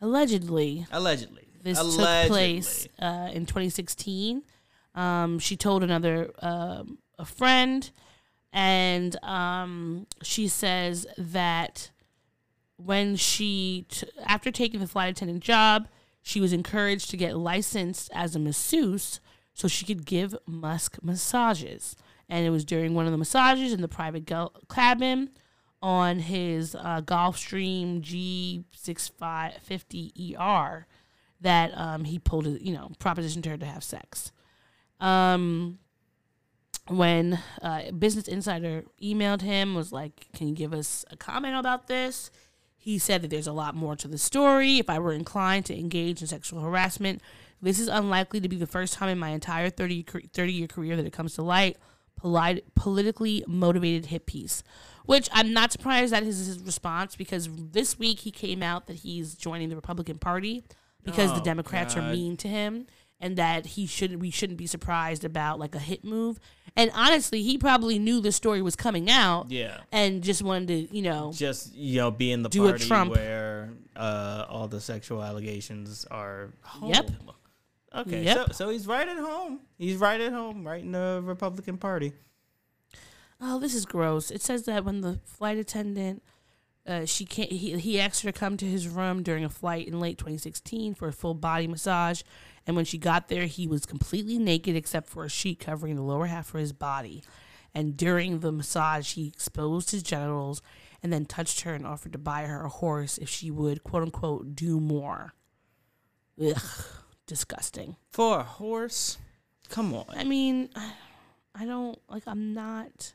allegedly, 0.00 0.86
Allegedly. 0.90 1.46
this 1.62 1.78
Allegedly. 1.78 2.22
took 2.22 2.28
place 2.28 2.88
uh, 2.98 3.30
in 3.32 3.46
2016. 3.46 4.42
Um, 4.94 5.38
she 5.38 5.56
told 5.56 5.82
another 5.82 6.30
um, 6.40 6.98
a 7.18 7.24
friend, 7.24 7.88
and 8.52 9.16
um, 9.24 10.06
she 10.22 10.48
says 10.48 11.06
that 11.16 11.90
when 12.76 13.16
she 13.16 13.86
t- 13.88 14.06
after 14.26 14.50
taking 14.50 14.80
the 14.80 14.86
flight 14.88 15.10
attendant 15.10 15.42
job, 15.42 15.88
she 16.22 16.40
was 16.40 16.52
encouraged 16.52 17.10
to 17.10 17.16
get 17.16 17.36
licensed 17.36 18.10
as 18.12 18.34
a 18.34 18.38
masseuse 18.38 19.20
so 19.54 19.68
she 19.68 19.84
could 19.84 20.04
give 20.04 20.34
Musk 20.46 20.98
massages. 21.02 21.94
And 22.32 22.44
it 22.46 22.50
was 22.50 22.64
during 22.64 22.94
one 22.94 23.04
of 23.04 23.12
the 23.12 23.18
massages 23.18 23.74
in 23.74 23.82
the 23.82 23.88
private 23.88 24.24
go- 24.24 24.52
cabin 24.70 25.28
on 25.82 26.20
his 26.20 26.74
uh, 26.74 27.02
Gulfstream 27.04 28.00
G650 28.00 30.40
ER 30.40 30.86
that 31.42 31.76
um, 31.76 32.04
he 32.04 32.18
pulled, 32.18 32.46
it, 32.46 32.62
you 32.62 32.72
know, 32.72 32.90
propositioned 32.98 33.44
her 33.44 33.58
to 33.58 33.66
have 33.66 33.84
sex. 33.84 34.32
Um, 34.98 35.78
when 36.88 37.38
uh, 37.60 37.90
Business 37.90 38.28
Insider 38.28 38.84
emailed 39.02 39.42
him, 39.42 39.74
was 39.74 39.92
like, 39.92 40.28
"Can 40.34 40.48
you 40.48 40.54
give 40.54 40.72
us 40.72 41.04
a 41.10 41.18
comment 41.18 41.56
about 41.56 41.86
this?" 41.86 42.30
He 42.78 42.98
said 42.98 43.20
that 43.20 43.28
there's 43.28 43.46
a 43.46 43.52
lot 43.52 43.74
more 43.74 43.94
to 43.96 44.08
the 44.08 44.16
story. 44.16 44.78
If 44.78 44.88
I 44.88 44.98
were 44.98 45.12
inclined 45.12 45.66
to 45.66 45.78
engage 45.78 46.22
in 46.22 46.28
sexual 46.28 46.60
harassment, 46.60 47.20
this 47.60 47.78
is 47.78 47.88
unlikely 47.88 48.40
to 48.40 48.48
be 48.48 48.56
the 48.56 48.66
first 48.66 48.94
time 48.94 49.10
in 49.10 49.18
my 49.18 49.28
entire 49.30 49.68
30, 49.68 50.06
30 50.32 50.52
year 50.52 50.66
career 50.66 50.96
that 50.96 51.04
it 51.06 51.12
comes 51.12 51.34
to 51.34 51.42
light. 51.42 51.76
Politically 52.16 53.44
motivated 53.46 54.06
hit 54.06 54.26
piece, 54.26 54.62
which 55.06 55.28
I'm 55.32 55.52
not 55.52 55.72
surprised 55.72 56.12
that 56.12 56.22
is 56.22 56.46
his 56.46 56.58
response 56.60 57.16
because 57.16 57.48
this 57.52 57.98
week 57.98 58.20
he 58.20 58.30
came 58.30 58.62
out 58.62 58.86
that 58.86 58.98
he's 58.98 59.34
joining 59.34 59.68
the 59.68 59.76
Republican 59.76 60.18
Party 60.18 60.62
because 61.04 61.32
the 61.32 61.40
Oh, 61.40 61.44
Democrats 61.44 61.96
are 61.96 62.02
mean 62.12 62.36
to 62.38 62.48
him 62.48 62.86
and 63.20 63.36
that 63.36 63.66
he 63.66 63.86
should 63.86 64.20
we 64.20 64.30
shouldn't 64.30 64.58
be 64.58 64.66
surprised 64.66 65.24
about 65.24 65.58
like 65.58 65.74
a 65.74 65.78
hit 65.78 66.04
move. 66.04 66.38
And 66.76 66.90
honestly, 66.94 67.42
he 67.42 67.58
probably 67.58 67.98
knew 67.98 68.20
the 68.20 68.32
story 68.32 68.62
was 68.62 68.76
coming 68.76 69.10
out 69.10 69.50
Yeah. 69.50 69.78
and 69.92 70.22
just 70.22 70.42
wanted 70.42 70.68
to, 70.88 70.96
you 70.96 71.02
know, 71.02 71.32
Just 71.34 71.74
you 71.74 71.98
know, 72.00 72.10
be 72.10 72.32
in 72.32 72.42
the 72.42 72.48
Do 72.48 72.66
a 72.66 72.70
party 72.70 72.86
Trump. 72.86 73.10
where 73.14 73.70
uh, 73.96 74.46
all 74.48 74.68
the 74.68 74.80
sexual 74.80 75.22
allegations 75.22 76.04
are. 76.10 76.50
Home. 76.62 76.90
Yep. 76.94 77.10
Okay. 77.94 78.24
Yep. 78.24 78.36
So 78.36 78.52
so 78.52 78.70
he's 78.70 78.86
right 78.86 79.08
at 79.08 79.18
home. 79.18 79.60
He's 79.78 79.96
right 79.96 80.20
at 80.20 80.32
home, 80.32 80.66
right 80.66 80.82
in 80.82 80.92
the 80.92 81.20
Republican 81.22 81.78
Party. 81.78 82.12
oh, 83.40 83.58
this 83.58 83.74
is 83.74 83.84
gross. 83.84 84.30
It 84.30 84.42
says 84.42 84.64
that 84.64 84.84
when 84.84 85.00
the 85.00 85.20
flight 85.24 85.58
attendant 85.58 86.22
uh, 86.86 87.04
she 87.04 87.24
can't. 87.24 87.50
He, 87.50 87.78
he 87.78 88.00
asked 88.00 88.22
her 88.22 88.32
to 88.32 88.38
come 88.38 88.56
to 88.56 88.66
his 88.66 88.88
room 88.88 89.22
during 89.22 89.44
a 89.44 89.48
flight 89.48 89.86
in 89.86 90.00
late 90.00 90.18
2016 90.18 90.94
for 90.94 91.08
a 91.08 91.12
full 91.12 91.34
body 91.34 91.68
massage, 91.68 92.22
and 92.66 92.74
when 92.74 92.84
she 92.84 92.98
got 92.98 93.28
there, 93.28 93.46
he 93.46 93.68
was 93.68 93.86
completely 93.86 94.38
naked 94.38 94.74
except 94.74 95.08
for 95.08 95.24
a 95.24 95.30
sheet 95.30 95.60
covering 95.60 95.94
the 95.94 96.02
lower 96.02 96.26
half 96.26 96.52
of 96.52 96.60
his 96.60 96.72
body. 96.72 97.22
And 97.74 97.96
during 97.96 98.40
the 98.40 98.52
massage, 98.52 99.14
he 99.14 99.28
exposed 99.28 99.92
his 99.92 100.02
genitals 100.02 100.60
and 101.02 101.12
then 101.12 101.24
touched 101.24 101.62
her 101.62 101.72
and 101.72 101.86
offered 101.86 102.12
to 102.12 102.18
buy 102.18 102.44
her 102.44 102.64
a 102.64 102.68
horse 102.68 103.16
if 103.16 103.28
she 103.28 103.50
would 103.50 103.82
quote 103.82 104.02
unquote 104.02 104.54
do 104.54 104.78
more. 104.78 105.34
Ugh, 106.44 106.62
disgusting. 107.26 107.96
For 108.10 108.40
a 108.40 108.42
horse? 108.42 109.18
Come 109.68 109.94
on. 109.94 110.06
I 110.14 110.24
mean, 110.24 110.68
I 111.54 111.64
don't 111.64 111.98
like. 112.08 112.24
I'm 112.26 112.54
not 112.54 113.12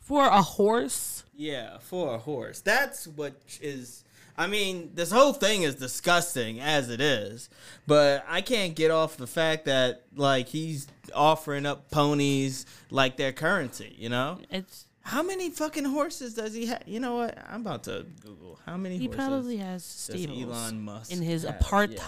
for 0.00 0.26
a 0.26 0.42
horse. 0.42 1.24
Yeah, 1.34 1.78
for 1.78 2.14
a 2.14 2.18
horse. 2.18 2.60
That's 2.60 3.06
what 3.06 3.34
is. 3.60 4.04
I 4.36 4.46
mean, 4.46 4.92
this 4.94 5.10
whole 5.10 5.32
thing 5.32 5.62
is 5.62 5.74
disgusting 5.74 6.60
as 6.60 6.88
it 6.88 7.00
is, 7.00 7.50
but 7.86 8.24
I 8.26 8.40
can't 8.40 8.74
get 8.74 8.90
off 8.90 9.16
the 9.16 9.26
fact 9.26 9.66
that 9.66 10.04
like 10.16 10.48
he's 10.48 10.88
offering 11.14 11.66
up 11.66 11.90
ponies 11.90 12.64
like 12.90 13.16
their 13.16 13.32
currency. 13.32 13.94
You 13.98 14.08
know, 14.08 14.38
It's 14.50 14.86
how 15.02 15.22
many 15.22 15.50
fucking 15.50 15.84
horses 15.84 16.34
does 16.34 16.54
he 16.54 16.66
have? 16.66 16.82
You 16.86 17.00
know 17.00 17.16
what? 17.16 17.38
I'm 17.48 17.60
about 17.60 17.84
to 17.84 18.06
Google 18.22 18.58
how 18.66 18.76
many. 18.76 18.98
he 18.98 19.08
probably 19.08 19.58
has 19.58 19.84
stables 19.84 20.42
Elon 20.42 20.82
Musk 20.82 21.12
in 21.12 21.22
his 21.22 21.44
have? 21.44 21.90
Yeah. 21.92 21.98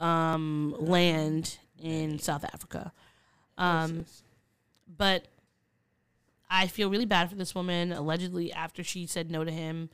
Um, 0.00 0.74
land 0.78 1.58
in 1.80 2.18
South 2.18 2.44
Africa. 2.44 2.92
Um, 3.56 4.06
but 4.96 5.26
I 6.50 6.66
feel 6.66 6.90
really 6.90 7.06
bad 7.06 7.28
for 7.28 7.36
this 7.36 7.54
woman. 7.54 7.92
Allegedly, 7.92 8.52
after 8.52 8.82
she 8.82 9.06
said 9.06 9.30
no 9.30 9.44
to 9.44 9.50
him, 9.50 9.90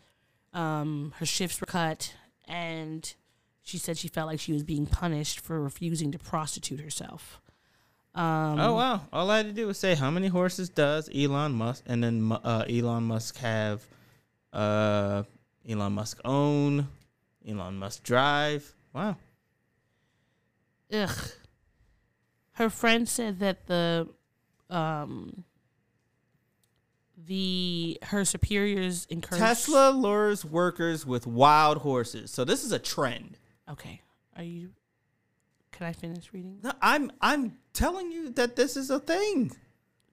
um, 0.52 1.12
her 1.18 1.26
shifts 1.26 1.60
were 1.60 1.66
cut, 1.66 2.14
and 2.46 3.14
she 3.62 3.78
said 3.78 3.98
she 3.98 4.08
felt 4.08 4.28
like 4.28 4.40
she 4.40 4.52
was 4.52 4.62
being 4.62 4.86
punished 4.86 5.40
for 5.40 5.60
refusing 5.60 6.12
to 6.12 6.18
prostitute 6.18 6.80
herself. 6.80 7.40
Um, 8.14 8.60
Oh 8.60 8.74
wow! 8.74 9.00
All 9.12 9.28
I 9.28 9.38
had 9.38 9.46
to 9.46 9.52
do 9.52 9.66
was 9.66 9.76
say 9.78 9.96
how 9.96 10.10
many 10.10 10.28
horses 10.28 10.68
does 10.68 11.10
Elon 11.12 11.52
Musk, 11.52 11.82
and 11.86 12.04
then 12.04 12.30
uh, 12.30 12.64
Elon 12.68 13.02
Musk 13.04 13.38
have, 13.38 13.82
uh, 14.52 15.24
Elon 15.68 15.92
Musk 15.94 16.20
own, 16.24 16.86
Elon 17.48 17.76
Musk 17.76 18.04
drive. 18.04 18.72
Wow. 18.92 19.16
Ugh. 20.92 21.16
Her 22.52 22.70
friend 22.70 23.08
said 23.08 23.40
that 23.40 23.66
the 23.66 24.08
um 24.70 25.44
the 27.16 27.98
her 28.02 28.24
superiors 28.24 29.06
encouraged 29.10 29.44
Tesla 29.44 29.90
lures 29.90 30.44
workers 30.44 31.06
with 31.06 31.26
wild 31.26 31.78
horses. 31.78 32.30
So 32.30 32.44
this 32.44 32.64
is 32.64 32.72
a 32.72 32.78
trend. 32.78 33.38
Okay. 33.70 34.02
Are 34.36 34.42
you 34.42 34.70
Can 35.72 35.86
I 35.86 35.92
finish 35.92 36.32
reading? 36.32 36.58
No, 36.62 36.72
I'm 36.82 37.10
I'm 37.20 37.56
telling 37.72 38.12
you 38.12 38.30
that 38.30 38.56
this 38.56 38.76
is 38.76 38.90
a 38.90 39.00
thing. 39.00 39.52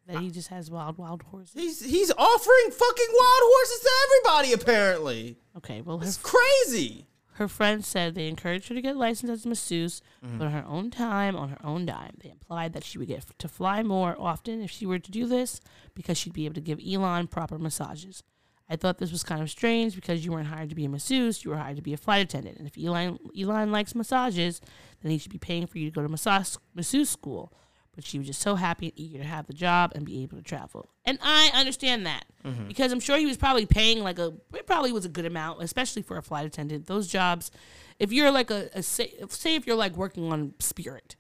That 0.07 0.19
he 0.19 0.31
just 0.31 0.47
has 0.49 0.71
wild, 0.71 0.97
wild 0.97 1.21
horses. 1.23 1.53
He's 1.53 1.83
he's 1.83 2.11
offering 2.11 2.71
fucking 2.71 3.07
wild 3.09 3.41
horses 3.43 3.79
to 3.79 3.89
everybody. 4.05 4.53
Apparently, 4.53 5.37
Okay, 5.57 5.81
well, 5.81 6.01
it's 6.01 6.17
crazy. 6.17 7.07
Her 7.41 7.47
friends 7.49 7.85
said 7.87 8.15
they 8.15 8.27
encouraged 8.29 8.69
her 8.69 8.75
to 8.75 8.81
get 8.81 8.95
licensed 8.95 9.31
as 9.33 9.45
a 9.45 9.49
masseuse, 9.49 10.01
Mm-hmm. 10.25 10.37
but 10.37 10.45
on 10.45 10.51
her 10.53 10.65
own 10.67 10.91
time, 10.91 11.35
on 11.35 11.49
her 11.49 11.65
own 11.65 11.85
dime. 11.85 12.15
They 12.23 12.29
implied 12.31 12.71
that 12.73 12.83
she 12.85 12.97
would 12.97 13.07
get 13.09 13.25
to 13.39 13.47
fly 13.47 13.83
more 13.83 14.15
often 14.17 14.61
if 14.61 14.71
she 14.71 14.85
were 14.85 14.99
to 14.99 15.11
do 15.11 15.25
this 15.25 15.59
because 15.95 16.17
she'd 16.17 16.33
be 16.33 16.45
able 16.45 16.55
to 16.55 16.61
give 16.61 16.79
Elon 16.79 17.27
proper 17.27 17.57
massages. 17.57 18.23
I 18.69 18.77
thought 18.77 18.99
this 18.99 19.11
was 19.11 19.23
kind 19.23 19.41
of 19.41 19.49
strange 19.49 19.95
because 19.95 20.23
you 20.23 20.31
weren't 20.31 20.47
hired 20.47 20.69
to 20.69 20.75
be 20.75 20.85
a 20.85 20.89
masseuse, 20.89 21.43
you 21.43 21.51
were 21.51 21.57
hired 21.57 21.75
to 21.75 21.81
be 21.81 21.93
a 21.93 21.97
flight 21.97 22.21
attendant. 22.23 22.57
And 22.57 22.67
if 22.67 22.77
Elon, 22.81 23.19
Elon 23.37 23.71
likes 23.71 23.93
massages, 23.95 24.61
then 25.01 25.11
he 25.11 25.17
should 25.17 25.31
be 25.31 25.37
paying 25.39 25.67
for 25.67 25.77
you 25.77 25.89
to 25.89 25.93
go 25.93 26.01
to 26.01 26.07
massage, 26.07 26.55
masseuse 26.73 27.09
school. 27.09 27.51
But 27.93 28.05
she 28.05 28.17
was 28.17 28.27
just 28.27 28.41
so 28.41 28.55
happy 28.55 28.85
and 28.87 28.93
eager 28.97 29.17
to 29.17 29.23
have 29.25 29.47
the 29.47 29.53
job 29.53 29.91
and 29.95 30.05
be 30.05 30.23
able 30.23 30.37
to 30.37 30.43
travel. 30.43 30.89
And 31.03 31.19
I 31.21 31.51
understand 31.53 32.05
that 32.05 32.23
because 32.67 32.91
I'm 32.93 33.01
sure 33.01 33.17
he 33.17 33.25
was 33.25 33.35
probably 33.37 33.65
paying 33.65 34.01
like 34.01 34.17
a, 34.17 34.33
it 34.53 34.65
probably 34.65 34.91
was 34.93 35.03
a 35.05 35.09
good 35.09 35.25
amount, 35.25 35.61
especially 35.61 36.01
for 36.01 36.17
a 36.17 36.21
flight 36.23 36.45
attendant. 36.45 36.87
Those 36.87 37.07
jobs, 37.07 37.51
if 37.99 38.11
you're 38.13 38.31
like 38.31 38.49
a, 38.49 38.69
a 38.73 38.81
say, 38.81 39.13
say 39.27 39.55
if 39.55 39.67
you're 39.67 39.75
like 39.75 39.97
working 39.97 40.31
on 40.31 40.53
Spirit, 40.59 41.15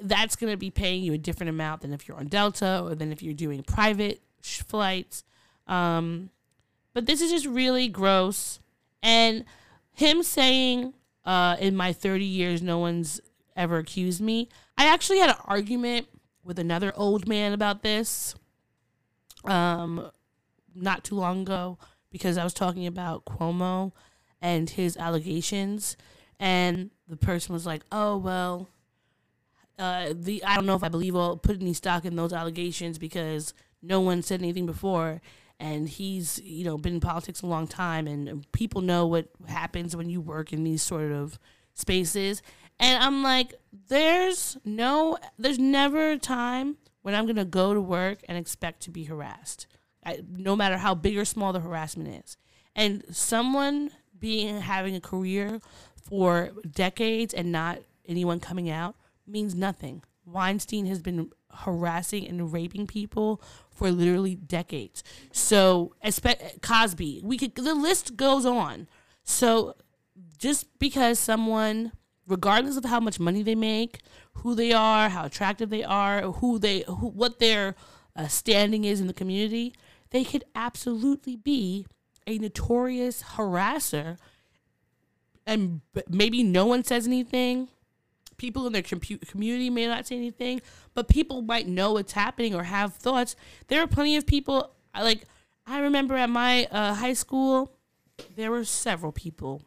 that's 0.00 0.34
going 0.34 0.52
to 0.52 0.56
be 0.56 0.70
paying 0.70 1.02
you 1.04 1.12
a 1.12 1.18
different 1.18 1.50
amount 1.50 1.82
than 1.82 1.92
if 1.92 2.08
you're 2.08 2.16
on 2.16 2.26
Delta 2.26 2.82
or 2.84 2.94
than 2.94 3.12
if 3.12 3.22
you're 3.22 3.34
doing 3.34 3.62
private 3.62 4.20
sh- 4.42 4.62
flights. 4.62 5.24
Um, 5.66 6.30
but 6.94 7.06
this 7.06 7.20
is 7.20 7.30
just 7.30 7.46
really 7.46 7.86
gross. 7.88 8.58
And 9.02 9.44
him 9.92 10.22
saying, 10.22 10.94
uh, 11.24 11.56
in 11.60 11.76
my 11.76 11.92
30 11.92 12.24
years, 12.24 12.60
no 12.60 12.78
one's 12.78 13.20
ever 13.56 13.78
accused 13.78 14.20
me. 14.20 14.48
I 14.80 14.86
actually 14.86 15.18
had 15.18 15.28
an 15.28 15.36
argument 15.44 16.06
with 16.42 16.58
another 16.58 16.90
old 16.96 17.28
man 17.28 17.52
about 17.52 17.82
this 17.82 18.34
um, 19.44 20.10
not 20.74 21.04
too 21.04 21.16
long 21.16 21.42
ago 21.42 21.76
because 22.10 22.38
I 22.38 22.44
was 22.44 22.54
talking 22.54 22.86
about 22.86 23.26
Cuomo 23.26 23.92
and 24.40 24.70
his 24.70 24.96
allegations. 24.96 25.98
And 26.38 26.92
the 27.06 27.18
person 27.18 27.52
was 27.52 27.66
like, 27.66 27.82
oh, 27.92 28.16
well, 28.16 28.70
uh, 29.78 30.14
the 30.16 30.42
I 30.44 30.54
don't 30.56 30.64
know 30.64 30.76
if 30.76 30.82
I 30.82 30.88
believe 30.88 31.14
I'll 31.14 31.36
put 31.36 31.60
any 31.60 31.74
stock 31.74 32.06
in 32.06 32.16
those 32.16 32.32
allegations 32.32 32.96
because 32.96 33.52
no 33.82 34.00
one 34.00 34.22
said 34.22 34.40
anything 34.40 34.64
before, 34.64 35.20
and 35.58 35.90
he's 35.90 36.38
you 36.42 36.64
know 36.64 36.78
been 36.78 36.94
in 36.94 37.00
politics 37.00 37.42
a 37.42 37.46
long 37.46 37.66
time, 37.66 38.06
and 38.06 38.50
people 38.52 38.80
know 38.80 39.06
what 39.06 39.28
happens 39.46 39.94
when 39.94 40.08
you 40.08 40.22
work 40.22 40.54
in 40.54 40.64
these 40.64 40.82
sort 40.82 41.12
of 41.12 41.38
spaces. 41.74 42.42
And 42.80 43.02
I'm 43.02 43.22
like, 43.22 43.54
there's 43.88 44.56
no, 44.64 45.18
there's 45.38 45.58
never 45.58 46.12
a 46.12 46.18
time 46.18 46.78
when 47.02 47.14
I'm 47.14 47.26
gonna 47.26 47.44
go 47.44 47.74
to 47.74 47.80
work 47.80 48.20
and 48.28 48.36
expect 48.36 48.80
to 48.84 48.90
be 48.90 49.04
harassed, 49.04 49.66
I, 50.04 50.20
no 50.28 50.56
matter 50.56 50.78
how 50.78 50.94
big 50.94 51.16
or 51.18 51.26
small 51.26 51.52
the 51.52 51.60
harassment 51.60 52.24
is. 52.24 52.36
And 52.74 53.04
someone 53.10 53.90
being 54.18 54.60
having 54.62 54.96
a 54.96 55.00
career 55.00 55.60
for 56.02 56.52
decades 56.70 57.34
and 57.34 57.52
not 57.52 57.80
anyone 58.06 58.40
coming 58.40 58.70
out 58.70 58.96
means 59.26 59.54
nothing. 59.54 60.02
Weinstein 60.24 60.86
has 60.86 61.00
been 61.02 61.30
harassing 61.52 62.26
and 62.26 62.52
raping 62.52 62.86
people 62.86 63.42
for 63.70 63.90
literally 63.90 64.36
decades. 64.36 65.02
So, 65.32 65.94
Cosby, 66.62 67.20
we 67.22 67.36
could 67.36 67.54
the 67.54 67.74
list 67.74 68.16
goes 68.16 68.46
on. 68.46 68.88
So, 69.24 69.74
just 70.38 70.78
because 70.78 71.18
someone 71.18 71.92
regardless 72.30 72.76
of 72.76 72.84
how 72.84 73.00
much 73.00 73.20
money 73.20 73.42
they 73.42 73.54
make, 73.54 74.00
who 74.34 74.54
they 74.54 74.72
are, 74.72 75.08
how 75.08 75.24
attractive 75.24 75.70
they 75.70 75.84
are, 75.84 76.22
who 76.22 76.58
they 76.58 76.84
who, 76.86 77.08
what 77.08 77.38
their 77.38 77.74
uh, 78.16 78.28
standing 78.28 78.84
is 78.84 79.00
in 79.00 79.06
the 79.06 79.12
community, 79.12 79.74
they 80.10 80.24
could 80.24 80.44
absolutely 80.54 81.36
be 81.36 81.86
a 82.26 82.38
notorious 82.38 83.22
harasser 83.34 84.16
and 85.46 85.80
maybe 86.08 86.42
no 86.42 86.66
one 86.66 86.84
says 86.84 87.06
anything 87.06 87.68
people 88.40 88.66
in 88.66 88.72
their 88.72 88.82
compu- 88.82 89.20
community 89.28 89.68
may 89.68 89.86
not 89.86 90.06
say 90.06 90.16
anything, 90.16 90.62
but 90.94 91.08
people 91.08 91.42
might 91.42 91.68
know 91.68 91.92
what's 91.92 92.12
happening 92.12 92.54
or 92.54 92.62
have 92.64 92.94
thoughts. 92.94 93.36
There 93.68 93.82
are 93.82 93.86
plenty 93.86 94.16
of 94.16 94.26
people 94.26 94.72
like 94.98 95.24
I 95.66 95.78
remember 95.80 96.16
at 96.16 96.30
my 96.30 96.66
uh, 96.72 96.94
high 96.94 97.12
school, 97.12 97.76
there 98.34 98.50
were 98.50 98.64
several 98.64 99.12
people 99.12 99.62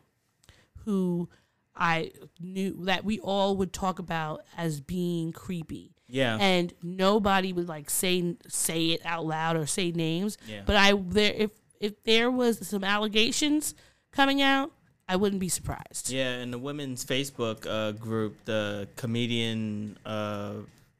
who 0.85 1.29
I 1.75 2.11
knew 2.39 2.85
that 2.85 3.03
we 3.03 3.19
all 3.19 3.57
would 3.57 3.73
talk 3.73 3.99
about 3.99 4.43
as 4.57 4.79
being 4.79 5.31
creepy. 5.31 5.95
Yeah. 6.07 6.37
And 6.39 6.73
nobody 6.83 7.53
would 7.53 7.67
like 7.67 7.89
say 7.89 8.35
say 8.47 8.87
it 8.87 9.01
out 9.03 9.25
loud 9.25 9.55
or 9.55 9.65
say 9.65 9.91
names. 9.91 10.37
Yeah. 10.47 10.61
But 10.65 10.75
I 10.75 10.93
there 10.93 11.33
if 11.33 11.51
if 11.79 12.03
there 12.03 12.29
was 12.29 12.67
some 12.67 12.83
allegations 12.83 13.73
coming 14.11 14.41
out, 14.41 14.71
I 15.09 15.15
wouldn't 15.15 15.39
be 15.39 15.49
surprised. 15.49 16.11
Yeah, 16.11 16.33
and 16.35 16.53
the 16.53 16.59
women's 16.59 17.03
Facebook 17.03 17.65
uh, 17.67 17.91
group, 17.93 18.37
the 18.45 18.87
comedian 18.95 19.97
uh, 20.05 20.53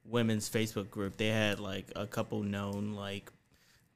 women's 0.03 0.49
Facebook 0.49 0.89
group, 0.89 1.15
they 1.17 1.27
had 1.27 1.59
like 1.59 1.91
a 1.95 2.07
couple 2.07 2.41
known 2.43 2.93
like 2.95 3.31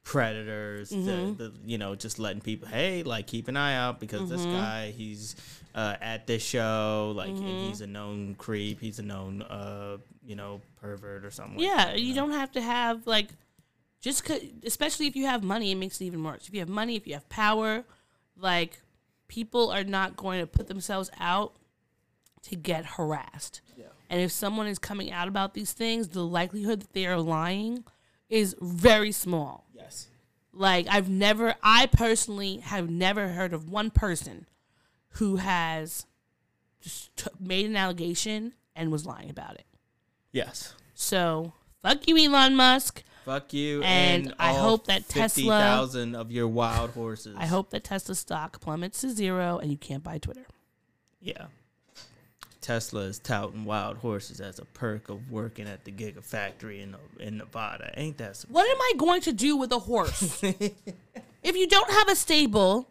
predators. 0.04 0.90
Mm-hmm. 0.90 1.06
That, 1.06 1.38
that, 1.38 1.52
you 1.66 1.78
know, 1.78 1.94
just 1.94 2.18
letting 2.18 2.40
people, 2.40 2.68
hey, 2.68 3.02
like 3.02 3.26
keep 3.26 3.48
an 3.48 3.56
eye 3.56 3.74
out 3.74 4.00
because 4.00 4.30
this 4.30 4.40
Mm-hmm. 4.42 4.52
guy, 4.52 4.90
he's 4.96 5.36
uh, 5.74 5.96
at 6.00 6.26
this 6.26 6.42
show, 6.42 7.12
like 7.16 7.30
and 7.30 7.68
he's 7.68 7.80
a 7.80 7.86
known 7.86 8.34
creep, 8.34 8.80
he's 8.80 8.98
a 8.98 9.02
known, 9.02 9.42
uh, 9.42 9.98
you 10.24 10.36
know, 10.36 10.60
pervert 10.80 11.24
or 11.24 11.30
something. 11.30 11.58
like 11.58 11.66
Yeah, 11.66 11.86
that, 11.86 12.00
you 12.00 12.14
know? 12.14 12.22
don't 12.22 12.32
have 12.32 12.52
to 12.52 12.60
have 12.60 13.06
like 13.06 13.28
just 14.00 14.28
especially 14.64 15.06
if 15.06 15.16
you 15.16 15.26
have 15.26 15.42
money, 15.42 15.72
it 15.72 15.76
makes 15.76 16.00
it 16.00 16.04
even 16.04 16.22
worse. 16.22 16.46
If 16.48 16.54
you 16.54 16.60
have 16.60 16.68
money, 16.68 16.96
if 16.96 17.06
you 17.06 17.14
have 17.14 17.28
power, 17.28 17.84
like 18.36 18.80
people 19.26 19.70
are 19.70 19.84
not 19.84 20.16
going 20.16 20.40
to 20.40 20.46
put 20.46 20.68
themselves 20.68 21.10
out 21.18 21.54
to 22.42 22.56
get 22.56 22.84
harassed. 22.84 23.60
Yeah. 23.76 23.86
And 24.08 24.20
if 24.20 24.32
someone 24.32 24.66
is 24.66 24.78
coming 24.78 25.10
out 25.10 25.28
about 25.28 25.54
these 25.54 25.72
things, 25.72 26.08
the 26.08 26.24
likelihood 26.24 26.80
that 26.80 26.92
they 26.92 27.06
are 27.06 27.18
lying 27.18 27.84
is 28.28 28.54
very 28.60 29.12
small. 29.12 29.66
Yes. 29.74 30.08
Like 30.52 30.86
I've 30.88 31.08
never 31.08 31.54
I 31.62 31.86
personally 31.86 32.58
have 32.58 32.88
never 32.88 33.28
heard 33.28 33.52
of 33.52 33.68
one 33.70 33.90
person 33.90 34.46
who 35.18 35.36
has 35.36 36.06
just 36.80 37.16
t- 37.16 37.30
made 37.40 37.66
an 37.66 37.76
allegation 37.76 38.54
and 38.76 38.90
was 38.92 39.04
lying 39.04 39.30
about 39.30 39.54
it. 39.54 39.66
Yes. 40.32 40.74
So, 40.94 41.52
fuck 41.82 42.06
you 42.06 42.16
Elon 42.16 42.54
Musk. 42.56 43.02
Fuck 43.24 43.52
you. 43.52 43.82
And 43.82 44.26
And, 44.26 44.34
I 44.38 44.54
hope 44.54 44.86
that 44.86 45.08
Tesla- 45.08 45.42
50,000 45.42 46.14
of 46.14 46.30
your 46.30 46.48
wild 46.48 46.90
horses. 46.90 47.36
I 47.38 47.46
hope 47.46 47.70
that 47.70 47.84
Tesla 47.84 48.14
stock 48.14 48.60
plummets 48.60 49.00
to 49.02 49.10
zero 49.10 49.58
and 49.58 49.70
you 49.70 49.76
can't 49.76 50.02
buy 50.02 50.18
Twitter. 50.18 50.46
Yeah. 51.20 51.46
Tesla 52.60 53.00
is 53.00 53.18
touting 53.18 53.64
wild 53.64 53.96
horses 53.98 54.40
as 54.40 54.58
a 54.58 54.64
perk 54.66 55.08
of 55.08 55.30
working 55.30 55.66
at 55.66 55.84
the 55.84 55.90
Gigafactory 55.90 56.82
in 56.82 56.94
in 57.18 57.38
Nevada. 57.38 57.92
Ain't 57.96 58.18
that 58.18 58.36
some 58.36 58.50
What 58.52 58.68
am 58.68 58.76
I 58.80 58.92
going 58.98 59.20
to 59.22 59.32
do 59.32 59.56
with 59.56 59.72
a 59.72 59.78
horse? 59.78 60.42
if 60.42 61.56
you 61.56 61.66
don't 61.66 61.90
have 61.90 62.08
a 62.08 62.14
stable, 62.14 62.88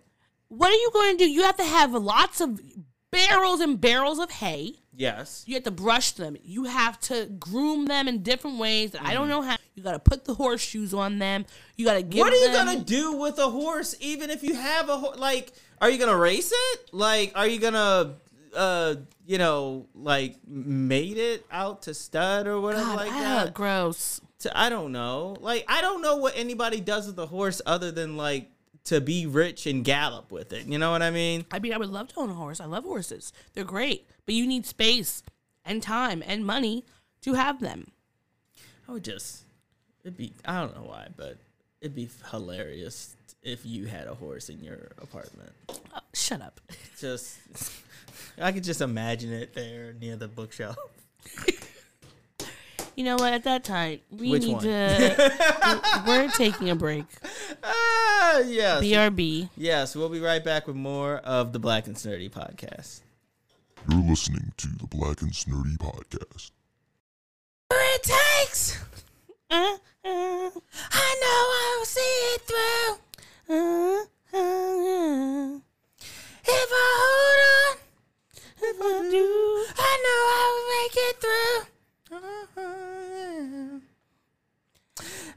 what 0.49 0.69
are 0.71 0.75
you 0.75 0.89
going 0.93 1.17
to 1.17 1.25
do? 1.25 1.29
You 1.29 1.43
have 1.43 1.57
to 1.57 1.63
have 1.65 1.93
lots 1.93 2.41
of 2.41 2.59
barrels 3.11 3.59
and 3.59 3.79
barrels 3.79 4.19
of 4.19 4.29
hay. 4.31 4.73
Yes. 4.95 5.43
You 5.45 5.53
have 5.55 5.63
to 5.63 5.71
brush 5.71 6.11
them. 6.11 6.37
You 6.43 6.63
have 6.65 6.99
to 7.01 7.25
groom 7.39 7.85
them 7.85 8.07
in 8.07 8.23
different 8.23 8.57
ways 8.57 8.91
that 8.91 9.03
I 9.03 9.11
Mm. 9.11 9.13
don't 9.13 9.29
know 9.29 9.41
how. 9.43 9.57
You 9.75 9.83
got 9.83 9.91
to 9.91 9.99
put 9.99 10.25
the 10.25 10.33
horseshoes 10.33 10.93
on 10.93 11.19
them. 11.19 11.45
You 11.75 11.85
got 11.85 11.93
to 11.93 12.01
give 12.01 12.19
What 12.19 12.33
are 12.33 12.35
you 12.37 12.51
them- 12.51 12.65
gonna 12.65 12.79
do 12.83 13.13
with 13.13 13.37
a 13.37 13.49
horse? 13.49 13.95
Even 13.99 14.29
if 14.31 14.41
you 14.43 14.55
have 14.55 14.89
a 14.89 14.97
horse, 14.97 15.17
like, 15.19 15.53
are 15.79 15.89
you 15.91 15.99
gonna 15.99 16.17
race 16.17 16.51
it? 16.51 16.89
Like, 16.91 17.31
are 17.35 17.45
you 17.47 17.59
gonna, 17.59 18.15
uh, 18.55 18.95
you 19.27 19.37
know, 19.37 19.85
like 19.93 20.37
mate 20.47 21.17
it 21.19 21.45
out 21.51 21.83
to 21.83 21.93
stud 21.93 22.47
or 22.47 22.59
whatever 22.59 22.85
God, 22.85 22.95
like 22.97 23.11
ah, 23.11 23.43
that? 23.45 23.53
gross. 23.53 24.19
To, 24.39 24.57
I 24.57 24.69
don't 24.69 24.91
know. 24.91 25.35
Like, 25.39 25.65
I 25.67 25.81
don't 25.81 26.01
know 26.01 26.15
what 26.17 26.33
anybody 26.35 26.81
does 26.81 27.05
with 27.05 27.19
a 27.19 27.27
horse 27.27 27.61
other 27.67 27.91
than 27.91 28.17
like 28.17 28.49
to 28.87 29.01
be 29.01 29.25
rich 29.25 29.67
and 29.67 29.83
gallop 29.83 30.31
with 30.31 30.53
it. 30.53 30.65
You 30.65 30.77
know 30.77 30.91
what 30.91 31.01
I 31.01 31.11
mean? 31.11 31.45
I 31.51 31.59
mean, 31.59 31.73
I 31.73 31.77
would 31.77 31.89
love 31.89 32.07
to 32.09 32.19
own 32.21 32.29
a 32.29 32.33
horse. 32.33 32.61
I 32.61 32.65
love 32.65 32.85
horses. 32.85 33.33
They're 33.53 33.65
great, 33.65 34.07
but 34.25 34.33
you 34.33 34.47
need 34.47 34.65
space 34.65 35.23
and 35.65 35.83
time 35.83 36.23
and 36.25 36.45
money 36.45 36.85
to 37.21 37.33
have 37.33 37.59
them. 37.59 37.91
I 38.87 38.93
would 38.93 39.03
just, 39.03 39.43
it'd 40.03 40.17
be, 40.17 40.31
I 40.45 40.61
don't 40.61 40.73
know 40.73 40.87
why, 40.87 41.09
but 41.17 41.37
it'd 41.81 41.95
be 41.95 42.09
hilarious 42.31 43.17
if 43.43 43.65
you 43.65 43.87
had 43.87 44.07
a 44.07 44.13
horse 44.13 44.47
in 44.47 44.63
your 44.63 44.91
apartment. 45.01 45.51
Oh, 45.69 45.99
shut 46.13 46.41
up. 46.41 46.61
Just, 46.97 47.37
I 48.41 48.53
could 48.53 48.63
just 48.63 48.79
imagine 48.79 49.33
it 49.33 49.53
there 49.53 49.93
near 49.99 50.15
the 50.15 50.29
bookshelf. 50.29 50.77
You 52.97 53.03
know 53.03 53.15
what? 53.15 53.31
At 53.31 53.43
that 53.43 53.63
time, 53.63 53.99
we 54.09 54.31
Which 54.31 54.41
need 54.41 54.53
one? 54.53 54.63
to. 54.63 56.03
we're 56.07 56.29
taking 56.31 56.71
a 56.71 56.75
break. 56.75 57.05
Ah, 57.63 58.39
yes. 58.39 58.83
BRB. 58.83 59.49
Yes, 59.55 59.95
we'll 59.95 60.09
be 60.09 60.19
right 60.19 60.43
back 60.43 60.65
with 60.65 60.75
more 60.75 61.17
of 61.17 61.53
the 61.53 61.59
Black 61.59 61.85
and 61.85 61.95
Sturdy 61.95 62.27
podcast. 62.27 63.01
You're 63.87 64.01
listening 64.01 64.51
to 64.57 64.67
the 64.79 64.87
Black 64.87 65.21
and 65.21 65.33
Sturdy 65.35 65.77
podcast. 65.77 66.49
it 67.71 68.01
takes. 68.03 68.83
Uh, 69.51 69.53
uh, 69.53 69.77
I 70.03 71.15
know 71.21 71.39
I 71.53 71.75
will 71.77 71.85
see 71.85 72.01
it 72.01 72.41
through. 72.49 73.55
uh, 73.55 74.01
uh, 74.33 75.59
If 76.49 76.69
I 76.73 76.87
hold 77.03 77.39
on, 77.53 77.77
if 78.57 78.81
I 78.81 79.09
do, 79.11 79.65
I 79.77 79.93
know 80.03 80.19
I 80.33 80.43
will 80.51 80.67
make 80.81 80.95
it 80.97 81.15
through. 81.21 81.76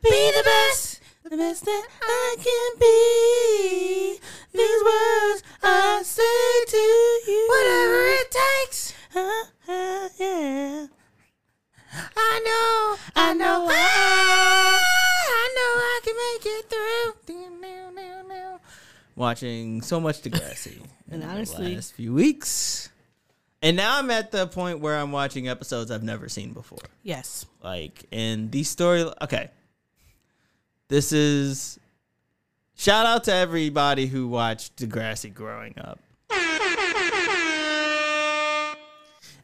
Be 0.03 0.33
the 0.37 0.43
best. 0.45 1.01
the 1.25 1.37
best 1.37 1.65
that 1.65 1.87
I 2.03 2.37
can 2.39 2.79
be. 2.81 4.19
These 4.53 4.83
words 4.83 5.43
I 5.63 6.03
say 6.05 6.65
to 6.67 7.31
you. 7.31 7.47
Whatever 7.51 8.01
it 8.21 8.31
takes. 8.31 8.95
Uh, 9.15 9.45
uh, 9.69 10.09
yeah. 10.19 10.87
I 12.17 12.41
know, 12.45 12.97
I 13.17 13.35
know, 13.35 13.67
I, 13.69 14.81
I 15.29 15.49
know 15.57 15.73
I 15.81 16.01
can 16.05 16.15
make 16.17 16.47
it 16.47 16.71
through. 16.71 17.11
Watching 19.21 19.83
so 19.83 20.01
much 20.01 20.23
Degrassi 20.23 20.81
in 21.11 21.21
And 21.21 21.47
the 21.47 21.63
last 21.75 21.93
few 21.93 22.15
weeks, 22.15 22.89
and 23.61 23.77
now 23.77 23.99
I'm 23.99 24.11
at 24.11 24.31
the 24.31 24.47
point 24.47 24.81
where 24.81 24.97
I'm 24.97 25.13
watching 25.13 25.47
episodes 25.47 25.91
I've 25.91 26.03
never 26.03 26.31
seen 26.31 26.55
before. 26.55 26.79
Yes. 27.03 27.45
Like, 27.63 28.07
and 28.11 28.51
these 28.51 28.71
story, 28.71 29.05
okay, 29.21 29.51
this 30.91 31.13
is 31.13 31.79
shout 32.77 33.07
out 33.07 33.25
to 33.25 33.33
everybody 33.33 34.07
who 34.07 34.29
watched 34.29 34.77
Degrassi 34.77 35.33
growing 35.33 35.75
up. 35.79 35.99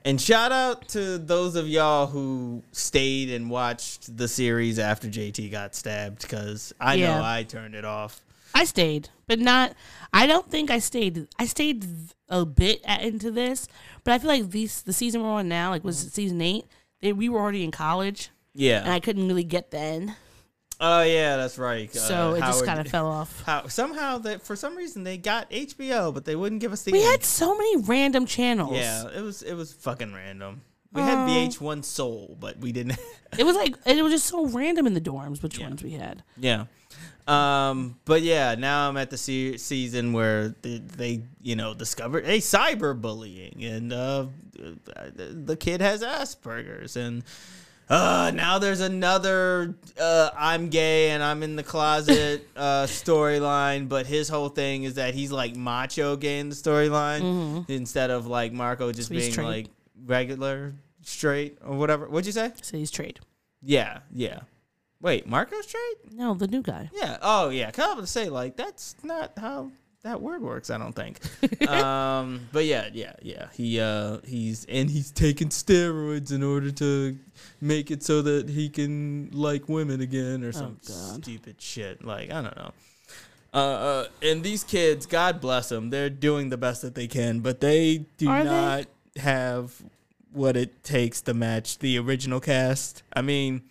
And 0.05 0.21
shout 0.21 0.53
out 0.53 0.87
to 0.91 1.19
those 1.19 1.57
of 1.57 1.67
y'all 1.69 2.07
who 2.07 2.63
stayed 2.71 3.29
and 3.31 3.51
watched 3.51 4.17
the 4.17 4.29
series 4.29 4.79
after 4.79 5.09
JT 5.09 5.51
got 5.51 5.75
stabbed 5.75 6.23
because 6.23 6.73
I 6.81 6.95
Yeah. 6.95 7.17
know 7.19 7.25
I 7.25 7.43
turned 7.43 7.75
it 7.75 7.85
off. 7.85 8.21
I 8.55 8.65
stayed, 8.65 9.09
but 9.27 9.41
not. 9.41 9.75
I 10.13 10.29
don't 10.29 10.49
think 10.49 10.71
I 10.71 10.79
stayed. 10.79 11.27
I 11.41 11.47
stayed 11.47 11.87
a 12.29 12.45
bit 12.47 12.83
at, 12.85 13.03
into 13.03 13.33
this, 13.33 13.67
but 14.05 14.15
I 14.15 14.19
feel 14.19 14.29
like 14.29 14.51
these 14.51 14.83
the 14.83 14.93
season 14.93 15.23
we're 15.23 15.29
on 15.29 15.49
now, 15.49 15.71
like 15.71 15.83
was 15.83 16.05
it 16.05 16.13
season 16.13 16.41
eight. 16.41 16.67
They, 17.01 17.13
we 17.13 17.29
were 17.29 17.41
already 17.41 17.65
in 17.65 17.73
college, 17.73 18.31
Yeah, 18.55 18.83
and 18.83 18.93
I 18.93 19.01
couldn't 19.01 19.27
really 19.27 19.45
get 19.45 19.73
the 19.73 19.79
end, 19.79 20.15
Oh 20.81 21.03
yeah, 21.03 21.37
that's 21.37 21.59
right. 21.59 21.93
so 21.95 22.33
Uh, 22.33 22.35
it 22.35 22.41
just 22.41 22.65
kind 22.65 22.81
of 22.81 22.89
fell 22.91 23.07
off. 23.07 23.43
How 23.45 23.67
somehow 23.69 24.19
that 24.19 24.43
for 24.43 24.57
some 24.57 24.77
reason 24.77 25.05
they 25.05 25.17
got 25.17 25.51
HBO, 25.51 26.13
but 26.13 26.25
they 26.25 26.37
wouldn't 26.37 26.61
give 26.61 26.73
us 26.73 26.83
the. 26.83 26.93
We 26.93 27.03
end. 27.03 27.11
had 27.13 27.25
so 27.25 27.57
many 27.57 27.77
random 27.79 28.27
channels. 28.27 28.77
Yeah, 28.77 29.09
it 29.09 29.23
was 29.23 29.43
it 29.43 29.55
was 29.55 29.73
fucking 29.73 30.13
random. 30.13 30.63
We 30.93 31.03
had 31.03 31.29
VH1 31.29 31.85
Soul, 31.85 32.39
but 32.41 32.59
we 32.59 32.73
didn't. 32.73 32.99
it 33.39 33.45
was 33.45 33.55
like 33.55 33.75
it 33.85 34.03
was 34.03 34.13
just 34.13 34.27
so 34.27 34.47
random 34.47 34.87
in 34.87 34.95
the 34.95 35.01
dorms 35.01 35.43
which 35.43 35.59
ones 35.59 35.83
we 35.83 35.91
had. 35.93 36.23
yeah. 36.39 36.65
Um, 37.29 37.99
but 38.05 38.23
yeah, 38.23 38.55
now 38.55 38.89
I'm 38.89 38.97
at 38.97 39.11
the 39.11 39.19
se- 39.19 39.57
season 39.57 40.13
where 40.13 40.55
they, 40.63 40.79
they, 40.79 41.23
you 41.43 41.57
know, 41.57 41.75
discovered 41.75 42.25
a 42.25 42.39
cyberbullying, 42.39 43.65
and 43.69 43.93
uh, 43.93 44.27
the 44.55 45.57
kid 45.59 45.81
has 45.81 46.03
Asperger's, 46.05 46.97
and 46.97 47.25
uh, 47.89 48.33
now 48.35 48.59
there's 48.59 48.81
another 48.81 49.75
uh, 50.01 50.31
I'm 50.37 50.69
gay 50.71 51.11
and 51.11 51.23
I'm 51.23 51.43
in 51.43 51.57
the 51.57 51.63
closet 51.63 52.47
uh, 52.57 52.85
storyline, 52.87 53.89
but 53.89 54.07
his 54.07 54.29
whole 54.29 54.49
thing 54.49 54.83
is 54.85 54.95
that 54.95 55.15
he's 55.15 55.31
like 55.33 55.55
macho 55.57 56.17
gay 56.17 56.39
in 56.41 56.49
the 56.49 56.55
storyline 56.55 57.65
instead 57.69 58.11
of 58.11 58.27
like 58.27 58.53
Marco 58.53 58.91
just 58.93 59.09
So 59.09 59.15
being 59.21 59.33
straight. 59.33 59.45
like 59.47 59.67
regular 60.05 60.75
straight 61.03 61.59
or 61.65 61.77
whatever. 61.77 62.09
What'd 62.09 62.27
you 62.27 62.33
say? 62.33 62.53
So 62.63 62.77
he's 62.77 62.91
trade. 62.91 63.21
Yeah, 63.63 64.01
yeah. 64.13 64.41
Wait, 65.01 65.27
Marco's 65.27 65.67
straight? 65.67 66.13
No, 66.13 66.35
the 66.35 66.47
new 66.49 66.63
guy. 66.63 66.91
Yeah. 66.93 67.19
Oh, 67.23 67.51
yeah. 67.51 67.71
I 67.91 67.95
was 67.95 68.07
to 68.07 68.07
say 68.07 68.29
like 68.29 68.57
that's 68.57 68.97
not 69.03 69.33
how 69.37 69.71
that 70.03 70.21
word 70.21 70.43
works. 70.43 70.71
I 70.71 70.79
don't 70.79 70.93
think. 70.93 71.19
um, 71.69 72.49
but 72.53 72.65
yeah, 72.65 72.89
yeah, 72.93 73.15
yeah. 73.23 73.49
He 73.53 73.81
uh, 73.81 74.19
he's 74.25 74.65
and 74.67 74.89
he's 74.89 75.11
taking 75.11 75.49
steroids 75.49 76.33
in 76.33 76.43
order 76.43 76.71
to 76.73 77.19
make 77.61 77.91
it 77.91 78.03
so 78.03 78.23
that 78.23 78.49
he 78.49 78.69
can 78.69 79.31
like 79.33 79.69
women 79.69 80.01
again 80.01 80.45
or 80.45 80.53
some 80.53 80.79
God. 80.87 81.25
stupid 81.25 81.61
shit. 81.61 82.05
Like 82.05 82.31
I 82.31 82.43
don't 82.43 82.57
know. 82.57 82.73
Uh, 83.55 83.59
uh, 83.59 84.07
and 84.23 84.43
these 84.43 84.63
kids, 84.63 85.07
God 85.07 85.41
bless 85.41 85.71
them, 85.71 85.89
they're 85.89 86.11
doing 86.11 86.51
the 86.51 86.59
best 86.59 86.83
that 86.83 86.95
they 86.95 87.07
can, 87.07 87.41
but 87.41 87.61
they 87.61 88.05
do 88.19 88.29
Are 88.29 88.45
they? 88.45 88.51
not 88.51 88.87
have 89.17 89.83
what 90.31 90.59
it 90.59 90.85
takes 90.85 91.23
to 91.23 91.33
match 91.33 91.79
the 91.79 91.99
original 91.99 92.39
cast. 92.39 93.03
I 93.15 93.23
mean, 93.23 93.63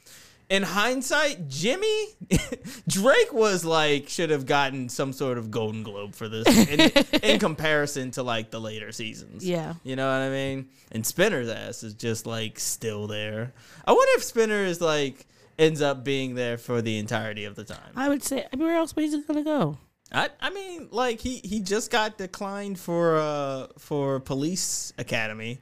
in 0.49 0.63
hindsight, 0.63 1.47
Jimmy 1.47 2.05
Drake 2.87 3.33
was 3.33 3.65
like 3.65 4.09
should 4.09 4.29
have 4.29 4.45
gotten 4.45 4.89
some 4.89 5.13
sort 5.13 5.37
of 5.37 5.49
Golden 5.51 5.83
Globe 5.83 6.13
for 6.13 6.29
this 6.29 6.47
in, 6.69 6.79
in 7.23 7.39
comparison 7.39 8.11
to 8.11 8.23
like 8.23 8.51
the 8.51 8.59
later 8.59 8.91
seasons. 8.91 9.45
Yeah. 9.45 9.73
you 9.83 9.95
know 9.95 10.07
what 10.07 10.21
I 10.21 10.29
mean. 10.29 10.69
And 10.91 11.05
Spinner's 11.05 11.49
ass 11.49 11.83
is 11.83 11.93
just 11.93 12.25
like 12.25 12.59
still 12.59 13.07
there. 13.07 13.53
I 13.85 13.91
wonder 13.91 14.11
if 14.17 14.23
Spinner 14.23 14.63
is 14.63 14.81
like 14.81 15.25
ends 15.57 15.81
up 15.81 16.03
being 16.03 16.35
there 16.35 16.57
for 16.57 16.81
the 16.81 16.97
entirety 16.97 17.45
of 17.45 17.55
the 17.55 17.63
time. 17.63 17.93
I 17.95 18.09
would 18.09 18.23
say. 18.23 18.45
I 18.51 18.55
mean, 18.55 18.67
where 18.67 18.77
else 18.77 18.95
was 18.95 19.13
he 19.13 19.21
gonna 19.23 19.43
go? 19.43 19.77
I, 20.11 20.29
I 20.39 20.51
mean, 20.51 20.89
like 20.91 21.19
he, 21.19 21.41
he 21.43 21.61
just 21.61 21.89
got 21.91 22.17
declined 22.17 22.79
for 22.79 23.17
uh 23.17 23.67
for 23.79 24.19
police 24.19 24.93
academy, 24.97 25.61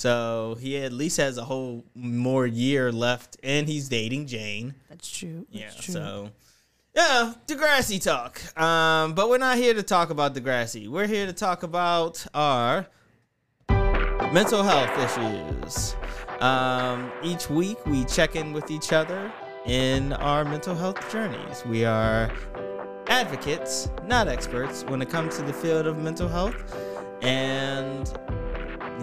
so 0.00 0.56
he 0.58 0.78
at 0.78 0.92
least 0.94 1.18
has 1.18 1.36
a 1.36 1.44
whole 1.44 1.84
more 1.94 2.46
year 2.46 2.90
left, 2.90 3.36
and 3.42 3.68
he's 3.68 3.86
dating 3.90 4.26
Jane. 4.26 4.74
That's 4.88 5.10
true. 5.10 5.46
That's 5.52 5.60
Yeah, 5.76 5.80
true. 5.82 5.92
so 5.94 6.30
yeah, 6.96 7.34
Degrassi 7.46 8.02
talk. 8.02 8.40
Um, 8.58 9.12
but 9.12 9.28
we're 9.28 9.36
not 9.36 9.58
here 9.58 9.74
to 9.74 9.82
talk 9.82 10.08
about 10.08 10.34
Degrassi. 10.34 10.88
We're 10.88 11.06
here 11.06 11.26
to 11.26 11.34
talk 11.34 11.62
about 11.64 12.26
our 12.32 12.86
mental 14.32 14.62
health 14.62 14.90
issues. 15.06 15.94
Um, 16.40 17.12
each 17.22 17.50
week 17.50 17.84
we 17.84 18.06
check 18.06 18.36
in 18.36 18.54
with 18.54 18.70
each 18.70 18.94
other 18.94 19.30
in 19.66 20.14
our 20.14 20.46
mental 20.46 20.74
health 20.74 21.12
journeys. 21.12 21.62
We 21.66 21.84
are 21.84 22.32
advocates, 23.08 23.90
not 24.06 24.28
experts, 24.28 24.82
when 24.84 25.02
it 25.02 25.10
comes 25.10 25.36
to 25.36 25.42
the 25.42 25.52
field 25.52 25.86
of 25.86 25.98
mental 25.98 26.26
health. 26.28 26.56
And 27.22 28.10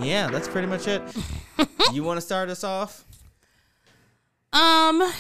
yeah, 0.02 0.30
that's 0.30 0.48
pretty 0.48 0.68
much 0.68 0.88
it. 0.88 1.02
you 1.94 2.04
want 2.04 2.18
to 2.18 2.22
start 2.22 2.50
us 2.50 2.64
off? 2.64 3.04
Um, 4.54 5.12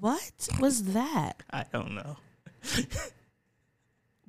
what 0.00 0.48
was 0.60 0.84
that? 0.92 1.42
I 1.50 1.64
don't 1.72 1.94
know. 1.94 2.16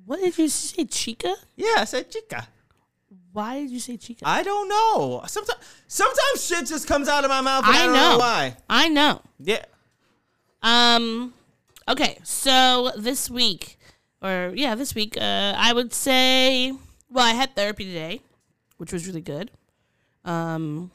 What 0.06 0.20
did 0.20 0.38
you 0.38 0.48
say, 0.48 0.84
Chica? 0.84 1.34
Yeah, 1.56 1.74
I 1.78 1.84
said 1.84 2.08
chica. 2.08 2.46
Why 3.32 3.60
did 3.60 3.70
you 3.70 3.80
say 3.80 3.96
Chica? 3.96 4.22
I 4.24 4.42
don't 4.42 4.68
know. 4.68 5.22
Sometimes, 5.26 5.58
sometimes 5.88 6.46
shit 6.46 6.66
just 6.66 6.86
comes 6.86 7.08
out 7.08 7.24
of 7.24 7.28
my 7.28 7.40
mouth. 7.40 7.64
And 7.66 7.76
I, 7.76 7.82
I 7.82 7.84
don't 7.84 7.92
know. 7.92 8.12
know. 8.12 8.18
why. 8.18 8.56
I 8.70 8.88
know. 8.88 9.20
Yeah. 9.40 9.64
Um, 10.62 11.34
okay, 11.88 12.18
so 12.22 12.92
this 12.96 13.28
week, 13.28 13.78
or 14.22 14.52
yeah, 14.54 14.74
this 14.74 14.94
week, 14.94 15.18
uh, 15.20 15.54
I 15.56 15.72
would 15.74 15.92
say, 15.92 16.72
well, 17.16 17.24
I 17.24 17.32
had 17.32 17.56
therapy 17.56 17.86
today, 17.86 18.20
which 18.76 18.92
was 18.92 19.06
really 19.06 19.22
good. 19.22 19.50
Um, 20.26 20.90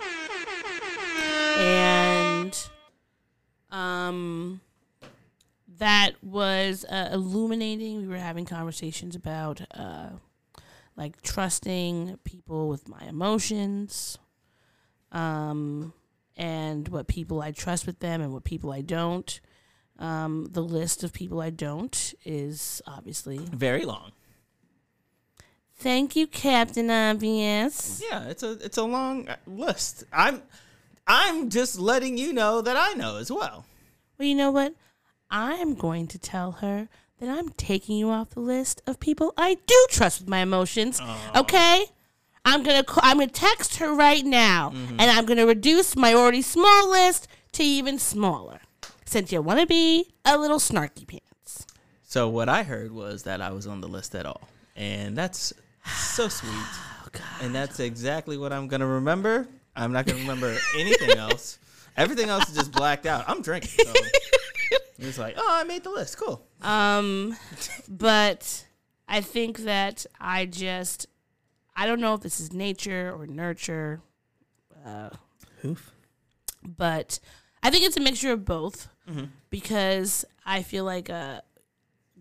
and 1.57 2.69
um, 3.71 4.61
that 5.79 6.11
was 6.21 6.85
uh, 6.85 7.09
illuminating. 7.11 8.01
We 8.01 8.07
were 8.07 8.17
having 8.17 8.45
conversations 8.45 9.15
about 9.15 9.61
uh, 9.73 10.09
like 10.95 11.23
trusting 11.23 12.19
people 12.23 12.69
with 12.69 12.87
my 12.87 13.01
emotions. 13.07 14.19
Um, 15.11 15.91
and 16.37 16.87
what 16.89 17.07
people 17.07 17.41
I 17.41 17.51
trust 17.51 17.87
with 17.87 17.99
them 17.99 18.21
and 18.21 18.31
what 18.31 18.43
people 18.43 18.71
I 18.71 18.81
don't. 18.81 19.39
Um, 19.97 20.49
the 20.51 20.61
list 20.61 21.03
of 21.03 21.13
people 21.13 21.41
I 21.41 21.49
don't 21.49 22.13
is 22.23 22.79
obviously. 22.85 23.39
Very 23.39 23.85
long. 23.85 24.11
Thank 25.81 26.15
you, 26.15 26.27
Captain 26.27 26.91
Obvious. 26.91 28.03
Yeah, 28.07 28.25
it's 28.25 28.43
a 28.43 28.51
it's 28.63 28.77
a 28.77 28.83
long 28.83 29.27
uh, 29.27 29.37
list. 29.47 30.03
I'm 30.13 30.43
I'm 31.07 31.49
just 31.49 31.79
letting 31.79 32.19
you 32.19 32.33
know 32.33 32.61
that 32.61 32.77
I 32.77 32.93
know 32.93 33.17
as 33.17 33.31
well. 33.31 33.65
Well, 34.19 34.27
you 34.27 34.35
know 34.35 34.51
what? 34.51 34.75
I'm 35.31 35.73
going 35.73 36.05
to 36.09 36.19
tell 36.19 36.51
her 36.51 36.87
that 37.19 37.29
I'm 37.29 37.49
taking 37.49 37.97
you 37.97 38.11
off 38.11 38.29
the 38.29 38.41
list 38.41 38.83
of 38.85 38.99
people 38.99 39.33
I 39.37 39.57
do 39.65 39.87
trust 39.89 40.21
with 40.21 40.29
my 40.29 40.39
emotions. 40.39 41.01
Okay? 41.35 41.85
I'm 42.45 42.61
gonna 42.61 42.83
call, 42.83 43.01
I'm 43.03 43.17
gonna 43.17 43.31
text 43.31 43.77
her 43.77 43.91
right 43.91 44.23
now, 44.23 44.71
and 44.73 45.01
I'm 45.01 45.25
gonna 45.25 45.47
reduce 45.47 45.95
my 45.95 46.13
already 46.13 46.43
small 46.43 46.91
list 46.91 47.27
to 47.53 47.63
even 47.63 47.97
smaller. 47.97 48.59
Since 49.05 49.31
you 49.31 49.41
want 49.41 49.59
to 49.59 49.65
be 49.65 50.13
a 50.25 50.37
little 50.37 50.59
snarky 50.59 51.07
pants. 51.07 51.65
So 52.03 52.29
what 52.29 52.49
I 52.49 52.63
heard 52.63 52.91
was 52.91 53.23
that 53.23 53.41
I 53.41 53.51
was 53.51 53.65
on 53.65 53.81
the 53.81 53.87
list 53.87 54.13
at 54.15 54.25
all, 54.25 54.47
and 54.75 55.17
that's 55.17 55.53
so 55.85 56.27
sweet. 56.27 56.51
Oh 57.03 57.07
God. 57.11 57.23
And 57.41 57.53
that's 57.55 57.79
exactly 57.79 58.37
what 58.37 58.53
I'm 58.53 58.67
gonna 58.67 58.85
remember. 58.87 59.47
I'm 59.75 59.91
not 59.91 60.05
gonna 60.05 60.19
remember 60.19 60.55
anything 60.77 61.17
else. 61.17 61.57
Everything 61.97 62.29
else 62.29 62.47
is 62.47 62.55
just 62.55 62.71
blacked 62.71 63.05
out. 63.07 63.25
I'm 63.27 63.41
drinking. 63.41 63.85
So 63.85 63.91
it's 64.99 65.17
like, 65.17 65.33
oh, 65.37 65.47
I 65.49 65.63
made 65.65 65.83
the 65.83 65.89
list. 65.89 66.17
Cool. 66.17 66.45
Um, 66.61 67.35
but 67.89 68.65
I 69.09 69.19
think 69.21 69.59
that 69.59 70.05
I 70.21 70.45
just, 70.45 71.07
I 71.75 71.85
don't 71.87 71.99
know 71.99 72.13
if 72.13 72.21
this 72.21 72.39
is 72.39 72.53
nature 72.53 73.11
or 73.17 73.25
nurture, 73.27 73.99
Hoof. 75.63 75.91
but 76.63 77.19
I 77.63 77.71
think 77.71 77.83
it's 77.83 77.97
a 77.97 78.01
mixture 78.01 78.31
of 78.31 78.45
both 78.45 78.87
Mm-hmm. 79.09 79.25
because 79.49 80.23
I 80.45 80.61
feel 80.61 80.85
like 80.85 81.09
uh, 81.09 81.41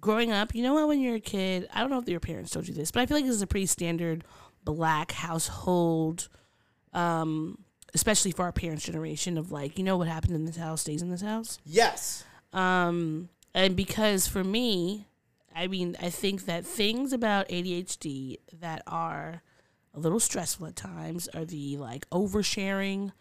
growing 0.01 0.33
up, 0.33 0.55
you 0.55 0.63
know 0.63 0.75
what, 0.75 0.89
when 0.89 1.01
you're 1.01 1.17
a 1.17 1.21
kid, 1.21 1.69
I 1.73 1.81
don't 1.81 1.91
know 1.91 1.99
if 1.99 2.09
your 2.09 2.21
parents 2.21 2.51
told 2.51 2.69
you 2.69 2.75
this, 2.75 2.91
but 2.91 3.01
I 3.01 3.07
feel 3.07 3.17
like 3.17 3.27
this 3.27 3.35
is 3.35 3.43
a 3.43 3.47
pretty 3.47 3.67
standard 3.67 4.25
black 4.65 5.13
household, 5.13 6.29
um, 6.93 7.59
especially 7.95 8.33
for 8.33 8.45
our 8.45 8.53
parents' 8.53 8.85
generation 8.85 9.39
of 9.39 9.53
like, 9.53 9.79
you 9.79 9.85
know 9.85 9.97
what 9.97 10.09
happened 10.09 10.35
in 10.35 10.45
this 10.45 10.57
house 10.57 10.83
stays 10.83 11.03
in 11.03 11.11
this 11.11 11.23
house. 11.23 11.59
Yes. 11.65 12.25
Um, 12.53 13.29
and 13.55 13.77
because 13.77 14.27
for 14.27 14.45
me, 14.45 15.07
I 15.55 15.67
mean, 15.67 15.97
I 16.01 16.11
think 16.11 16.47
that 16.47 16.65
things 16.65 17.13
about 17.13 17.49
ADHD 17.49 18.39
that 18.61 18.83
are 18.87 19.43
a 19.95 19.99
little 19.99 20.21
stressful 20.21 20.69
at 20.69 20.77
times 20.77 21.29
are 21.29 21.45
the 21.45 21.77
like 21.77 22.09
oversharing 22.11 23.13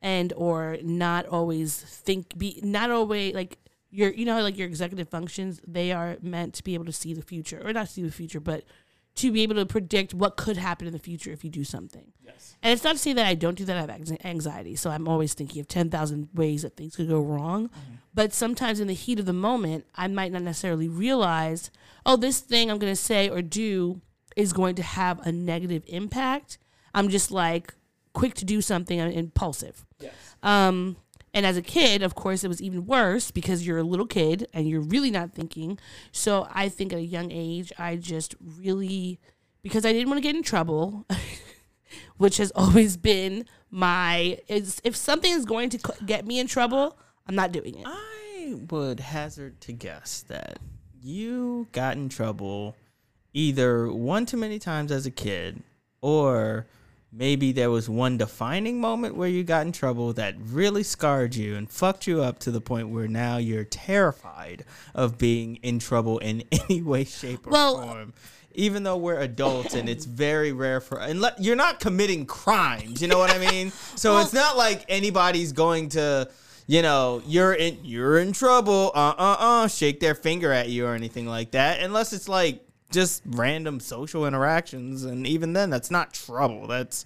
and 0.00 0.32
or 0.36 0.76
not 0.82 1.26
always 1.26 1.76
think 1.76 2.36
be 2.38 2.60
not 2.62 2.90
always 2.90 3.34
like 3.34 3.58
your 3.90 4.10
you 4.10 4.24
know 4.24 4.40
like 4.42 4.58
your 4.58 4.66
executive 4.66 5.08
functions 5.08 5.60
they 5.66 5.92
are 5.92 6.16
meant 6.20 6.54
to 6.54 6.62
be 6.62 6.74
able 6.74 6.84
to 6.84 6.92
see 6.92 7.14
the 7.14 7.22
future 7.22 7.60
or 7.64 7.72
not 7.72 7.88
see 7.88 8.02
the 8.02 8.12
future 8.12 8.40
but 8.40 8.64
to 9.18 9.32
be 9.32 9.42
able 9.42 9.56
to 9.56 9.66
predict 9.66 10.14
what 10.14 10.36
could 10.36 10.56
happen 10.56 10.86
in 10.86 10.92
the 10.92 10.98
future 10.98 11.32
if 11.32 11.42
you 11.42 11.50
do 11.50 11.64
something. 11.64 12.12
Yes. 12.24 12.56
And 12.62 12.72
it's 12.72 12.84
not 12.84 12.92
to 12.92 12.98
say 12.98 13.12
that 13.14 13.26
I 13.26 13.34
don't 13.34 13.56
do 13.56 13.64
that. 13.64 13.76
I 13.76 13.80
have 13.80 13.90
anxiety. 14.24 14.76
So 14.76 14.90
I'm 14.90 15.08
always 15.08 15.34
thinking 15.34 15.60
of 15.60 15.66
10,000 15.66 16.28
ways 16.34 16.62
that 16.62 16.76
things 16.76 16.94
could 16.94 17.08
go 17.08 17.18
wrong. 17.18 17.68
But 18.14 18.32
sometimes 18.32 18.78
in 18.78 18.86
the 18.86 18.94
heat 18.94 19.18
of 19.18 19.26
the 19.26 19.32
moment, 19.32 19.86
I 19.96 20.06
might 20.06 20.30
not 20.30 20.42
necessarily 20.42 20.88
realize, 20.88 21.72
oh, 22.06 22.14
this 22.14 22.38
thing 22.38 22.70
I'm 22.70 22.78
going 22.78 22.92
to 22.92 22.96
say 22.96 23.28
or 23.28 23.42
do 23.42 24.00
is 24.36 24.52
going 24.52 24.76
to 24.76 24.84
have 24.84 25.18
a 25.26 25.32
negative 25.32 25.82
impact. 25.88 26.58
I'm 26.94 27.08
just 27.08 27.32
like 27.32 27.74
quick 28.12 28.34
to 28.34 28.44
do 28.44 28.60
something, 28.60 29.00
I'm 29.00 29.10
impulsive. 29.10 29.84
Yes. 29.98 30.12
Um, 30.44 30.96
and 31.38 31.46
as 31.46 31.56
a 31.56 31.62
kid, 31.62 32.02
of 32.02 32.16
course, 32.16 32.42
it 32.42 32.48
was 32.48 32.60
even 32.60 32.84
worse 32.84 33.30
because 33.30 33.64
you're 33.64 33.78
a 33.78 33.84
little 33.84 34.08
kid 34.08 34.48
and 34.52 34.68
you're 34.68 34.80
really 34.80 35.12
not 35.12 35.34
thinking. 35.34 35.78
So 36.10 36.48
I 36.52 36.68
think 36.68 36.92
at 36.92 36.98
a 36.98 37.04
young 37.04 37.30
age, 37.30 37.72
I 37.78 37.94
just 37.94 38.34
really, 38.40 39.20
because 39.62 39.86
I 39.86 39.92
didn't 39.92 40.08
want 40.08 40.18
to 40.18 40.28
get 40.28 40.34
in 40.34 40.42
trouble, 40.42 41.06
which 42.16 42.38
has 42.38 42.50
always 42.56 42.96
been 42.96 43.44
my, 43.70 44.40
if 44.48 44.96
something 44.96 45.30
is 45.30 45.44
going 45.44 45.70
to 45.70 45.94
get 46.04 46.26
me 46.26 46.40
in 46.40 46.48
trouble, 46.48 46.98
I'm 47.28 47.36
not 47.36 47.52
doing 47.52 47.76
it. 47.76 47.86
I 47.86 48.56
would 48.68 48.98
hazard 48.98 49.60
to 49.60 49.72
guess 49.72 50.24
that 50.26 50.58
you 51.00 51.68
got 51.70 51.96
in 51.96 52.08
trouble 52.08 52.74
either 53.32 53.92
one 53.92 54.26
too 54.26 54.38
many 54.38 54.58
times 54.58 54.90
as 54.90 55.06
a 55.06 55.12
kid 55.12 55.62
or 56.00 56.66
maybe 57.12 57.52
there 57.52 57.70
was 57.70 57.88
one 57.88 58.18
defining 58.18 58.80
moment 58.80 59.16
where 59.16 59.28
you 59.28 59.42
got 59.42 59.64
in 59.66 59.72
trouble 59.72 60.12
that 60.12 60.34
really 60.38 60.82
scarred 60.82 61.34
you 61.34 61.56
and 61.56 61.70
fucked 61.70 62.06
you 62.06 62.22
up 62.22 62.38
to 62.40 62.50
the 62.50 62.60
point 62.60 62.88
where 62.90 63.08
now 63.08 63.38
you're 63.38 63.64
terrified 63.64 64.64
of 64.94 65.16
being 65.18 65.56
in 65.62 65.78
trouble 65.78 66.18
in 66.18 66.42
any 66.52 66.82
way 66.82 67.04
shape 67.04 67.46
or 67.46 67.50
Well- 67.50 67.82
form. 67.82 68.12
Even 68.54 68.82
though 68.82 68.96
we're 68.96 69.20
adults 69.20 69.74
and 69.74 69.88
it's 69.88 70.04
very 70.04 70.50
rare 70.50 70.80
for 70.80 70.98
and 70.98 71.24
you're 71.38 71.54
not 71.54 71.78
committing 71.78 72.26
crimes 72.26 73.00
you 73.00 73.06
know 73.06 73.18
what 73.18 73.30
i 73.30 73.38
mean? 73.38 73.70
So 73.94 74.18
it's 74.18 74.32
not 74.32 74.56
like 74.56 74.84
anybody's 74.88 75.52
going 75.52 75.90
to 75.90 76.28
you 76.66 76.82
know 76.82 77.22
you're 77.24 77.52
in 77.54 77.78
you're 77.84 78.18
in 78.18 78.32
trouble 78.32 78.90
uh 78.96 79.14
uh 79.16 79.36
uh 79.38 79.68
shake 79.68 80.00
their 80.00 80.16
finger 80.16 80.50
at 80.52 80.70
you 80.70 80.86
or 80.86 80.94
anything 80.94 81.26
like 81.26 81.52
that 81.52 81.80
unless 81.80 82.12
it's 82.12 82.28
like 82.28 82.60
just 82.90 83.22
random 83.26 83.80
social 83.80 84.26
interactions 84.26 85.04
and 85.04 85.26
even 85.26 85.52
then 85.52 85.70
that's 85.70 85.90
not 85.90 86.14
trouble. 86.14 86.66
That's 86.66 87.04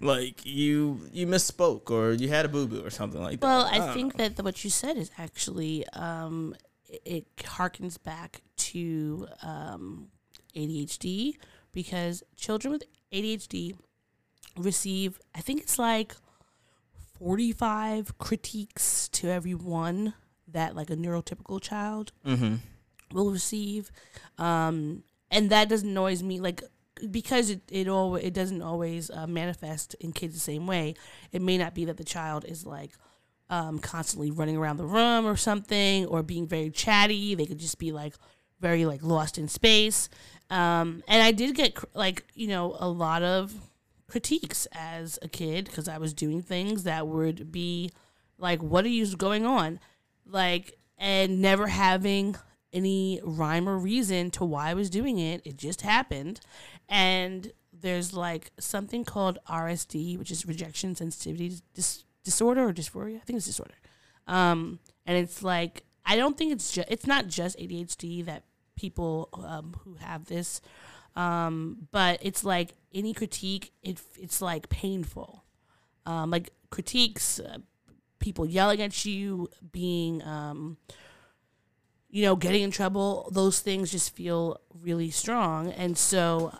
like 0.00 0.44
you 0.44 1.08
you 1.12 1.26
misspoke 1.26 1.90
or 1.90 2.12
you 2.12 2.28
had 2.28 2.44
a 2.44 2.48
boo 2.48 2.66
boo 2.66 2.84
or 2.84 2.90
something 2.90 3.20
like 3.20 3.40
that. 3.40 3.46
Well, 3.46 3.68
I 3.70 3.78
know. 3.78 3.92
think 3.92 4.16
that 4.16 4.36
the, 4.36 4.42
what 4.42 4.62
you 4.64 4.70
said 4.70 4.96
is 4.96 5.10
actually 5.18 5.86
um, 5.88 6.54
it, 6.88 7.02
it 7.04 7.36
harkens 7.36 8.02
back 8.02 8.42
to 8.56 9.26
um, 9.42 10.08
ADHD 10.54 11.36
because 11.72 12.22
children 12.36 12.72
with 12.72 12.84
ADHD 13.12 13.76
receive, 14.56 15.18
I 15.34 15.40
think 15.40 15.62
it's 15.62 15.78
like 15.78 16.14
forty-five 17.18 18.18
critiques 18.18 19.08
to 19.08 19.28
every 19.28 19.54
one 19.54 20.14
that 20.46 20.76
like 20.76 20.90
a 20.90 20.96
neurotypical 20.96 21.60
child 21.60 22.12
will 23.12 23.30
receive, 23.30 23.90
um, 24.38 25.02
and 25.30 25.50
that 25.50 25.68
doesn't 25.68 25.96
always 25.96 26.22
mean 26.22 26.42
like 26.42 26.62
because 27.10 27.50
it 27.50 27.60
it 27.70 27.88
all 27.88 28.16
it 28.16 28.34
doesn't 28.34 28.62
always 28.62 29.10
uh, 29.10 29.26
manifest 29.26 29.94
in 30.00 30.12
kids 30.12 30.34
the 30.34 30.40
same 30.40 30.66
way. 30.66 30.94
It 31.32 31.42
may 31.42 31.58
not 31.58 31.74
be 31.74 31.84
that 31.86 31.96
the 31.96 32.04
child 32.04 32.44
is 32.44 32.66
like 32.66 32.92
um, 33.50 33.78
constantly 33.78 34.30
running 34.30 34.56
around 34.56 34.76
the 34.76 34.86
room 34.86 35.26
or 35.26 35.36
something, 35.36 36.06
or 36.06 36.22
being 36.22 36.46
very 36.46 36.70
chatty. 36.70 37.34
They 37.34 37.46
could 37.46 37.58
just 37.58 37.78
be 37.78 37.92
like 37.92 38.14
very 38.60 38.84
like 38.84 39.02
lost 39.02 39.38
in 39.38 39.48
space. 39.48 40.08
Um, 40.50 41.02
and 41.06 41.22
I 41.22 41.32
did 41.32 41.54
get 41.54 41.78
like 41.94 42.24
you 42.34 42.48
know 42.48 42.76
a 42.78 42.88
lot 42.88 43.22
of 43.22 43.54
critiques 44.08 44.66
as 44.72 45.18
a 45.20 45.28
kid 45.28 45.66
because 45.66 45.88
I 45.88 45.98
was 45.98 46.14
doing 46.14 46.42
things 46.42 46.84
that 46.84 47.06
would 47.06 47.52
be 47.52 47.90
like, 48.38 48.62
"What 48.62 48.84
are 48.84 48.88
you 48.88 49.06
going 49.16 49.46
on?" 49.46 49.80
Like, 50.26 50.78
and 50.98 51.40
never 51.40 51.68
having 51.68 52.36
any 52.72 53.20
rhyme 53.22 53.68
or 53.68 53.78
reason 53.78 54.30
to 54.32 54.44
why 54.44 54.70
I 54.70 54.74
was 54.74 54.90
doing 54.90 55.18
it. 55.18 55.42
It 55.44 55.56
just 55.56 55.82
happened, 55.82 56.40
and 56.88 57.52
there's 57.72 58.12
like 58.12 58.50
something 58.58 59.04
called 59.04 59.38
RSD, 59.48 60.18
which 60.18 60.30
is 60.30 60.46
rejection 60.46 60.94
sensitivity 60.94 61.60
dis- 61.74 62.04
disorder 62.24 62.68
or 62.68 62.72
dysphoria. 62.72 63.16
I 63.16 63.24
think 63.24 63.36
it's 63.38 63.46
disorder. 63.46 63.74
Um, 64.26 64.80
and 65.06 65.16
it's 65.16 65.42
like 65.42 65.84
I 66.04 66.16
don't 66.16 66.36
think 66.36 66.52
it's 66.52 66.72
just 66.72 66.90
it's 66.90 67.06
not 67.06 67.28
just 67.28 67.58
ADHD 67.58 68.24
that 68.26 68.44
people 68.76 69.28
um, 69.32 69.74
who 69.84 69.94
have 69.94 70.26
this, 70.26 70.60
um, 71.16 71.88
but 71.90 72.18
it's 72.22 72.44
like 72.44 72.74
any 72.94 73.12
critique. 73.12 73.72
It 73.82 74.00
it's 74.18 74.40
like 74.40 74.68
painful, 74.68 75.44
um, 76.06 76.30
like 76.30 76.50
critiques, 76.70 77.40
uh, 77.40 77.58
people 78.18 78.46
yelling 78.46 78.82
at 78.82 79.04
you, 79.04 79.48
being 79.72 80.22
um, 80.22 80.76
you 82.10 82.22
know, 82.22 82.36
getting 82.36 82.62
in 82.62 82.70
trouble, 82.70 83.28
those 83.32 83.60
things 83.60 83.90
just 83.90 84.14
feel 84.14 84.60
really 84.82 85.10
strong. 85.10 85.70
And 85.72 85.96
so 85.96 86.52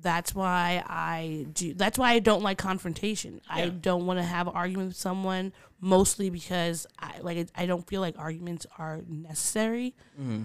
that's 0.00 0.34
why 0.34 0.82
I 0.86 1.46
do 1.52 1.74
that's 1.74 1.98
why 1.98 2.12
I 2.12 2.20
don't 2.20 2.42
like 2.42 2.56
confrontation. 2.56 3.40
I 3.50 3.68
don't 3.68 4.06
want 4.06 4.18
to 4.18 4.24
have 4.24 4.46
an 4.46 4.54
argument 4.54 4.88
with 4.88 4.96
someone 4.96 5.52
mostly 5.80 6.30
because 6.30 6.86
I 6.98 7.18
like 7.20 7.48
I 7.54 7.66
don't 7.66 7.86
feel 7.86 8.00
like 8.00 8.18
arguments 8.18 8.66
are 8.78 9.00
necessary. 9.08 9.94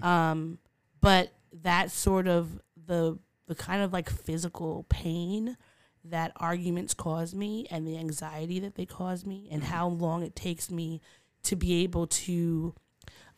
Um 0.02 0.58
but 1.00 1.32
that 1.62 1.90
sort 1.90 2.26
of 2.26 2.60
the 2.86 3.18
the 3.46 3.54
kind 3.54 3.82
of 3.82 3.92
like 3.92 4.10
physical 4.10 4.84
pain 4.88 5.56
that 6.04 6.32
arguments 6.36 6.92
cause 6.92 7.34
me 7.34 7.66
and 7.70 7.86
the 7.86 7.96
anxiety 7.96 8.58
that 8.60 8.74
they 8.74 8.84
cause 8.86 9.24
me 9.24 9.48
and 9.50 9.62
how 9.64 9.88
long 9.88 10.22
it 10.22 10.34
takes 10.36 10.70
me 10.70 11.00
to 11.44 11.56
be 11.56 11.82
able 11.82 12.06
to 12.06 12.74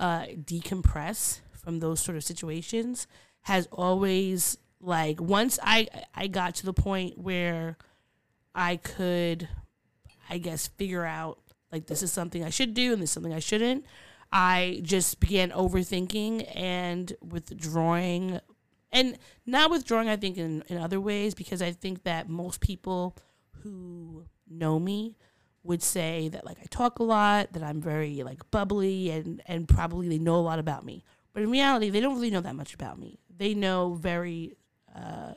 uh, 0.01 0.27
decompress 0.45 1.41
from 1.53 1.81
those 1.81 2.01
sort 2.01 2.17
of 2.17 2.25
situations 2.25 3.07
has 3.43 3.69
always 3.73 4.59
like 4.81 5.21
once 5.21 5.59
I 5.63 5.89
I 6.15 6.27
got 6.27 6.55
to 6.57 6.67
the 6.67 6.73
point 6.73 7.19
where 7.19 7.77
I 8.55 8.77
could 8.77 9.49
I 10.29 10.39
guess 10.39 10.69
figure 10.69 11.05
out 11.05 11.39
like 11.73 11.87
this 11.87 12.03
is 12.03 12.13
something 12.13 12.45
I 12.45 12.51
should 12.51 12.75
do 12.75 12.93
and 12.93 13.03
this 13.03 13.11
is 13.11 13.15
something 13.15 13.33
I 13.33 13.41
shouldn't. 13.41 13.85
I 14.33 14.81
just 14.83 15.21
began 15.21 15.51
overthinking 15.51 16.51
and 16.55 17.13
withdrawing 17.23 18.41
and 18.93 19.19
not 19.45 19.71
withdrawing 19.71 20.09
I 20.09 20.17
think 20.17 20.37
in, 20.37 20.63
in 20.69 20.79
other 20.79 21.01
ways 21.01 21.35
because 21.35 21.63
I 21.63 21.73
think 21.73 22.03
that 22.05 22.29
most 22.29 22.61
people 22.61 23.17
who 23.63 24.25
know 24.49 24.79
me 24.79 25.17
would 25.67 25.83
say 25.83 26.29
that 26.29 26.45
like 26.45 26.59
I 26.63 26.67
talk 26.71 26.99
a 26.99 27.03
lot, 27.03 27.53
that 27.53 27.63
I'm 27.63 27.81
very 27.81 28.23
like 28.23 28.51
bubbly 28.51 29.11
and 29.11 29.43
and 29.47 29.69
probably 29.69 30.09
they 30.09 30.19
know 30.19 30.37
a 30.37 30.47
lot 30.51 30.59
about 30.59 30.85
me. 30.85 31.05
But 31.33 31.43
in 31.43 31.51
reality, 31.51 31.91
they 31.91 32.01
don't 32.01 32.15
really 32.15 32.31
know 32.31 32.41
that 32.41 32.57
much 32.57 32.73
about 32.75 32.99
me. 32.99 33.19
They 33.37 33.53
know 33.55 33.95
very 33.95 34.57
uh, 34.95 35.35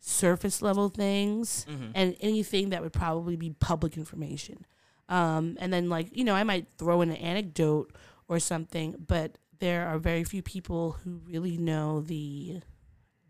surface 0.00 0.60
level 0.60 0.88
things 0.90 1.64
and 1.94 2.16
anything 2.20 2.70
that 2.70 2.82
would 2.82 2.92
probably 2.92 3.36
be 3.36 3.50
public 3.58 3.96
information. 3.96 4.66
Um, 5.08 5.56
and 5.60 5.72
then 5.72 5.88
like 5.88 6.14
you 6.16 6.24
know, 6.24 6.34
I 6.34 6.44
might 6.44 6.66
throw 6.78 7.00
in 7.02 7.10
an 7.10 7.16
anecdote 7.16 7.92
or 8.28 8.38
something, 8.38 8.96
but 9.06 9.38
there 9.60 9.86
are 9.86 9.98
very 9.98 10.24
few 10.24 10.42
people 10.42 10.92
who 11.04 11.20
really 11.26 11.56
know 11.56 12.00
the 12.00 12.60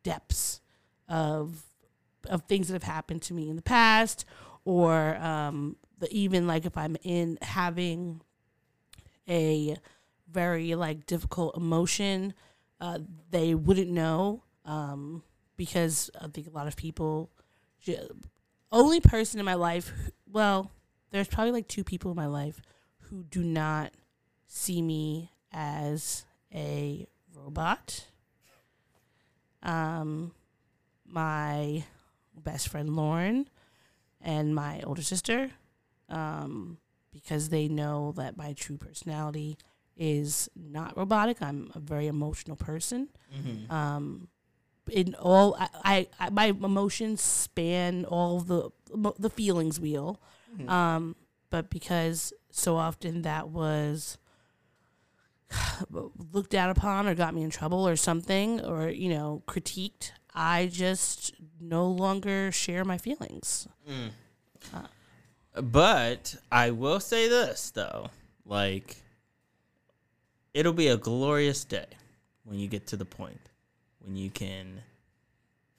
depths 0.03 0.61
of 1.09 1.63
of 2.29 2.43
things 2.45 2.69
that 2.69 2.75
have 2.75 2.83
happened 2.85 3.23
to 3.23 3.35
me 3.35 3.51
in 3.51 3.57
the 3.57 3.63
past, 3.63 4.25
or 4.65 5.17
um, 5.17 5.77
the, 5.99 6.09
even 6.13 6.47
like 6.47 6.65
if 6.67 6.77
I'm 6.77 6.97
in 7.03 7.39
having 7.43 8.21
a 9.29 9.77
very 10.31 10.75
like 10.75 11.07
difficult 11.07 11.57
emotion, 11.57 12.35
uh, 12.81 12.99
they 13.31 13.55
wouldn't 13.55 13.91
know 13.91 14.43
um, 14.65 15.23
because 15.57 16.11
I 16.21 16.29
think 16.29 16.47
a 16.47 16.51
lot 16.51 16.67
of 16.67 16.77
people. 16.77 17.31
Only 18.73 18.99
person 19.01 19.39
in 19.39 19.47
my 19.47 19.55
life, 19.55 19.93
well, 20.27 20.71
there's 21.11 21.29
probably 21.29 21.53
like 21.53 21.69
two 21.69 21.85
people 21.85 22.11
in 22.11 22.17
my 22.17 22.27
life 22.27 22.61
who 23.03 23.23
do 23.23 23.45
not 23.45 23.93
see 24.47 24.83
me 24.83 25.31
as 25.53 26.25
a 26.53 27.07
robot. 27.35 28.07
Um, 29.63 30.33
my 31.07 31.85
best 32.37 32.69
friend 32.69 32.97
Lauren 32.97 33.49
and 34.21 34.55
my 34.55 34.81
older 34.83 35.03
sister, 35.03 35.51
um, 36.09 36.79
because 37.13 37.49
they 37.49 37.69
know 37.69 38.13
that 38.17 38.37
my 38.37 38.53
true 38.53 38.77
personality 38.77 39.57
is 39.97 40.49
not 40.57 40.97
robotic. 40.97 41.41
I'm 41.41 41.71
a 41.75 41.79
very 41.81 42.07
emotional 42.09 42.57
person. 42.57 43.09
Um, 43.71 44.29
in 44.91 45.15
all, 45.15 45.57
I, 45.85 46.09
I, 46.21 46.31
my 46.31 46.47
emotions 46.47 47.21
span 47.23 48.05
all 48.05 48.41
the 48.41 48.71
the 49.19 49.31
feelings 49.31 49.79
wheel. 49.81 50.21
Um, 50.69 51.17
but 51.51 51.71
because 51.71 52.33
so 52.51 52.77
often 52.77 53.23
that 53.23 53.49
was 53.49 54.19
looked 56.33 56.51
down 56.51 56.71
upon 56.71 57.07
or 57.07 57.15
got 57.15 57.35
me 57.35 57.43
in 57.43 57.51
trouble 57.51 57.87
or 57.87 57.97
something 57.97 58.61
or 58.61 58.89
you 58.89 59.09
know 59.09 59.43
critiqued 59.47 60.11
i 60.35 60.67
just 60.67 61.35
no 61.61 61.87
longer 61.87 62.51
share 62.51 62.85
my 62.85 62.99
feelings 62.99 63.69
But 65.55 66.35
I 66.51 66.71
will 66.73 67.01
say 67.01 67.29
this 67.29 67.71
though, 67.71 68.11
like 68.45 68.97
it'll 70.53 70.73
be 70.73 70.89
a 70.89 70.97
glorious 70.97 71.65
day 71.65 71.87
when 72.45 72.59
you 72.59 72.69
get 72.69 72.87
to 72.89 72.97
the 72.97 73.05
point 73.05 73.41
when 74.05 74.17
you 74.17 74.31
can 74.31 74.83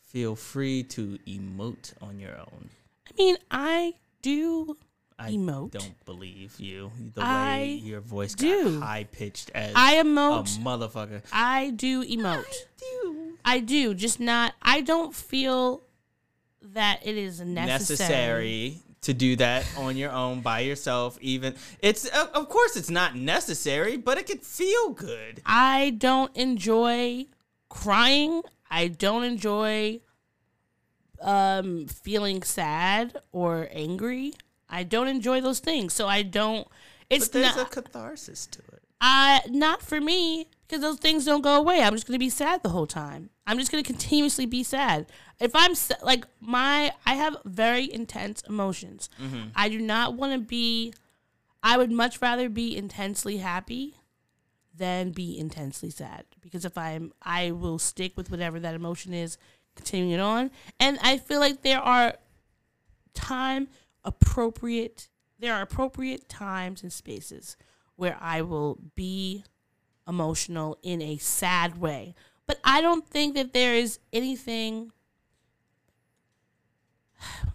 feel 0.05 0.35
free 0.35 0.81
to 0.83 1.19
emote 1.27 1.93
on 2.01 2.19
your 2.19 2.37
own. 2.37 2.69
i 3.07 3.11
mean 3.17 3.37
i 3.51 3.93
do 4.21 4.77
I 5.17 5.31
Emote. 5.31 5.71
don't 5.71 6.05
believe 6.05 6.59
you. 6.59 6.91
The 7.13 7.21
I 7.21 7.57
way 7.59 7.65
your 7.75 8.01
voice 8.01 8.33
do. 8.33 8.79
got 8.79 8.85
high 8.85 9.03
pitched 9.09 9.49
as 9.55 9.71
I 9.73 9.93
a 9.95 10.03
emote. 10.03 10.57
motherfucker. 10.59 11.21
i 11.31 11.69
do 11.69 12.03
emote 12.03 12.43
i 13.45 13.59
do 13.59 13.93
just 13.93 14.19
not 14.19 14.53
i 14.61 14.81
don't 14.81 15.13
feel 15.15 15.81
that 16.73 16.99
it 17.05 17.15
is 17.15 17.39
necessary, 17.39 17.67
necessary 17.67 18.81
to 19.05 19.13
do 19.13 19.35
that 19.35 19.65
on 19.77 19.95
your 19.95 20.11
own 20.11 20.41
by 20.41 20.59
yourself 20.59 21.17
even 21.21 21.53
it's 21.79 22.05
of 22.07 22.49
course 22.49 22.75
it's 22.75 22.89
not 22.89 23.15
necessary 23.15 23.97
but 23.97 24.17
it 24.17 24.25
could 24.27 24.41
feel 24.41 24.89
good 24.89 25.41
I 25.45 25.91
don't 25.97 26.35
enjoy 26.35 27.27
crying. 27.69 28.41
I 28.69 28.87
don't 28.87 29.23
enjoy 29.23 29.99
um 31.21 31.87
feeling 31.87 32.43
sad 32.43 33.17
or 33.31 33.69
angry. 33.71 34.33
I 34.69 34.83
don't 34.83 35.07
enjoy 35.07 35.41
those 35.41 35.59
things. 35.59 35.93
So 35.93 36.07
I 36.07 36.21
don't 36.23 36.67
it's 37.09 37.27
but 37.27 37.33
there's 37.33 37.55
not 37.55 37.67
a 37.67 37.81
catharsis 37.81 38.47
to 38.47 38.59
it 38.73 38.81
I 38.99 39.41
not 39.49 39.81
for 39.81 40.01
me 40.01 40.47
because 40.67 40.81
those 40.81 40.97
things 40.97 41.25
don't 41.25 41.41
go 41.41 41.55
away. 41.55 41.81
I'm 41.81 41.93
just 41.93 42.07
going 42.07 42.15
to 42.15 42.23
be 42.23 42.29
sad 42.29 42.63
the 42.63 42.69
whole 42.69 42.87
time. 42.87 43.29
I'm 43.45 43.59
just 43.59 43.71
going 43.71 43.83
to 43.83 43.87
continuously 43.87 44.45
be 44.45 44.63
sad. 44.63 45.07
If 45.39 45.51
I'm 45.53 45.73
like 46.01 46.25
my 46.39 46.93
I 47.05 47.15
have 47.15 47.37
very 47.45 47.91
intense 47.91 48.41
emotions. 48.47 49.09
Mm-hmm. 49.21 49.49
I 49.55 49.69
do 49.69 49.79
not 49.79 50.15
want 50.15 50.33
to 50.33 50.39
be 50.39 50.93
I 51.61 51.77
would 51.77 51.91
much 51.91 52.21
rather 52.21 52.49
be 52.49 52.75
intensely 52.75 53.37
happy 53.37 53.95
than 54.77 55.11
be 55.11 55.37
intensely 55.37 55.89
sad 55.89 56.25
because 56.41 56.65
if 56.65 56.77
I'm 56.77 57.13
I 57.21 57.51
will 57.51 57.79
stick 57.79 58.17
with 58.17 58.31
whatever 58.31 58.59
that 58.59 58.75
emotion 58.75 59.13
is, 59.13 59.37
continuing 59.75 60.11
it 60.11 60.19
on. 60.19 60.51
And 60.79 60.97
I 61.01 61.17
feel 61.17 61.39
like 61.39 61.61
there 61.61 61.79
are 61.81 62.15
time 63.13 63.67
appropriate 64.03 65.07
there 65.39 65.53
are 65.53 65.61
appropriate 65.61 66.29
times 66.29 66.81
and 66.81 66.91
spaces 66.93 67.57
where 67.95 68.17
I 68.19 68.41
will 68.41 68.77
be 68.95 69.43
emotional 70.07 70.77
in 70.83 71.01
a 71.01 71.17
sad 71.17 71.79
way. 71.79 72.15
But 72.47 72.59
I 72.63 72.81
don't 72.81 73.07
think 73.07 73.35
that 73.35 73.53
there 73.53 73.73
is 73.73 73.99
anything 74.13 74.91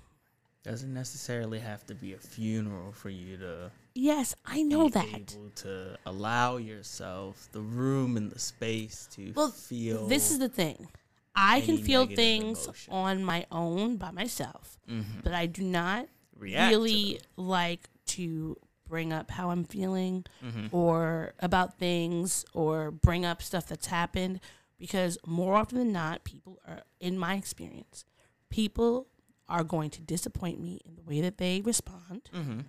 doesn't 0.62 0.92
necessarily 0.92 1.58
have 1.58 1.86
to 1.86 1.94
be 1.94 2.12
a 2.12 2.18
funeral 2.18 2.92
for 2.92 3.08
you 3.10 3.36
to 3.38 3.70
Yes, 3.94 4.34
I 4.46 4.62
know 4.62 4.84
be 4.84 4.90
that. 4.90 5.34
able 5.34 5.50
to 5.56 5.96
allow 6.06 6.56
yourself 6.58 7.48
the 7.52 7.60
room 7.60 8.16
and 8.16 8.30
the 8.30 8.38
space 8.38 9.08
to 9.12 9.32
Well, 9.34 9.50
feel 9.50 10.06
this 10.06 10.30
is 10.30 10.38
the 10.38 10.48
thing. 10.48 10.88
I 11.34 11.60
can 11.60 11.78
feel 11.78 12.06
things 12.06 12.64
emotion. 12.64 12.92
on 12.92 13.24
my 13.24 13.46
own 13.50 13.96
by 13.96 14.10
myself, 14.10 14.78
mm-hmm. 14.88 15.20
but 15.22 15.32
I 15.32 15.46
do 15.46 15.62
not 15.62 16.06
React 16.36 16.70
really 16.70 17.20
like 17.36 17.88
to 18.08 18.56
bring 18.90 19.12
up 19.12 19.30
how 19.30 19.50
I'm 19.50 19.64
feeling 19.64 20.24
Mm-hmm. 20.44 20.66
or 20.74 21.32
about 21.38 21.78
things 21.78 22.44
or 22.52 22.90
bring 22.90 23.24
up 23.24 23.40
stuff 23.42 23.66
that's 23.68 23.86
happened 23.86 24.40
because 24.78 25.16
more 25.26 25.54
often 25.54 25.78
than 25.78 25.92
not, 25.92 26.24
people 26.24 26.58
are, 26.66 26.82
in 27.00 27.18
my 27.18 27.34
experience, 27.34 28.04
people 28.50 29.06
are 29.48 29.64
going 29.64 29.90
to 29.90 30.00
disappoint 30.00 30.60
me 30.60 30.80
in 30.86 30.96
the 30.96 31.02
way 31.02 31.20
that 31.20 31.38
they 31.38 31.60
respond. 31.60 32.22
Mm-hmm. 32.34 32.60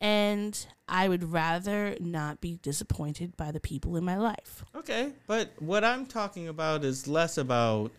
And 0.00 0.66
I 0.88 1.08
would 1.10 1.24
rather 1.32 1.94
not 2.00 2.40
be 2.40 2.58
disappointed 2.62 3.36
by 3.36 3.50
the 3.52 3.60
people 3.60 3.96
in 3.96 4.04
my 4.04 4.16
life. 4.16 4.64
Okay, 4.74 5.12
but 5.26 5.50
what 5.58 5.84
I'm 5.84 6.06
talking 6.06 6.48
about 6.48 6.84
is 6.84 7.06
less 7.06 7.36
about 7.36 7.92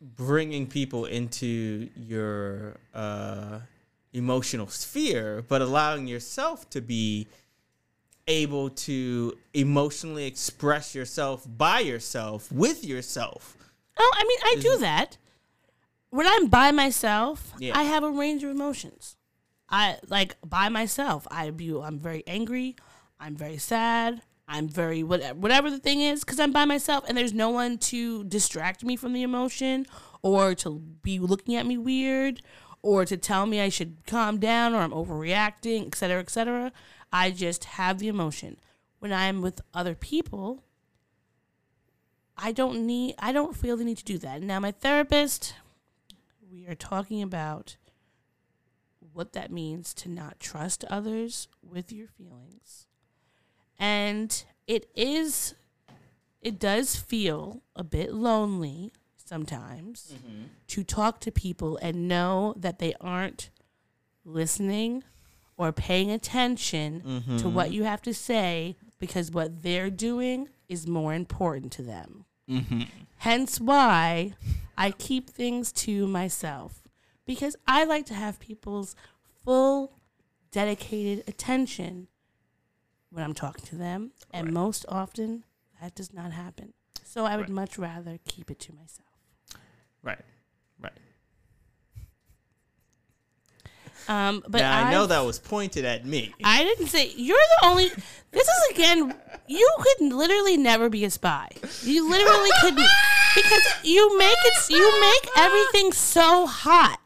bringing 0.00 0.66
people 0.66 1.04
into 1.04 1.90
your 1.94 2.76
uh, 2.94 3.58
emotional 4.12 4.66
sphere, 4.68 5.42
but 5.46 5.62
allowing 5.62 6.06
yourself 6.06 6.68
to 6.70 6.80
be 6.80 7.26
able 8.28 8.70
to 8.70 9.36
emotionally 9.52 10.26
express 10.26 10.94
yourself 10.94 11.46
by 11.46 11.80
yourself 11.80 12.50
with 12.52 12.84
yourself. 12.84 13.56
Oh, 13.98 14.12
I 14.14 14.24
mean, 14.24 14.38
I 14.44 14.56
do 14.60 14.78
that. 14.78 15.18
When 16.10 16.26
I'm 16.26 16.48
by 16.48 16.70
myself, 16.72 17.52
Yeah. 17.58 17.76
I 17.76 17.84
have 17.84 18.04
a 18.04 18.10
range 18.10 18.44
of 18.44 18.50
emotions. 18.50 19.16
I 19.68 19.96
like 20.08 20.36
by 20.46 20.68
myself. 20.68 21.26
I 21.30 21.50
be 21.50 21.70
I'm 21.70 21.98
very 21.98 22.22
angry. 22.26 22.76
I'm 23.18 23.34
very 23.34 23.56
sad. 23.56 24.22
I'm 24.46 24.68
very 24.68 25.02
whatever, 25.02 25.38
whatever 25.38 25.70
the 25.70 25.78
thing 25.78 26.00
is 26.02 26.20
because 26.24 26.38
I'm 26.38 26.52
by 26.52 26.66
myself 26.66 27.04
and 27.08 27.16
there's 27.16 27.32
no 27.32 27.48
one 27.48 27.78
to 27.78 28.24
distract 28.24 28.84
me 28.84 28.96
from 28.96 29.14
the 29.14 29.22
emotion 29.22 29.86
or 30.20 30.54
to 30.56 30.78
be 31.02 31.18
looking 31.18 31.54
at 31.54 31.64
me 31.64 31.78
weird 31.78 32.42
or 32.82 33.04
to 33.04 33.16
tell 33.16 33.46
me 33.46 33.60
I 33.60 33.68
should 33.68 33.98
calm 34.06 34.38
down 34.38 34.74
or 34.74 34.78
I'm 34.78 34.90
overreacting, 34.90 35.86
etc., 35.86 35.96
cetera, 35.96 36.20
et 36.20 36.30
cetera. 36.30 36.72
I 37.12 37.30
just 37.30 37.64
have 37.64 37.98
the 37.98 38.08
emotion. 38.08 38.58
When 38.98 39.12
I'm 39.12 39.40
with 39.40 39.60
other 39.72 39.94
people, 39.94 40.64
I 42.36 42.52
don't 42.52 42.86
need 42.86 43.14
I 43.18 43.32
don't 43.32 43.56
feel 43.56 43.76
the 43.76 43.84
need 43.84 43.98
to 43.98 44.04
do 44.04 44.18
that. 44.18 44.42
Now 44.42 44.60
my 44.60 44.72
therapist 44.72 45.54
we 46.50 46.66
are 46.66 46.74
talking 46.74 47.22
about 47.22 47.76
what 49.12 49.32
that 49.32 49.50
means 49.50 49.94
to 49.94 50.08
not 50.08 50.40
trust 50.40 50.84
others 50.84 51.48
with 51.62 51.92
your 51.92 52.08
feelings. 52.08 52.86
And 53.78 54.44
it 54.66 54.90
is 54.94 55.54
it 56.40 56.58
does 56.58 56.96
feel 56.96 57.62
a 57.76 57.84
bit 57.84 58.12
lonely 58.12 58.92
sometimes 59.32 60.12
mm-hmm. 60.14 60.42
to 60.66 60.84
talk 60.84 61.18
to 61.18 61.32
people 61.32 61.78
and 61.80 62.06
know 62.06 62.52
that 62.54 62.78
they 62.78 62.92
aren't 63.00 63.48
listening 64.26 65.02
or 65.56 65.72
paying 65.72 66.10
attention 66.10 67.00
to 67.38 67.48
what 67.48 67.68
mm-hmm. 67.68 67.74
you 67.76 67.84
have 67.84 68.02
to 68.02 68.12
say 68.12 68.76
because 68.98 69.30
what 69.30 69.62
they're 69.62 69.88
doing 69.88 70.48
is 70.68 70.86
more 70.86 71.14
important 71.14 71.72
to 71.72 71.82
them. 71.82 72.26
Mm-hmm. 72.46 72.82
Hence 73.18 73.58
why 73.58 74.34
I 74.76 74.90
keep 74.90 75.30
things 75.30 75.72
to 75.72 76.06
myself 76.06 76.82
because 77.24 77.56
I 77.66 77.84
like 77.84 78.04
to 78.06 78.14
have 78.14 78.38
people's 78.38 78.94
full 79.46 79.92
dedicated 80.50 81.26
attention 81.26 82.08
when 83.08 83.24
I'm 83.24 83.34
talking 83.34 83.64
to 83.66 83.76
them, 83.76 84.12
and 84.30 84.52
most 84.52 84.84
often 84.88 85.44
that 85.80 85.94
does 85.94 86.12
not 86.12 86.32
happen. 86.32 86.74
So 87.02 87.24
I 87.24 87.36
would 87.36 87.48
Right. 87.48 87.54
much 87.54 87.78
rather 87.78 88.18
keep 88.26 88.50
it 88.50 88.58
to 88.60 88.72
myself. 88.72 89.11
Right. 90.02 90.18
Right. 90.80 90.92
Um, 94.08 94.42
but 94.48 94.58
now 94.60 94.86
I 94.86 94.90
know 94.90 95.02
I've- 95.04 95.08
that 95.10 95.20
was 95.24 95.38
pointed 95.38 95.84
at 95.84 96.04
me. 96.04 96.34
I 96.42 96.64
didn't 96.64 96.88
say 96.88 97.12
you're 97.16 97.36
the 97.60 97.66
only. 97.66 97.88
This 98.32 98.48
is 98.48 98.70
again. 98.72 99.14
You 99.46 99.70
could 99.80 100.12
literally 100.12 100.56
never 100.56 100.88
be 100.88 101.04
a 101.04 101.10
spy. 101.10 101.48
You 101.82 102.08
literally 102.08 102.50
couldn't. 102.60 102.86
because 103.34 103.62
you 103.82 104.18
make 104.18 104.36
it 104.44 104.70
you 104.70 105.00
make 105.00 105.28
everything 105.36 105.92
so 105.92 106.46
hot. 106.46 106.98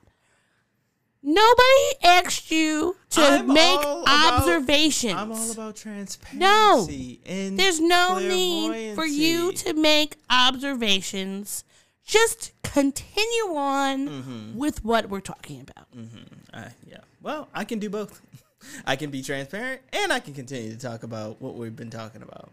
Nobody 1.23 2.05
asked 2.05 2.51
you 2.53 2.97
to 3.11 3.21
I'm 3.21 3.53
make 3.53 3.79
all 3.85 4.03
about- 4.03 4.33
observations. 4.43 5.15
I'm 5.15 5.33
all 5.33 5.51
about 5.51 5.77
transparency. 5.77 6.39
No. 6.39 7.57
There's 7.57 7.81
no 7.81 8.19
need 8.21 8.95
for 8.95 9.05
you 9.05 9.53
to 9.53 9.73
make 9.75 10.17
observations. 10.31 11.65
Just 12.07 12.53
continue 12.63 13.57
on 13.57 14.09
Mm-hmm. 14.09 14.57
with 14.59 14.85
what 14.85 15.09
we're 15.11 15.21
talking 15.21 15.61
about. 15.61 15.87
Uh, 16.55 16.69
yeah. 16.87 16.99
Well, 17.21 17.49
I 17.53 17.65
can 17.65 17.79
do 17.81 17.91
both. 17.91 18.23
I 18.87 18.97
can 18.97 19.11
be 19.11 19.23
transparent 19.23 19.83
and 19.93 20.13
I 20.13 20.21
can 20.21 20.33
continue 20.33 20.71
to 20.73 20.79
talk 20.79 21.03
about 21.03 21.43
what 21.43 21.55
we've 21.57 21.75
been 21.77 21.91
talking 21.91 22.23
about. 22.23 22.51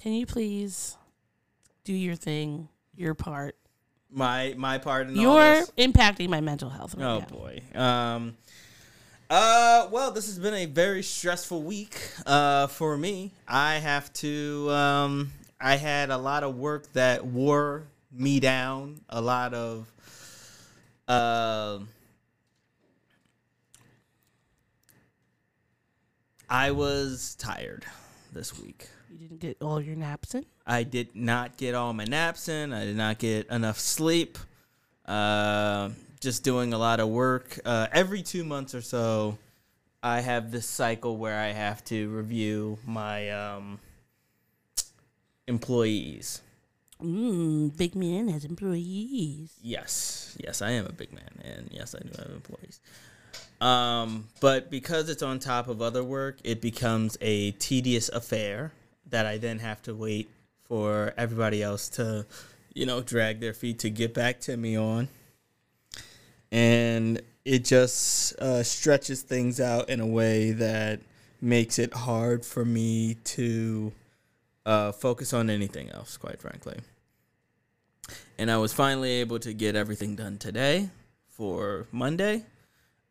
Can 0.00 0.12
you 0.12 0.26
please 0.26 0.96
do 1.84 1.92
your 1.92 2.14
thing, 2.16 2.68
your 2.96 3.14
part? 3.14 3.56
My 4.10 4.54
my 4.56 4.78
part 4.78 5.08
in 5.08 5.16
You're 5.16 5.64
impacting 5.76 6.28
my 6.28 6.40
mental 6.40 6.70
health 6.70 6.94
right 6.94 7.04
Oh 7.04 7.18
now. 7.20 7.26
boy. 7.26 7.60
Um. 7.74 8.36
Uh. 9.30 9.88
Well, 9.90 10.10
this 10.12 10.26
has 10.26 10.38
been 10.38 10.54
a 10.54 10.66
very 10.66 11.02
stressful 11.02 11.62
week. 11.62 11.98
Uh. 12.26 12.66
For 12.68 12.96
me, 12.96 13.32
I 13.48 13.74
have 13.76 14.12
to. 14.14 14.70
Um. 14.70 15.32
I 15.64 15.76
had 15.76 16.10
a 16.10 16.18
lot 16.18 16.42
of 16.42 16.56
work 16.56 16.92
that 16.92 17.24
wore 17.24 17.86
me 18.12 18.38
down. 18.38 19.00
A 19.08 19.22
lot 19.22 19.54
of. 19.54 19.90
Uh, 21.08 21.78
I 26.50 26.70
was 26.72 27.34
tired 27.36 27.86
this 28.30 28.60
week. 28.60 28.88
You 29.10 29.16
didn't 29.16 29.40
get 29.40 29.56
all 29.62 29.80
your 29.80 29.96
naps 29.96 30.34
in. 30.34 30.44
I 30.66 30.82
did 30.82 31.16
not 31.16 31.56
get 31.56 31.74
all 31.74 31.94
my 31.94 32.04
naps 32.04 32.50
in. 32.50 32.74
I 32.74 32.84
did 32.84 32.96
not 32.96 33.18
get 33.18 33.48
enough 33.48 33.80
sleep. 33.80 34.36
Uh, 35.06 35.88
just 36.20 36.44
doing 36.44 36.74
a 36.74 36.78
lot 36.78 37.00
of 37.00 37.08
work. 37.08 37.58
Uh, 37.64 37.86
every 37.90 38.22
two 38.22 38.44
months 38.44 38.74
or 38.74 38.82
so, 38.82 39.38
I 40.02 40.20
have 40.20 40.50
this 40.50 40.66
cycle 40.66 41.16
where 41.16 41.40
I 41.40 41.52
have 41.52 41.82
to 41.86 42.10
review 42.10 42.76
my 42.84 43.30
um, 43.30 43.80
employees. 45.46 46.42
Mm, 47.02 47.76
big 47.76 47.94
man 47.94 48.28
has 48.28 48.44
employees. 48.44 49.52
Yes, 49.62 50.36
yes, 50.42 50.62
I 50.62 50.70
am 50.70 50.86
a 50.86 50.92
big 50.92 51.12
man, 51.12 51.40
and 51.42 51.68
yes, 51.70 51.94
I 51.94 52.00
do 52.00 52.10
have 52.18 52.30
employees. 52.30 52.80
Um, 53.60 54.28
but 54.40 54.70
because 54.70 55.08
it's 55.08 55.22
on 55.22 55.38
top 55.38 55.68
of 55.68 55.82
other 55.82 56.04
work, 56.04 56.38
it 56.44 56.60
becomes 56.60 57.16
a 57.20 57.52
tedious 57.52 58.08
affair 58.08 58.72
that 59.10 59.26
I 59.26 59.38
then 59.38 59.58
have 59.58 59.82
to 59.82 59.94
wait 59.94 60.28
for 60.64 61.12
everybody 61.16 61.62
else 61.62 61.88
to, 61.90 62.26
you 62.74 62.86
know, 62.86 63.00
drag 63.00 63.40
their 63.40 63.52
feet 63.54 63.78
to 63.80 63.90
get 63.90 64.14
back 64.14 64.40
to 64.40 64.56
me 64.56 64.76
on. 64.76 65.08
And 66.50 67.20
it 67.44 67.64
just 67.64 68.38
uh, 68.38 68.62
stretches 68.62 69.22
things 69.22 69.60
out 69.60 69.88
in 69.88 70.00
a 70.00 70.06
way 70.06 70.52
that 70.52 71.00
makes 71.40 71.78
it 71.78 71.92
hard 71.92 72.44
for 72.44 72.64
me 72.64 73.14
to 73.24 73.92
uh, 74.66 74.92
focus 74.92 75.32
on 75.32 75.50
anything 75.50 75.90
else, 75.90 76.16
quite 76.16 76.40
frankly 76.40 76.78
and 78.38 78.50
I 78.50 78.56
was 78.56 78.72
finally 78.72 79.10
able 79.20 79.38
to 79.40 79.52
get 79.52 79.76
everything 79.76 80.16
done 80.16 80.38
today 80.38 80.88
for 81.28 81.86
Monday. 81.92 82.44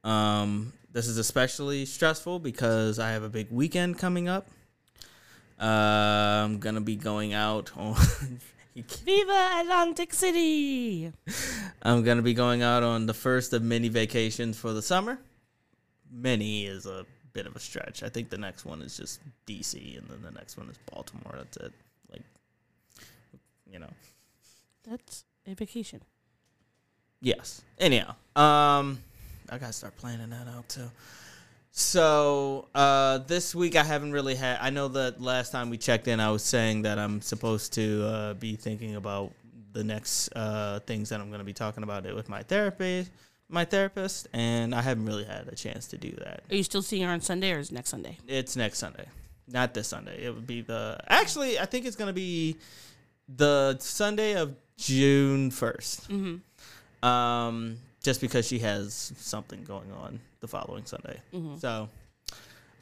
Um, 0.03 0.73
this 0.91 1.07
is 1.07 1.17
especially 1.17 1.85
stressful 1.85 2.39
because 2.39 2.99
I 2.99 3.11
have 3.11 3.23
a 3.23 3.30
big 3.30 3.49
weekend 3.49 3.97
coming 3.97 4.27
up. 4.27 4.47
Uh, 5.59 6.43
I'm 6.43 6.59
gonna 6.59 6.81
be 6.81 6.95
going 6.95 7.34
out 7.34 7.71
on. 7.77 7.95
Viva 8.75 9.51
Atlantic 9.61 10.13
City! 10.13 11.13
I'm 11.84 12.03
gonna 12.03 12.23
be 12.23 12.34
going 12.34 12.63
out 12.63 12.84
on 12.84 13.05
the 13.05 13.13
first 13.13 13.53
of 13.53 13.61
many 13.61 13.88
vacations 13.88 14.57
for 14.57 14.73
the 14.73 14.81
summer. 14.81 15.19
Many 16.11 16.65
is 16.65 16.85
a 16.85 17.05
bit 17.34 17.45
of 17.45 17.55
a 17.55 17.60
stretch. 17.60 18.03
I 18.03 18.10
think 18.10 18.30
the 18.30 18.38
next 18.38 18.65
one 18.65 18.81
is 18.81 18.97
just 18.97 19.19
DC, 19.47 19.97
and 19.97 20.07
then 20.07 20.22
the 20.22 20.31
next 20.31 20.57
one 20.57 20.69
is 20.69 20.77
Baltimore. 20.91 21.35
That's 21.38 21.57
it. 21.57 21.73
Like, 22.11 22.22
you 23.72 23.80
know. 23.80 23.89
That's 24.84 25.26
a 25.47 25.55
vacation. 25.55 26.01
Yes. 27.22 27.61
Anyhow, 27.80 28.11
um, 28.35 28.99
I 29.49 29.57
gotta 29.57 29.73
start 29.73 29.95
planning 29.95 30.30
that 30.31 30.47
out 30.47 30.68
too. 30.68 30.89
So 31.72 32.68
uh, 32.76 33.19
this 33.19 33.55
week 33.55 33.76
I 33.76 33.84
haven't 33.84 34.11
really 34.11 34.35
had. 34.35 34.60
I 34.61 34.69
know 34.69 34.89
that 34.89 35.19
last 35.19 35.51
time 35.51 35.69
we 35.69 35.77
checked 35.77 36.07
in, 36.07 36.19
I 36.19 36.30
was 36.30 36.43
saying 36.43 36.84
that 36.84 36.99
I'm 36.99 37.22
supposed 37.22 37.73
to 37.73 38.05
uh, 38.05 38.34
be 38.35 38.55
thinking 38.55 38.95
about 38.95 39.31
the 39.72 39.84
next 39.84 40.30
uh, 40.35 40.81
things 40.81 41.10
that 41.10 41.19
I'm 41.19 41.30
going 41.30 41.39
to 41.39 41.45
be 41.45 41.53
talking 41.53 41.81
about 41.81 42.05
it 42.05 42.14
with 42.14 42.30
my 42.30 42.43
therapist, 42.43 43.10
my 43.53 43.65
therapist, 43.65 44.27
and 44.34 44.73
I 44.73 44.81
haven't 44.81 45.05
really 45.05 45.23
had 45.23 45.47
a 45.47 45.55
chance 45.55 45.88
to 45.89 45.97
do 45.97 46.11
that. 46.11 46.41
Are 46.49 46.55
you 46.55 46.63
still 46.63 46.81
seeing 46.81 47.03
her 47.03 47.11
on 47.11 47.21
Sunday 47.21 47.51
or 47.51 47.59
is 47.59 47.69
it 47.69 47.73
next 47.75 47.89
Sunday? 47.89 48.17
It's 48.27 48.55
next 48.55 48.80
Sunday, 48.80 49.05
not 49.47 49.73
this 49.73 49.88
Sunday. 49.88 50.25
It 50.25 50.34
would 50.34 50.47
be 50.47 50.61
the 50.61 50.97
actually 51.07 51.59
I 51.59 51.65
think 51.65 51.85
it's 51.85 51.95
going 51.95 52.07
to 52.07 52.13
be 52.13 52.57
the 53.34 53.77
Sunday 53.80 54.34
of 54.35 54.55
June 54.77 55.51
1st 55.51 56.07
Mm-hmm. 56.09 57.07
um, 57.07 57.77
just 58.03 58.19
because 58.19 58.45
she 58.47 58.59
has 58.59 59.13
something 59.17 59.63
going 59.63 59.91
on 59.93 60.19
the 60.41 60.47
following 60.47 60.85
Sunday. 60.85 61.21
Mm-hmm. 61.34 61.57
So, 61.57 61.88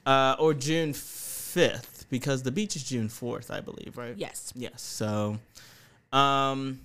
uh, 0.06 0.35
or 0.39 0.53
June 0.56 0.93
fifth 0.93 2.06
because 2.10 2.41
the 2.43 2.52
beach 2.52 2.76
is 2.76 2.84
June 2.84 3.07
fourth, 3.10 3.52
I 3.52 3.60
believe, 3.60 3.98
right? 3.98 4.15
Yes. 4.18 4.52
Yes. 4.56 4.81
So, 4.81 5.38
um, 6.11 6.80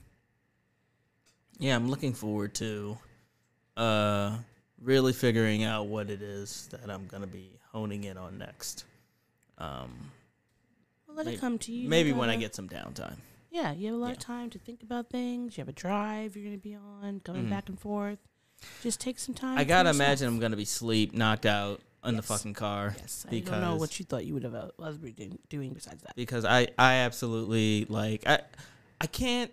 yeah, 1.59 1.75
I'm 1.77 1.89
looking 1.89 2.13
forward 2.13 2.55
to 2.57 2.99
uh 3.77 4.37
really 4.81 5.13
figuring 5.13 5.65
out 5.65 5.87
what 5.87 6.11
it 6.11 6.23
is 6.23 6.69
that 6.71 6.89
I'm 6.91 7.07
gonna 7.07 7.27
be 7.27 7.51
honing 7.73 8.05
in 8.05 8.17
on 8.19 8.39
next. 8.39 8.85
Um, 9.59 10.13
Well, 11.07 11.17
let 11.17 11.27
Maybe- 11.27 11.37
it 11.37 11.41
come 11.41 11.59
to 11.61 11.73
you. 11.73 11.89
maybe 11.89 12.11
You 12.11 12.15
when 12.17 12.29
I 12.31 12.37
get 12.37 12.55
some 12.55 12.69
downtime. 12.69 13.17
Yeah, 13.51 13.73
you 13.73 13.87
have 13.87 13.95
a 13.95 13.99
lot 13.99 14.07
Yeah. 14.09 14.13
of 14.13 14.19
time 14.19 14.51
to 14.51 14.59
think 14.59 14.83
about 14.83 15.09
things. 15.09 15.57
You 15.57 15.63
have 15.63 15.69
a 15.69 15.73
drive 15.73 16.37
you're 16.37 16.45
going 16.45 16.59
to 16.59 16.63
be 16.63 16.75
on, 16.75 17.21
going 17.25 17.47
Mhm. 17.47 17.51
back 17.51 17.69
and 17.71 17.81
forth. 17.81 18.19
Just 18.83 19.01
take 19.01 19.19
some 19.19 19.35
time. 19.35 19.57
I 19.57 19.65
gotta 19.65 19.91
imagine 19.91 20.29
I'm 20.29 20.39
gonna 20.39 20.57
be 20.57 20.65
sleep 20.65 21.13
knocked 21.15 21.45
out 21.47 21.81
in 22.05 22.17
the 22.17 22.23
fucking 22.23 22.55
car. 22.55 22.95
Yes, 22.99 23.27
I 23.31 23.41
don't 23.41 23.61
know 23.61 23.77
what 23.77 23.99
you 23.99 24.05
thought 24.07 24.25
you 24.25 24.33
would 24.35 24.45
have 24.45 24.55
uh, 24.55 24.71
was 24.79 24.97
doing, 24.99 25.39
doing 25.51 25.73
besides 25.75 26.03
that. 26.05 26.17
because 26.17 26.45
I 26.47 26.69
I 26.79 26.95
absolutely 26.97 27.85
like 27.87 28.27
I 28.27 28.41
I 29.01 29.07
can't 29.07 29.53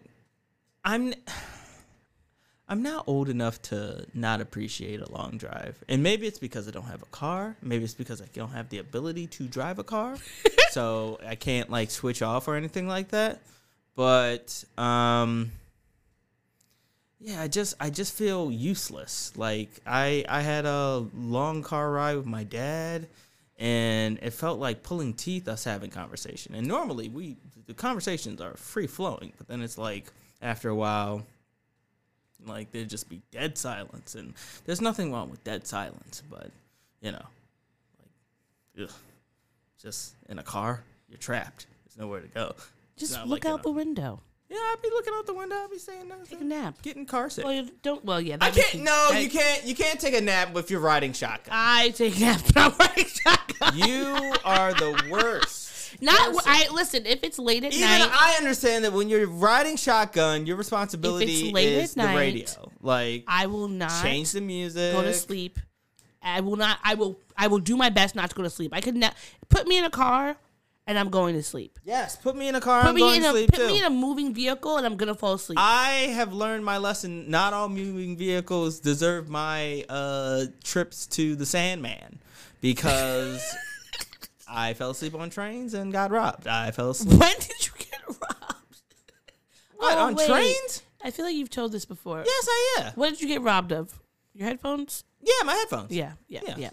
I'm 0.85 1.13
I'm 2.67 2.81
not 2.81 3.03
old 3.07 3.27
enough 3.29 3.61
to 3.63 4.05
not 4.13 4.39
appreciate 4.39 5.01
a 5.01 5.11
long 5.11 5.37
drive. 5.37 5.83
And 5.89 6.01
maybe 6.01 6.27
it's 6.27 6.39
because 6.39 6.67
I 6.67 6.71
don't 6.71 6.85
have 6.85 7.01
a 7.01 7.07
car. 7.07 7.57
Maybe 7.61 7.83
it's 7.83 7.93
because 7.93 8.21
I 8.21 8.25
don't 8.33 8.51
have 8.51 8.69
the 8.69 8.77
ability 8.77 9.27
to 9.27 9.47
drive 9.47 9.79
a 9.79 9.83
car. 9.83 10.17
so 10.71 11.19
I 11.25 11.35
can't 11.35 11.69
like 11.69 11.91
switch 11.91 12.21
off 12.21 12.47
or 12.47 12.55
anything 12.55 12.87
like 12.87 13.09
that. 13.09 13.41
But 13.95 14.63
um 14.77 15.51
yeah, 17.19 17.41
I 17.41 17.47
just 17.47 17.75
I 17.79 17.89
just 17.89 18.13
feel 18.13 18.51
useless. 18.51 19.33
Like 19.35 19.69
I 19.85 20.25
I 20.29 20.41
had 20.41 20.65
a 20.65 21.05
long 21.15 21.63
car 21.63 21.91
ride 21.91 22.15
with 22.15 22.25
my 22.25 22.43
dad 22.43 23.07
and 23.57 24.19
it 24.21 24.31
felt 24.31 24.59
like 24.59 24.83
pulling 24.83 25.13
teeth 25.13 25.47
us 25.47 25.65
having 25.65 25.89
conversation. 25.89 26.55
And 26.55 26.65
normally 26.65 27.09
we 27.09 27.37
the 27.67 27.73
conversations 27.73 28.39
are 28.39 28.55
free 28.55 28.87
flowing, 28.87 29.33
but 29.37 29.47
then 29.47 29.61
it's 29.61 29.77
like 29.77 30.11
after 30.41 30.69
a 30.69 30.75
while 30.75 31.25
like 32.45 32.71
there'd 32.71 32.89
just 32.89 33.09
be 33.09 33.21
dead 33.31 33.57
silence 33.57 34.15
and 34.15 34.33
there's 34.65 34.81
nothing 34.81 35.11
wrong 35.11 35.29
with 35.29 35.43
dead 35.43 35.65
silence, 35.67 36.21
but 36.29 36.49
you 37.01 37.11
know, 37.11 37.25
like 37.99 38.87
ugh, 38.89 38.95
just 39.81 40.13
in 40.29 40.39
a 40.39 40.43
car, 40.43 40.83
you're 41.09 41.17
trapped. 41.17 41.67
There's 41.85 41.97
nowhere 41.97 42.21
to 42.21 42.27
go. 42.27 42.55
Just 42.97 43.13
look 43.19 43.27
like, 43.27 43.43
you 43.43 43.49
out 43.51 43.57
know- 43.57 43.63
the 43.63 43.71
window. 43.71 44.19
Yeah, 44.49 44.59
I'd 44.59 44.81
be 44.83 44.89
looking 44.89 45.13
out 45.17 45.25
the 45.25 45.33
window. 45.33 45.55
I'd 45.55 45.71
be 45.71 45.79
saying 45.79 46.01
Take 46.01 46.11
a 46.11 46.43
nothing. 46.43 46.47
nap. 46.47 46.81
Getting 46.83 47.07
car 47.07 47.27
sick. 47.27 47.43
Well, 47.43 47.53
you 47.53 47.71
don't. 47.81 48.05
Well, 48.05 48.21
yeah. 48.21 48.37
I 48.39 48.51
can't. 48.51 48.83
No, 48.83 49.09
you 49.17 49.27
can't. 49.27 49.63
You 49.65 49.73
can't 49.73 49.99
take 49.99 50.13
a 50.13 50.21
nap 50.21 50.55
if 50.55 50.69
you're 50.69 50.79
riding 50.79 51.11
shotgun. 51.13 51.51
I 51.57 51.89
take 51.89 52.15
a 52.17 52.19
nap. 52.19 52.41
but 52.53 52.57
I'm 52.57 52.73
riding 52.77 53.05
shotgun. 53.05 53.77
You 53.79 54.33
are 54.45 54.73
the 54.75 55.07
worst. 55.09 55.62
Not. 56.01 56.33
person. 56.33 56.41
I 56.45 56.67
listen. 56.71 57.05
If 57.05 57.23
it's 57.23 57.39
late 57.39 57.63
at 57.63 57.73
Even 57.73 57.87
night, 57.87 58.09
I 58.11 58.35
understand 58.39 58.85
that 58.85 58.93
when 58.93 59.09
you're 59.09 59.27
riding 59.27 59.75
shotgun, 59.75 60.45
your 60.45 60.57
responsibility 60.57 61.51
late 61.51 61.69
is 61.69 61.93
the 61.93 62.03
night, 62.03 62.15
radio. 62.15 62.71
Like 62.81 63.23
I 63.27 63.47
will 63.47 63.67
not 63.67 64.01
change 64.03 64.31
the 64.31 64.41
music. 64.41 64.93
go 64.93 65.01
to 65.01 65.13
sleep. 65.13 65.59
I 66.21 66.39
will 66.41 66.55
not. 66.55 66.79
I 66.83 66.93
will. 66.95 67.19
I 67.37 67.47
will 67.47 67.59
do 67.59 67.75
my 67.75 67.89
best 67.89 68.15
not 68.15 68.29
to 68.29 68.35
go 68.35 68.43
to 68.43 68.49
sleep. 68.49 68.71
I 68.73 68.81
could 68.81 68.95
not 68.95 69.15
put 69.49 69.67
me 69.67 69.77
in 69.77 69.83
a 69.83 69.89
car, 69.89 70.37
and 70.87 70.97
I'm 70.97 71.09
going 71.09 71.35
to 71.35 71.43
sleep. 71.43 71.79
Yes, 71.83 72.15
put 72.15 72.35
me 72.37 72.47
in 72.47 72.55
a 72.55 72.61
car. 72.61 72.81
Put 72.81 72.89
I'm 72.89 72.95
me 72.95 73.01
going 73.01 73.15
in 73.17 73.21
to 73.23 73.27
a 73.29 73.31
sleep 73.31 73.51
put 73.51 73.59
too. 73.59 73.67
me 73.67 73.79
in 73.79 73.83
a 73.85 73.89
moving 73.89 74.33
vehicle, 74.33 74.77
and 74.77 74.85
I'm 74.85 74.95
gonna 74.95 75.15
fall 75.15 75.33
asleep. 75.33 75.57
I 75.59 75.89
have 76.15 76.31
learned 76.31 76.63
my 76.63 76.77
lesson. 76.77 77.29
Not 77.29 77.51
all 77.53 77.67
moving 77.67 78.15
vehicles 78.15 78.79
deserve 78.79 79.27
my 79.29 79.83
uh, 79.89 80.45
trips 80.63 81.07
to 81.07 81.35
the 81.35 81.45
Sandman 81.45 82.19
because 82.61 83.43
I 84.53 84.73
fell 84.73 84.91
asleep 84.91 85.15
on 85.15 85.29
trains 85.29 85.73
and 85.73 85.91
got 85.91 86.11
robbed. 86.11 86.47
I 86.47 86.71
fell 86.71 86.89
asleep. 86.91 87.19
when 87.19 87.33
did 87.39 87.65
you 87.65 87.71
get 87.77 87.99
robbed? 88.07 88.21
What, 89.77 89.97
Oh, 89.97 90.01
on 90.07 90.15
wait. 90.15 90.29
trains? 90.29 90.83
I 91.03 91.11
feel 91.11 91.25
like 91.25 91.35
you've 91.35 91.49
told 91.49 91.71
this 91.73 91.83
before. 91.83 92.23
Yes, 92.25 92.47
I 92.47 92.75
yeah. 92.77 92.91
What 92.95 93.09
did 93.09 93.21
you 93.21 93.27
get 93.27 93.41
robbed 93.41 93.73
of? 93.73 93.99
Your 94.33 94.47
headphones? 94.47 95.03
Yeah, 95.21 95.33
my 95.45 95.53
headphones. 95.53 95.91
Yeah, 95.91 96.13
yeah, 96.29 96.39
Yeah. 96.47 96.55
yeah. 96.57 96.69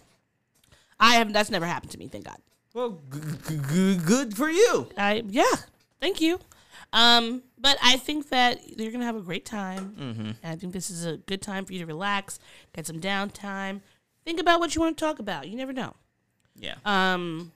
I 1.00 1.14
have. 1.14 1.32
That's 1.32 1.50
never 1.50 1.66
happened 1.66 1.90
to 1.92 1.98
me. 1.98 2.06
Thank 2.08 2.26
God. 2.26 2.36
Well, 2.72 3.00
g- 3.12 3.56
g- 3.72 3.96
good 3.96 4.36
for 4.36 4.48
you. 4.48 4.88
I 4.96 5.24
yeah. 5.26 5.50
Thank 6.00 6.20
you. 6.20 6.38
Um, 6.92 7.42
but 7.58 7.78
I 7.82 7.96
think 7.96 8.28
that 8.30 8.78
you're 8.78 8.92
gonna 8.92 9.04
have 9.06 9.16
a 9.16 9.20
great 9.22 9.44
time, 9.44 9.94
Mm-hmm. 9.98 10.20
and 10.42 10.52
I 10.52 10.54
think 10.56 10.72
this 10.72 10.90
is 10.90 11.04
a 11.04 11.16
good 11.16 11.42
time 11.42 11.64
for 11.64 11.72
you 11.72 11.78
to 11.80 11.86
relax, 11.86 12.38
get 12.74 12.86
some 12.86 13.00
downtime, 13.00 13.80
think 14.24 14.38
about 14.40 14.60
what 14.60 14.74
you 14.74 14.80
want 14.80 14.96
to 14.96 15.04
talk 15.04 15.18
about. 15.18 15.48
You 15.48 15.56
never 15.56 15.72
know. 15.72 15.94
Yeah. 16.56 16.74
Um, 16.84 17.50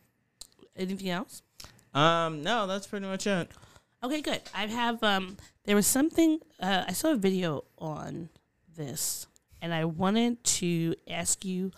anything 0.77 1.11
else? 1.11 1.43
Um, 1.93 2.43
no, 2.43 2.67
that's 2.67 2.87
pretty 2.87 3.07
much 3.07 3.27
it. 3.27 3.51
Okay, 4.03 4.21
good. 4.21 4.43
I 4.55 4.67
have 4.67 5.03
um 5.03 5.37
there 5.65 5.77
was 5.77 5.87
something 5.87 6.41
uh, 6.61 6.85
I 6.87 6.93
saw 6.93 7.13
a 7.13 7.17
video 7.17 7.65
on 7.79 8.29
this 8.77 9.27
and 9.63 9.73
I 9.73 9.85
wanted 9.87 10.43
to 10.45 10.95
ask 11.09 11.45
you 11.45 11.71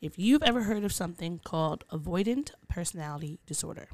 if 0.00 0.18
you've 0.18 0.42
ever 0.42 0.62
heard 0.62 0.84
of 0.84 0.92
something 0.92 1.40
called 1.44 1.84
avoidant 1.92 2.52
personality 2.68 3.38
disorder. 3.46 3.88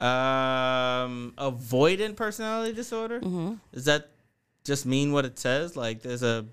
Um, 0.00 1.34
avoidant 1.38 2.16
personality 2.16 2.72
disorder. 2.72 3.20
Mm-hmm. 3.20 3.54
Does 3.72 3.84
that 3.84 4.10
just 4.64 4.86
mean 4.86 5.12
what 5.12 5.24
it 5.24 5.38
says? 5.38 5.76
Like, 5.76 6.02
there's 6.02 6.22
a 6.22 6.46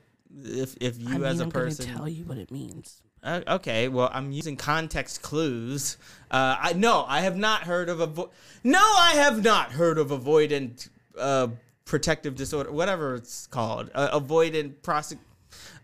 if 0.43 0.75
if 0.79 0.99
you 0.99 1.09
I 1.09 1.13
mean, 1.13 1.23
as 1.23 1.39
a 1.39 1.43
I'm 1.43 1.51
person. 1.51 1.85
tell 1.85 2.07
you 2.07 2.23
what 2.25 2.37
it 2.37 2.51
means. 2.51 3.01
Uh, 3.23 3.41
okay, 3.47 3.87
well, 3.87 4.09
I'm 4.13 4.31
using 4.31 4.57
context 4.57 5.21
clues. 5.21 5.97
Uh, 6.31 6.55
I 6.59 6.73
no, 6.73 7.05
I 7.07 7.21
have 7.21 7.37
not 7.37 7.63
heard 7.63 7.87
of 7.89 7.99
avo- 7.99 8.31
No, 8.63 8.79
I 8.79 9.11
have 9.15 9.43
not 9.43 9.71
heard 9.73 9.97
of 9.99 10.07
avoidant 10.09 10.89
uh, 11.17 11.49
protective 11.85 12.35
disorder, 12.35 12.71
whatever 12.71 13.15
it's 13.15 13.45
called. 13.47 13.91
Uh, 13.93 14.19
avoidant 14.19 14.73
prosec. 14.81 15.17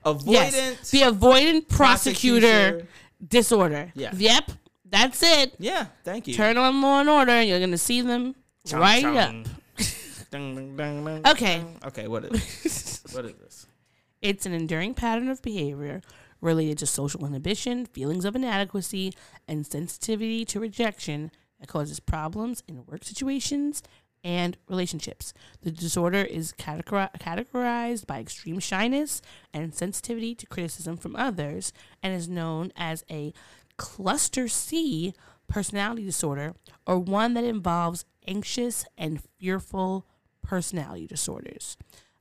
Avoidant. 0.03 0.25
Yes, 0.31 0.89
the 0.89 1.01
avoidant 1.01 1.67
prosecutor 1.67 2.47
prosecutor. 2.47 2.87
disorder. 3.27 3.91
Yeah. 3.93 4.11
Yep, 4.15 4.51
that's 4.89 5.21
it. 5.21 5.53
Yeah, 5.59 5.87
thank 6.03 6.27
you. 6.27 6.33
Turn 6.33 6.57
on 6.57 6.81
Law 6.81 7.01
and 7.01 7.09
Order, 7.09 7.31
and 7.33 7.47
you're 7.49 7.59
going 7.59 7.71
to 7.71 7.77
see 7.77 8.01
them 8.01 8.35
right 8.73 9.05
up. 9.05 9.35
Ding, 10.31 10.55
ding, 10.55 10.75
ding, 10.75 11.21
Okay. 11.25 11.63
Okay, 11.85 12.07
what 12.09 12.25
is 12.25 13.01
what 13.13 13.25
is 13.25 13.33
this? 13.35 13.67
It's 14.21 14.47
an 14.47 14.51
enduring 14.53 14.95
pattern 14.95 15.29
of 15.29 15.41
behavior 15.43 16.01
related 16.41 16.77
to 16.79 16.85
social 16.85 17.25
inhibition, 17.25 17.85
feelings 17.85 18.25
of 18.25 18.35
inadequacy, 18.35 19.13
and 19.47 19.65
sensitivity 19.65 20.45
to 20.45 20.59
rejection 20.59 21.31
that 21.59 21.67
causes 21.67 21.99
problems 21.99 22.63
in 22.67 22.85
work 22.85 23.03
situations 23.03 23.81
and 24.23 24.57
relationships. 24.67 25.33
The 25.61 25.71
disorder 25.71 26.21
is 26.21 26.53
categorized 26.53 28.07
by 28.07 28.19
extreme 28.19 28.59
shyness 28.59 29.21
and 29.53 29.73
sensitivity 29.73 30.35
to 30.35 30.45
criticism 30.47 30.97
from 30.97 31.15
others 31.15 31.71
and 32.03 32.13
is 32.13 32.27
known 32.27 32.71
as 32.75 33.03
a 33.09 33.33
cluster 33.77 34.47
C 34.47 35.13
personality 35.47 36.03
disorder 36.03 36.55
or 36.85 36.99
one 36.99 37.33
that 37.35 37.43
involves 37.43 38.05
anxious 38.27 38.85
and 38.97 39.23
fearful 39.39 40.05
personality 40.43 41.07
disorders. 41.07 41.77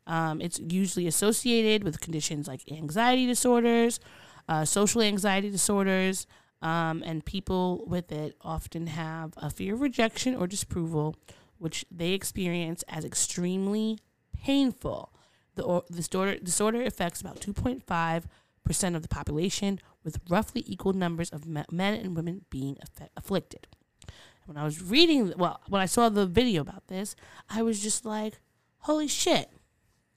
Um, 0.07 0.41
it's 0.41 0.59
usually 0.59 1.07
associated 1.07 1.83
with 1.83 2.01
conditions 2.01 2.47
like 2.47 2.61
anxiety 2.71 3.27
disorders, 3.27 3.99
uh, 4.49 4.65
social 4.65 5.03
anxiety 5.03 5.51
disorders, 5.51 6.27
um, 6.63 7.03
and 7.05 7.25
people 7.25 7.85
with 7.87 8.11
it 8.13 8.37
often 8.41 8.87
have 8.87 9.35
a 9.37 9.51
fear 9.51 9.75
of 9.75 9.81
rejection 9.81 10.35
or 10.35 10.47
disapproval, 10.47 11.17
which 11.59 11.85
they 11.91 12.13
experience 12.13 12.85
as 12.89 13.05
extremely 13.05 13.99
painful. 14.33 15.13
The 15.55 15.63
or, 15.63 15.85
disorder, 15.91 16.39
disorder 16.39 16.83
affects 16.83 17.21
about 17.21 17.41
2.5% 17.41 18.97
of 18.97 19.03
the 19.03 19.09
population, 19.09 19.81
with 20.05 20.21
roughly 20.29 20.63
equal 20.67 20.93
numbers 20.93 21.31
of 21.31 21.47
men 21.47 21.67
and 21.95 22.15
women 22.15 22.45
being 22.51 22.77
affe- 22.77 23.09
afflicted. 23.17 23.67
When 24.45 24.57
I 24.57 24.65
was 24.65 24.81
reading, 24.81 25.33
well, 25.37 25.61
when 25.69 25.83
I 25.83 25.87
saw 25.87 26.09
the 26.09 26.27
video 26.27 26.63
about 26.63 26.87
this, 26.87 27.17
I 27.51 27.63
was 27.63 27.83
just 27.83 28.05
like, 28.05 28.39
holy 28.81 29.09
shit, 29.09 29.51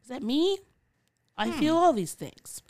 that 0.10 0.22
me? 0.24 0.58
I 1.38 1.52
feel 1.52 1.78
all 1.78 1.94
these 1.94 2.14
things. 2.14 2.62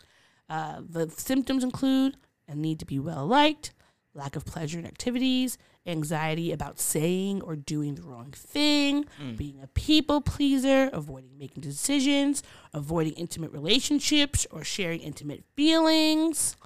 Uh, 0.48 0.80
the 0.88 1.10
symptoms 1.10 1.64
include 1.64 2.16
a 2.48 2.54
need 2.54 2.78
to 2.78 2.86
be 2.86 2.98
well 2.98 3.26
liked, 3.26 3.72
lack 4.14 4.36
of 4.36 4.44
pleasure 4.44 4.78
in 4.78 4.86
activities, 4.86 5.58
anxiety 5.86 6.52
about 6.52 6.78
saying 6.78 7.42
or 7.42 7.56
doing 7.56 7.94
the 7.96 8.02
wrong 8.02 8.30
thing, 8.32 9.06
being 9.36 9.60
a 9.62 9.66
people 9.68 10.20
pleaser, 10.20 10.88
avoiding 10.92 11.36
making 11.38 11.62
decisions, 11.62 12.42
avoiding 12.72 13.12
intimate 13.14 13.50
relationships 13.52 14.46
or 14.50 14.62
sharing 14.62 15.00
intimate 15.00 15.42
feelings. 15.56 16.56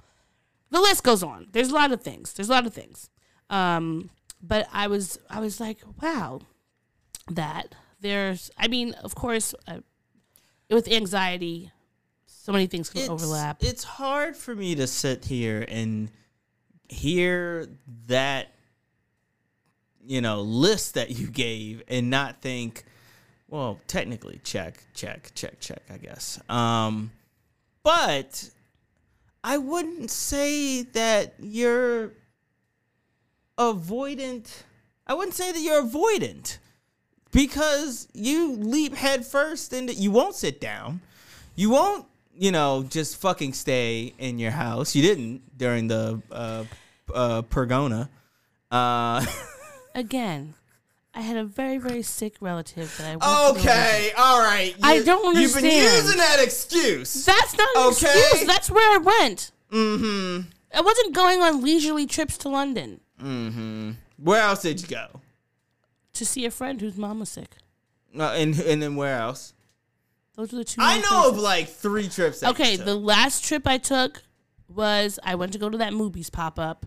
The 0.69 0.81
list 0.81 1.03
goes 1.03 1.23
on. 1.23 1.47
There's 1.51 1.69
a 1.69 1.75
lot 1.75 1.91
of 1.91 2.01
things. 2.01 2.33
There's 2.33 2.49
a 2.49 2.51
lot 2.51 2.65
of 2.65 2.73
things. 2.73 3.09
Um, 3.49 4.09
but 4.41 4.67
I 4.73 4.87
was 4.87 5.17
I 5.29 5.39
was 5.39 5.59
like, 5.59 5.79
wow, 6.01 6.41
that 7.29 7.73
there's. 7.99 8.51
I 8.57 8.67
mean, 8.67 8.93
of 9.03 9.15
course, 9.15 9.55
uh, 9.67 9.79
with 10.69 10.87
anxiety, 10.87 11.71
so 12.25 12.51
many 12.51 12.67
things 12.67 12.89
can 12.89 13.01
It's- 13.01 13.09
overlap. 13.09 13.63
It's 13.63 13.83
hard 13.83 14.35
for 14.35 14.55
me 14.55 14.75
to 14.75 14.87
sit 14.87 15.25
here 15.25 15.65
and 15.67 16.11
hear 16.89 17.67
that 18.07 18.51
you 20.07 20.21
know 20.21 20.41
list 20.41 20.93
that 20.93 21.09
you 21.09 21.27
gave 21.27 21.81
and 21.87 22.09
not 22.09 22.41
think, 22.41 22.83
well, 23.47 23.79
technically 23.87 24.39
check, 24.43 24.83
check, 24.93 25.31
check, 25.33 25.59
check, 25.59 25.81
I 25.89 25.97
guess. 25.97 26.39
Um, 26.49 27.11
but 27.83 28.49
I 29.43 29.57
wouldn't 29.57 30.11
say 30.11 30.83
that 30.83 31.35
you're 31.39 32.13
avoidant. 33.57 34.63
I 35.07 35.13
wouldn't 35.13 35.35
say 35.35 35.51
that 35.51 35.59
you're 35.59 35.83
avoidant 35.83 36.57
because 37.35 38.07
you 38.13 38.53
leap 38.53 38.95
head 38.95 39.25
first 39.25 39.73
into 39.73 39.93
you 39.93 40.09
won't 40.11 40.35
sit 40.35 40.59
down. 40.61 41.01
You 41.55 41.69
won't, 41.69 42.05
you 42.35 42.51
know, 42.51 42.83
just 42.89 43.17
fucking 43.17 43.53
stay 43.53 44.13
in 44.17 44.39
your 44.39 44.51
house. 44.51 44.95
You 44.95 45.01
didn't 45.03 45.57
during 45.57 45.87
the 45.87 46.21
uh, 46.31 46.63
uh, 47.13 47.41
pergona. 47.43 48.09
Uh, 48.71 49.25
Again, 49.95 50.53
I 51.13 51.21
had 51.21 51.37
a 51.37 51.45
very 51.45 51.77
very 51.77 52.01
sick 52.01 52.35
relative 52.41 52.93
that 52.97 53.05
I 53.05 53.11
went 53.11 53.21
to 53.21 53.27
go 53.27 53.69
okay, 53.69 54.11
all 54.17 54.39
right. 54.39 54.75
I 54.83 55.01
don't 55.03 55.35
You've 55.37 55.53
been 55.53 55.63
understand. 55.65 56.03
using 56.05 56.17
that 56.17 56.39
excuse. 56.41 57.25
That's 57.25 57.57
not 57.57 57.69
an 57.75 57.83
Okay. 57.93 58.07
excuse. 58.07 58.47
That's 58.47 58.69
where 58.71 58.95
I 58.95 58.97
went. 58.97 59.51
Mm-hmm. 59.71 60.49
I 60.73 60.81
wasn't 60.81 61.13
going 61.15 61.41
on 61.41 61.61
leisurely 61.63 62.05
trips 62.05 62.37
to 62.39 62.49
London 62.49 62.99
Mm-hmm. 63.23 63.91
Where 64.17 64.41
else 64.41 64.61
did 64.63 64.81
you 64.81 64.87
go? 64.89 65.21
To 66.15 66.25
see 66.25 66.45
a 66.45 66.51
friend 66.51 66.81
whose 66.81 66.97
mom 66.97 67.19
was 67.19 67.29
sick. 67.29 67.55
Uh, 68.17 68.23
and 68.35 68.57
and 68.59 68.81
then 68.81 68.95
where 68.95 69.19
else? 69.19 69.53
Those 70.35 70.53
are 70.53 70.57
the 70.57 70.63
two. 70.63 70.81
I 70.81 70.99
know 70.99 71.29
of 71.29 71.37
like 71.37 71.67
three 71.69 72.09
trips. 72.09 72.41
That 72.41 72.51
Okay, 72.51 72.75
the 72.75 72.95
last 72.95 73.45
trip 73.45 73.67
I 73.67 73.77
took 73.77 74.23
was 74.67 75.19
I 75.23 75.35
went 75.35 75.53
to 75.53 75.59
go 75.59 75.69
to 75.69 75.77
that 75.77 75.93
movies 75.93 76.29
pop 76.29 76.59
up. 76.59 76.85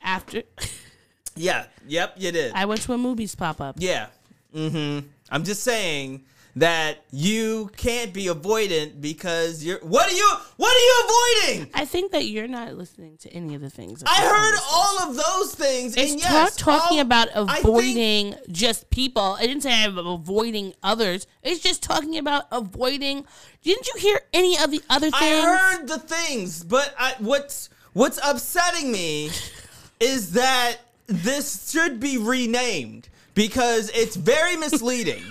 After 0.00 0.42
yeah, 1.36 1.66
yep, 1.86 2.14
you 2.16 2.30
did. 2.30 2.52
I 2.54 2.66
went 2.66 2.82
to 2.82 2.92
a 2.92 2.98
movies 2.98 3.34
pop 3.34 3.60
up. 3.60 3.76
Yeah. 3.78 4.06
Mm-hmm. 4.54 5.06
I'm 5.30 5.44
just 5.44 5.62
saying 5.62 6.24
that 6.58 7.04
you 7.12 7.70
can't 7.76 8.12
be 8.12 8.26
avoidant 8.26 9.00
because 9.00 9.62
you're. 9.62 9.78
What 9.80 10.10
are 10.12 10.14
you? 10.16 10.28
What 10.56 10.74
are 10.74 10.78
you 10.78 11.04
avoiding? 11.04 11.70
I 11.74 11.84
think 11.84 12.12
that 12.12 12.24
you're 12.26 12.48
not 12.48 12.74
listening 12.74 13.16
to 13.18 13.30
any 13.32 13.54
of 13.54 13.60
the 13.60 13.70
things. 13.70 14.02
I 14.06 14.20
heard 14.22 14.58
all 14.72 15.08
of 15.08 15.16
those 15.16 15.54
things. 15.54 15.96
It's 15.96 16.12
and 16.12 16.22
ta- 16.22 16.28
yes, 16.30 16.56
talking 16.56 16.98
all- 16.98 17.02
about 17.04 17.28
I 17.36 17.44
think- 17.54 17.58
avoiding 17.64 18.34
just 18.50 18.90
people. 18.90 19.36
I 19.38 19.46
didn't 19.46 19.62
say 19.62 19.72
I'm 19.84 19.98
avoiding 19.98 20.74
others. 20.82 21.26
It's 21.42 21.60
just 21.60 21.82
talking 21.82 22.16
about 22.18 22.44
avoiding. 22.50 23.24
Didn't 23.62 23.86
you 23.86 23.94
hear 24.00 24.20
any 24.32 24.58
of 24.58 24.70
the 24.70 24.82
other 24.90 25.10
things? 25.10 25.44
I 25.44 25.56
heard 25.76 25.86
the 25.88 25.98
things, 25.98 26.64
but 26.64 26.94
I, 26.98 27.14
what's 27.18 27.68
what's 27.92 28.18
upsetting 28.24 28.90
me 28.90 29.30
is 30.00 30.32
that 30.32 30.76
this 31.06 31.70
should 31.70 32.00
be 32.00 32.18
renamed 32.18 33.08
because 33.34 33.90
it's 33.94 34.16
very 34.16 34.56
misleading. 34.56 35.22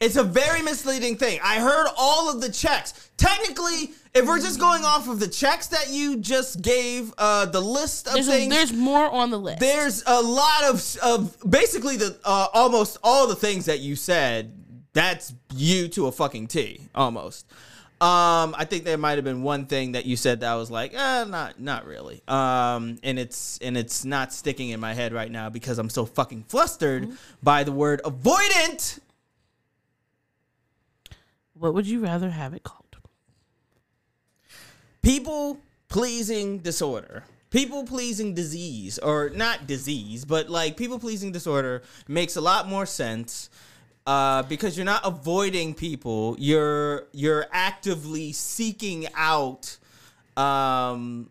It's 0.00 0.16
a 0.16 0.22
very 0.24 0.62
misleading 0.62 1.16
thing. 1.16 1.40
I 1.42 1.60
heard 1.60 1.88
all 1.96 2.30
of 2.30 2.40
the 2.40 2.50
checks. 2.50 3.10
Technically, 3.16 3.92
if 4.14 4.26
we're 4.26 4.40
just 4.40 4.60
going 4.60 4.84
off 4.84 5.08
of 5.08 5.20
the 5.20 5.28
checks 5.28 5.68
that 5.68 5.90
you 5.90 6.18
just 6.18 6.62
gave, 6.62 7.12
uh, 7.18 7.46
the 7.46 7.60
list 7.60 8.06
of 8.06 8.14
There's, 8.14 8.28
a, 8.28 8.32
things, 8.32 8.54
there's 8.54 8.72
more 8.72 9.10
on 9.10 9.30
the 9.30 9.38
list. 9.38 9.60
there's 9.60 10.02
a 10.06 10.20
lot 10.20 10.64
of 10.64 10.96
of 11.02 11.50
basically 11.50 11.96
the 11.96 12.16
uh, 12.24 12.48
almost 12.54 12.98
all 13.02 13.26
the 13.26 13.36
things 13.36 13.66
that 13.66 13.80
you 13.80 13.96
said. 13.96 14.54
That's 14.94 15.34
you 15.54 15.86
to 15.88 16.06
a 16.06 16.12
fucking 16.12 16.48
T, 16.48 16.80
almost. 16.94 17.46
Um, 18.00 18.54
I 18.56 18.64
think 18.64 18.84
there 18.84 18.96
might 18.96 19.16
have 19.16 19.24
been 19.24 19.42
one 19.42 19.66
thing 19.66 19.92
that 19.92 20.06
you 20.06 20.16
said 20.16 20.40
that 20.40 20.50
I 20.52 20.54
was 20.54 20.70
like, 20.70 20.94
eh, 20.94 21.24
not 21.24 21.60
not 21.60 21.84
really. 21.84 22.22
Um, 22.28 22.98
and 23.02 23.18
it's 23.18 23.58
and 23.58 23.76
it's 23.76 24.04
not 24.04 24.32
sticking 24.32 24.70
in 24.70 24.78
my 24.78 24.94
head 24.94 25.12
right 25.12 25.30
now 25.30 25.50
because 25.50 25.78
I'm 25.78 25.90
so 25.90 26.06
fucking 26.06 26.44
flustered 26.44 27.10
by 27.42 27.64
the 27.64 27.72
word 27.72 28.00
avoidant. 28.04 29.00
What 31.58 31.74
would 31.74 31.86
you 31.86 32.00
rather 32.00 32.30
have 32.30 32.54
it 32.54 32.62
called? 32.62 32.88
people 35.08 35.58
pleasing 35.88 36.58
disorder. 36.58 37.24
People 37.50 37.84
pleasing 37.84 38.34
disease 38.34 38.98
or 38.98 39.30
not 39.30 39.66
disease 39.66 40.26
but 40.26 40.50
like 40.50 40.76
people 40.76 40.98
pleasing 40.98 41.32
disorder 41.32 41.82
makes 42.06 42.36
a 42.36 42.42
lot 42.42 42.68
more 42.68 42.84
sense 42.84 43.48
uh, 44.06 44.42
because 44.42 44.76
you're 44.76 44.84
not 44.84 45.00
avoiding 45.04 45.72
people. 45.72 46.36
You're 46.38 47.06
you're 47.12 47.46
actively 47.52 48.32
seeking 48.32 49.06
out 49.14 49.78
um, 50.36 51.30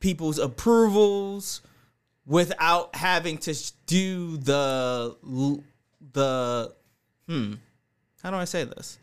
people's 0.00 0.40
approvals 0.40 1.62
without 2.26 2.96
having 2.96 3.38
to 3.38 3.54
do 3.86 4.36
the 4.36 5.16
the 6.12 6.74
hmm 7.28 7.54
how 8.22 8.30
do 8.30 8.36
i 8.36 8.44
say 8.44 8.64
this 8.64 8.98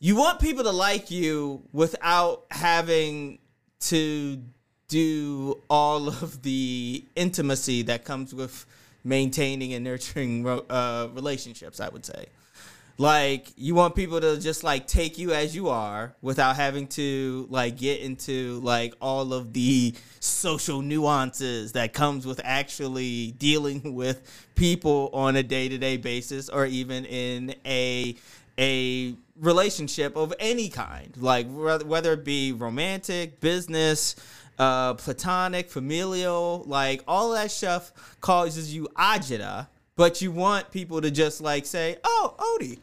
you 0.00 0.16
want 0.16 0.40
people 0.40 0.64
to 0.64 0.70
like 0.70 1.10
you 1.10 1.62
without 1.72 2.44
having 2.50 3.38
to 3.80 4.42
do 4.88 5.60
all 5.68 6.08
of 6.08 6.42
the 6.42 7.04
intimacy 7.14 7.82
that 7.82 8.04
comes 8.04 8.34
with 8.34 8.66
maintaining 9.04 9.74
and 9.74 9.84
nurturing 9.84 10.46
uh, 10.46 11.08
relationships 11.14 11.80
i 11.80 11.88
would 11.88 12.04
say. 12.04 12.26
Like 13.00 13.52
you 13.56 13.76
want 13.76 13.94
people 13.94 14.20
to 14.20 14.40
just 14.40 14.64
like 14.64 14.88
take 14.88 15.18
you 15.18 15.32
as 15.32 15.54
you 15.54 15.68
are 15.68 16.16
without 16.20 16.56
having 16.56 16.88
to 16.88 17.46
like 17.48 17.76
get 17.76 18.00
into 18.00 18.58
like 18.64 18.92
all 19.00 19.32
of 19.32 19.52
the 19.52 19.94
social 20.18 20.82
nuances 20.82 21.72
that 21.72 21.92
comes 21.92 22.26
with 22.26 22.40
actually 22.42 23.30
dealing 23.38 23.94
with 23.94 24.48
people 24.56 25.10
on 25.12 25.36
a 25.36 25.44
day-to-day 25.44 25.98
basis 25.98 26.48
or 26.48 26.66
even 26.66 27.04
in 27.04 27.54
a 27.64 28.16
a 28.58 29.14
relationship 29.40 30.16
of 30.16 30.34
any 30.38 30.68
kind 30.68 31.16
like 31.16 31.46
whether 31.48 32.12
it 32.14 32.24
be 32.24 32.52
romantic 32.52 33.40
business 33.40 34.16
uh 34.58 34.94
platonic 34.94 35.70
familial 35.70 36.64
like 36.66 37.02
all 37.06 37.30
that 37.30 37.50
stuff 37.50 37.92
causes 38.20 38.74
you 38.74 38.88
agita 38.96 39.68
but 39.98 40.22
you 40.22 40.30
want 40.30 40.70
people 40.70 41.00
to 41.00 41.10
just 41.10 41.40
like 41.40 41.66
say, 41.66 41.96
"Oh, 42.04 42.34
Odie, 42.38 42.78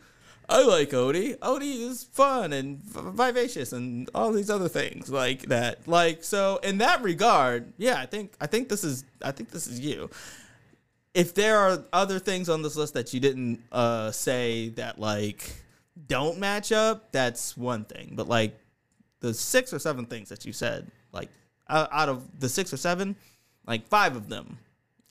I 0.49 0.63
like 0.63 0.89
Odie. 0.89 1.37
Odie 1.37 1.89
is 1.89 2.03
fun 2.03 2.51
and 2.51 2.83
vivacious 2.83 3.71
and 3.71 4.09
all 4.13 4.33
these 4.33 4.49
other 4.49 4.67
things 4.67 5.09
like 5.09 5.43
that." 5.43 5.87
Like 5.87 6.25
so, 6.25 6.59
in 6.61 6.79
that 6.79 7.01
regard, 7.01 7.71
yeah, 7.77 8.01
I 8.01 8.05
think 8.05 8.33
I 8.41 8.47
think 8.47 8.67
this 8.67 8.83
is 8.83 9.05
I 9.23 9.31
think 9.31 9.49
this 9.49 9.65
is 9.65 9.79
you. 9.79 10.09
If 11.13 11.33
there 11.33 11.57
are 11.57 11.85
other 11.93 12.19
things 12.19 12.49
on 12.49 12.61
this 12.61 12.75
list 12.75 12.93
that 12.95 13.13
you 13.13 13.21
didn't 13.21 13.63
uh, 13.71 14.11
say 14.11 14.69
that 14.75 14.99
like 14.99 15.55
don't 16.07 16.39
match 16.39 16.71
up, 16.71 17.11
that's 17.11 17.55
one 17.57 17.85
thing. 17.85 18.13
But 18.15 18.27
like 18.27 18.57
the 19.21 19.33
six 19.33 19.73
or 19.73 19.79
seven 19.79 20.05
things 20.05 20.29
that 20.29 20.45
you 20.45 20.53
said, 20.53 20.91
like 21.11 21.29
out 21.69 22.09
of 22.09 22.39
the 22.39 22.49
six 22.49 22.73
or 22.73 22.77
seven, 22.77 23.15
like 23.65 23.87
five 23.87 24.15
of 24.15 24.29
them, 24.29 24.57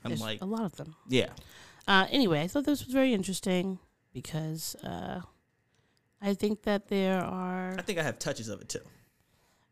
I'm 0.04 0.10
There's 0.10 0.20
like 0.20 0.42
a 0.42 0.46
lot 0.46 0.64
of 0.64 0.76
them. 0.76 0.94
yeah. 1.08 1.30
Uh, 1.86 2.06
anyway, 2.10 2.40
I 2.42 2.46
thought 2.48 2.64
this 2.64 2.84
was 2.84 2.94
very 2.94 3.12
interesting 3.12 3.78
because 4.12 4.74
uh, 4.76 5.20
I 6.22 6.32
think 6.34 6.62
that 6.62 6.88
there 6.88 7.20
are. 7.22 7.74
I 7.78 7.82
think 7.82 7.98
I 7.98 8.02
have 8.02 8.18
touches 8.18 8.48
of 8.48 8.60
it 8.62 8.68
too. 8.70 8.80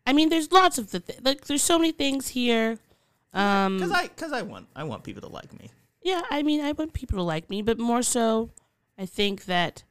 I 0.06 0.12
mean, 0.12 0.28
there's 0.28 0.50
lots 0.52 0.76
of 0.78 0.90
the 0.90 1.00
th- 1.00 1.20
like. 1.22 1.46
There's 1.46 1.62
so 1.62 1.78
many 1.78 1.92
things 1.92 2.28
here. 2.28 2.78
Um, 3.32 3.78
Cause 3.80 3.90
I, 3.92 4.08
cause 4.08 4.30
I 4.32 4.42
want, 4.42 4.66
I 4.76 4.84
want 4.84 5.04
people 5.04 5.22
to 5.22 5.28
like 5.28 5.58
me. 5.58 5.70
yeah, 6.02 6.20
I 6.30 6.42
mean, 6.42 6.60
I 6.60 6.72
want 6.72 6.92
people 6.92 7.16
to 7.16 7.22
like 7.22 7.48
me, 7.48 7.62
but 7.62 7.78
more 7.78 8.02
so, 8.02 8.50
I 8.98 9.06
think 9.06 9.46
that 9.46 9.84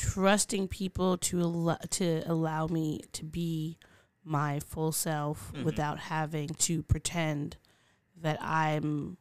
trusting 0.00 0.66
people 0.68 1.18
to 1.18 1.40
al- 1.40 1.78
to 1.90 2.22
allow 2.26 2.66
me 2.66 3.00
to 3.12 3.24
be 3.24 3.76
my 4.24 4.58
full 4.60 4.92
self 4.92 5.52
Mhm. 5.52 5.64
without 5.64 5.98
having 5.98 6.48
to 6.48 6.82
pretend 6.82 7.56
that 8.16 8.40
I'm 8.42 9.18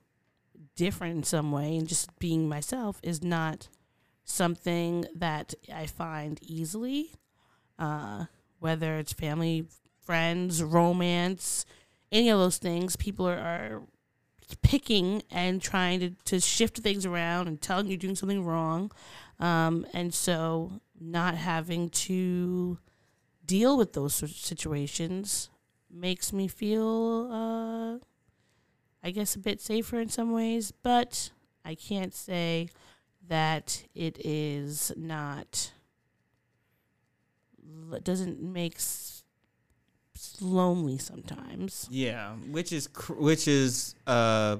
different 0.76 1.18
in 1.18 1.24
some 1.24 1.52
way 1.52 1.76
and 1.78 1.88
just 1.88 2.18
being 2.20 2.48
myself 2.48 3.00
is 3.04 3.22
not 3.24 3.68
something 4.24 5.06
that 5.16 5.54
I 5.74 5.86
find 5.86 6.40
easily. 6.42 7.12
Uh, 7.78 8.26
whether 8.60 8.98
it's 8.98 9.14
family, 9.14 9.68
friends, 10.02 10.62
romance, 10.64 11.66
any 12.12 12.30
of 12.30 12.40
those 12.40 12.58
things, 12.58 12.96
people 12.96 13.28
are, 13.28 13.38
are 13.38 13.82
picking 14.62 15.24
and 15.32 15.62
trying 15.62 16.00
to, 16.00 16.10
to 16.26 16.40
shift 16.40 16.80
things 16.80 17.06
around 17.06 17.48
and 17.48 17.62
telling 17.62 17.86
you 17.86 17.92
you're 17.92 17.98
doing 17.98 18.16
something 18.16 18.44
wrong. 18.46 18.92
Um, 19.40 19.86
and 19.94 20.14
so 20.14 20.82
not 21.00 21.36
having 21.36 21.90
to 21.90 22.78
deal 23.46 23.78
with 23.78 23.94
those 23.94 24.14
situations 24.14 25.50
makes 25.90 26.34
me 26.34 26.48
feel, 26.48 27.30
uh, 27.32 28.06
I 29.04 29.12
guess, 29.12 29.36
a 29.36 29.40
bit 29.40 29.62
safer 29.62 30.00
in 30.00 30.10
some 30.10 30.32
ways, 30.32 30.72
but 30.72 31.32
I 31.64 31.76
can't 31.76 32.14
say 32.14 32.70
that 33.28 33.84
it 33.96 34.24
is 34.26 34.92
not, 34.98 35.72
doesn't 38.04 38.42
make 38.42 38.78
lonely 40.42 40.98
sometimes. 40.98 41.88
Yeah, 41.90 42.34
which 42.52 42.72
is 42.72 42.90
which 43.10 43.48
is 43.48 43.96
uh 44.06 44.58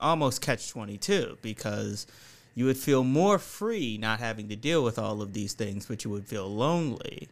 almost 0.00 0.42
catch 0.42 0.70
twenty 0.70 0.98
two 0.98 1.38
because 1.42 2.06
you 2.54 2.66
would 2.66 2.76
feel 2.76 3.04
more 3.04 3.38
free 3.38 3.98
not 3.98 4.20
having 4.20 4.48
to 4.48 4.56
deal 4.56 4.84
with 4.84 4.98
all 4.98 5.22
of 5.22 5.32
these 5.32 5.54
things, 5.54 5.86
but 5.86 6.04
you 6.04 6.10
would 6.10 6.26
feel 6.26 6.48
lonely. 6.48 7.28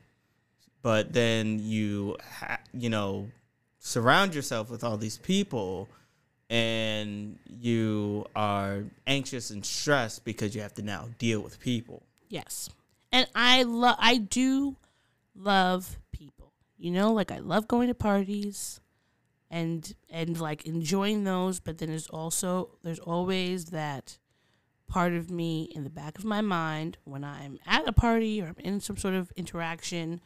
But 0.82 1.12
then 1.12 1.59
you 1.59 2.16
ha- 2.38 2.60
you 2.72 2.90
know 2.90 3.28
surround 3.78 4.34
yourself 4.34 4.70
with 4.70 4.84
all 4.84 4.97
these 4.97 5.18
people 5.18 5.88
and 6.51 7.38
you 7.48 8.26
are 8.34 8.84
anxious 9.06 9.51
and 9.51 9.64
stressed 9.64 10.24
because 10.24 10.55
you 10.55 10.60
have 10.60 10.74
to 10.74 10.82
now 10.82 11.09
deal 11.18 11.40
with 11.40 11.60
people. 11.60 12.02
Yes. 12.28 12.68
And 13.12 13.26
I 13.34 13.62
love 13.62 13.97
I 13.98 14.18
do 14.18 14.76
love 15.34 15.98
people. 16.12 16.52
You 16.76 16.90
know, 16.90 17.12
like 17.12 17.30
I 17.30 17.38
love 17.38 17.68
going 17.68 17.88
to 17.88 17.94
parties 17.94 18.80
and 19.51 19.94
and 20.09 20.40
like 20.40 20.66
enjoying 20.66 21.24
those, 21.24 21.60
but 21.60 21.78
then 21.78 21.88
there's 21.88 22.09
also 22.09 22.70
there's 22.82 22.98
always 22.98 23.66
that 23.66 24.18
part 24.90 25.14
of 25.14 25.30
me 25.30 25.70
in 25.74 25.84
the 25.84 25.90
back 25.90 26.18
of 26.18 26.24
my 26.24 26.40
mind 26.40 26.98
when 27.04 27.24
I'm 27.24 27.58
at 27.66 27.88
a 27.88 27.92
party 27.92 28.42
or 28.42 28.48
I'm 28.48 28.56
in 28.58 28.80
some 28.80 28.96
sort 28.96 29.14
of 29.14 29.32
interaction, 29.36 30.20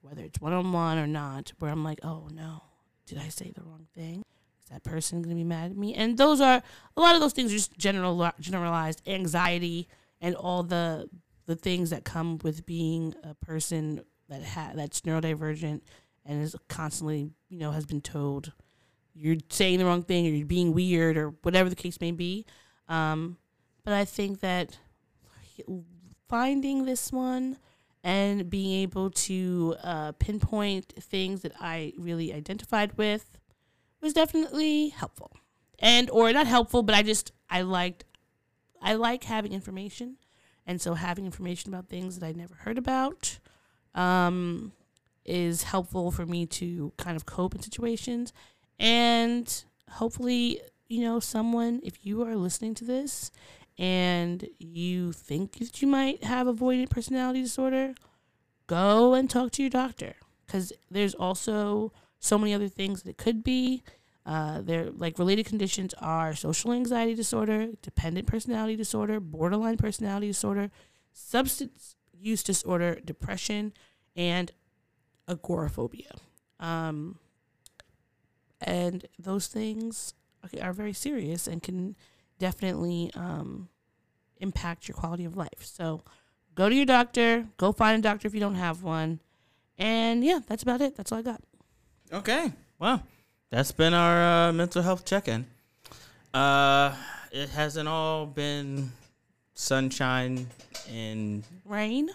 whether 0.00 0.22
it's 0.22 0.40
one 0.40 0.52
on 0.52 0.72
one 0.72 0.96
or 0.96 1.06
not, 1.06 1.52
where 1.58 1.70
I'm 1.70 1.84
like, 1.84 1.98
"Oh 2.02 2.28
no, 2.32 2.62
did 3.04 3.18
I 3.18 3.28
say 3.28 3.52
the 3.54 3.62
wrong 3.62 3.86
thing?" 3.94 4.24
Is 4.64 4.70
that 4.70 4.84
person 4.84 5.22
going 5.22 5.36
to 5.36 5.40
be 5.40 5.44
mad 5.44 5.72
at 5.72 5.76
me? 5.76 5.94
And 5.94 6.16
those 6.16 6.40
are 6.40 6.62
a 6.96 7.00
lot 7.00 7.14
of 7.14 7.20
those 7.20 7.32
things 7.32 7.52
are 7.52 7.56
just 7.56 7.76
general 7.76 8.30
generalized 8.40 9.02
anxiety 9.06 9.88
and 10.20 10.34
all 10.34 10.62
the 10.62 11.08
the 11.46 11.56
things 11.56 11.90
that 11.90 12.04
come 12.04 12.38
with 12.42 12.66
being 12.66 13.14
a 13.22 13.34
person 13.34 14.02
that 14.28 14.42
ha- 14.44 14.72
that's 14.74 15.02
neurodivergent 15.02 15.82
and 16.24 16.42
is 16.42 16.56
constantly, 16.68 17.30
you 17.48 17.58
know, 17.58 17.70
has 17.70 17.86
been 17.86 18.00
told 18.00 18.52
you're 19.14 19.36
saying 19.48 19.78
the 19.78 19.84
wrong 19.84 20.02
thing 20.02 20.26
or 20.26 20.30
you're 20.30 20.46
being 20.46 20.74
weird 20.74 21.16
or 21.16 21.30
whatever 21.42 21.70
the 21.70 21.76
case 21.76 22.00
may 22.00 22.10
be. 22.10 22.44
Um, 22.88 23.38
but 23.86 23.94
I 23.94 24.04
think 24.04 24.40
that 24.40 24.76
finding 26.28 26.86
this 26.86 27.12
one 27.12 27.56
and 28.02 28.50
being 28.50 28.82
able 28.82 29.12
to 29.12 29.76
uh, 29.80 30.10
pinpoint 30.18 30.92
things 30.98 31.42
that 31.42 31.52
I 31.60 31.92
really 31.96 32.34
identified 32.34 32.98
with 32.98 33.38
was 34.02 34.12
definitely 34.12 34.88
helpful. 34.88 35.30
And 35.78 36.10
or 36.10 36.32
not 36.32 36.48
helpful, 36.48 36.82
but 36.82 36.96
I 36.96 37.02
just 37.02 37.30
I 37.48 37.62
liked 37.62 38.04
I 38.82 38.94
like 38.94 39.22
having 39.22 39.52
information. 39.52 40.16
And 40.66 40.80
so 40.80 40.94
having 40.94 41.24
information 41.24 41.72
about 41.72 41.86
things 41.88 42.18
that 42.18 42.26
I 42.26 42.32
never 42.32 42.56
heard 42.56 42.78
about 42.78 43.38
um, 43.94 44.72
is 45.24 45.62
helpful 45.62 46.10
for 46.10 46.26
me 46.26 46.44
to 46.46 46.92
kind 46.96 47.16
of 47.16 47.24
cope 47.24 47.54
in 47.54 47.62
situations. 47.62 48.32
And 48.80 49.62
hopefully, 49.88 50.60
you 50.88 51.02
know, 51.02 51.20
someone, 51.20 51.80
if 51.84 52.04
you 52.04 52.22
are 52.24 52.34
listening 52.34 52.74
to 52.74 52.84
this 52.84 53.30
and 53.78 54.48
you 54.58 55.12
think 55.12 55.58
that 55.58 55.82
you 55.82 55.88
might 55.88 56.24
have 56.24 56.46
avoidant 56.46 56.90
personality 56.90 57.42
disorder, 57.42 57.94
go 58.66 59.14
and 59.14 59.28
talk 59.28 59.52
to 59.52 59.62
your 59.62 59.70
doctor 59.70 60.14
because 60.46 60.72
there's 60.90 61.14
also 61.14 61.92
so 62.18 62.38
many 62.38 62.54
other 62.54 62.68
things 62.68 63.02
that 63.02 63.10
it 63.10 63.18
could 63.18 63.44
be. 63.44 63.82
Uh, 64.24 64.60
they're 64.60 64.90
like 64.90 65.18
related 65.18 65.46
conditions 65.46 65.94
are 66.00 66.34
social 66.34 66.72
anxiety 66.72 67.14
disorder, 67.14 67.68
dependent 67.82 68.26
personality 68.26 68.74
disorder, 68.74 69.20
borderline 69.20 69.76
personality 69.76 70.26
disorder, 70.26 70.70
substance 71.12 71.96
use 72.18 72.42
disorder, 72.42 72.98
depression, 73.04 73.72
and 74.16 74.52
agoraphobia. 75.28 76.12
Um, 76.58 77.18
and 78.60 79.06
those 79.18 79.46
things 79.46 80.14
are 80.60 80.72
very 80.72 80.92
serious 80.92 81.46
and 81.46 81.62
can 81.62 81.94
definitely 82.38 83.10
um, 83.14 83.68
impact 84.38 84.88
your 84.88 84.96
quality 84.96 85.24
of 85.24 85.36
life. 85.36 85.62
So 85.62 86.02
go 86.54 86.68
to 86.68 86.74
your 86.74 86.86
doctor. 86.86 87.46
Go 87.56 87.72
find 87.72 87.98
a 87.98 88.02
doctor 88.02 88.28
if 88.28 88.34
you 88.34 88.40
don't 88.40 88.54
have 88.56 88.82
one. 88.82 89.20
And 89.78 90.24
yeah, 90.24 90.40
that's 90.46 90.62
about 90.62 90.80
it. 90.80 90.96
That's 90.96 91.12
all 91.12 91.18
I 91.18 91.22
got. 91.22 91.40
Okay. 92.12 92.52
Well, 92.78 93.02
that's 93.50 93.72
been 93.72 93.94
our 93.94 94.48
uh, 94.48 94.52
mental 94.52 94.82
health 94.82 95.04
check-in. 95.04 95.46
Uh, 96.32 96.94
it 97.32 97.48
hasn't 97.50 97.88
all 97.88 98.26
been 98.26 98.92
sunshine 99.54 100.46
and 100.90 101.42
Rain. 101.64 102.10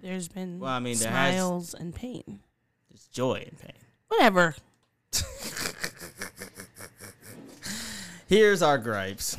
There's 0.00 0.28
been 0.28 0.60
Well, 0.60 0.70
I 0.70 0.78
mean, 0.78 0.96
there 0.98 1.10
has- 1.10 1.34
smiles 1.34 1.74
and 1.74 1.94
pain. 1.94 2.40
There's 2.90 3.06
joy 3.08 3.44
and 3.48 3.58
pain. 3.58 3.72
Whatever. 4.08 4.54
Here's 8.28 8.60
our 8.60 8.76
gripes. 8.76 9.38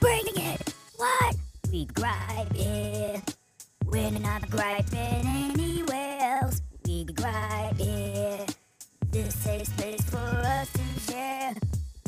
Bringing 0.00 0.36
it. 0.36 0.74
What? 0.96 1.36
We 1.70 1.84
gripe 1.84 2.52
it. 2.56 3.36
We're 3.84 4.10
not 4.18 4.50
griping 4.50 4.98
anywhere 4.98 6.40
else. 6.42 6.60
We 6.84 7.04
gripe 7.04 7.78
it. 7.78 8.56
This 9.12 9.32
safe 9.36 9.68
space 9.68 10.02
for 10.10 10.18
us 10.18 10.72
to 10.72 11.12
share. 11.12 11.54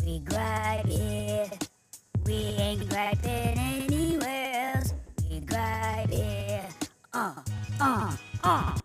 We 0.05 0.19
gripe 0.19 0.89
it. 0.89 1.69
We 2.27 2.35
ain't 2.35 2.89
griping 2.91 3.31
anywhere 3.31 4.75
else. 4.75 4.93
We 5.31 5.39
gripe 5.39 6.11
it. 6.11 6.65
Uh, 7.13 7.35
uh, 7.81 8.17
uh. 8.43 8.77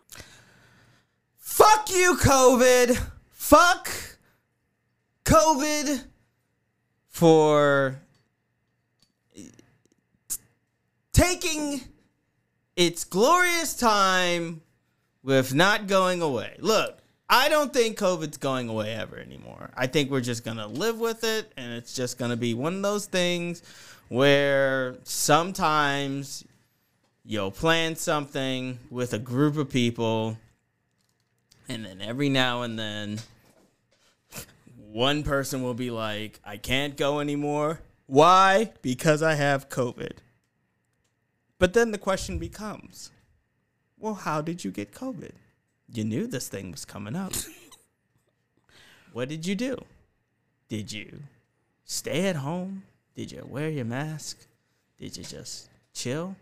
Fuck 1.40 1.90
you, 1.90 2.16
COVID. 2.22 2.96
Fuck 3.32 4.15
COVID 5.36 6.02
for 7.10 8.00
taking 11.12 11.82
its 12.78 13.04
glorious 13.04 13.76
time 13.76 14.62
with 15.24 15.54
not 15.54 15.88
going 15.88 16.22
away. 16.22 16.56
Look, 16.60 17.00
I 17.30 17.50
don't 17.50 17.74
think 17.74 17.98
COVID's 17.98 18.38
going 18.38 18.70
away 18.70 18.94
ever 18.94 19.18
anymore. 19.18 19.72
I 19.76 19.88
think 19.88 20.10
we're 20.10 20.22
just 20.22 20.46
going 20.46 20.56
to 20.56 20.68
live 20.68 21.00
with 21.00 21.26
it 21.26 21.52
and 21.58 21.74
it's 21.74 21.94
just 21.94 22.18
going 22.18 22.32
to 22.32 22.38
be 22.38 22.54
one 22.54 22.76
of 22.76 22.82
those 22.82 23.06
things 23.06 23.62
where 24.08 24.96
sometimes 25.04 26.46
you'll 27.26 27.52
plan 27.52 27.98
something 27.98 28.80
with 28.90 29.12
a 29.12 29.20
group 29.20 29.58
of 29.58 29.70
people 29.70 30.38
and 31.68 31.86
then 31.86 32.00
every 32.00 32.30
now 32.30 32.62
and 32.62 32.80
then 32.80 33.20
one 34.96 35.24
person 35.24 35.62
will 35.62 35.74
be 35.74 35.92
like, 35.92 36.40
I 36.46 36.56
can't 36.56 36.96
go 36.96 37.20
anymore. 37.20 37.82
Why? 38.06 38.72
Because 38.82 39.22
I 39.22 39.34
have 39.34 39.68
COVID. 39.68 40.14
But 41.60 41.74
then 41.74 41.92
the 41.92 41.98
question 41.98 42.40
becomes, 42.40 43.12
well, 44.00 44.14
how 44.14 44.40
did 44.40 44.64
you 44.64 44.72
get 44.72 44.94
COVID? 44.94 45.34
You 45.92 46.06
knew 46.06 46.28
this 46.28 46.48
thing 46.48 46.72
was 46.72 46.86
coming 46.86 47.14
up. 47.14 47.34
what 49.12 49.28
did 49.28 49.46
you 49.46 49.54
do? 49.54 49.84
Did 50.70 50.94
you 50.94 51.24
stay 51.84 52.28
at 52.28 52.38
home? 52.38 52.84
Did 53.16 53.34
you 53.34 53.46
wear 53.46 53.68
your 53.68 53.84
mask? 53.84 54.48
Did 54.98 55.18
you 55.18 55.26
just 55.26 55.68
chill? 55.94 56.38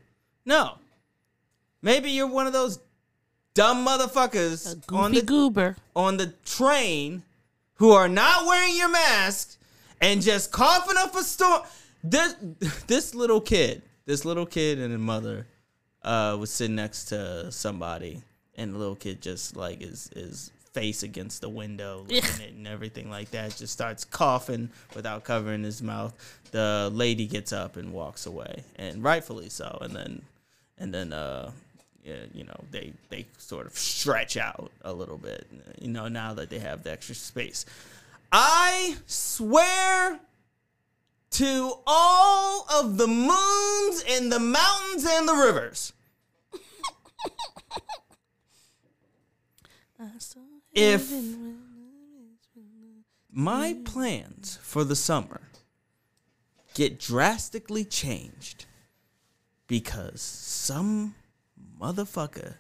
No. 0.45 0.77
Maybe 1.81 2.11
you're 2.11 2.27
one 2.27 2.45
of 2.45 2.53
those 2.53 2.79
dumb 3.55 3.83
motherfuckers 3.83 4.79
on 4.93 5.11
the 5.11 5.23
goober. 5.23 5.75
on 5.95 6.17
the 6.17 6.27
train 6.45 7.23
who 7.75 7.91
are 7.91 8.07
not 8.07 8.45
wearing 8.45 8.75
your 8.75 8.89
mask 8.89 9.57
and 10.01 10.21
just 10.21 10.51
coughing 10.51 10.97
up 10.97 11.15
a 11.15 11.23
storm. 11.23 11.61
This 12.03 12.35
this 12.87 13.15
little 13.15 13.41
kid, 13.41 13.81
this 14.05 14.25
little 14.25 14.45
kid 14.45 14.79
and 14.79 14.93
a 14.93 14.97
mother, 14.97 15.47
uh, 16.03 16.37
was 16.39 16.51
sitting 16.51 16.75
next 16.75 17.05
to 17.05 17.51
somebody, 17.51 18.21
and 18.55 18.73
the 18.73 18.77
little 18.77 18.95
kid 18.95 19.21
just 19.21 19.55
like 19.55 19.81
is 19.81 20.09
is 20.15 20.51
face 20.73 21.03
against 21.03 21.41
the 21.41 21.49
window, 21.49 21.99
looking 22.09 22.41
it 22.41 22.53
and 22.53 22.67
everything 22.67 23.09
like 23.09 23.31
that. 23.31 23.55
Just 23.55 23.73
starts 23.73 24.03
coughing 24.03 24.69
without 24.95 25.23
covering 25.23 25.63
his 25.63 25.81
mouth. 25.81 26.13
The 26.51 26.89
lady 26.93 27.27
gets 27.27 27.53
up 27.53 27.77
and 27.77 27.93
walks 27.93 28.25
away, 28.25 28.63
and 28.75 29.03
rightfully 29.03 29.49
so. 29.49 29.77
And 29.81 29.95
then 29.95 30.21
and 30.77 30.93
then 30.93 31.13
uh 31.13 31.51
Uh, 32.05 32.27
you 32.33 32.43
know 32.43 32.63
they 32.71 32.93
they 33.09 33.25
sort 33.37 33.65
of 33.65 33.73
stretch 33.77 34.35
out 34.35 34.71
a 34.81 34.91
little 34.91 35.17
bit 35.17 35.47
you 35.79 35.87
know 35.87 36.09
now 36.09 36.33
that 36.33 36.49
they 36.49 36.59
have 36.59 36.83
the 36.83 36.91
extra 36.91 37.15
space. 37.15 37.65
I 38.31 38.97
swear 39.05 40.19
to 41.31 41.73
all 41.87 42.65
of 42.73 42.97
the 42.97 43.07
moons 43.07 44.03
and 44.09 44.31
the 44.31 44.39
mountains 44.39 45.05
and 45.07 45.27
the 45.27 45.33
rivers. 45.33 45.93
If 50.75 51.13
my 53.31 53.77
plans 53.85 54.57
for 54.61 54.83
the 54.83 54.95
summer 54.95 55.41
get 56.73 56.99
drastically 56.99 57.85
changed 57.85 58.65
because 59.67 60.21
some 60.21 61.15
motherfucker 61.83 62.53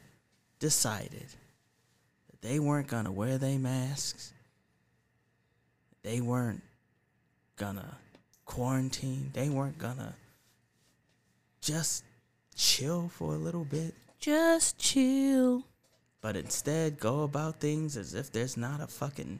decided 0.59 1.27
that 2.29 2.41
they 2.41 2.59
weren't 2.59 2.87
gonna 2.87 3.11
wear 3.11 3.37
their 3.37 3.57
masks, 3.57 4.33
they 6.03 6.19
weren't 6.19 6.61
gonna 7.55 7.97
quarantine, 8.45 9.29
they 9.33 9.47
weren't 9.47 9.77
gonna 9.77 10.13
just 11.61 12.03
chill 12.53 13.07
for 13.07 13.33
a 13.33 13.37
little 13.37 13.63
bit, 13.63 13.93
Just 14.19 14.77
chill. 14.77 15.63
but 16.21 16.35
instead 16.35 16.99
go 16.99 17.23
about 17.23 17.61
things 17.61 17.95
as 17.95 18.13
if 18.13 18.29
there's 18.29 18.57
not 18.57 18.81
a 18.81 18.87
fucking 18.87 19.39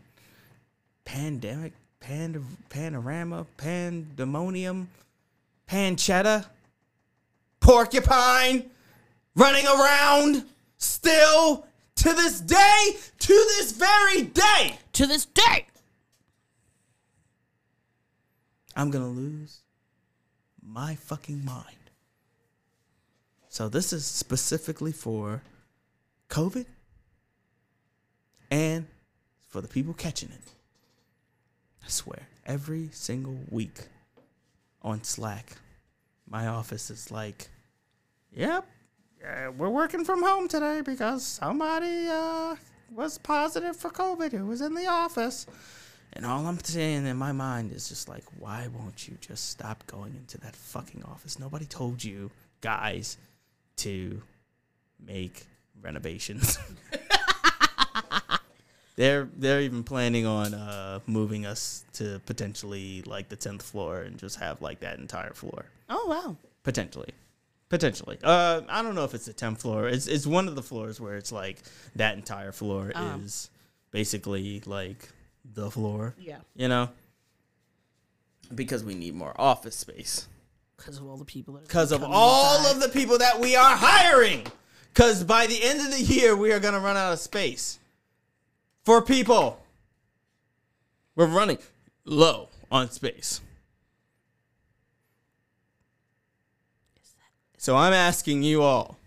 pandemic, 1.04 1.74
pand- 2.00 2.42
panorama, 2.70 3.46
pandemonium, 3.58 4.88
pancetta, 5.70 6.46
porcupine 7.60 8.70
running 9.36 9.66
around 9.66 10.46
still 10.78 11.66
to 11.96 12.14
this 12.14 12.42
day, 12.42 12.98
to 13.20 13.34
this 13.34 13.72
very 13.72 14.24
day. 14.24 14.78
To 14.94 15.08
this 15.08 15.26
day. 15.26 15.68
I'm 18.76 18.90
gonna 18.90 19.10
lose 19.10 19.60
my 20.62 20.96
fucking 20.96 21.46
mind. 21.46 21.78
So 23.50 23.70
this 23.70 23.94
is 23.94 24.06
specifically 24.06 24.92
for 24.92 25.44
COVID 26.30 26.66
and 28.50 28.88
for 29.48 29.62
the 29.62 29.68
people 29.68 29.94
catching 29.94 30.30
it. 30.30 30.42
I 31.86 31.90
swear, 31.90 32.28
every 32.46 32.90
single 32.92 33.38
week 33.52 33.80
on 34.82 35.04
Slack, 35.04 35.58
my 36.28 36.48
office 36.48 36.90
is 36.90 37.12
like, 37.12 37.50
"Yep, 38.32 38.68
uh, 39.26 39.52
we're 39.58 39.70
working 39.70 40.04
from 40.04 40.24
home 40.24 40.48
today 40.48 40.82
because 40.82 41.26
somebody 41.26 42.08
uh, 42.08 42.56
was 42.94 43.18
positive 43.18 43.76
for 43.76 43.90
COVID 43.90 44.32
who 44.32 44.46
was 44.46 44.62
in 44.62 44.76
the 44.76 44.88
office." 44.88 45.48
And 46.16 46.28
all 46.28 46.46
I'm 46.46 46.64
saying 46.64 47.08
in 47.08 47.18
my 47.18 47.32
mind 47.32 47.72
is 47.72 47.90
just 47.90 48.08
like, 48.08 48.24
why 48.38 48.68
won't 48.68 49.08
you 49.08 49.18
just 49.20 49.50
stop 49.50 49.86
going 49.88 50.14
into 50.16 50.38
that 50.40 50.56
fucking 50.56 51.04
office? 51.04 51.40
Nobody 51.40 51.66
told 51.66 52.04
you 52.04 52.30
guys 52.62 53.18
to 53.78 54.22
make 55.04 55.48
renovations. 55.82 56.60
they're 58.96 59.28
they're 59.36 59.62
even 59.62 59.84
planning 59.84 60.28
on 60.28 60.54
uh, 60.54 61.00
moving 61.08 61.48
us 61.48 61.84
to 61.94 62.22
potentially 62.28 63.02
like 63.08 63.30
the 63.30 63.36
tenth 63.36 63.64
floor 63.64 64.02
and 64.02 64.20
just 64.20 64.40
have 64.40 64.62
like 64.62 64.82
that 64.82 65.00
entire 65.00 65.34
floor. 65.34 65.66
Oh 65.90 66.06
wow. 66.08 66.38
Potentially. 66.62 67.10
Potentially. 67.74 68.20
Uh, 68.24 68.62
I 68.70 68.84
don't 68.84 68.94
know 68.94 69.04
if 69.04 69.16
it's 69.16 69.26
the 69.26 69.34
10th 69.34 69.62
floor. 69.62 69.88
It's 69.88 70.06
it's 70.06 70.28
one 70.28 70.48
of 70.48 70.54
the 70.54 70.62
floors 70.62 71.02
where 71.02 71.16
it's 71.18 71.32
like 71.32 71.58
that 71.96 72.16
entire 72.16 72.52
floor 72.52 72.92
Oh. 72.94 73.20
is 73.26 73.50
basically 73.90 74.62
like 74.68 75.10
the 75.44 75.72
floor. 75.72 76.14
Yeah. 76.20 76.38
You 76.56 76.68
know? 76.68 76.90
Because 78.54 78.84
we 78.84 78.94
need 78.94 79.16
more 79.16 79.34
office 79.42 79.76
space. 79.76 80.28
Because 80.78 81.00
of 81.00 81.08
all 81.08 81.18
the 81.18 81.26
people 81.26 81.56
Because 81.56 81.92
of 81.92 82.04
all 82.04 82.58
inside. 82.60 82.76
of 82.76 82.80
the 82.80 82.90
people 82.90 83.18
that 83.18 83.40
we 83.40 83.56
are 83.56 83.76
hiring. 83.76 84.46
Because 84.94 85.24
by 85.24 85.48
the 85.48 85.64
end 85.64 85.80
of 85.80 85.90
the 85.98 86.00
year, 86.04 86.36
we 86.36 86.52
are 86.54 86.60
going 86.60 86.76
to 86.76 86.80
run 86.80 86.96
out 86.96 87.12
of 87.12 87.18
space 87.20 87.80
for 88.86 89.02
people. 89.02 89.60
We're 91.16 91.26
running 91.26 91.58
low 92.06 92.50
on 92.72 92.92
space. 92.92 93.42
So 97.64 97.78
I'm 97.78 97.94
asking 97.94 98.44
you 98.44 98.62
all 98.62 98.98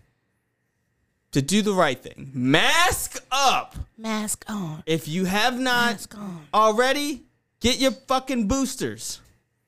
to 1.31 1.43
do 1.43 1.61
the 1.61 1.73
right 1.73 2.01
thing. 2.01 2.31
Mask 2.33 3.23
up. 3.31 3.75
mask 3.95 4.45
on. 4.47 4.81
If 4.87 5.07
you 5.07 5.25
have 5.25 5.59
not 5.59 5.91
Mask 5.91 6.17
on. 6.17 6.47
already, 6.51 7.21
get 7.59 7.77
your 7.77 7.91
fucking 7.91 8.47
boosters. 8.47 9.21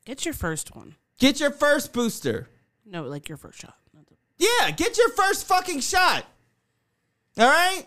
Get 0.06 0.26
your 0.26 0.34
first 0.34 0.76
one. 0.76 0.96
Get 1.20 1.40
your 1.40 1.52
first 1.52 1.94
booster. 1.94 2.50
No, 2.84 3.04
like 3.04 3.30
your 3.30 3.38
first 3.38 3.60
shot. 3.60 3.78
Yeah, 4.40 4.72
get 4.72 4.98
your 4.98 5.10
first 5.10 5.46
fucking 5.48 5.82
shot. 5.82 6.26
All 7.38 7.46
right? 7.48 7.84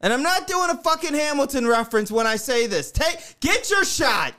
And 0.00 0.12
I'm 0.12 0.24
not 0.24 0.48
doing 0.48 0.70
a 0.70 0.76
fucking 0.76 1.14
Hamilton 1.14 1.68
reference 1.68 2.10
when 2.10 2.26
I 2.26 2.34
say 2.34 2.66
this. 2.66 2.90
Take 2.90 3.38
get 3.38 3.70
your 3.70 3.84
shot. 3.84 4.34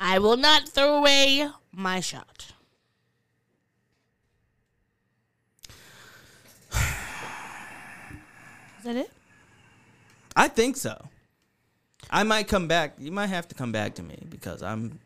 I 0.00 0.18
will 0.18 0.36
not 0.36 0.68
throw 0.68 0.96
away 0.96 1.48
my 1.70 2.00
shot. 2.00 2.50
That 8.94 9.00
it? 9.00 9.10
I 10.36 10.48
think 10.48 10.76
so. 10.76 11.08
I 12.10 12.22
might 12.24 12.48
come 12.48 12.66
back. 12.66 12.94
You 12.98 13.12
might 13.12 13.26
have 13.28 13.46
to 13.48 13.54
come 13.54 13.72
back 13.72 13.94
to 13.96 14.02
me 14.02 14.16
because 14.28 14.62
I'm 14.62 14.98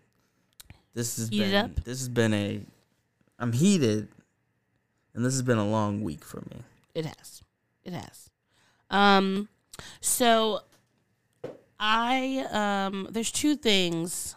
this 0.94 1.16
has 1.16 1.28
Heated 1.28 1.50
been 1.50 1.64
up? 1.64 1.84
this 1.84 1.98
has 1.98 2.08
been 2.08 2.32
a 2.32 2.60
I'm 3.38 3.52
heated 3.52 4.08
and 5.14 5.24
this 5.24 5.32
has 5.34 5.42
been 5.42 5.58
a 5.58 5.68
long 5.68 6.02
week 6.02 6.24
for 6.24 6.38
me. 6.50 6.62
It 6.94 7.04
has. 7.04 7.42
It 7.84 7.92
has. 7.92 8.30
Um 8.90 9.48
so 10.00 10.60
I 11.78 12.46
um 12.50 13.08
there's 13.10 13.32
two 13.32 13.56
things. 13.56 14.36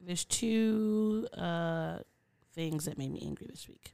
There's 0.00 0.24
two 0.24 1.28
uh 1.36 1.98
things 2.54 2.86
that 2.86 2.98
made 2.98 3.12
me 3.12 3.22
angry 3.24 3.46
this 3.50 3.68
week. 3.68 3.92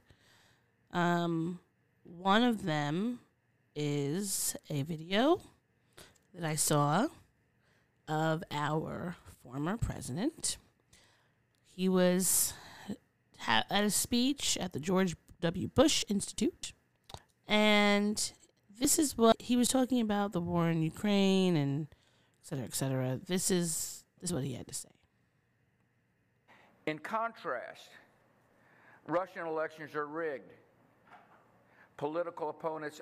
Um 0.91 1.59
one 2.03 2.43
of 2.43 2.63
them 2.63 3.19
is 3.75 4.55
a 4.69 4.83
video 4.83 5.41
that 6.33 6.43
I 6.43 6.55
saw 6.55 7.07
of 8.07 8.43
our 8.51 9.15
former 9.43 9.77
president. 9.77 10.57
He 11.75 11.87
was 11.87 12.53
ha- 13.39 13.65
at 13.69 13.83
a 13.83 13.89
speech 13.89 14.57
at 14.59 14.73
the 14.73 14.79
George 14.79 15.15
W. 15.41 15.67
Bush 15.67 16.03
Institute, 16.09 16.73
and 17.47 18.33
this 18.79 18.99
is 18.99 19.17
what 19.17 19.41
he 19.41 19.55
was 19.55 19.69
talking 19.69 20.01
about 20.01 20.33
the 20.33 20.41
war 20.41 20.69
in 20.69 20.81
Ukraine 20.81 21.55
and 21.55 21.87
et 21.91 22.47
cetera, 22.47 22.65
et 22.65 22.75
cetera. 22.75 23.19
This 23.25 23.49
is 23.49 24.03
this 24.19 24.31
is 24.31 24.33
what 24.33 24.43
he 24.43 24.53
had 24.53 24.67
to 24.67 24.73
say. 24.73 24.89
In 26.85 26.99
contrast, 26.99 27.89
Russian 29.07 29.45
elections 29.45 29.95
are 29.95 30.07
rigged. 30.07 30.51
Political 31.97 32.49
opponents 32.49 33.01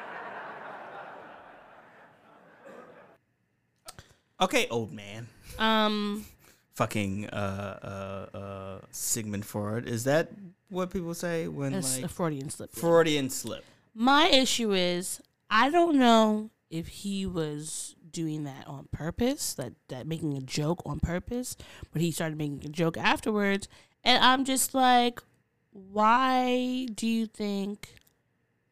Okay, 4.41 4.67
old 4.69 4.91
man. 4.91 5.27
Um, 5.59 6.25
Fucking 6.73 7.29
uh 7.29 8.27
uh 8.33 8.37
uh 8.37 8.79
Sigmund 8.89 9.45
Freud. 9.45 9.87
Is 9.87 10.05
that 10.05 10.31
what 10.69 10.89
people 10.89 11.13
say 11.13 11.47
when 11.47 11.73
it's 11.75 11.97
like 11.97 12.05
a 12.05 12.07
Freudian 12.07 12.49
slip. 12.49 12.71
Freudian 12.71 13.29
slip? 13.29 13.63
My 13.93 14.27
issue 14.27 14.71
is 14.71 15.21
I 15.49 15.69
don't 15.69 15.99
know 15.99 16.49
if 16.69 16.87
he 16.87 17.25
was 17.25 17.95
doing 18.09 18.45
that 18.45 18.67
on 18.67 18.87
purpose, 18.91 19.53
that 19.55 19.73
that 19.89 20.07
making 20.07 20.35
a 20.35 20.41
joke 20.41 20.81
on 20.85 20.99
purpose, 20.99 21.55
but 21.91 22.01
he 22.01 22.11
started 22.11 22.37
making 22.37 22.65
a 22.65 22.69
joke 22.69 22.97
afterwards, 22.97 23.67
and 24.03 24.23
I'm 24.23 24.43
just 24.43 24.73
like, 24.73 25.21
why 25.71 26.87
do 26.95 27.05
you 27.05 27.27
think 27.27 27.93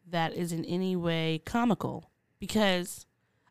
that 0.10 0.34
is 0.34 0.52
in 0.52 0.66
any 0.66 0.96
way 0.96 1.42
comical? 1.46 2.10
Because 2.40 3.06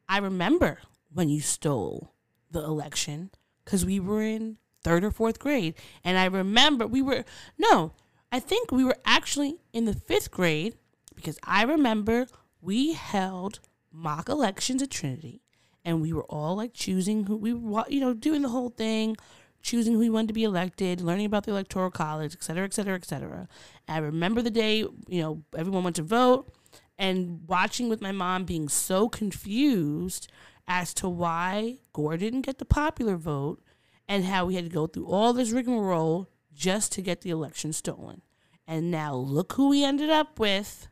I 0.09 0.19
remember 0.19 0.78
when 1.12 1.28
you 1.28 1.40
stole 1.40 2.12
the 2.51 2.62
election 2.62 3.30
because 3.64 3.85
we 3.85 4.01
were 4.01 4.22
in 4.22 4.56
third 4.82 5.05
or 5.05 5.10
fourth 5.10 5.39
grade, 5.39 5.74
and 6.05 6.18
I 6.18 6.26
remember 6.26 6.86
we 6.86 7.02
were 7.02 7.24
no, 7.59 7.93
I 8.30 8.40
think 8.40 8.70
we 8.70 8.85
were 8.85 8.97
actually 9.05 9.56
in 9.72 9.85
the 9.85 9.94
fifth 9.94 10.30
grade 10.30 10.76
because 11.14 11.39
I 11.43 11.62
remember 11.64 12.26
we 12.60 12.93
held 12.93 13.60
mock 13.93 14.28
elections 14.28 14.82
at 14.82 14.90
Trinity, 14.90 15.43
and 15.85 16.01
we 16.01 16.12
were 16.12 16.24
all 16.24 16.56
like 16.56 16.74
choosing 16.74 17.24
who 17.24 17.36
we 17.36 17.52
were, 17.52 17.85
you 17.89 18.01
know, 18.01 18.14
doing 18.14 18.43
the 18.43 18.48
whole 18.51 18.70
thing, 18.70 19.16
choosing 19.62 19.94
who 19.94 19.98
we 19.98 20.10
wanted 20.10 20.28
to 20.28 20.35
be 20.35 20.44
elected, 20.44 21.01
learning 21.01 21.26
about 21.26 21.44
the 21.44 21.51
electoral 21.51 21.90
college, 21.90 22.35
et 22.35 22.43
cetera, 22.43 22.64
et 22.64 22.74
cetera, 22.74 22.94
et 22.94 23.05
cetera. 23.05 23.48
And 23.86 23.97
I 23.97 23.98
remember 23.98 24.43
the 24.43 24.51
day, 24.51 24.78
you 24.78 25.22
know, 25.22 25.43
everyone 25.56 25.85
went 25.85 25.97
to 25.97 26.02
vote, 26.02 26.52
and 26.98 27.40
watching 27.47 27.89
with 27.89 28.01
my 28.01 28.12
mom 28.12 28.44
being 28.44 28.68
so 28.68 29.09
confused 29.09 30.28
as 30.69 30.93
to 30.93 31.09
why 31.09 31.78
Gore 31.95 32.19
didn't 32.19 32.43
get 32.43 32.59
the 32.59 32.66
popular 32.66 33.16
vote 33.16 33.62
and 34.07 34.24
how 34.24 34.45
we 34.45 34.55
had 34.55 34.65
to 34.65 34.70
go 34.70 34.86
through 34.86 35.07
all 35.07 35.32
this 35.32 35.51
rigmarole 35.51 36.28
just 36.55 36.93
to 36.93 37.03
get 37.03 37.23
the 37.23 37.31
election 37.31 37.73
stolen. 37.73 38.20
And 38.66 38.90
now 38.90 39.15
look 39.15 39.55
who 39.55 39.70
we 39.70 39.82
ended 39.82 40.11
up 40.11 40.39
with 40.39 40.89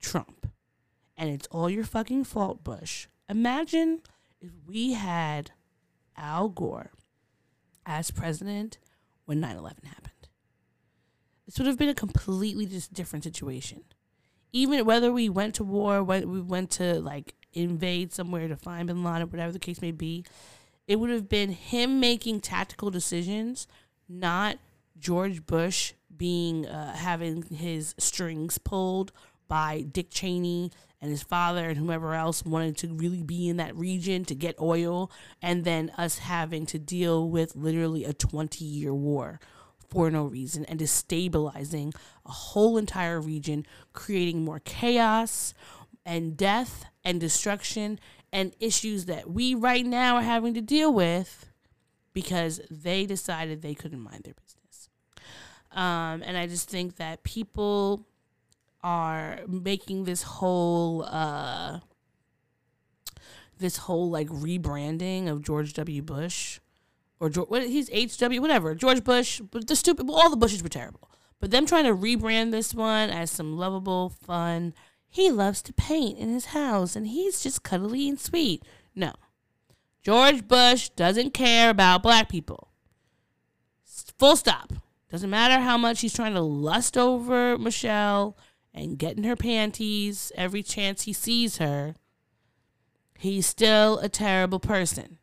Trump. 0.00 0.50
And 1.16 1.30
it's 1.30 1.46
all 1.48 1.70
your 1.70 1.84
fucking 1.84 2.24
fault, 2.24 2.64
Bush. 2.64 3.06
Imagine 3.28 4.00
if 4.40 4.50
we 4.66 4.92
had 4.92 5.52
Al 6.16 6.48
Gore 6.48 6.90
as 7.86 8.10
president 8.10 8.78
when 9.24 9.40
9 9.40 9.56
11 9.56 9.84
happened. 9.84 10.28
This 11.46 11.58
would 11.58 11.66
have 11.66 11.78
been 11.78 11.88
a 11.88 11.94
completely 11.94 12.66
just 12.66 12.92
different 12.92 13.24
situation. 13.24 13.84
Even 14.52 14.84
whether 14.84 15.12
we 15.12 15.28
went 15.28 15.54
to 15.56 15.64
war, 15.64 16.02
when 16.02 16.30
we 16.30 16.40
went 16.40 16.70
to 16.72 17.00
like 17.00 17.34
invade 17.62 18.12
somewhere 18.12 18.48
to 18.48 18.56
find 18.56 18.88
bin 18.88 19.04
Laden, 19.04 19.30
whatever 19.30 19.52
the 19.52 19.58
case 19.58 19.80
may 19.82 19.92
be, 19.92 20.24
it 20.86 20.98
would 20.98 21.10
have 21.10 21.28
been 21.28 21.50
him 21.50 22.00
making 22.00 22.40
tactical 22.40 22.90
decisions, 22.90 23.66
not 24.08 24.58
George 24.98 25.46
Bush 25.46 25.92
being 26.16 26.66
uh, 26.66 26.94
having 26.94 27.42
his 27.42 27.94
strings 27.98 28.58
pulled 28.58 29.12
by 29.46 29.82
Dick 29.82 30.10
Cheney 30.10 30.70
and 31.00 31.10
his 31.10 31.22
father 31.22 31.68
and 31.68 31.78
whoever 31.78 32.14
else 32.14 32.44
wanted 32.44 32.76
to 32.78 32.88
really 32.88 33.22
be 33.22 33.48
in 33.48 33.56
that 33.58 33.76
region 33.76 34.24
to 34.24 34.34
get 34.34 34.60
oil, 34.60 35.10
and 35.40 35.64
then 35.64 35.92
us 35.96 36.18
having 36.18 36.66
to 36.66 36.78
deal 36.78 37.28
with 37.28 37.54
literally 37.54 38.04
a 38.04 38.12
20 38.12 38.64
year 38.64 38.92
war 38.92 39.38
for 39.88 40.10
no 40.10 40.24
reason 40.24 40.64
and 40.66 40.80
destabilizing 40.80 41.94
a 42.26 42.30
whole 42.30 42.76
entire 42.76 43.20
region, 43.20 43.64
creating 43.92 44.44
more 44.44 44.60
chaos 44.60 45.54
and 46.04 46.36
death 46.36 46.84
and 47.08 47.18
destruction 47.22 47.98
and 48.34 48.54
issues 48.60 49.06
that 49.06 49.30
we 49.30 49.54
right 49.54 49.86
now 49.86 50.16
are 50.16 50.22
having 50.22 50.52
to 50.52 50.60
deal 50.60 50.92
with 50.92 51.48
because 52.12 52.60
they 52.70 53.06
decided 53.06 53.62
they 53.62 53.74
couldn't 53.74 54.02
mind 54.02 54.24
their 54.24 54.34
business. 54.34 54.90
Um, 55.72 56.22
and 56.22 56.36
I 56.36 56.46
just 56.46 56.68
think 56.68 56.96
that 56.96 57.22
people 57.22 58.06
are 58.82 59.40
making 59.48 60.04
this 60.04 60.22
whole 60.22 61.02
uh, 61.04 61.80
this 63.56 63.78
whole 63.78 64.10
like 64.10 64.28
rebranding 64.28 65.28
of 65.28 65.42
George 65.42 65.72
W. 65.72 66.02
Bush 66.02 66.60
or 67.20 67.30
George, 67.30 67.48
what 67.48 67.66
he's 67.66 67.88
HW 67.88 68.38
whatever 68.42 68.74
George 68.74 69.02
Bush, 69.02 69.40
but 69.50 69.66
the 69.66 69.74
stupid 69.74 70.10
all 70.10 70.28
the 70.28 70.36
Bushes 70.36 70.62
were 70.62 70.68
terrible. 70.68 71.10
But 71.40 71.52
them 71.52 71.64
trying 71.64 71.84
to 71.84 71.94
rebrand 71.94 72.50
this 72.50 72.74
one 72.74 73.08
as 73.08 73.30
some 73.30 73.56
lovable, 73.56 74.10
fun. 74.10 74.74
He 75.10 75.30
loves 75.30 75.62
to 75.62 75.72
paint 75.72 76.18
in 76.18 76.28
his 76.28 76.46
house, 76.46 76.94
and 76.94 77.08
he's 77.08 77.42
just 77.42 77.62
cuddly 77.62 78.08
and 78.08 78.20
sweet. 78.20 78.62
No, 78.94 79.12
George 80.02 80.46
Bush 80.46 80.88
doesn't 80.90 81.34
care 81.34 81.70
about 81.70 82.02
black 82.02 82.28
people. 82.28 82.68
Full 84.18 84.36
stop. 84.36 84.72
Doesn't 85.10 85.30
matter 85.30 85.60
how 85.60 85.78
much 85.78 86.00
he's 86.00 86.14
trying 86.14 86.34
to 86.34 86.40
lust 86.40 86.98
over 86.98 87.56
Michelle 87.56 88.36
and 88.74 88.98
get 88.98 89.16
in 89.16 89.24
her 89.24 89.36
panties 89.36 90.30
every 90.34 90.62
chance 90.62 91.02
he 91.02 91.12
sees 91.12 91.56
her. 91.58 91.94
He's 93.18 93.46
still 93.46 93.98
a 93.98 94.08
terrible 94.08 94.60
person. 94.60 95.18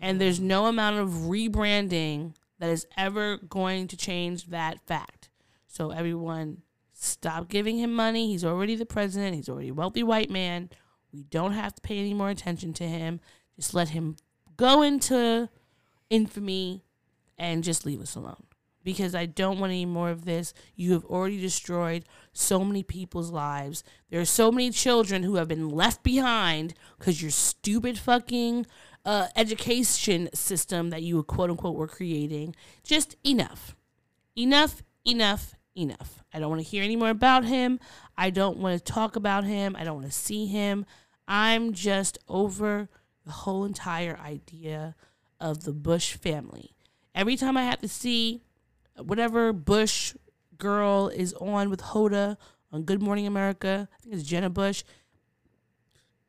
And 0.00 0.20
there's 0.20 0.40
no 0.40 0.66
amount 0.66 0.98
of 0.98 1.08
rebranding 1.10 2.34
that 2.58 2.70
is 2.70 2.86
ever 2.96 3.36
going 3.36 3.88
to 3.88 3.96
change 3.96 4.46
that 4.46 4.80
fact. 4.86 5.28
So, 5.68 5.90
everyone, 5.90 6.62
stop 7.02 7.48
giving 7.48 7.78
him 7.78 7.92
money. 7.92 8.28
He's 8.28 8.44
already 8.44 8.76
the 8.76 8.86
president, 8.86 9.34
he's 9.34 9.48
already 9.48 9.68
a 9.68 9.74
wealthy 9.74 10.02
white 10.02 10.30
man. 10.30 10.70
We 11.12 11.24
don't 11.24 11.52
have 11.52 11.74
to 11.74 11.82
pay 11.82 11.98
any 11.98 12.14
more 12.14 12.30
attention 12.30 12.72
to 12.74 12.84
him. 12.84 13.20
Just 13.56 13.74
let 13.74 13.90
him 13.90 14.16
go 14.56 14.82
into 14.82 15.48
infamy 16.08 16.84
and 17.36 17.64
just 17.64 17.84
leave 17.84 18.00
us 18.00 18.14
alone. 18.14 18.44
because 18.84 19.14
I 19.14 19.26
don't 19.26 19.58
want 19.60 19.70
any 19.70 19.86
more 19.86 20.10
of 20.10 20.24
this. 20.24 20.52
You 20.74 20.92
have 20.92 21.04
already 21.04 21.40
destroyed 21.40 22.04
so 22.32 22.64
many 22.64 22.82
people's 22.82 23.30
lives. 23.30 23.84
There 24.10 24.20
are 24.20 24.24
so 24.24 24.50
many 24.50 24.70
children 24.70 25.22
who 25.22 25.36
have 25.36 25.48
been 25.48 25.68
left 25.70 26.02
behind 26.02 26.74
because 26.98 27.22
your 27.22 27.30
stupid 27.30 27.98
fucking 27.98 28.66
uh, 29.04 29.28
education 29.36 30.28
system 30.34 30.90
that 30.90 31.02
you 31.02 31.22
quote 31.22 31.50
unquote 31.50 31.76
were 31.76 31.88
creating. 31.88 32.54
Just 32.82 33.16
enough. 33.24 33.76
Enough, 34.36 34.82
enough, 35.06 35.54
enough. 35.76 36.22
I 36.32 36.38
don't 36.38 36.50
want 36.50 36.60
to 36.60 36.68
hear 36.68 36.82
any 36.82 36.96
more 36.96 37.10
about 37.10 37.44
him. 37.44 37.80
I 38.16 38.30
don't 38.30 38.58
want 38.58 38.78
to 38.78 38.92
talk 38.92 39.16
about 39.16 39.44
him. 39.44 39.76
I 39.76 39.84
don't 39.84 39.96
want 39.96 40.06
to 40.06 40.12
see 40.12 40.46
him. 40.46 40.86
I'm 41.26 41.72
just 41.72 42.18
over 42.28 42.88
the 43.24 43.32
whole 43.32 43.64
entire 43.64 44.18
idea 44.18 44.94
of 45.40 45.64
the 45.64 45.72
Bush 45.72 46.14
family. 46.14 46.74
Every 47.14 47.36
time 47.36 47.56
I 47.56 47.64
have 47.64 47.80
to 47.80 47.88
see 47.88 48.42
whatever 48.96 49.52
Bush 49.52 50.14
girl 50.58 51.08
is 51.08 51.32
on 51.34 51.70
with 51.70 51.80
Hoda 51.80 52.36
on 52.70 52.82
Good 52.82 53.02
Morning 53.02 53.26
America, 53.26 53.88
I 53.92 54.02
think 54.02 54.14
it's 54.14 54.24
Jenna 54.24 54.50
Bush. 54.50 54.84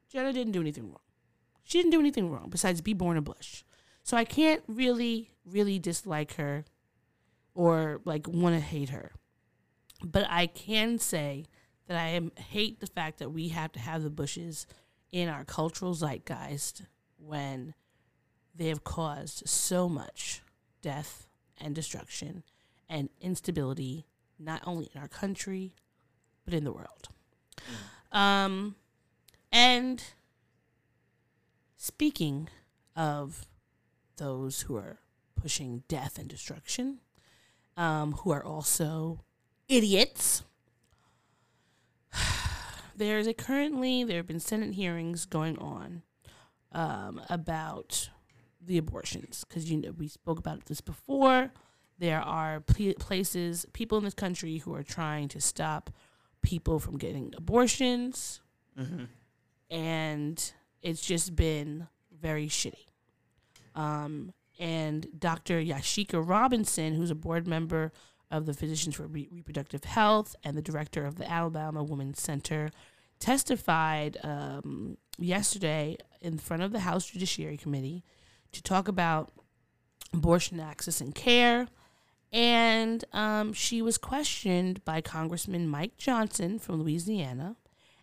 Jenna 0.10 0.34
didn't 0.34 0.54
do 0.54 0.62
anything 0.62 0.90
wrong. 0.90 1.00
She 1.64 1.80
didn't 1.80 1.92
do 1.92 2.00
anything 2.00 2.30
wrong 2.30 2.50
besides 2.50 2.82
be 2.82 2.94
born 2.94 3.18
a 3.18 3.22
Bush. 3.22 3.64
So 4.04 4.18
I 4.18 4.26
can't 4.26 4.62
really, 4.68 5.32
really 5.46 5.80
dislike 5.80 6.36
her 6.36 6.66
or 7.56 8.02
like 8.06 8.28
want 8.28 8.56
to 8.56 8.60
hate 8.60 8.90
her. 8.90 9.12
But 10.04 10.28
I 10.30 10.48
can 10.48 11.00
say 11.00 11.46
that 11.88 11.98
I 11.98 12.10
am, 12.10 12.32
hate 12.36 12.80
the 12.80 12.88
fact 12.88 13.20
that 13.20 13.32
we 13.32 13.50
have 13.50 13.72
to 13.74 13.80
have 13.80 14.04
the 14.04 14.10
Bushes 14.10 14.68
in 15.12 15.30
our 15.30 15.46
cultural 15.46 15.94
zeitgeist 15.94 16.84
when 17.18 17.74
they 18.56 18.68
have 18.68 18.84
caused 18.84 19.48
so 19.48 19.88
much 19.88 20.42
death 20.82 21.28
and 21.58 21.74
destruction 21.74 22.44
and 22.90 23.10
instability, 23.22 24.06
not 24.38 24.62
only 24.66 24.90
in 24.94 25.02
our 25.02 25.08
country, 25.08 25.76
but 26.46 26.54
in 26.54 26.64
the 26.64 26.72
world. 26.72 27.10
Um, 28.12 28.76
and 29.52 30.04
speaking 31.78 32.50
of 32.96 33.46
those 34.18 34.62
who 34.62 34.76
are 34.76 35.00
pushing 35.36 35.84
death 35.88 36.18
and 36.20 36.28
destruction, 36.28 37.00
um, 37.78 38.14
who 38.14 38.32
are 38.32 38.44
also 38.44 39.22
idiots. 39.68 40.44
There 42.96 43.18
is 43.18 43.26
a 43.26 43.34
currently 43.34 44.04
there 44.04 44.18
have 44.18 44.28
been 44.28 44.40
Senate 44.40 44.76
hearings 44.76 45.26
going 45.26 45.58
on 45.58 46.04
um, 46.72 47.20
about 47.28 48.10
the 48.62 48.78
abortions 48.78 49.44
because 49.44 49.70
you 49.70 49.78
know 49.82 49.92
we 49.98 50.08
spoke 50.08 50.38
about 50.38 50.66
this 50.66 50.80
before. 50.80 51.52
There 51.98 52.22
are 52.22 52.60
pl- 52.60 52.94
places, 53.00 53.66
people 53.74 53.98
in 53.98 54.04
this 54.04 54.14
country 54.14 54.60
who 54.60 54.76
are 54.76 54.84
trying 54.84 55.28
to 55.30 55.42
stop 55.42 55.90
people 56.44 56.80
from 56.80 56.98
getting 57.00 57.34
abortions, 57.36 58.42
Mhm. 58.80 59.08
and 59.72 60.54
it's 60.84 61.02
just 61.02 61.36
been 61.36 61.88
very 62.12 62.48
shitty. 62.48 62.86
Um, 63.74 64.34
and 64.60 65.08
Dr. 65.18 65.60
Yashica 65.60 66.22
Robinson, 66.26 66.94
who's 66.94 67.10
a 67.12 67.16
board 67.16 67.48
member 67.48 67.92
of 68.32 68.46
the 68.46 68.54
Physicians 68.54 68.96
for 68.96 69.08
Re- 69.08 69.30
Reproductive 69.32 69.84
Health 69.84 70.36
and 70.44 70.58
the 70.58 70.62
director 70.62 71.06
of 71.06 71.18
the 71.18 71.30
Alabama 71.30 71.84
Women's 71.84 72.22
Center, 72.22 72.72
testified 73.20 74.18
um, 74.24 74.98
yesterday 75.18 75.98
in 76.22 76.38
front 76.38 76.64
of 76.64 76.72
the 76.72 76.80
House 76.80 77.06
Judiciary 77.06 77.58
Committee 77.58 78.04
to 78.52 78.62
talk 78.62 78.88
about 78.88 79.32
abortion 80.14 80.60
access 80.60 81.02
and 81.02 81.14
care. 81.14 81.68
And 82.32 83.06
um, 83.14 83.54
she 83.54 83.82
was 83.82 83.98
questioned 83.98 84.84
by 84.84 85.02
Congressman 85.02 85.68
Mike 85.68 85.98
Johnson 85.98 86.58
from 86.58 86.82
Louisiana. 86.82 87.56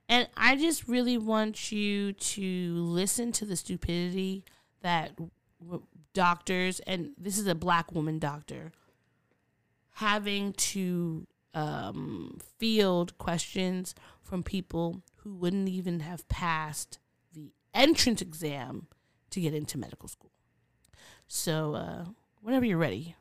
And 0.09 0.29
I 0.37 0.57
just 0.57 0.89
really 0.89 1.19
want 1.19 1.71
you 1.71 2.13
to 2.13 2.75
listen 2.75 3.33
to 3.33 3.45
the 3.45 3.57
stupidity 3.57 4.45
that 4.83 5.17
w- 5.61 5.83
doctors, 6.15 6.81
and 6.81 7.11
this 7.17 7.39
is 7.39 7.47
a 7.47 7.55
black 7.55 7.93
woman 7.93 8.19
doctor, 8.19 8.73
having 9.95 10.53
to 10.55 11.27
um, 11.55 12.39
field 12.59 13.17
questions 13.19 13.95
from 14.23 14.43
people 14.43 15.03
who 15.17 15.35
wouldn't 15.35 15.69
even 15.69 16.01
have 16.01 16.29
passed 16.29 16.99
the 17.35 17.53
entrance 17.75 18.23
exam 18.23 18.87
to 19.31 19.41
get 19.41 19.55
into 19.55 19.79
medical 19.79 20.09
school. 20.09 20.31
So, 21.29 21.75
uh, 21.75 22.05
whenever 22.41 22.65
you're 22.65 22.79
ready, 22.79 23.17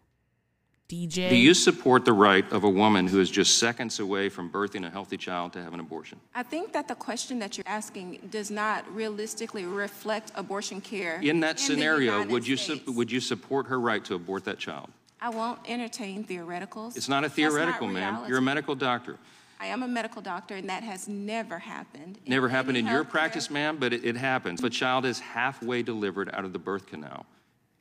DJ. 0.89 1.29
Do 1.29 1.35
you 1.35 1.53
support 1.53 2.03
the 2.03 2.13
right 2.13 2.51
of 2.51 2.63
a 2.63 2.69
woman 2.69 3.05
who 3.05 3.19
is 3.19 3.29
just 3.29 3.59
seconds 3.59 3.99
away 3.99 4.27
from 4.27 4.49
birthing 4.49 4.85
a 4.87 4.89
healthy 4.89 5.17
child 5.17 5.53
to 5.53 5.61
have 5.61 5.75
an 5.75 5.79
abortion? 5.79 6.19
I 6.33 6.41
think 6.41 6.73
that 6.73 6.87
the 6.87 6.95
question 6.95 7.37
that 7.39 7.57
you're 7.57 7.67
asking 7.67 8.27
does 8.31 8.49
not 8.49 8.91
realistically 8.93 9.65
reflect 9.65 10.31
abortion 10.33 10.81
care. 10.81 11.19
In 11.21 11.41
that 11.41 11.57
the 11.57 11.63
scenario, 11.63 12.13
United 12.13 12.31
would 12.31 12.47
you 12.47 12.57
su- 12.57 12.81
would 12.87 13.11
you 13.11 13.19
support 13.19 13.67
her 13.67 13.79
right 13.79 14.03
to 14.05 14.15
abort 14.15 14.45
that 14.45 14.57
child? 14.57 14.89
I 15.21 15.29
won't 15.29 15.59
entertain 15.67 16.23
theoreticals. 16.23 16.95
It's 16.95 17.09
not 17.09 17.23
a 17.23 17.27
That's 17.27 17.35
theoretical, 17.35 17.87
ma'am. 17.87 18.25
You're 18.27 18.37
a 18.37 18.41
medical 18.41 18.75
doctor. 18.75 19.17
I 19.59 19.67
am 19.67 19.83
a 19.83 19.87
medical 19.87 20.21
doctor, 20.21 20.55
and 20.55 20.69
that 20.69 20.83
has 20.83 21.09
never 21.09 21.59
happened. 21.59 22.17
in 22.25 22.29
Never 22.29 22.47
happened 22.47 22.77
in 22.77 22.87
your 22.87 23.03
practice, 23.03 23.49
ma'am, 23.49 23.77
but 23.77 23.91
it, 23.91 24.05
it 24.05 24.15
happens. 24.15 24.61
If 24.61 24.65
a 24.65 24.69
child 24.69 25.05
is 25.05 25.19
halfway 25.19 25.83
delivered 25.83 26.29
out 26.33 26.45
of 26.45 26.53
the 26.53 26.59
birth 26.59 26.85
canal, 26.85 27.25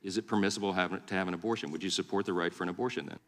is 0.03 0.17
it 0.17 0.27
permissible 0.27 0.73
have, 0.73 1.05
to 1.05 1.13
have 1.13 1.29
an 1.29 1.33
abortion? 1.33 1.71
Would 1.71 1.81
you 1.81 1.89
support 1.89 2.25
the 2.25 2.33
right 2.33 2.53
for 2.53 2.63
an 2.63 2.69
abortion 2.69 3.05
then? 3.05 3.19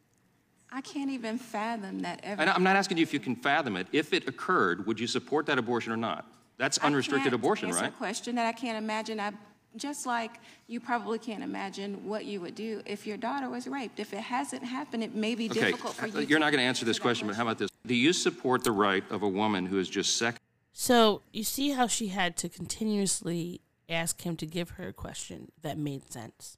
I 0.70 0.82
can't 0.82 1.10
even 1.10 1.38
fathom 1.38 2.00
that 2.00 2.20
ever. 2.22 2.40
And 2.40 2.50
I'm 2.50 2.62
not 2.62 2.76
asking 2.76 2.98
you 2.98 3.02
if 3.02 3.12
you 3.12 3.20
can 3.20 3.36
fathom 3.36 3.76
it. 3.76 3.86
If 3.92 4.12
it 4.12 4.28
occurred, 4.28 4.86
would 4.86 5.00
you 5.00 5.06
support 5.06 5.46
that 5.46 5.58
abortion 5.58 5.92
or 5.92 5.98
not? 5.98 6.26
That's 6.58 6.78
unrestricted 6.78 7.32
abortion, 7.32 7.70
right? 7.70 7.88
a 7.88 7.90
question 7.90 8.36
that 8.36 8.46
I 8.46 8.52
can't 8.52 8.78
imagine. 8.78 9.18
I 9.18 9.32
just 9.76 10.06
like 10.06 10.32
you 10.66 10.80
probably 10.80 11.18
can't 11.18 11.42
imagine 11.42 12.06
what 12.06 12.24
you 12.24 12.40
would 12.40 12.54
do 12.54 12.82
if 12.86 13.06
your 13.06 13.16
daughter 13.16 13.48
was 13.48 13.66
raped. 13.66 13.98
If 14.00 14.12
it 14.12 14.20
hasn't 14.20 14.64
happened, 14.64 15.02
it 15.02 15.14
may 15.14 15.34
be 15.34 15.50
Okay, 15.50 15.60
difficult 15.60 15.94
for 15.94 16.04
uh, 16.06 16.20
you. 16.20 16.26
you're 16.26 16.38
not 16.38 16.50
going 16.50 16.60
to 16.60 16.66
answer 16.66 16.84
this 16.84 16.98
question, 16.98 17.26
but 17.26 17.36
how 17.36 17.42
about 17.42 17.58
this? 17.58 17.70
Do 17.86 17.94
you 17.94 18.12
support 18.12 18.64
the 18.64 18.72
right 18.72 19.04
of 19.10 19.22
a 19.22 19.28
woman 19.28 19.66
who 19.66 19.78
is 19.78 19.88
just 19.88 20.16
seconds 20.16 20.40
So 20.72 21.22
you 21.32 21.44
see 21.44 21.70
how 21.70 21.86
she 21.86 22.08
had 22.08 22.36
to 22.38 22.48
continuously 22.48 23.60
ask 23.88 24.22
him 24.22 24.36
to 24.36 24.46
give 24.46 24.70
her 24.70 24.88
a 24.88 24.92
question 24.92 25.52
that 25.62 25.76
made 25.78 26.10
sense. 26.12 26.56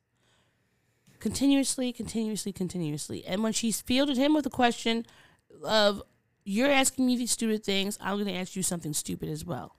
Continuously, 1.20 1.92
continuously, 1.92 2.52
continuously. 2.52 3.24
And 3.26 3.42
when 3.42 3.52
she 3.52 3.72
fielded 3.72 4.16
him 4.16 4.34
with 4.34 4.44
a 4.46 4.50
question 4.50 5.06
of, 5.64 6.02
You're 6.44 6.70
asking 6.70 7.06
me 7.06 7.16
these 7.16 7.30
stupid 7.30 7.64
things, 7.64 7.96
I'm 8.00 8.16
going 8.16 8.26
to 8.26 8.34
ask 8.34 8.54
you 8.54 8.62
something 8.62 8.92
stupid 8.92 9.30
as 9.30 9.44
well. 9.44 9.76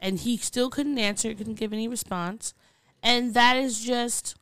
And 0.00 0.20
he 0.20 0.36
still 0.36 0.70
couldn't 0.70 0.98
answer, 0.98 1.34
couldn't 1.34 1.54
give 1.54 1.72
any 1.72 1.88
response. 1.88 2.54
And 3.02 3.34
that 3.34 3.56
is 3.56 3.80
just 3.80 4.36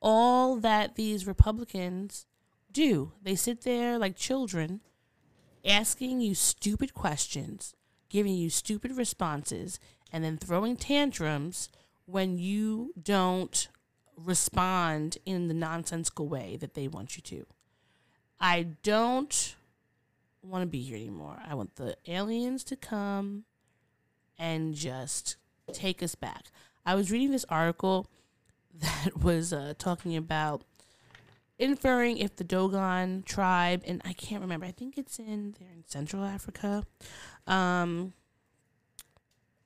all 0.00 0.56
that 0.56 0.94
these 0.94 1.26
Republicans 1.26 2.26
do. 2.72 3.12
They 3.22 3.34
sit 3.34 3.62
there 3.62 3.98
like 3.98 4.16
children 4.16 4.80
asking 5.64 6.20
you 6.20 6.34
stupid 6.34 6.94
questions, 6.94 7.74
giving 8.08 8.34
you 8.34 8.50
stupid 8.50 8.96
responses, 8.96 9.78
and 10.12 10.24
then 10.24 10.36
throwing 10.36 10.76
tantrums 10.76 11.68
when 12.06 12.38
you 12.38 12.92
don't 13.00 13.68
respond 14.16 15.18
in 15.24 15.48
the 15.48 15.54
nonsensical 15.54 16.28
way 16.28 16.56
that 16.60 16.74
they 16.74 16.88
want 16.88 17.16
you 17.16 17.22
to. 17.22 17.46
I 18.40 18.68
don't 18.82 19.54
want 20.42 20.62
to 20.62 20.66
be 20.66 20.80
here 20.80 20.96
anymore. 20.96 21.38
I 21.46 21.54
want 21.54 21.76
the 21.76 21.96
aliens 22.06 22.64
to 22.64 22.76
come 22.76 23.44
and 24.40 24.74
just 24.74 25.36
take 25.72 26.02
us 26.02 26.16
back. 26.16 26.46
I 26.84 26.94
was 26.94 27.12
reading 27.12 27.30
this 27.30 27.44
article 27.48 28.08
that 28.74 29.22
was 29.22 29.52
uh, 29.52 29.74
talking 29.78 30.16
about 30.16 30.64
inferring 31.58 32.16
if 32.16 32.34
the 32.36 32.44
Dogon 32.44 33.22
tribe, 33.24 33.82
and 33.86 34.00
I 34.04 34.14
can't 34.14 34.40
remember, 34.40 34.64
I 34.64 34.72
think 34.72 34.96
it's 34.96 35.18
in 35.18 35.54
there 35.60 35.68
in 35.72 35.84
Central 35.86 36.24
Africa, 36.24 36.84
um, 37.46 38.14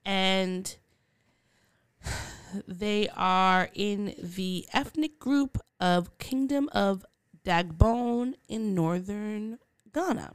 and 0.03 0.75
they 2.67 3.07
are 3.15 3.69
in 3.73 4.13
the 4.21 4.65
ethnic 4.73 5.19
group 5.19 5.57
of 5.79 6.17
Kingdom 6.17 6.69
of 6.73 7.05
Dagbon 7.45 8.33
in 8.49 8.75
northern 8.75 9.59
Ghana. 9.93 10.33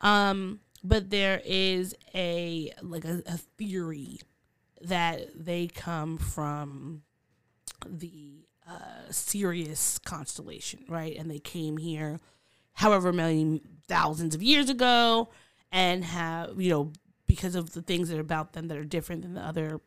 Um, 0.00 0.60
but 0.84 1.10
there 1.10 1.40
is 1.44 1.94
a 2.14 2.72
like 2.82 3.04
a, 3.04 3.22
a 3.26 3.38
theory 3.38 4.20
that 4.80 5.28
they 5.34 5.66
come 5.66 6.18
from 6.18 7.02
the 7.86 8.46
uh, 8.68 9.10
Sirius 9.10 9.98
constellation, 9.98 10.84
right? 10.88 11.16
And 11.16 11.30
they 11.30 11.38
came 11.38 11.76
here 11.78 12.20
however 12.74 13.12
many 13.12 13.60
thousands 13.88 14.34
of 14.34 14.42
years 14.42 14.70
ago 14.70 15.30
and 15.72 16.04
have, 16.04 16.60
you 16.60 16.70
know, 16.70 16.92
because 17.26 17.54
of 17.54 17.72
the 17.72 17.82
things 17.82 18.08
that 18.08 18.18
are 18.18 18.20
about 18.20 18.52
them 18.52 18.68
that 18.68 18.78
are 18.78 18.84
different 18.84 19.22
than 19.22 19.34
the 19.34 19.40
other 19.40 19.80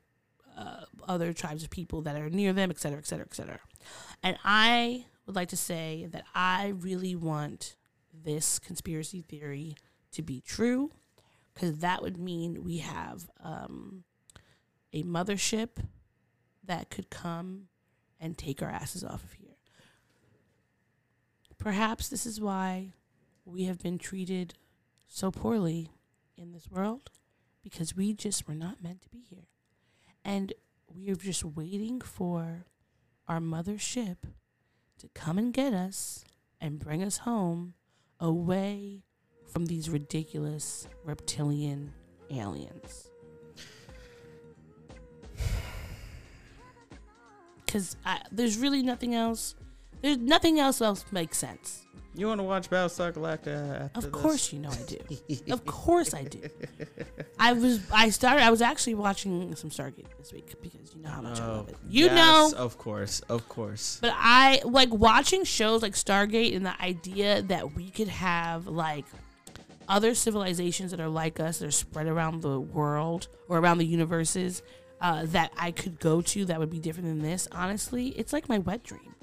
uh, 0.58 0.84
other 1.08 1.32
tribes 1.34 1.64
of 1.64 1.70
people 1.70 2.02
that 2.02 2.16
are 2.16 2.30
near 2.30 2.54
them, 2.54 2.70
et 2.70 2.80
cetera, 2.80 3.00
et 3.00 3.08
cetera, 3.08 3.26
et 3.26 3.34
cetera. 3.34 3.60
And 4.22 4.38
I 4.44 5.06
would 5.26 5.36
like 5.36 5.50
to 5.50 5.58
say 5.58 6.08
that 6.12 6.26
I 6.36 6.68
really 6.68 7.16
want 7.16 7.76
this 8.14 8.60
conspiracy 8.60 9.22
theory 9.22 9.76
to 10.12 10.22
be 10.22 10.42
true 10.42 10.92
because 11.54 11.80
that 11.80 12.02
would 12.02 12.18
mean 12.18 12.64
we 12.64 12.78
have 12.78 13.30
um, 13.44 14.04
a 14.94 15.04
mothership 15.04 15.70
that 16.64 16.90
could 16.90 17.10
come 17.10 17.68
and 18.20 18.38
take 18.38 18.62
our 18.62 18.70
asses 18.70 19.04
off 19.04 19.24
of 19.24 19.34
here. 19.34 19.56
Perhaps 21.58 22.10
this 22.10 22.26
is 22.26 22.40
why 22.40 22.94
we 23.46 23.66
have 23.66 23.82
been 23.82 23.98
treated 23.98 24.54
so 25.08 25.32
poorly 25.32 25.92
in 26.38 26.52
this 26.52 26.70
world 26.70 27.10
because 27.64 27.96
we 27.96 28.14
just 28.14 28.48
were 28.48 28.56
not 28.56 28.82
meant 28.82 29.02
to 29.02 29.10
be 29.10 29.24
here. 29.30 29.48
And 30.24 30.54
we're 30.88 31.16
just 31.16 31.44
waiting 31.44 32.02
for 32.02 32.66
our 33.28 33.40
mothership 33.40 34.18
to 35.00 35.10
come 35.14 35.38
and 35.38 35.54
get 35.54 35.74
us 35.74 36.24
and 36.60 36.80
bring 36.80 37.04
us 37.04 37.20
home 37.20 37.74
away 38.20 39.04
from 39.52 39.66
these 39.66 39.90
ridiculous 39.90 40.88
reptilian 41.06 41.92
aliens. 42.32 43.10
Because 47.66 47.96
there's 48.34 48.58
really 48.58 48.84
nothing 48.84 49.16
else. 49.16 49.56
There's 50.02 50.18
nothing 50.18 50.60
else 50.60 50.82
else 50.82 51.06
makes 51.12 51.38
sense. 51.38 51.86
You 52.14 52.28
want 52.28 52.40
to 52.40 52.44
watch 52.44 52.70
Battlestar 52.70 53.14
Galactica? 53.14 53.84
Uh, 53.84 53.84
after 53.86 54.00
Of 54.08 54.12
this? 54.12 54.22
course, 54.22 54.52
you 54.52 54.60
know 54.60 54.70
I 54.70 54.84
do. 54.86 54.98
of 55.54 55.66
course, 55.66 56.14
I 56.14 56.24
do. 56.24 56.42
I 57.40 57.54
was. 57.54 57.80
I 57.94 58.10
started. 58.10 58.44
I 58.44 58.50
was 58.50 58.62
actually 58.62 58.96
watching 58.96 59.56
some 59.56 59.70
Stargate 59.70 60.08
this 60.18 60.34
week 60.34 60.54
because 60.62 60.94
you 60.94 61.02
know 61.02 61.08
how 61.10 61.22
much 61.22 61.40
I 61.40 61.48
love 61.48 61.70
it. 61.70 61.78
You 61.88 62.10
Oh, 62.10 62.14
yes, 62.14 62.52
know, 62.52 62.58
of 62.58 62.78
course, 62.78 63.22
of 63.30 63.48
course. 63.48 64.00
but 64.02 64.12
I 64.18 64.60
like 64.66 64.90
watching 64.94 65.46
shows 65.46 65.82
like 65.82 65.94
Stargate 65.94 66.54
and 66.54 66.66
the 66.66 66.82
idea 66.82 67.42
that 67.44 67.74
we 67.74 67.90
could 67.90 68.10
have 68.10 68.68
like 68.68 69.06
other 69.92 70.16
civilizations 70.16 70.92
that 70.92 71.00
are 71.00 71.10
like 71.10 71.40
us 71.40 71.60
that 71.60 71.68
are 71.68 71.72
spread 71.72 72.08
around 72.08 72.42
the 72.42 72.60
world 72.60 73.28
or 73.50 73.58
around 73.60 73.78
the 73.78 73.86
universes 73.86 74.64
uh, 75.02 75.26
that 75.26 75.52
I 75.58 75.72
could 75.72 76.00
go 76.00 76.22
to 76.22 76.46
that 76.46 76.60
would 76.60 76.70
be 76.70 76.80
different 76.80 77.08
than 77.10 77.20
this. 77.22 77.48
Honestly, 77.52 78.08
it's 78.10 78.32
like 78.34 78.48
my 78.48 78.60
wet 78.60 78.84
dream 78.84 79.14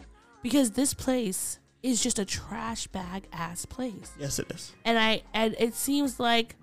because 0.43 0.73
this 0.73 0.93
place 0.95 1.59
is 1.83 2.03
just 2.03 2.19
a 2.19 2.25
trash 2.25 2.87
bag 2.89 3.29
ass 3.33 3.65
place 3.65 4.11
Yes, 4.19 4.39
it 4.39 4.51
is. 4.53 4.73
and 4.85 4.99
I 4.99 5.23
and 5.33 5.55
it 5.59 5.75
seems 5.75 6.19
like 6.21 6.57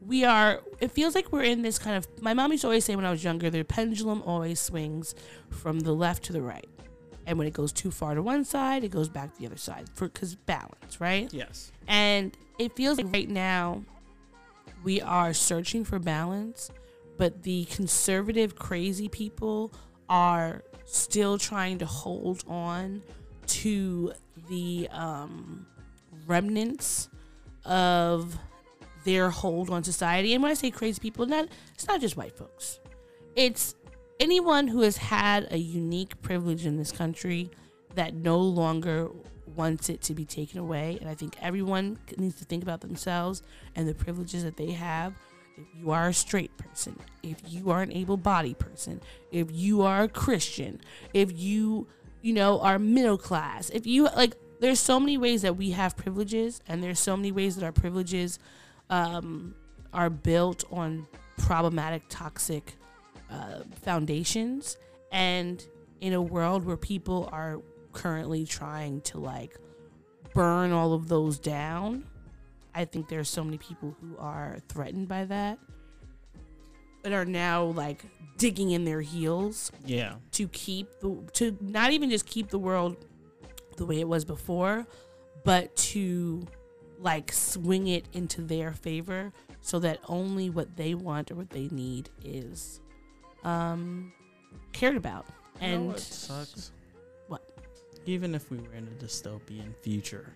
we 0.00 0.22
are. 0.24 0.60
It 0.80 0.90
feels 0.90 1.14
like 1.14 1.32
we're 1.32 1.44
in 1.44 1.62
this 1.62 1.78
kind 1.78 1.96
of. 1.96 2.06
My 2.22 2.34
mom 2.34 2.52
used 2.52 2.60
to 2.60 2.66
always 2.68 2.84
say 2.84 2.94
when 2.94 3.06
I 3.06 3.10
was 3.10 3.24
younger, 3.24 3.48
the 3.48 3.64
pendulum 3.64 4.22
always 4.26 4.60
swings 4.60 5.14
from 5.48 5.80
the 5.80 5.92
left 5.92 6.24
to 6.24 6.32
the 6.34 6.42
right, 6.42 6.68
and 7.26 7.38
when 7.38 7.46
it 7.46 7.54
goes 7.54 7.72
too 7.72 7.90
far 7.90 8.14
to 8.14 8.22
one 8.22 8.44
side, 8.44 8.84
it 8.84 8.90
goes 8.90 9.08
back 9.08 9.32
to 9.32 9.40
the 9.40 9.46
other 9.46 9.56
side 9.56 9.88
for 9.94 10.08
because 10.08 10.34
balance, 10.34 11.00
right? 11.00 11.32
Yes. 11.32 11.72
And 11.88 12.36
it 12.58 12.74
feels 12.76 12.98
like 12.98 13.12
right 13.12 13.28
now 13.28 13.82
we 14.82 15.00
are 15.00 15.32
searching 15.32 15.84
for 15.84 15.98
balance, 15.98 16.70
but 17.16 17.42
the 17.42 17.64
conservative, 17.66 18.56
crazy 18.56 19.08
people 19.08 19.72
are 20.08 20.62
still 20.84 21.38
trying 21.38 21.78
to 21.78 21.86
hold 21.86 22.44
on 22.46 23.02
to 23.46 24.12
the 24.48 24.88
um, 24.92 25.66
remnants 26.26 27.08
of 27.64 28.36
their 29.04 29.30
hold 29.30 29.70
on 29.70 29.82
society. 29.84 30.34
And 30.34 30.42
when 30.42 30.50
I 30.50 30.54
say 30.54 30.70
crazy 30.70 31.00
people, 31.00 31.26
not 31.26 31.48
it's 31.74 31.86
not 31.86 32.00
just 32.00 32.16
white 32.16 32.36
folks. 32.36 32.80
It's 33.36 33.74
anyone 34.20 34.68
who 34.68 34.80
has 34.82 34.96
had 34.96 35.48
a 35.50 35.58
unique 35.58 36.20
privilege 36.22 36.66
in 36.66 36.76
this 36.76 36.92
country 36.92 37.50
that 37.94 38.14
no 38.14 38.38
longer 38.38 39.10
wants 39.56 39.88
it 39.88 40.00
to 40.02 40.14
be 40.14 40.24
taken 40.24 40.58
away. 40.58 40.98
And 41.00 41.08
I 41.08 41.14
think 41.14 41.36
everyone 41.40 41.98
needs 42.16 42.36
to 42.36 42.44
think 42.44 42.62
about 42.62 42.80
themselves 42.80 43.42
and 43.74 43.88
the 43.88 43.94
privileges 43.94 44.44
that 44.44 44.56
they 44.56 44.72
have. 44.72 45.14
If 45.56 45.66
you 45.78 45.90
are 45.92 46.08
a 46.08 46.14
straight 46.14 46.56
person, 46.56 46.98
if 47.22 47.38
you 47.46 47.70
are 47.70 47.82
an 47.82 47.92
able 47.92 48.16
bodied 48.16 48.58
person, 48.58 49.00
if 49.30 49.48
you 49.52 49.82
are 49.82 50.02
a 50.02 50.08
Christian, 50.08 50.80
if 51.12 51.30
you, 51.32 51.86
you 52.22 52.32
know, 52.32 52.60
are 52.60 52.78
middle 52.78 53.18
class, 53.18 53.70
if 53.70 53.86
you 53.86 54.04
like, 54.16 54.34
there's 54.60 54.80
so 54.80 54.98
many 54.98 55.16
ways 55.16 55.42
that 55.42 55.56
we 55.56 55.70
have 55.70 55.96
privileges, 55.96 56.60
and 56.66 56.82
there's 56.82 56.98
so 56.98 57.16
many 57.16 57.30
ways 57.30 57.54
that 57.56 57.64
our 57.64 57.72
privileges 57.72 58.38
um, 58.90 59.54
are 59.92 60.10
built 60.10 60.64
on 60.72 61.06
problematic, 61.38 62.02
toxic 62.08 62.74
uh, 63.30 63.60
foundations. 63.82 64.76
And 65.12 65.64
in 66.00 66.12
a 66.12 66.20
world 66.20 66.64
where 66.64 66.76
people 66.76 67.28
are 67.32 67.60
currently 67.94 68.44
trying 68.44 69.00
to 69.02 69.18
like 69.18 69.56
burn 70.34 70.72
all 70.72 70.92
of 70.92 71.08
those 71.08 71.38
down, 71.38 72.04
I 72.74 72.84
think 72.84 73.08
there 73.08 73.20
are 73.20 73.24
so 73.24 73.42
many 73.44 73.56
people 73.58 73.96
who 74.00 74.16
are 74.18 74.58
threatened 74.68 75.08
by 75.08 75.24
that 75.26 75.58
and 77.04 77.14
are 77.14 77.24
now 77.24 77.64
like 77.64 78.04
digging 78.36 78.72
in 78.72 78.84
their 78.84 79.00
heels 79.00 79.70
Yeah. 79.86 80.14
to 80.32 80.48
keep 80.48 80.88
the 81.00 81.16
to 81.34 81.56
not 81.60 81.92
even 81.92 82.10
just 82.10 82.26
keep 82.26 82.48
the 82.50 82.58
world 82.58 82.96
the 83.76 83.86
way 83.86 84.00
it 84.00 84.08
was 84.08 84.24
before, 84.24 84.86
but 85.44 85.74
to 85.76 86.46
like 87.00 87.30
swing 87.32 87.86
it 87.88 88.06
into 88.12 88.40
their 88.42 88.72
favor 88.72 89.32
so 89.60 89.78
that 89.80 89.98
only 90.08 90.48
what 90.50 90.76
they 90.76 90.94
want 90.94 91.30
or 91.30 91.34
what 91.34 91.50
they 91.50 91.68
need 91.68 92.08
is 92.24 92.80
um 93.44 94.12
cared 94.72 94.96
about. 94.96 95.26
You 95.60 95.68
know 95.68 95.74
And 95.74 95.86
what 95.88 96.00
sucks? 96.00 96.72
Even 98.06 98.34
if 98.34 98.50
we 98.50 98.58
were 98.58 98.72
in 98.74 98.86
a 98.86 99.04
dystopian 99.04 99.74
future, 99.82 100.32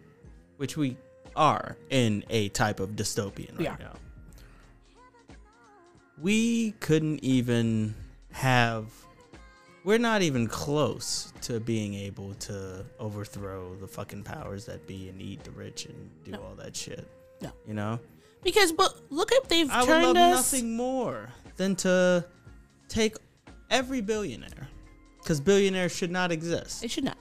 which 0.56 0.76
we 0.76 0.96
are 1.36 1.76
in 1.90 2.24
a 2.30 2.48
type 2.50 2.80
of 2.80 2.90
dystopian 2.90 3.58
right 3.58 3.68
are. 3.68 3.78
now, 3.78 3.94
we 6.20 6.72
couldn't 6.80 7.22
even 7.22 7.94
have. 8.32 8.86
We're 9.84 9.98
not 9.98 10.22
even 10.22 10.48
close 10.48 11.32
to 11.42 11.60
being 11.60 11.94
able 11.94 12.34
to 12.34 12.84
overthrow 12.98 13.74
the 13.76 13.86
fucking 13.86 14.24
powers 14.24 14.66
that 14.66 14.86
be 14.86 15.08
and 15.08 15.22
eat 15.22 15.44
the 15.44 15.50
rich 15.52 15.86
and 15.86 16.10
do 16.24 16.34
all 16.34 16.54
that 16.56 16.76
shit. 16.76 17.06
No. 17.40 17.52
You 17.66 17.74
know? 17.74 18.00
because 18.42 18.72
but 18.72 18.94
look 19.10 19.32
at 19.32 19.48
they've 19.48 19.70
I 19.70 19.80
would 19.80 19.86
turned 19.86 20.04
love 20.04 20.16
us 20.16 20.52
nothing 20.52 20.76
more 20.76 21.28
than 21.56 21.76
to 21.76 22.24
take 22.88 23.16
every 23.70 24.00
billionaire, 24.00 24.68
because 25.22 25.40
billionaires 25.40 25.94
should 25.94 26.10
not 26.10 26.32
exist, 26.32 26.84
it 26.84 26.90
should 26.90 27.04
not. 27.04 27.18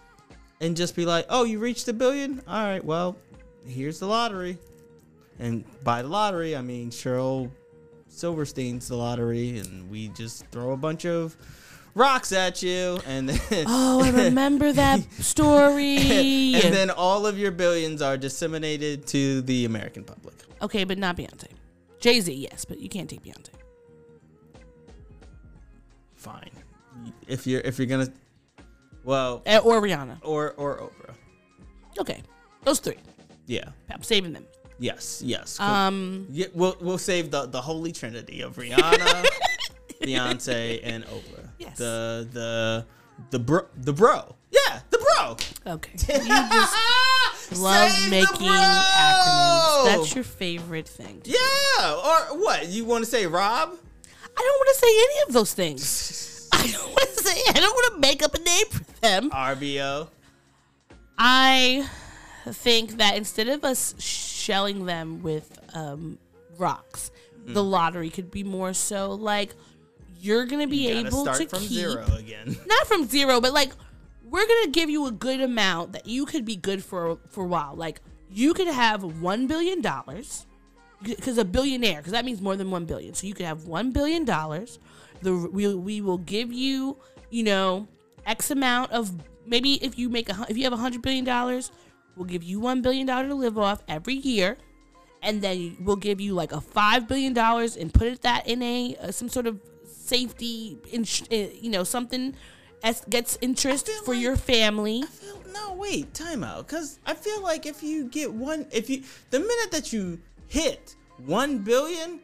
And 0.59 0.75
just 0.75 0.95
be 0.95 1.05
like, 1.05 1.25
"Oh, 1.29 1.43
you 1.43 1.59
reached 1.59 1.87
a 1.87 1.93
billion? 1.93 2.41
All 2.47 2.63
right, 2.63 2.83
well, 2.83 3.15
here's 3.65 3.99
the 3.99 4.07
lottery." 4.07 4.57
And 5.39 5.63
by 5.83 6.01
the 6.01 6.07
lottery, 6.07 6.55
I 6.55 6.61
mean 6.61 6.89
Shel 6.89 7.51
Silverstein's 8.09 8.87
the 8.87 8.95
lottery, 8.95 9.59
and 9.59 9.89
we 9.91 10.07
just 10.09 10.47
throw 10.47 10.71
a 10.71 10.77
bunch 10.77 11.05
of 11.05 11.37
rocks 11.93 12.31
at 12.31 12.63
you, 12.63 12.99
and 13.05 13.29
then 13.29 13.65
Oh, 13.69 14.01
I 14.03 14.09
remember 14.09 14.71
that 14.73 15.01
story. 15.21 16.55
and 16.55 16.73
then 16.73 16.89
all 16.89 17.27
of 17.27 17.37
your 17.37 17.51
billions 17.51 18.01
are 18.01 18.17
disseminated 18.17 19.05
to 19.07 19.41
the 19.43 19.65
American 19.65 20.03
public. 20.03 20.33
okay, 20.63 20.83
but 20.85 20.97
not 20.97 21.17
Beyonce. 21.17 21.49
Jay 21.99 22.19
Z, 22.19 22.33
yes, 22.33 22.65
but 22.65 22.79
you 22.79 22.89
can't 22.89 23.07
take 23.09 23.21
Beyonce. 23.23 23.49
Fine, 26.15 26.49
if 27.27 27.45
you're 27.45 27.61
if 27.61 27.77
you're 27.77 27.85
gonna, 27.87 28.11
well, 29.07 29.41
Eh, 29.45 29.57
Or 29.63 29.81
Rihanna. 29.81 30.17
or 30.21 30.51
or 30.57 30.77
Oprah. 30.85 31.15
Okay, 31.97 32.21
those 32.63 32.79
three. 32.79 32.97
Yeah. 33.47 33.69
I'm 33.89 34.03
saving 34.03 34.33
them. 34.33 34.45
Yes. 34.79 35.21
Yes. 35.25 35.59
Um, 35.59 36.27
yeah, 36.29 36.47
we'll 36.53 36.75
we'll 36.81 36.97
save 36.99 37.31
the 37.31 37.47
the 37.47 37.61
holy 37.61 37.91
trinity 37.91 38.41
of 38.41 38.57
Rihanna, 38.57 39.25
Beyonce, 40.03 40.81
and 40.83 41.03
Oprah. 41.05 41.49
Yes. 41.57 41.77
The 41.77 42.27
the 42.31 42.85
the 43.31 43.39
bro 43.39 43.61
the 43.75 43.93
bro. 43.93 44.35
Yeah, 44.51 44.79
the 44.91 44.97
bro. 44.99 45.37
Okay. 45.73 45.91
You 47.49 47.49
just 47.49 47.61
love 47.63 47.89
Save 47.91 48.09
making 48.11 48.47
acronyms. 48.51 49.85
That's 49.85 50.13
your 50.15 50.23
favorite 50.25 50.87
thing. 50.87 51.21
Yeah. 51.25 51.37
Or 52.05 52.37
what? 52.43 52.67
You 52.67 52.83
want 52.85 53.03
to 53.05 53.09
say 53.09 53.25
Rob? 53.25 53.69
I 53.71 54.41
don't 54.41 54.57
want 54.59 54.69
to 54.73 54.79
say 54.79 54.87
any 54.87 55.17
of 55.27 55.33
those 55.33 55.53
things. 55.53 55.83
I 56.67 56.71
don't 56.71 56.91
want 56.91 57.09
to 57.17 57.23
say. 57.23 57.41
I 57.49 57.53
don't 57.53 57.73
want 57.73 57.93
to 57.95 57.99
make 57.99 58.23
up 58.23 58.33
a 58.35 58.39
name 58.39 58.65
for 58.67 58.83
them. 59.01 59.29
RBO. 59.31 60.07
I 61.17 61.89
think 62.45 62.97
that 62.97 63.17
instead 63.17 63.47
of 63.49 63.63
us 63.63 63.95
shelling 64.01 64.85
them 64.85 65.23
with 65.23 65.59
um, 65.73 66.17
rocks, 66.57 67.11
the 67.45 67.63
lottery 67.63 68.09
could 68.09 68.29
be 68.29 68.43
more 68.43 68.73
so 68.73 69.11
like 69.11 69.55
you're 70.19 70.45
gonna 70.45 70.67
be 70.67 70.89
You 70.89 71.07
able 71.07 71.25
to 71.25 71.47
from 71.47 71.59
keep 71.59 71.69
zero 71.69 72.05
again. 72.17 72.57
not 72.65 72.87
from 72.87 73.05
zero, 73.05 73.39
but 73.39 73.53
like 73.53 73.71
we're 74.29 74.45
gonna 74.45 74.71
give 74.71 74.89
you 74.89 75.05
a 75.07 75.11
good 75.11 75.39
amount 75.41 75.93
that 75.93 76.05
you 76.07 76.25
could 76.25 76.43
be 76.43 76.55
good 76.55 76.83
for 76.83 77.17
for 77.29 77.45
a 77.45 77.47
while. 77.47 77.75
Like 77.75 78.01
you 78.29 78.53
could 78.53 78.67
have 78.67 79.03
one 79.03 79.47
billion 79.47 79.81
dollars 79.81 80.45
because 81.03 81.37
a 81.37 81.45
billionaire, 81.45 81.97
because 81.97 82.11
that 82.11 82.25
means 82.25 82.41
more 82.41 82.55
than 82.55 82.71
one 82.71 82.85
billion. 82.85 83.13
So 83.13 83.27
you 83.27 83.33
could 83.33 83.45
have 83.45 83.65
one 83.65 83.91
billion 83.91 84.25
dollars. 84.25 84.79
The 85.21 85.33
we 85.51 85.73
we 85.73 86.01
will 86.01 86.19
give 86.19 86.51
you, 86.53 86.97
you 87.29 87.43
know, 87.43 87.87
x 88.25 88.51
amount 88.51 88.91
of 88.91 89.11
maybe 89.45 89.83
if 89.83 89.97
you 89.97 90.09
make 90.09 90.29
a 90.29 90.45
if 90.49 90.57
you 90.57 90.63
have 90.63 90.73
a 90.73 90.77
hundred 90.77 91.01
billion 91.01 91.25
dollars, 91.25 91.71
we'll 92.15 92.25
give 92.25 92.43
you 92.43 92.59
one 92.59 92.81
billion 92.81 93.07
dollar 93.07 93.27
to 93.27 93.35
live 93.35 93.57
off 93.57 93.81
every 93.87 94.15
year, 94.15 94.57
and 95.21 95.41
then 95.41 95.77
we'll 95.81 95.95
give 95.95 96.21
you 96.21 96.33
like 96.33 96.51
a 96.51 96.61
five 96.61 97.07
billion 97.07 97.33
dollars 97.33 97.77
and 97.77 97.93
put 97.93 98.07
it 98.07 98.21
that 98.21 98.47
in 98.47 98.61
a 98.61 98.95
uh, 99.01 99.11
some 99.11 99.29
sort 99.29 99.47
of 99.47 99.59
safety, 99.85 100.77
ins- 100.91 101.23
uh, 101.31 101.47
you 101.59 101.69
know, 101.69 101.83
something 101.83 102.33
as 102.83 103.03
gets 103.09 103.37
interest 103.41 103.89
for 104.05 104.13
your 104.13 104.35
family. 104.35 105.03
No, 105.51 105.73
wait, 105.73 106.13
time 106.13 106.43
out. 106.43 106.67
Cause 106.67 106.99
I 107.05 107.13
feel 107.13 107.41
like 107.41 107.65
if 107.65 107.81
you 107.83 108.05
get 108.05 108.31
one, 108.31 108.67
if 108.71 108.89
you 108.89 109.03
the 109.31 109.39
minute 109.39 109.71
that 109.71 109.91
you 109.91 110.19
hit 110.47 110.95
one 111.25 111.59
billion, 111.59 112.19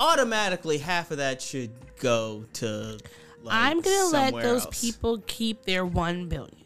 automatically 0.00 0.78
half 0.78 1.10
of 1.10 1.18
that 1.18 1.40
should 1.42 1.70
go 2.00 2.44
to. 2.54 2.98
Like, 3.42 3.54
I'm 3.54 3.80
gonna 3.80 4.06
let 4.10 4.34
those 4.42 4.64
else. 4.64 4.80
people 4.80 5.22
keep 5.26 5.64
their 5.64 5.84
one 5.84 6.28
billion. 6.28 6.56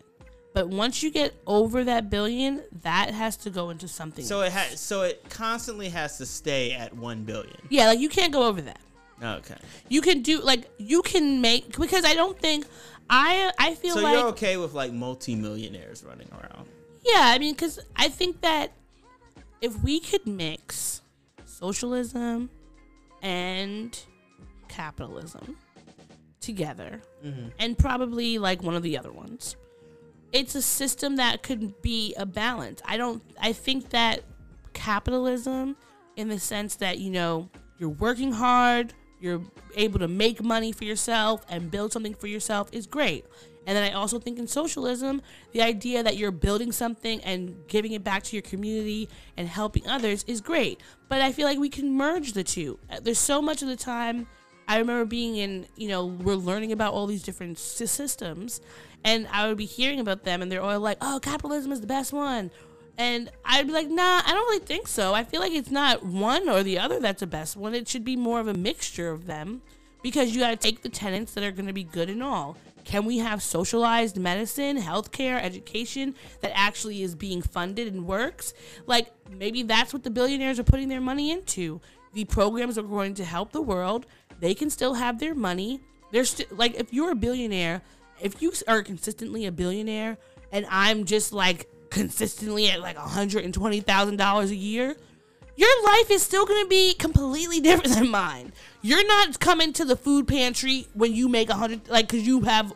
But 0.54 0.68
once 0.68 1.02
you 1.02 1.10
get 1.10 1.34
over 1.46 1.84
that 1.84 2.10
billion, 2.10 2.62
that 2.82 3.10
has 3.10 3.36
to 3.38 3.50
go 3.50 3.70
into 3.70 3.86
something. 3.86 4.24
So 4.24 4.40
it 4.42 4.52
has. 4.52 4.80
So 4.80 5.02
it 5.02 5.24
constantly 5.28 5.88
has 5.88 6.18
to 6.18 6.26
stay 6.26 6.72
at 6.72 6.94
one 6.96 7.24
billion. 7.24 7.56
yeah, 7.68 7.86
like 7.88 7.98
you 7.98 8.08
can't 8.08 8.32
go 8.32 8.44
over 8.46 8.60
that. 8.62 8.80
Okay. 9.22 9.56
You 9.88 10.00
can 10.00 10.22
do 10.22 10.40
like 10.40 10.68
you 10.78 11.02
can 11.02 11.40
make 11.40 11.76
because 11.78 12.04
I 12.04 12.14
don't 12.14 12.38
think 12.38 12.66
I 13.10 13.50
I 13.58 13.74
feel 13.74 13.96
So 13.96 14.00
like 14.02 14.16
you're 14.16 14.28
okay 14.28 14.56
with 14.56 14.74
like 14.74 14.92
multi-millionaires 14.92 16.04
running 16.04 16.28
around? 16.32 16.68
yeah 17.04 17.22
I 17.34 17.38
mean 17.38 17.54
because 17.54 17.80
I 17.96 18.08
think 18.08 18.42
that 18.42 18.72
if 19.60 19.80
we 19.82 19.98
could 19.98 20.24
mix 20.26 21.02
socialism 21.44 22.50
and 23.22 23.98
capitalism 24.68 25.56
together 26.40 27.00
Mhm. 27.24 27.52
and 27.58 27.76
probably 27.78 28.38
like 28.38 28.62
one 28.62 28.74
of 28.74 28.82
the 28.82 28.96
other 28.98 29.10
ones. 29.12 29.56
It's 30.32 30.54
a 30.54 30.62
system 30.62 31.16
that 31.16 31.42
could 31.42 31.80
be 31.82 32.14
a 32.16 32.26
balance. 32.26 32.80
I 32.84 32.96
don't 32.96 33.22
i 33.40 33.52
think 33.52 33.90
that 33.90 34.22
capitalism 34.74 35.76
in 36.16 36.28
the 36.28 36.38
sense 36.38 36.76
that 36.76 36.98
you 36.98 37.10
know 37.10 37.48
you're 37.78 37.88
working 37.88 38.32
hard 38.32 38.94
you're 39.20 39.42
able 39.74 39.98
to 39.98 40.06
make 40.06 40.42
money 40.42 40.70
for 40.70 40.84
yourself 40.84 41.44
and 41.48 41.70
build 41.70 41.92
something 41.92 42.14
for 42.14 42.28
yourself 42.28 42.68
is 42.72 42.86
great 42.86 43.24
and 43.68 43.76
then 43.76 43.84
i 43.84 43.92
also 43.94 44.18
think 44.18 44.38
in 44.38 44.48
socialism 44.48 45.22
the 45.52 45.62
idea 45.62 46.02
that 46.02 46.16
you're 46.16 46.32
building 46.32 46.72
something 46.72 47.20
and 47.22 47.54
giving 47.68 47.92
it 47.92 48.02
back 48.02 48.24
to 48.24 48.34
your 48.34 48.42
community 48.42 49.08
and 49.36 49.46
helping 49.46 49.86
others 49.86 50.24
is 50.26 50.40
great 50.40 50.80
but 51.08 51.20
i 51.20 51.30
feel 51.30 51.46
like 51.46 51.58
we 51.58 51.68
can 51.68 51.92
merge 51.92 52.32
the 52.32 52.42
two 52.42 52.78
Uh, 52.90 52.98
there's 53.00 53.18
so 53.18 53.40
much 53.40 53.62
of 53.62 53.68
the 53.68 53.76
time 53.76 54.26
I 54.70 54.76
remember 54.76 55.06
being 55.06 55.36
in, 55.36 55.64
you 55.76 55.88
know, 55.88 56.04
we're 56.04 56.34
learning 56.34 56.72
about 56.72 56.92
all 56.92 57.06
these 57.06 57.22
different 57.22 57.58
systems, 57.58 58.60
and 59.02 59.26
I 59.32 59.48
would 59.48 59.56
be 59.56 59.64
hearing 59.64 59.98
about 59.98 60.24
them, 60.24 60.42
and 60.42 60.52
they're 60.52 60.60
all 60.60 60.78
like, 60.78 60.98
"Oh, 61.00 61.18
capitalism 61.22 61.72
is 61.72 61.80
the 61.80 61.86
best 61.86 62.12
one," 62.12 62.50
and 62.98 63.30
I'd 63.46 63.66
be 63.66 63.72
like, 63.72 63.88
"Nah, 63.88 64.20
I 64.26 64.30
don't 64.34 64.46
really 64.50 64.66
think 64.66 64.86
so. 64.86 65.14
I 65.14 65.24
feel 65.24 65.40
like 65.40 65.52
it's 65.52 65.70
not 65.70 66.04
one 66.04 66.50
or 66.50 66.62
the 66.62 66.78
other 66.78 67.00
that's 67.00 67.20
the 67.20 67.26
best 67.26 67.56
one. 67.56 67.74
It 67.74 67.88
should 67.88 68.04
be 68.04 68.14
more 68.14 68.40
of 68.40 68.46
a 68.46 68.52
mixture 68.52 69.08
of 69.08 69.24
them, 69.24 69.62
because 70.02 70.34
you 70.34 70.40
got 70.40 70.50
to 70.50 70.56
take 70.56 70.82
the 70.82 70.90
tenants 70.90 71.32
that 71.32 71.42
are 71.44 71.50
going 71.50 71.66
to 71.66 71.72
be 71.72 71.84
good 71.84 72.10
and 72.10 72.22
all. 72.22 72.58
Can 72.88 73.04
we 73.04 73.18
have 73.18 73.42
socialized 73.42 74.16
medicine, 74.16 74.78
healthcare, 74.78 75.38
education 75.38 76.14
that 76.40 76.52
actually 76.54 77.02
is 77.02 77.14
being 77.14 77.42
funded 77.42 77.86
and 77.86 78.06
works? 78.06 78.54
Like 78.86 79.08
maybe 79.30 79.62
that's 79.62 79.92
what 79.92 80.04
the 80.04 80.10
billionaires 80.10 80.58
are 80.58 80.64
putting 80.64 80.88
their 80.88 81.02
money 81.02 81.30
into. 81.30 81.82
The 82.14 82.24
programs 82.24 82.78
are 82.78 82.82
going 82.82 83.12
to 83.16 83.26
help 83.26 83.52
the 83.52 83.60
world. 83.60 84.06
They 84.40 84.54
can 84.54 84.70
still 84.70 84.94
have 84.94 85.20
their 85.20 85.34
money. 85.34 85.82
They're 86.12 86.24
still 86.24 86.46
like 86.50 86.76
if 86.76 86.90
you're 86.90 87.10
a 87.10 87.14
billionaire, 87.14 87.82
if 88.22 88.40
you 88.40 88.54
are 88.66 88.82
consistently 88.82 89.44
a 89.44 89.52
billionaire, 89.52 90.16
and 90.50 90.64
I'm 90.70 91.04
just 91.04 91.34
like 91.34 91.68
consistently 91.90 92.70
at 92.70 92.80
like 92.80 92.96
hundred 92.96 93.44
and 93.44 93.52
twenty 93.52 93.80
thousand 93.80 94.16
dollars 94.16 94.50
a 94.50 94.56
year, 94.56 94.96
your 95.56 95.84
life 95.84 96.10
is 96.10 96.22
still 96.22 96.46
going 96.46 96.64
to 96.64 96.68
be 96.70 96.94
completely 96.94 97.60
different 97.60 97.96
than 97.96 98.08
mine. 98.08 98.54
You're 98.82 99.06
not 99.06 99.40
coming 99.40 99.72
to 99.74 99.84
the 99.84 99.96
food 99.96 100.28
pantry 100.28 100.86
when 100.94 101.12
you 101.14 101.28
make 101.28 101.50
a 101.50 101.54
hundred, 101.54 101.88
like, 101.88 102.08
because 102.08 102.26
you 102.26 102.42
have 102.42 102.72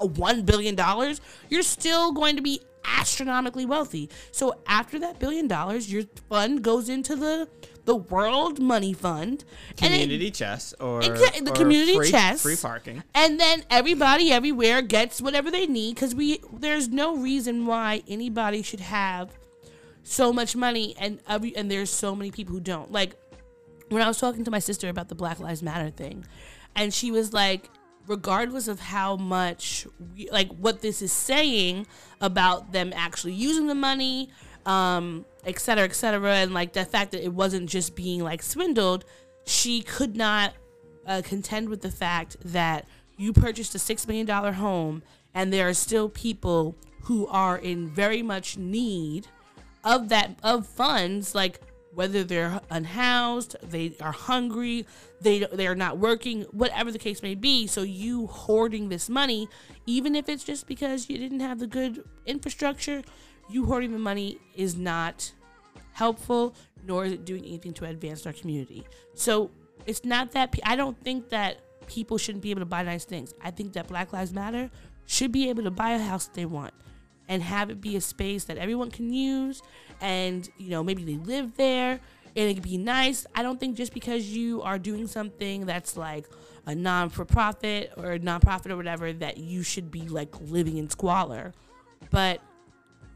a 0.00 0.06
one 0.06 0.42
billion 0.42 0.74
dollars. 0.74 1.20
You're 1.48 1.62
still 1.62 2.12
going 2.12 2.36
to 2.36 2.42
be 2.42 2.60
astronomically 2.84 3.66
wealthy. 3.66 4.08
So 4.32 4.56
after 4.66 4.98
that 5.00 5.18
billion 5.18 5.46
dollars, 5.48 5.92
your 5.92 6.04
fund 6.28 6.62
goes 6.62 6.88
into 6.88 7.14
the 7.16 7.48
the 7.84 7.96
World 7.96 8.58
Money 8.60 8.92
Fund, 8.92 9.44
and 9.80 9.94
it- 9.94 10.02
Community 10.02 10.30
chest 10.30 10.74
or 10.78 11.00
Exactly, 11.02 11.40
the 11.40 11.52
or 11.52 11.54
community 11.54 11.96
free, 11.96 12.10
chest. 12.10 12.42
free 12.42 12.56
parking. 12.56 13.02
and 13.14 13.40
then 13.40 13.64
everybody 13.70 14.30
everywhere 14.30 14.82
gets 14.82 15.22
whatever 15.22 15.50
they 15.50 15.66
need 15.66 15.94
because 15.94 16.14
we 16.14 16.40
there's 16.52 16.88
no 16.88 17.16
reason 17.16 17.64
why 17.64 18.02
anybody 18.06 18.60
should 18.62 18.80
have 18.80 19.30
so 20.02 20.34
much 20.34 20.54
money 20.54 20.94
and 20.98 21.20
every 21.28 21.56
and 21.56 21.70
there's 21.70 21.88
so 21.90 22.14
many 22.14 22.30
people 22.30 22.52
who 22.54 22.60
don't 22.60 22.92
like 22.92 23.16
when 23.88 24.02
i 24.02 24.08
was 24.08 24.18
talking 24.18 24.44
to 24.44 24.50
my 24.50 24.58
sister 24.58 24.88
about 24.88 25.08
the 25.08 25.14
black 25.14 25.38
lives 25.40 25.62
matter 25.62 25.90
thing 25.90 26.24
and 26.76 26.92
she 26.92 27.10
was 27.10 27.32
like 27.32 27.70
regardless 28.06 28.68
of 28.68 28.80
how 28.80 29.16
much 29.16 29.86
we, 30.14 30.28
like 30.30 30.50
what 30.52 30.80
this 30.80 31.02
is 31.02 31.12
saying 31.12 31.86
about 32.20 32.72
them 32.72 32.92
actually 32.94 33.32
using 33.32 33.66
the 33.66 33.74
money 33.74 34.30
um 34.66 35.24
et 35.44 35.58
cetera 35.58 35.84
et 35.84 35.94
cetera 35.94 36.36
and 36.36 36.54
like 36.54 36.72
the 36.72 36.84
fact 36.84 37.12
that 37.12 37.22
it 37.22 37.32
wasn't 37.32 37.68
just 37.68 37.94
being 37.94 38.22
like 38.22 38.42
swindled 38.42 39.04
she 39.44 39.82
could 39.82 40.16
not 40.16 40.52
uh, 41.06 41.22
contend 41.24 41.68
with 41.68 41.80
the 41.80 41.90
fact 41.90 42.36
that 42.44 42.86
you 43.16 43.32
purchased 43.32 43.74
a 43.74 43.78
six 43.78 44.06
million 44.06 44.26
dollar 44.26 44.52
home 44.52 45.02
and 45.34 45.52
there 45.52 45.68
are 45.68 45.74
still 45.74 46.08
people 46.08 46.76
who 47.04 47.26
are 47.28 47.56
in 47.56 47.88
very 47.88 48.22
much 48.22 48.58
need 48.58 49.26
of 49.84 50.08
that 50.08 50.38
of 50.42 50.66
funds 50.66 51.34
like 51.34 51.60
whether 51.98 52.22
they're 52.22 52.60
unhoused 52.70 53.56
they 53.60 53.92
are 54.00 54.12
hungry 54.12 54.86
they 55.20 55.40
they're 55.52 55.74
not 55.74 55.98
working 55.98 56.42
whatever 56.52 56.92
the 56.92 56.98
case 56.98 57.24
may 57.24 57.34
be. 57.34 57.66
So 57.66 57.82
you 57.82 58.28
hoarding 58.28 58.88
this 58.88 59.08
money 59.08 59.48
even 59.84 60.14
if 60.14 60.28
it's 60.28 60.44
just 60.44 60.68
because 60.68 61.10
you 61.10 61.18
didn't 61.18 61.40
have 61.40 61.58
the 61.58 61.66
good 61.66 62.04
infrastructure 62.24 63.02
you 63.50 63.66
hoarding 63.66 63.90
the 63.90 63.98
money 63.98 64.38
is 64.54 64.76
not 64.76 65.32
helpful 65.92 66.54
nor 66.86 67.04
is 67.04 67.14
it 67.14 67.24
doing 67.24 67.44
anything 67.44 67.72
to 67.72 67.84
advance 67.84 68.24
our 68.26 68.32
community. 68.32 68.86
So 69.14 69.50
it's 69.84 70.04
not 70.04 70.30
that 70.32 70.54
i 70.64 70.76
don't 70.76 71.02
think 71.02 71.30
that 71.30 71.56
people 71.88 72.16
shouldn't 72.16 72.44
be 72.44 72.52
able 72.52 72.60
to 72.60 72.72
buy 72.76 72.84
nice 72.84 73.04
things. 73.04 73.34
I 73.42 73.50
think 73.50 73.72
that 73.72 73.88
black 73.88 74.12
lives 74.12 74.32
matter 74.32 74.70
should 75.06 75.32
be 75.32 75.48
able 75.48 75.64
to 75.64 75.72
buy 75.72 75.90
a 75.90 75.98
house 75.98 76.28
they 76.28 76.44
want 76.44 76.74
and 77.28 77.42
have 77.42 77.70
it 77.70 77.80
be 77.80 77.96
a 77.96 78.00
space 78.00 78.44
that 78.44 78.58
everyone 78.58 78.90
can 78.90 79.12
use 79.12 79.62
and 80.00 80.48
you 80.58 80.70
know 80.70 80.82
maybe 80.82 81.04
they 81.04 81.16
live 81.16 81.56
there 81.56 82.00
and 82.36 82.50
it 82.50 82.54
can 82.54 82.62
be 82.62 82.78
nice. 82.78 83.26
I 83.34 83.42
don't 83.42 83.58
think 83.58 83.76
just 83.76 83.92
because 83.92 84.28
you 84.28 84.62
are 84.62 84.78
doing 84.78 85.06
something 85.06 85.66
that's 85.66 85.96
like 85.96 86.26
a 86.66 86.74
non-for-profit 86.74 87.94
or 87.96 88.12
a 88.12 88.18
non-profit 88.18 88.70
or 88.70 88.76
whatever 88.76 89.12
that 89.12 89.38
you 89.38 89.62
should 89.62 89.90
be 89.90 90.02
like 90.02 90.28
living 90.40 90.76
in 90.76 90.88
squalor. 90.88 91.52
But 92.10 92.40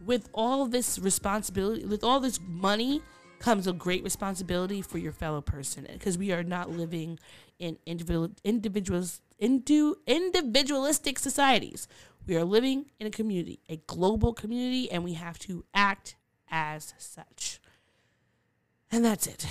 with 0.04 0.28
all 0.32 0.66
this 0.66 0.98
responsibility 0.98 1.84
with 1.84 2.02
all 2.02 2.18
this 2.20 2.40
money 2.44 3.00
comes 3.38 3.66
a 3.66 3.72
great 3.72 4.02
responsibility 4.02 4.82
for 4.82 4.98
your 4.98 5.12
fellow 5.12 5.40
person 5.40 5.86
because 5.92 6.18
we 6.18 6.32
are 6.32 6.42
not 6.42 6.70
living 6.70 7.18
in 7.58 7.78
individual 7.86 8.30
individuals 8.44 9.20
into 9.38 9.96
individualistic 10.06 11.18
societies 11.18 11.86
we 12.26 12.36
are 12.36 12.44
living 12.44 12.86
in 12.98 13.06
a 13.06 13.10
community 13.10 13.60
a 13.68 13.76
global 13.86 14.32
community 14.32 14.90
and 14.90 15.04
we 15.04 15.14
have 15.14 15.38
to 15.38 15.64
act 15.74 16.16
as 16.50 16.94
such 16.98 17.60
and 18.90 19.04
that's 19.04 19.26
it 19.26 19.46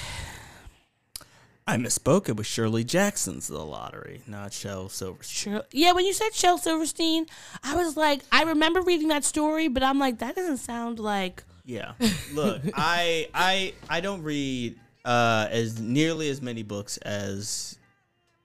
I 1.68 1.78
misspoke. 1.78 2.28
It 2.28 2.36
was 2.36 2.48
Shirley 2.48 2.84
Jackson's 2.84 3.48
The 3.48 3.64
Lottery, 3.64 4.24
not 4.28 4.52
Shel 4.52 4.90
Silverstein. 4.90 5.54
Sure. 5.54 5.64
Yeah, 5.72 5.92
when 5.94 6.06
you 6.06 6.12
said 6.12 6.34
Shel 6.34 6.58
Silverstein, 6.58 7.28
I 7.64 7.76
was 7.76 7.96
like, 7.96 8.24
I 8.32 8.44
remember 8.44 8.82
reading 8.82 9.10
that 9.10 9.24
story, 9.24 9.68
but 9.68 9.84
I'm 9.84 10.00
like, 10.00 10.20
that 10.20 10.36
doesn't 10.36 10.58
sound 10.58 11.00
like. 11.00 11.44
Yeah. 11.64 11.94
Look, 12.34 12.62
I 12.74 13.30
I 13.34 13.74
I 13.90 14.02
don't 14.02 14.24
read 14.24 14.80
uh 15.06 15.48
as 15.50 15.80
nearly 15.80 16.30
as 16.30 16.42
many 16.42 16.64
books 16.64 16.98
as 16.98 17.78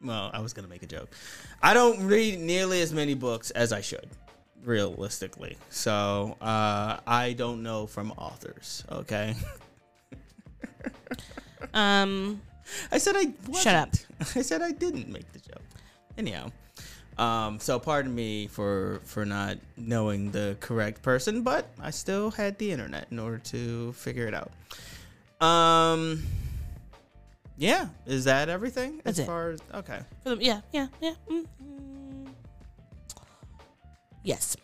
well, 0.07 0.31
I 0.33 0.41
was 0.41 0.53
going 0.53 0.65
to 0.65 0.71
make 0.71 0.83
a 0.83 0.87
joke. 0.87 1.11
I 1.63 1.75
don't 1.75 2.07
read 2.07 2.39
nearly 2.39 2.81
as 2.83 2.93
many 2.93 3.15
books 3.15 3.51
as 3.51 3.73
I 3.73 3.81
should, 3.81 4.09
realistically. 4.65 5.57
So, 5.71 6.37
uh 6.41 6.99
I 7.07 7.35
don't 7.35 7.63
know 7.63 7.87
from 7.87 8.13
authors, 8.13 8.85
okay? 8.91 9.35
Um, 11.77 12.41
I 12.91 12.99
said 12.99 13.17
I 13.17 13.33
Shut 13.61 13.75
up. 13.75 13.91
I 14.35 14.43
said 14.43 14.63
I 14.63 14.73
didn't 14.73 15.09
make 15.09 15.31
the 15.33 15.41
joke. 15.41 15.63
Anyhow, 16.17 16.51
um, 17.19 17.61
so 17.61 17.79
pardon 17.79 18.15
me 18.15 18.47
for 18.47 19.01
for 19.05 19.27
not 19.27 19.59
knowing 19.77 20.31
the 20.31 20.57
correct 20.61 21.03
person, 21.03 21.43
but 21.43 21.69
I 21.81 21.91
still 21.91 22.31
had 22.31 22.59
the 22.59 22.73
internet 22.73 23.09
in 23.11 23.19
order 23.19 23.39
to 23.39 23.93
figure 23.93 24.27
it 24.27 24.35
out. 24.35 24.51
Um, 25.47 26.23
yeah, 27.57 27.89
is 28.07 28.25
that 28.25 28.49
everything 28.49 29.01
That's 29.05 29.19
as 29.19 29.25
it. 29.25 29.27
far 29.27 29.51
as 29.51 29.61
okay? 29.75 30.01
For 30.23 30.35
the, 30.35 30.45
yeah, 30.45 30.61
yeah, 30.73 30.89
yeah. 31.01 31.13
mm, 31.31 31.47
mm. 31.63 32.29
Yes. 34.23 34.57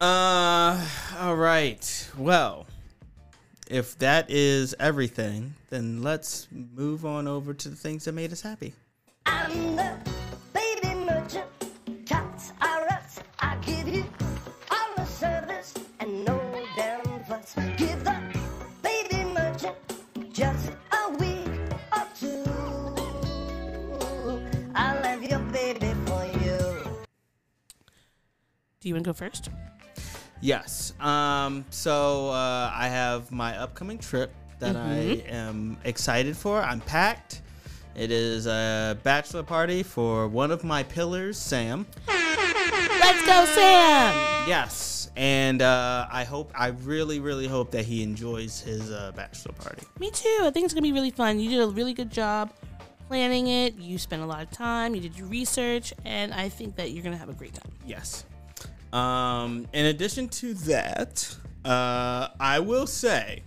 Uh, 0.00 0.86
all 1.18 1.36
right. 1.36 2.10
Well, 2.16 2.66
if 3.68 3.98
that 3.98 4.30
is 4.30 4.74
everything, 4.80 5.54
then 5.68 6.02
let's 6.02 6.48
move 6.50 7.04
on 7.04 7.28
over 7.28 7.52
to 7.52 7.68
the 7.68 7.76
things 7.76 8.04
that 8.06 8.12
made 8.12 8.32
us 8.32 8.40
happy. 8.40 8.72
Do 28.80 28.88
you 28.88 28.94
want 28.94 29.04
to 29.04 29.08
go 29.10 29.12
first? 29.12 29.50
Yes. 30.40 30.94
Um. 31.00 31.66
So 31.68 32.30
uh, 32.30 32.72
I 32.74 32.88
have 32.88 33.30
my 33.30 33.54
upcoming 33.58 33.98
trip 33.98 34.32
that 34.58 34.74
Mhm. 34.74 35.26
I 35.26 35.30
am 35.30 35.76
excited 35.84 36.34
for. 36.34 36.62
I'm 36.62 36.80
packed. 36.80 37.42
It 37.94 38.10
is 38.10 38.46
a 38.46 38.96
bachelor 39.02 39.42
party 39.42 39.82
for 39.82 40.28
one 40.28 40.50
of 40.50 40.64
my 40.64 40.82
pillars, 40.82 41.36
Sam. 41.36 41.86
Let's 42.08 43.26
go, 43.26 43.44
Sam. 43.54 44.48
Yes. 44.48 45.10
And 45.14 45.60
uh, 45.60 46.06
I 46.10 46.24
hope, 46.24 46.50
I 46.54 46.68
really, 46.68 47.20
really 47.20 47.46
hope 47.48 47.70
that 47.72 47.84
he 47.84 48.02
enjoys 48.02 48.60
his 48.60 48.90
uh, 48.90 49.12
bachelor 49.14 49.52
party. 49.52 49.82
Me 49.98 50.10
too. 50.10 50.38
I 50.42 50.50
think 50.50 50.64
it's 50.64 50.72
gonna 50.72 50.80
be 50.82 50.92
really 50.92 51.10
fun. 51.10 51.38
You 51.38 51.50
did 51.50 51.60
a 51.60 51.66
really 51.68 51.92
good 51.92 52.10
job 52.10 52.50
planning 53.08 53.48
it. 53.48 53.74
You 53.74 53.98
spent 53.98 54.22
a 54.22 54.26
lot 54.26 54.40
of 54.42 54.50
time. 54.52 54.94
You 54.94 55.02
did 55.02 55.18
your 55.18 55.26
research, 55.26 55.92
and 56.06 56.32
I 56.32 56.48
think 56.48 56.76
that 56.76 56.92
you're 56.92 57.02
gonna 57.04 57.18
have 57.18 57.28
a 57.28 57.34
great 57.34 57.52
time. 57.52 57.72
Yes. 57.84 58.24
Um, 58.92 59.68
in 59.72 59.86
addition 59.86 60.28
to 60.28 60.54
that, 60.54 61.36
uh, 61.64 62.28
I 62.40 62.58
will 62.58 62.86
say, 62.86 63.42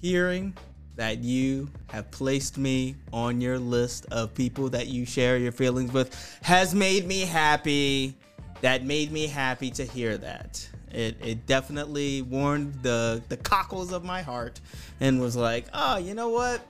hearing 0.00 0.56
that 0.96 1.18
you 1.18 1.68
have 1.88 2.10
placed 2.10 2.56
me 2.58 2.94
on 3.12 3.40
your 3.40 3.58
list 3.58 4.06
of 4.12 4.32
people 4.34 4.68
that 4.68 4.86
you 4.86 5.04
share 5.04 5.36
your 5.36 5.50
feelings 5.50 5.92
with 5.92 6.38
has 6.42 6.74
made 6.74 7.06
me 7.06 7.20
happy. 7.20 8.16
That 8.60 8.84
made 8.84 9.10
me 9.10 9.26
happy 9.26 9.70
to 9.72 9.84
hear 9.84 10.16
that. 10.18 10.66
It, 10.92 11.16
it 11.20 11.46
definitely 11.46 12.22
warmed 12.22 12.74
the, 12.82 13.20
the 13.28 13.36
cockles 13.36 13.92
of 13.92 14.04
my 14.04 14.22
heart 14.22 14.60
and 15.00 15.20
was 15.20 15.34
like, 15.34 15.66
oh, 15.74 15.98
you 15.98 16.14
know 16.14 16.28
what? 16.28 16.60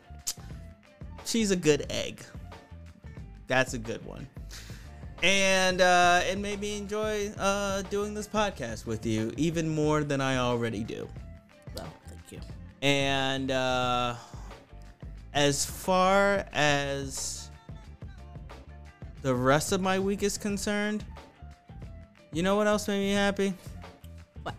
She's 1.26 1.50
a 1.50 1.56
good 1.56 1.86
egg. 1.90 2.24
That's 3.46 3.74
a 3.74 3.78
good 3.78 4.04
one 4.06 4.26
and 5.22 5.80
uh, 5.80 6.20
it 6.24 6.38
made 6.38 6.60
me 6.60 6.76
enjoy 6.78 7.28
uh, 7.38 7.82
doing 7.82 8.14
this 8.14 8.28
podcast 8.28 8.86
with 8.86 9.06
you 9.06 9.32
even 9.36 9.68
more 9.68 10.04
than 10.04 10.20
I 10.20 10.36
already 10.38 10.84
do. 10.84 11.08
Well, 11.76 11.92
thank 12.06 12.32
you. 12.32 12.40
And 12.82 13.50
uh, 13.50 14.14
as 15.32 15.64
far 15.64 16.46
as 16.52 17.50
the 19.22 19.34
rest 19.34 19.72
of 19.72 19.80
my 19.80 19.98
week 19.98 20.22
is 20.22 20.36
concerned, 20.36 21.04
you 22.32 22.42
know 22.42 22.56
what 22.56 22.66
else 22.66 22.88
made 22.88 23.00
me 23.00 23.12
happy? 23.12 23.54
What? 24.42 24.54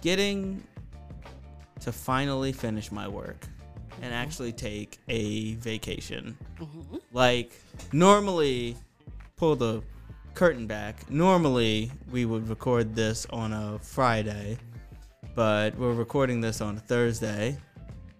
Getting 0.00 0.62
to 1.80 1.92
finally 1.92 2.52
finish 2.52 2.90
my 2.90 3.06
work 3.06 3.46
and 4.06 4.14
actually 4.14 4.52
take 4.52 4.98
a 5.08 5.54
vacation. 5.54 6.38
Mhm. 6.60 7.00
Like, 7.12 7.52
normally, 7.92 8.76
pull 9.36 9.56
the 9.56 9.82
curtain 10.34 10.68
back. 10.68 11.10
Normally, 11.10 11.90
we 12.12 12.24
would 12.24 12.48
record 12.48 12.94
this 12.94 13.26
on 13.30 13.52
a 13.52 13.80
Friday, 13.80 14.58
but 15.34 15.76
we're 15.76 15.92
recording 15.92 16.40
this 16.40 16.60
on 16.60 16.76
a 16.76 16.80
Thursday. 16.80 17.58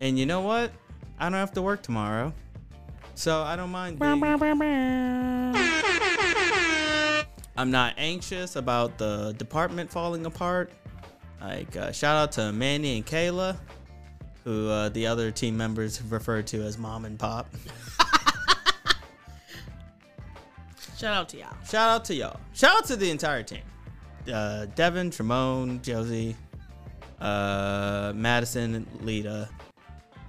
And 0.01 0.19
you 0.19 0.27
know 0.27 0.41
what? 0.41 0.73
I 1.21 1.27
don't 1.29 1.39
have 1.39 1.53
to 1.53 1.63
work 1.63 1.83
tomorrow. 1.83 2.35
So 3.15 3.43
I 3.43 3.55
don't 3.55 3.71
mind 3.71 3.99
being 3.99 4.21
I'm 7.57 7.71
not 7.71 7.95
anxious 7.97 8.57
about 8.57 8.99
the 8.99 9.35
department 9.39 9.91
falling 9.91 10.27
apart. 10.27 10.73
Like, 11.41 11.77
uh, 11.77 11.93
shout 11.93 12.17
out 12.17 12.33
to 12.33 12.53
Manny 12.53 12.97
and 12.97 13.07
Kayla, 13.07 13.57
who 14.47 14.69
uh, 14.71 14.89
the 14.91 15.09
other 15.09 15.33
team 15.33 15.57
members 15.57 16.01
refer 16.03 16.41
to 16.41 16.63
as 16.63 16.79
mom 16.79 17.05
and 17.05 17.19
pop. 17.19 17.53
Shout 20.97 21.13
out 21.15 21.29
to 21.31 21.37
y'all. 21.39 21.57
Shout 21.69 21.89
out 21.91 22.05
to 22.07 22.15
y'all. 22.15 22.41
Shout 22.55 22.77
out 22.79 22.85
to 22.87 22.97
the 22.97 23.11
entire 23.11 23.43
team. 23.43 23.61
Uh, 24.33 24.67
Devin, 24.77 25.11
Tremone, 25.11 25.83
Josie, 25.83 26.37
uh, 27.21 28.13
Madison, 28.15 28.87
Lita. 29.03 29.49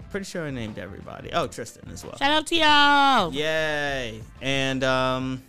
Pretty 0.09 0.25
sure 0.25 0.45
I 0.47 0.51
named 0.51 0.77
everybody. 0.77 1.29
Oh, 1.31 1.47
Tristan 1.47 1.89
as 1.91 2.03
well. 2.03 2.17
Shout 2.17 2.31
out 2.31 2.47
to 2.47 2.55
y'all. 2.55 3.31
Yay! 3.33 4.21
And 4.41 4.83
um, 4.83 5.43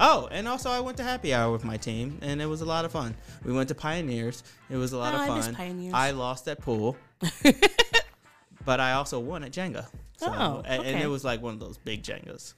oh, 0.00 0.28
and 0.32 0.48
also 0.48 0.70
I 0.70 0.80
went 0.80 0.96
to 0.96 1.02
happy 1.04 1.34
hour 1.34 1.52
with 1.52 1.64
my 1.64 1.76
team, 1.76 2.18
and 2.22 2.40
it 2.40 2.46
was 2.46 2.60
a 2.60 2.64
lot 2.64 2.84
of 2.84 2.92
fun. 2.92 3.14
We 3.44 3.52
went 3.52 3.68
to 3.68 3.74
Pioneers. 3.74 4.42
It 4.70 4.76
was 4.76 4.92
a 4.92 4.98
lot 4.98 5.12
Oh, 5.14 5.16
of 5.18 5.22
I 5.30 5.40
fun. 5.42 5.54
Pioneers. 5.54 5.92
I 5.94 6.10
lost 6.12 6.48
at 6.48 6.60
pool, 6.60 6.96
but 8.64 8.80
I 8.80 8.92
also 8.92 9.18
won 9.20 9.44
at 9.44 9.52
Jenga. 9.52 9.86
So, 10.16 10.26
Oh, 10.32 10.62
a- 10.64 10.68
and, 10.68 10.80
okay. 10.80 11.02
it 11.02 11.06
was 11.08 11.24
like 11.24 11.42
one 11.42 11.54
of 11.54 11.60
those 11.60 11.76
big 11.78 12.02
Jengas. 12.02 12.54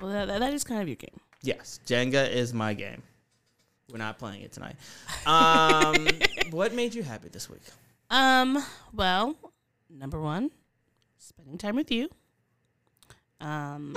Well, 0.00 0.10
that, 0.12 0.26
that- 0.28 0.40
that 0.40 0.52
is 0.54 0.64
kind 0.64 0.80
of 0.82 0.88
your 0.88 0.96
game. 0.96 1.18
Yes, 1.42 1.80
Jenga 1.86 2.30
is 2.30 2.52
my 2.54 2.72
game. 2.74 3.02
We're 3.90 3.98
not 3.98 4.18
playing 4.18 4.42
it 4.42 4.52
tonight. 4.52 4.76
Um, 5.26 6.06
what 6.50 6.72
made 6.72 6.94
you 6.94 7.02
happy 7.02 7.28
this 7.28 7.50
week? 7.50 7.62
Um. 8.10 8.62
Well, 8.92 9.36
number 9.90 10.20
one, 10.20 10.50
spending 11.18 11.58
time 11.58 11.76
with 11.76 11.90
you. 11.90 12.08
Um. 13.40 13.94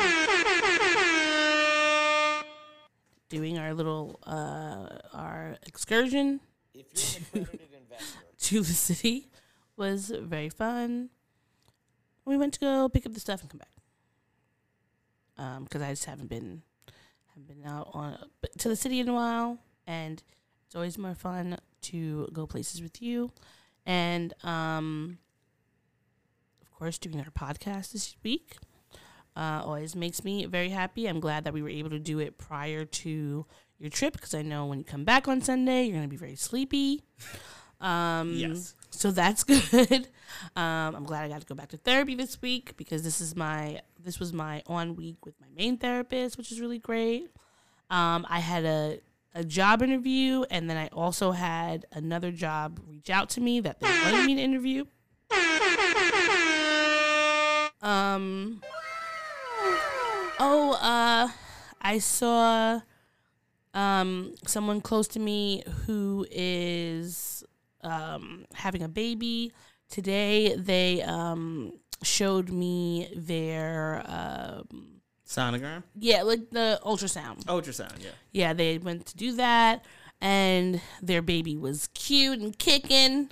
Doing 3.29 3.57
our 3.57 3.73
little 3.73 4.19
uh 4.25 4.87
our 5.13 5.57
excursion 5.65 6.39
to, 6.93 7.15
to 8.39 8.59
the 8.61 8.65
city 8.73 9.29
was 9.75 10.11
very 10.15 10.49
fun. 10.49 11.09
We 12.25 12.37
went 12.37 12.53
to 12.55 12.59
go 12.59 12.89
pick 12.89 13.05
up 13.05 13.13
the 13.13 13.19
stuff 13.19 13.41
and 13.41 13.49
come 13.49 13.59
back. 13.59 13.69
Um, 15.37 15.63
because 15.65 15.81
I 15.81 15.89
just 15.91 16.05
haven't 16.05 16.29
been 16.29 16.61
haven't 17.27 17.47
been 17.47 17.69
out 17.69 17.89
on 17.93 18.17
to 18.57 18.69
the 18.69 18.75
city 18.75 18.99
in 18.99 19.09
a 19.09 19.13
while, 19.13 19.59
and 19.85 20.23
it's 20.65 20.75
always 20.75 20.97
more 20.97 21.13
fun 21.13 21.57
to 21.81 22.29
go 22.31 22.47
places 22.47 22.81
with 22.81 23.01
you. 23.01 23.31
And 23.85 24.33
um, 24.43 25.17
of 26.61 26.71
course, 26.71 26.97
doing 26.97 27.19
our 27.19 27.25
podcast 27.31 27.91
this 27.91 28.15
week 28.23 28.57
uh, 29.35 29.61
always 29.65 29.95
makes 29.95 30.23
me 30.23 30.45
very 30.45 30.69
happy. 30.69 31.07
I'm 31.07 31.19
glad 31.19 31.43
that 31.43 31.53
we 31.53 31.61
were 31.61 31.69
able 31.69 31.89
to 31.89 31.99
do 31.99 32.19
it 32.19 32.37
prior 32.37 32.85
to 32.85 33.45
your 33.77 33.89
trip 33.89 34.13
because 34.13 34.33
I 34.33 34.41
know 34.41 34.65
when 34.65 34.79
you 34.79 34.85
come 34.85 35.03
back 35.03 35.27
on 35.27 35.41
Sunday, 35.41 35.83
you're 35.83 35.97
going 35.97 36.03
to 36.03 36.09
be 36.09 36.15
very 36.15 36.35
sleepy. 36.37 37.03
Um, 37.81 38.31
Yes. 38.35 38.73
So 38.95 39.11
that's 39.11 39.43
good. 39.45 40.07
Um, 40.55 40.95
I'm 40.95 41.03
glad 41.03 41.25
I 41.25 41.29
got 41.29 41.41
to 41.41 41.47
go 41.47 41.55
back 41.55 41.69
to 41.69 41.77
therapy 41.77 42.15
this 42.15 42.41
week 42.41 42.75
because 42.77 43.03
this 43.03 43.21
is 43.21 43.35
my 43.35 43.81
this 44.03 44.19
was 44.19 44.33
my 44.33 44.63
on 44.67 44.95
week 44.95 45.25
with 45.25 45.35
my 45.39 45.47
main 45.55 45.77
therapist, 45.77 46.37
which 46.37 46.51
is 46.51 46.59
really 46.59 46.79
great. 46.79 47.29
Um, 47.89 48.25
I 48.29 48.39
had 48.39 48.65
a 48.65 48.99
a 49.33 49.43
job 49.43 49.81
interview, 49.81 50.45
and 50.49 50.69
then 50.69 50.77
I 50.77 50.87
also 50.87 51.31
had 51.31 51.85
another 51.91 52.31
job 52.31 52.79
reach 52.87 53.09
out 53.09 53.29
to 53.31 53.41
me 53.41 53.59
that 53.59 53.79
they 53.81 53.87
wanted 53.87 54.25
me 54.25 54.35
to 54.35 54.41
interview. 54.41 54.85
Um. 57.81 58.61
Oh, 60.39 60.77
uh, 60.81 61.29
I 61.81 61.99
saw 61.99 62.81
um 63.73 64.33
someone 64.47 64.79
close 64.79 65.07
to 65.09 65.19
me 65.19 65.63
who 65.85 66.25
is 66.31 67.43
um 67.85 68.45
having 68.53 68.83
a 68.83 68.89
baby 68.89 69.51
today. 69.89 70.55
They 70.55 71.01
um 71.03 71.73
showed 72.03 72.49
me 72.49 73.09
their 73.15 74.03
um 74.07 75.01
Sonogram? 75.27 75.83
yeah, 75.97 76.21
like 76.21 76.51
the 76.51 76.79
ultrasound. 76.85 77.45
Ultrasound, 77.45 78.03
yeah. 78.03 78.11
Yeah, 78.31 78.53
they 78.53 78.77
went 78.77 79.07
to 79.07 79.17
do 79.17 79.33
that, 79.37 79.83
and 80.21 80.79
their 81.01 81.21
baby 81.23 81.57
was 81.57 81.89
cute 81.93 82.39
and 82.39 82.57
kicking, 82.57 83.31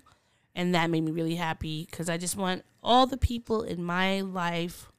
and 0.55 0.73
that 0.73 0.89
made 0.89 1.01
me 1.01 1.11
really 1.11 1.35
happy 1.35 1.87
because 1.89 2.09
I 2.09 2.17
just 2.17 2.35
want 2.35 2.63
all 2.81 3.05
the 3.05 3.17
people 3.17 3.61
in 3.61 3.83
my 3.83 4.21
life 4.21 4.91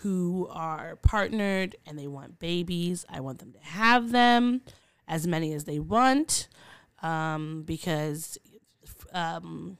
who 0.00 0.48
are 0.50 0.96
partnered 0.96 1.76
and 1.86 1.98
they 1.98 2.06
want 2.06 2.38
babies. 2.38 3.04
I 3.08 3.20
want 3.20 3.38
them 3.38 3.52
to 3.52 3.60
have 3.60 4.10
them, 4.10 4.62
as 5.06 5.26
many 5.26 5.52
as 5.52 5.64
they 5.64 5.78
want, 5.78 6.48
um, 7.02 7.62
because 7.64 8.38
um, 9.12 9.78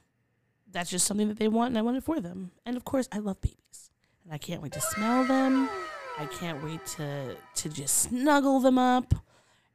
that's 0.71 0.89
just 0.89 1.05
something 1.05 1.27
that 1.27 1.39
they 1.39 1.47
want, 1.47 1.69
and 1.69 1.77
I 1.77 1.81
want 1.81 1.97
it 1.97 2.03
for 2.03 2.19
them. 2.19 2.51
And 2.65 2.77
of 2.77 2.85
course, 2.85 3.07
I 3.11 3.19
love 3.19 3.41
babies, 3.41 3.91
and 4.23 4.33
I 4.33 4.37
can't 4.37 4.61
wait 4.61 4.71
to 4.73 4.81
smell 4.81 5.23
them. 5.25 5.69
I 6.17 6.25
can't 6.25 6.63
wait 6.63 6.85
to 6.97 7.35
to 7.55 7.69
just 7.69 7.97
snuggle 7.99 8.59
them 8.59 8.77
up, 8.77 9.13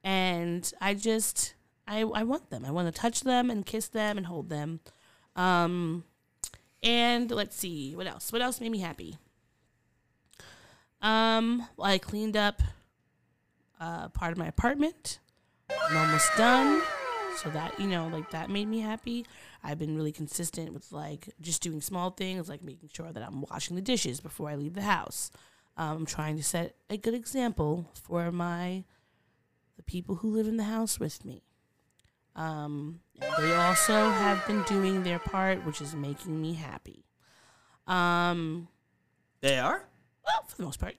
and 0.04 0.70
I 0.80 0.94
just 0.94 1.54
I 1.86 2.00
I 2.00 2.22
want 2.22 2.50
them. 2.50 2.64
I 2.64 2.70
want 2.70 2.92
to 2.92 3.00
touch 3.00 3.22
them 3.22 3.50
and 3.50 3.64
kiss 3.64 3.88
them 3.88 4.16
and 4.16 4.26
hold 4.26 4.48
them. 4.48 4.80
Um, 5.34 6.04
and 6.82 7.30
let's 7.30 7.56
see 7.56 7.94
what 7.94 8.06
else. 8.06 8.32
What 8.32 8.42
else 8.42 8.60
made 8.60 8.70
me 8.70 8.78
happy? 8.78 9.18
Um, 11.02 11.68
well, 11.76 11.90
I 11.90 11.98
cleaned 11.98 12.36
up 12.36 12.62
uh, 13.80 14.08
part 14.08 14.32
of 14.32 14.38
my 14.38 14.46
apartment. 14.46 15.18
I'm 15.70 15.96
almost 15.96 16.30
done. 16.36 16.82
So 17.36 17.50
that, 17.50 17.78
you 17.78 17.86
know, 17.86 18.08
like 18.08 18.30
that 18.30 18.48
made 18.50 18.66
me 18.68 18.80
happy. 18.80 19.26
I've 19.62 19.78
been 19.78 19.96
really 19.96 20.12
consistent 20.12 20.72
with 20.72 20.90
like 20.90 21.28
just 21.40 21.62
doing 21.62 21.80
small 21.80 22.10
things, 22.10 22.48
like 22.48 22.62
making 22.62 22.88
sure 22.92 23.12
that 23.12 23.22
I'm 23.22 23.42
washing 23.42 23.76
the 23.76 23.82
dishes 23.82 24.20
before 24.20 24.48
I 24.48 24.54
leave 24.54 24.74
the 24.74 24.82
house. 24.82 25.30
Um, 25.76 25.98
I'm 25.98 26.06
trying 26.06 26.36
to 26.36 26.42
set 26.42 26.76
a 26.88 26.96
good 26.96 27.12
example 27.14 27.90
for 28.02 28.32
my 28.32 28.84
the 29.76 29.82
people 29.82 30.16
who 30.16 30.30
live 30.30 30.46
in 30.46 30.56
the 30.56 30.64
house 30.64 30.98
with 30.98 31.24
me. 31.24 31.42
Um, 32.34 33.00
they 33.38 33.54
also 33.54 34.10
have 34.10 34.46
been 34.46 34.62
doing 34.62 35.02
their 35.02 35.18
part, 35.18 35.64
which 35.66 35.80
is 35.82 35.94
making 35.94 36.40
me 36.40 36.54
happy. 36.54 37.04
Um, 37.86 38.68
They 39.40 39.58
are? 39.58 39.84
well, 40.24 40.44
for 40.48 40.56
the 40.56 40.62
most 40.64 40.80
part. 40.80 40.96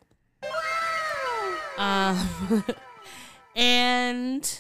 Um, 1.78 2.64
and 3.56 4.60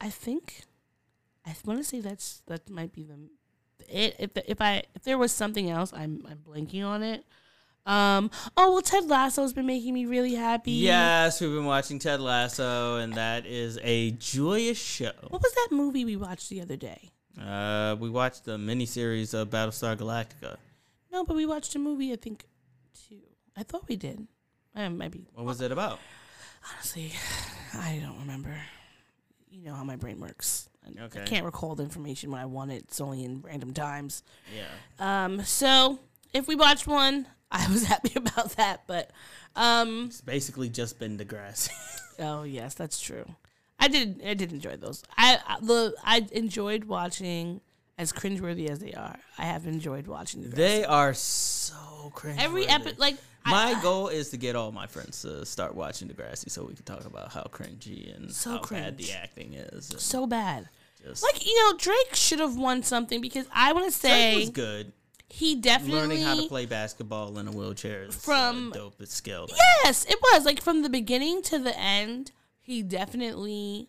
I 0.00 0.08
think 0.10 0.64
I 1.46 1.54
want 1.64 1.78
to 1.80 1.84
say 1.84 2.00
that's 2.00 2.42
that 2.46 2.68
might 2.70 2.92
be 2.92 3.02
the 3.02 3.16
it. 3.88 4.16
If 4.18 4.30
if 4.46 4.60
I 4.60 4.82
if 4.94 5.02
there 5.02 5.18
was 5.18 5.32
something 5.32 5.70
else, 5.70 5.92
I'm 5.92 6.24
I'm 6.28 6.38
blanking 6.38 6.84
on 6.86 7.02
it. 7.02 7.24
Um. 7.84 8.30
Oh 8.56 8.72
well, 8.74 8.82
Ted 8.82 9.08
Lasso's 9.08 9.52
been 9.52 9.66
making 9.66 9.92
me 9.92 10.06
really 10.06 10.34
happy. 10.34 10.70
Yes, 10.70 11.40
we've 11.40 11.50
been 11.50 11.64
watching 11.64 11.98
Ted 11.98 12.20
Lasso, 12.20 12.98
and 12.98 13.12
that 13.14 13.44
is 13.44 13.76
a 13.82 14.12
joyous 14.12 14.78
show. 14.78 15.10
What 15.28 15.42
was 15.42 15.52
that 15.52 15.68
movie 15.72 16.04
we 16.04 16.16
watched 16.16 16.48
the 16.48 16.60
other 16.60 16.76
day? 16.76 17.10
Uh, 17.40 17.96
we 17.98 18.08
watched 18.08 18.44
the 18.44 18.56
miniseries 18.56 19.34
of 19.34 19.50
Battlestar 19.50 19.96
Galactica. 19.96 20.58
No, 21.10 21.24
but 21.24 21.34
we 21.34 21.44
watched 21.44 21.74
a 21.74 21.78
movie. 21.80 22.12
I 22.12 22.16
think 22.16 22.44
two. 23.08 23.18
I 23.56 23.64
thought 23.64 23.88
we 23.88 23.96
did. 23.96 24.28
I 24.76 24.88
might 24.88 25.10
be 25.10 25.26
What 25.34 25.44
was 25.44 25.60
it 25.60 25.72
about? 25.72 25.98
honestly. 26.72 27.12
I 27.74 28.00
don't 28.04 28.18
remember. 28.20 28.54
You 29.50 29.64
know 29.64 29.74
how 29.74 29.82
my 29.84 29.96
brain 29.96 30.20
works. 30.20 30.68
I- 30.84 31.02
Okay. 31.04 31.22
I 31.22 31.24
can't 31.24 31.44
recall 31.44 31.74
the 31.74 31.82
information 31.84 32.30
when 32.30 32.40
I 32.40 32.46
want 32.46 32.70
it. 32.72 32.82
It's 32.84 33.00
only 33.00 33.24
in 33.24 33.40
random 33.42 33.72
times. 33.72 34.22
Yeah. 34.54 35.24
Um, 35.24 35.42
so 35.44 35.98
if 36.34 36.46
we 36.48 36.54
watched 36.54 36.86
one, 36.86 37.26
I 37.50 37.66
was 37.70 37.84
happy 37.84 38.12
about 38.16 38.56
that. 38.56 38.82
But 38.86 39.10
um, 39.56 40.06
It's 40.06 40.20
basically 40.20 40.68
just 40.68 40.98
been 40.98 41.16
Degrassi. 41.18 41.70
oh 42.18 42.42
yes, 42.44 42.74
that's 42.74 43.00
true. 43.00 43.24
I 43.78 43.88
did 43.88 44.22
I 44.24 44.34
did 44.34 44.52
enjoy 44.52 44.76
those. 44.76 45.02
I 45.16 45.38
I- 45.46 45.58
the 45.60 45.94
I 46.04 46.26
enjoyed 46.32 46.84
watching 46.84 47.60
as 47.98 48.12
cringeworthy 48.12 48.68
as 48.70 48.78
they 48.80 48.92
are. 48.92 49.18
I 49.38 49.44
have 49.44 49.66
enjoyed 49.66 50.06
watching 50.06 50.48
they 50.50 50.84
are 50.84 51.14
so 51.14 52.10
cringe. 52.14 52.40
every 52.40 52.66
episode. 52.66 52.98
Like 52.98 53.16
My 53.44 53.74
I, 53.76 53.82
goal 53.82 54.08
is 54.08 54.30
to 54.30 54.36
get 54.36 54.54
all 54.56 54.70
my 54.72 54.86
friends 54.86 55.22
to 55.22 55.44
start 55.44 55.74
watching 55.74 56.08
Degrassi 56.08 56.50
so 56.50 56.64
we 56.64 56.74
can 56.74 56.84
talk 56.84 57.04
about 57.04 57.32
how 57.32 57.42
cringy 57.52 58.14
and 58.14 58.30
So 58.32 58.50
how 58.52 58.62
bad 58.62 58.98
the 58.98 59.12
acting 59.12 59.54
is. 59.54 59.92
so 59.98 60.26
bad. 60.26 60.68
just- 61.04 61.22
Like 61.22 61.44
you 61.44 61.54
know, 61.58 61.76
Drake 61.78 62.14
should 62.14 62.38
have 62.40 62.56
won 62.56 62.82
something 62.82 63.20
because 63.20 63.46
I 63.52 63.72
want 63.72 63.92
to 63.92 64.00
Drake 64.00 64.12
say 64.12 64.36
was 64.36 64.50
good. 64.50 64.92
he 65.28 65.56
definitely 65.56 66.00
Learning 66.00 66.22
how 66.24 66.36
to 66.36 66.48
play 66.48 66.66
basketball 66.66 67.36
in 67.38 67.48
a 67.48 67.52
wheelchair 67.52 68.04
is 68.04 68.14
uh, 68.14 68.18
From- 68.18 68.70
a 68.72 68.74
dope 68.74 69.06
skill. 69.06 69.48
Yes, 69.84 70.04
it 70.04 70.18
was 70.20 70.44
like 70.44 70.60
from 70.62 70.82
the 70.82 70.90
beginning 70.90 71.42
to 71.42 71.58
the 71.58 71.76
end. 71.78 72.30
He 72.60 72.82
definitely 72.82 73.88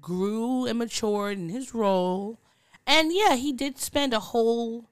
grew 0.00 0.66
and 0.66 0.78
matured 0.78 1.38
in 1.38 1.48
his 1.48 1.74
role, 1.74 2.38
and 2.86 3.12
yeah, 3.12 3.34
he 3.34 3.52
did 3.52 3.78
spend 3.78 4.14
a 4.14 4.20
whole 4.20 4.88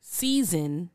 season 0.00 0.90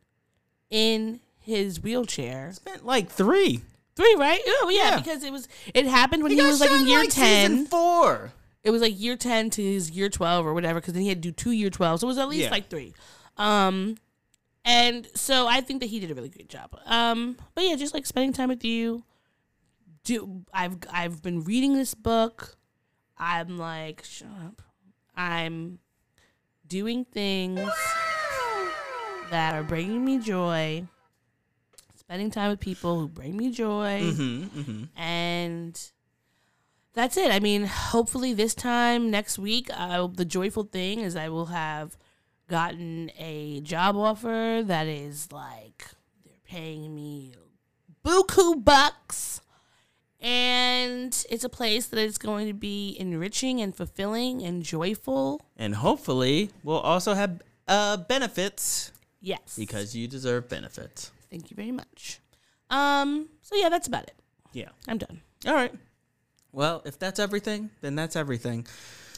in 0.70 1.20
his 1.40 1.82
wheelchair. 1.82 2.52
Spent 2.54 2.86
like 2.86 3.10
three. 3.10 3.62
Three, 3.96 4.16
right? 4.18 4.40
Oh 4.46 4.70
yeah, 4.72 4.92
Yeah. 4.92 4.98
because 4.98 5.24
it 5.24 5.32
was 5.32 5.48
it 5.74 5.86
happened 5.88 6.24
when 6.24 6.32
he, 6.32 6.38
got 6.38 6.48
was 6.48 6.60
like 6.62 6.72
in 6.72 6.88
year 6.88 7.00
like 7.02 7.10
ten. 7.10 7.66
four. 7.66 8.32
It 8.64 8.72
was 8.72 8.82
like 8.82 9.00
year 9.00 9.16
ten 9.18 9.50
to 9.52 9.62
his 9.64 9.92
year 9.92 10.10
twelve 10.10 10.46
or 10.46 10.54
whatever, 10.54 10.80
because 10.80 10.94
then 10.94 11.04
he 11.04 11.10
had 11.10 11.22
to 11.22 11.30
do 11.30 11.34
two 11.34 11.52
year 11.52 11.70
twelve, 11.70 12.00
so 12.00 12.08
it 12.08 12.10
was 12.10 12.18
at 12.18 12.30
least 12.30 12.44
Yeah. 12.46 12.52
like 12.52 12.70
three. 12.70 12.94
Um, 13.38 13.98
and 14.66 15.08
so 15.16 15.48
I 15.48 15.62
think 15.62 15.80
that 15.82 15.88
he 15.88 16.00
did 16.00 16.12
a 16.12 16.16
really 16.16 16.30
great 16.30 16.50
job. 16.50 16.78
Um, 16.86 17.38
but 17.56 17.64
yeah, 17.64 17.76
just 17.76 17.94
like 17.94 18.06
spending 18.06 18.34
time 18.34 18.50
with 18.50 18.64
you. 18.64 19.04
Do 20.06 20.44
I've 20.54 20.78
I've 20.92 21.22
been 21.22 21.44
reading 21.44 21.74
this 21.74 21.94
book. 21.94 22.56
I'm 23.18 23.58
like, 23.58 24.04
shut 24.06 24.30
up. 24.46 24.62
I'm 25.16 25.80
doing 26.68 27.04
things 27.04 27.60
that 29.32 29.54
are 29.56 29.64
bringing 29.64 30.04
me 30.06 30.20
joy. 30.20 30.86
Spending 32.10 32.32
time 32.32 32.50
with 32.50 32.60
people 32.60 33.00
who 33.00 33.08
bring 33.08 33.38
me 33.38 33.52
joy 33.52 34.02
Mm-hmm, 34.02 34.60
mm-hmm. 34.60 35.00
and 35.00 35.80
that's 36.96 37.18
it. 37.18 37.32
I 37.32 37.40
mean, 37.40 37.66
hopefully 37.66 38.34
this 38.34 38.56
time 38.56 39.12
next 39.12 39.38
week, 39.38 39.70
uh, 39.72 40.08
the 40.08 40.26
joyful 40.26 40.64
thing 40.64 41.02
is 41.02 41.16
I 41.16 41.30
will 41.30 41.46
have 41.46 41.96
gotten 42.48 43.12
a 43.16 43.62
job 43.62 43.96
offer 43.96 44.64
that 44.66 44.88
is 44.88 45.32
like 45.32 45.86
they're 46.26 46.34
paying 46.48 46.96
me 46.96 47.36
buku 48.04 48.64
bucks, 48.64 49.42
and 50.20 51.26
it's 51.30 51.44
a 51.44 51.50
place 51.50 51.86
that 51.86 52.00
is 52.00 52.18
going 52.18 52.48
to 52.48 52.56
be 52.56 52.98
enriching 53.00 53.62
and 53.62 53.76
fulfilling 53.76 54.42
and 54.42 54.64
joyful. 54.64 55.42
And 55.56 55.76
hopefully 55.76 56.50
we'll 56.64 56.80
also 56.80 57.14
have 57.14 57.40
uh, 57.68 57.98
benefits 57.98 58.92
Yes, 59.22 59.56
because 59.56 59.96
you 59.96 60.08
deserve 60.08 60.50
benefits. 60.50 61.12
Thank 61.30 61.50
you 61.52 61.56
very 61.56 61.72
much. 61.72 62.20
Um. 62.70 63.30
So 63.42 63.56
yeah, 63.56 63.70
that's 63.70 63.88
about 63.88 64.04
it. 64.04 64.16
Yeah. 64.54 64.70
I'm 64.88 64.98
done. 64.98 65.22
All 65.46 65.54
right. 65.54 65.74
Well, 66.52 66.82
if 66.86 66.98
that's 66.98 67.20
everything, 67.20 67.70
then 67.82 67.96
that's 67.96 68.16
everything. 68.16 68.66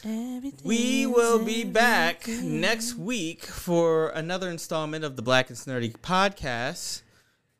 Everything. 0.04 0.60
We 0.64 1.06
will 1.06 1.44
be 1.44 1.64
back 1.64 2.26
next 2.28 2.96
week 2.96 3.44
for 3.44 4.08
another 4.10 4.50
installment 4.50 5.04
of 5.04 5.16
the 5.16 5.22
Black 5.22 5.48
and 5.48 5.56
Snurdy 5.56 5.92
podcast. 5.98 7.02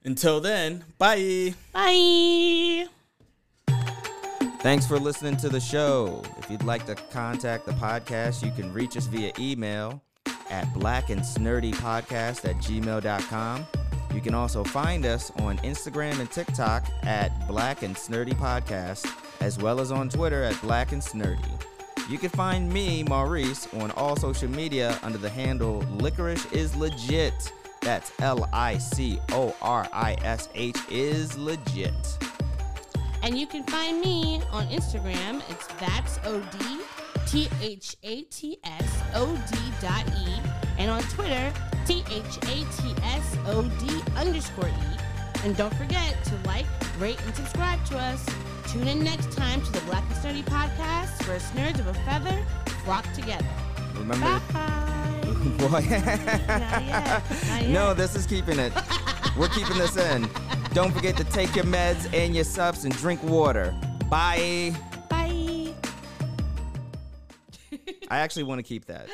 Until 0.04 0.40
then, 0.40 0.84
bye. 0.98 1.54
Bye. 1.72 2.86
Thanks 4.60 4.86
for 4.86 4.98
listening 4.98 5.36
to 5.38 5.48
the 5.48 5.60
show. 5.60 6.22
If 6.38 6.50
you'd 6.50 6.64
like 6.64 6.86
to 6.86 6.94
contact 6.94 7.66
the 7.66 7.72
podcast, 7.72 8.44
you 8.44 8.52
can 8.52 8.72
reach 8.72 8.96
us 8.96 9.06
via 9.06 9.32
email 9.38 10.02
at 10.50 10.66
blackandsnerdypodcast 10.74 12.44
at 12.48 12.56
gmail.com. 12.56 13.66
You 14.14 14.20
can 14.20 14.34
also 14.34 14.62
find 14.62 15.06
us 15.06 15.32
on 15.38 15.58
Instagram 15.58 16.20
and 16.20 16.30
TikTok 16.30 16.84
at 17.02 17.30
Black 17.48 17.82
and 17.82 17.96
Snurdy 17.96 18.34
Podcast, 18.34 19.10
as 19.40 19.58
well 19.58 19.80
as 19.80 19.90
on 19.90 20.08
Twitter 20.08 20.42
at 20.42 20.60
Black 20.60 20.92
and 20.92 21.00
Snurdy. 21.00 21.62
You 22.08 22.18
can 22.18 22.30
find 22.30 22.70
me, 22.70 23.04
Maurice, 23.04 23.72
on 23.74 23.90
all 23.92 24.16
social 24.16 24.50
media 24.50 24.98
under 25.02 25.18
the 25.18 25.30
handle 25.30 25.82
Licorish 25.98 26.52
is 26.52 26.76
Legit. 26.76 27.52
That's 27.80 28.12
L 28.20 28.48
I 28.52 28.78
C 28.78 29.18
O 29.30 29.54
R 29.60 29.88
I 29.92 30.16
S 30.22 30.48
H 30.54 30.78
is 30.88 31.36
legit. 31.36 31.92
And 33.22 33.36
you 33.36 33.46
can 33.46 33.64
find 33.64 34.00
me 34.00 34.40
on 34.52 34.66
Instagram. 34.68 35.42
It's 35.50 35.66
that's 35.78 36.18
od 36.26 36.44
t 37.26 37.48
h 37.60 37.96
a 38.02 38.22
t 38.22 38.58
s 38.62 38.88
o 39.14 39.36
d 39.50 39.58
dot 39.80 40.04
e, 40.08 40.40
and 40.78 40.90
on 40.90 41.02
Twitter 41.14 41.52
t 41.86 42.04
h 42.08 42.38
a 42.48 42.56
t 42.76 42.94
s 43.02 43.36
o 43.46 43.62
d 43.62 44.02
underscore 44.16 44.68
e. 44.68 44.92
And 45.44 45.56
don't 45.56 45.74
forget 45.74 46.22
to 46.24 46.34
like, 46.46 46.66
rate, 46.98 47.20
and 47.24 47.34
subscribe 47.34 47.84
to 47.86 47.98
us. 47.98 48.24
Tune 48.68 48.86
in 48.86 49.02
next 49.02 49.32
time 49.32 49.60
to 49.60 49.72
the 49.72 49.80
Black 49.80 50.04
and 50.08 50.16
Sturdy 50.16 50.42
podcast, 50.42 51.26
where 51.26 51.38
nerds 51.56 51.80
of 51.80 51.88
a 51.88 51.94
feather 52.04 52.38
flock 52.84 53.10
together. 53.12 53.44
Remember? 53.94 54.40
Boy. 55.58 55.68
Not 55.68 55.84
yet. 55.84 57.22
Not 57.48 57.66
no, 57.68 57.94
this 57.94 58.14
is 58.14 58.26
keeping 58.26 58.58
it. 58.58 58.72
We're 59.36 59.48
keeping 59.48 59.78
this 59.78 59.96
in. 59.96 60.28
Don't 60.72 60.92
forget 60.92 61.16
to 61.16 61.24
take 61.24 61.54
your 61.56 61.64
meds 61.64 62.12
and 62.14 62.34
your 62.34 62.44
subs 62.44 62.84
and 62.84 62.94
drink 62.96 63.22
water. 63.22 63.74
Bye. 64.08 64.74
I 68.08 68.18
actually 68.18 68.44
want 68.44 68.58
to 68.58 68.62
keep 68.62 68.86
that. 68.86 69.08